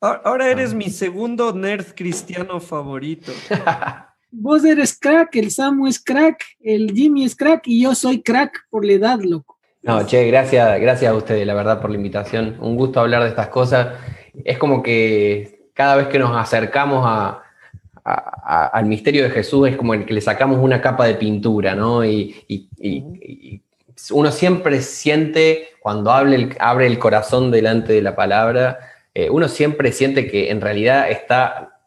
Ahora 0.00 0.50
eres 0.50 0.74
mi 0.74 0.90
segundo 0.90 1.52
nerd 1.54 1.94
cristiano 1.94 2.60
favorito. 2.60 3.32
Vos 4.34 4.64
eres 4.64 4.98
crack, 4.98 5.36
el 5.36 5.50
Samu 5.50 5.86
es 5.86 6.02
crack, 6.02 6.42
el 6.62 6.90
Jimmy 6.92 7.24
es 7.24 7.36
crack 7.36 7.68
y 7.68 7.82
yo 7.82 7.94
soy 7.94 8.22
crack 8.22 8.66
por 8.70 8.82
la 8.82 8.94
edad, 8.94 9.20
loco. 9.20 9.58
No, 9.82 10.06
che, 10.06 10.26
gracias, 10.26 10.80
gracias 10.80 11.12
a 11.12 11.14
ustedes, 11.14 11.46
la 11.46 11.52
verdad, 11.52 11.82
por 11.82 11.90
la 11.90 11.96
invitación. 11.96 12.56
Un 12.60 12.74
gusto 12.76 13.00
hablar 13.00 13.24
de 13.24 13.28
estas 13.28 13.48
cosas. 13.48 13.88
Es 14.42 14.56
como 14.56 14.82
que 14.82 15.68
cada 15.74 15.96
vez 15.96 16.06
que 16.06 16.18
nos 16.18 16.34
acercamos 16.34 17.06
al 18.04 18.86
misterio 18.86 19.24
de 19.24 19.30
Jesús 19.30 19.68
es 19.68 19.76
como 19.76 19.92
el 19.92 20.06
que 20.06 20.14
le 20.14 20.22
sacamos 20.22 20.58
una 20.60 20.80
capa 20.80 21.04
de 21.04 21.14
pintura, 21.14 21.74
¿no? 21.74 22.02
Y, 22.02 22.42
uno 24.10 24.32
siempre 24.32 24.80
siente, 24.80 25.68
cuando 25.80 26.10
abre 26.10 26.34
el, 26.34 26.56
abre 26.58 26.86
el 26.86 26.98
corazón 26.98 27.50
delante 27.50 27.92
de 27.92 28.02
la 28.02 28.16
palabra, 28.16 28.78
eh, 29.14 29.28
uno 29.30 29.46
siempre 29.46 29.92
siente 29.92 30.26
que 30.26 30.50
en 30.50 30.60
realidad 30.60 31.10
está 31.10 31.80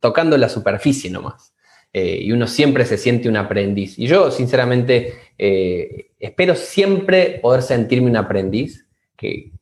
tocando 0.00 0.36
la 0.36 0.48
superficie 0.48 1.10
nomás. 1.10 1.53
Eh, 1.96 2.18
y 2.22 2.32
uno 2.32 2.48
siempre 2.48 2.84
se 2.84 2.98
siente 2.98 3.28
un 3.28 3.36
aprendiz. 3.36 3.96
Y 4.00 4.08
yo, 4.08 4.32
sinceramente, 4.32 5.14
eh, 5.38 6.10
espero 6.18 6.56
siempre 6.56 7.38
poder 7.40 7.62
sentirme 7.62 8.10
un 8.10 8.16
aprendiz, 8.16 8.84
que, 9.16 9.52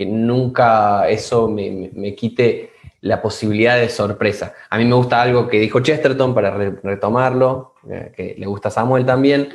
nunca 0.00 1.08
eso 1.10 1.48
me, 1.48 2.14
quite 2.16 2.70
la 3.02 3.22
posibilidad 3.22 3.78
de 3.78 3.88
sorpresa. 3.88 4.54
A 4.68 4.78
mí 4.78 4.84
me 4.84 4.94
gusta 4.94 5.22
algo 5.22 5.46
que 5.46 5.60
dijo 5.60 5.80
Chesterton 5.80 6.34
para 6.34 6.56
retomarlo, 6.82 7.74
eh, 7.88 8.10
que 8.16 8.34
le 8.36 8.46
gusta 8.46 8.68
a 8.68 8.72
Samuel 8.72 9.06
también. 9.06 9.48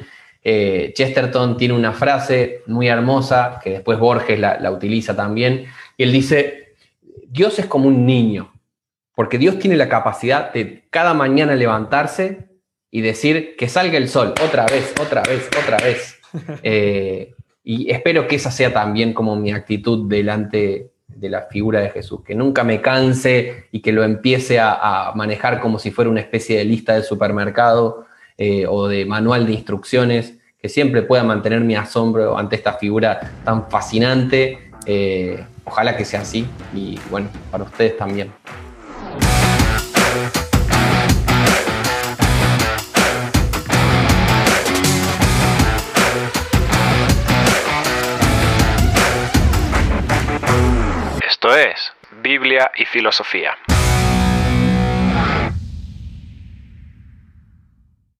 Chesterton 0.44 1.58
tiene 1.58 1.74
una 1.74 1.92
frase 1.92 2.62
muy 2.68 2.88
hermosa 2.88 3.60
que 3.64 3.72
después 3.72 3.98
Borges 3.98 4.40
la 4.40 4.72
utiliza 4.72 5.16
también, 5.16 5.66
y 5.98 6.04
él 6.04 6.12
dice, 6.12 6.76
Dios 7.28 7.58
es 7.58 7.66
como 7.66 7.88
un 7.88 8.06
niño. 8.06 8.55
Porque 9.16 9.38
Dios 9.38 9.60
tiene 9.60 9.78
la 9.78 9.90
capacidad 9.90 10.54
de 10.54 10.86
cada 10.90 11.14
mañana 11.14 11.56
levantarse 11.56 12.50
y 12.92 13.02
decir 13.02 13.56
que 13.58 13.68
salga 13.68 13.98
el 13.98 14.10
sol, 14.10 14.34
otra 14.44 14.66
vez, 14.66 14.94
otra 15.02 15.24
vez, 15.24 15.50
otra 15.62 15.78
vez. 15.78 16.20
Eh, 16.64 17.34
y 17.64 17.90
espero 17.90 18.28
que 18.28 18.36
esa 18.36 18.52
sea 18.52 18.74
también 18.74 19.14
como 19.14 19.38
mi 19.38 19.54
actitud 19.54 20.10
delante 20.10 20.92
de 21.08 21.30
la 21.30 21.44
figura 21.44 21.80
de 21.80 21.90
Jesús, 21.90 22.22
que 22.26 22.36
nunca 22.36 22.66
me 22.66 22.82
canse 22.82 23.68
y 23.72 23.80
que 23.80 23.94
lo 23.94 24.04
empiece 24.04 24.60
a, 24.60 25.14
manejar 25.16 25.62
como 25.62 25.80
si 25.80 25.92
fuera 25.92 26.12
una 26.12 26.20
especie 26.20 26.58
de 26.58 26.66
lista 26.66 26.94
de 26.94 27.04
supermercado 27.04 28.06
eh, 28.38 28.66
o 28.68 28.90
de 28.90 29.06
manual 29.06 29.46
de 29.48 29.54
instrucciones, 29.54 30.36
que 30.60 30.68
siempre 30.68 31.04
pueda 31.04 31.24
mantener 31.24 31.62
mi 31.62 31.76
asombro 31.76 32.38
ante 32.38 32.58
esta 32.58 32.74
figura 32.74 33.32
tan 33.46 33.70
fascinante. 33.70 34.72
Eh, 34.86 35.44
ojalá 35.64 35.96
que 35.96 36.04
sea 36.04 36.22
así 36.22 36.46
y 36.74 37.00
bueno, 37.10 37.30
para 37.50 37.64
ustedes 37.64 37.98
también. 37.98 38.30
Esto 51.46 51.58
es 51.58 51.94
Biblia 52.24 52.72
y 52.76 52.86
Filosofía. 52.86 53.56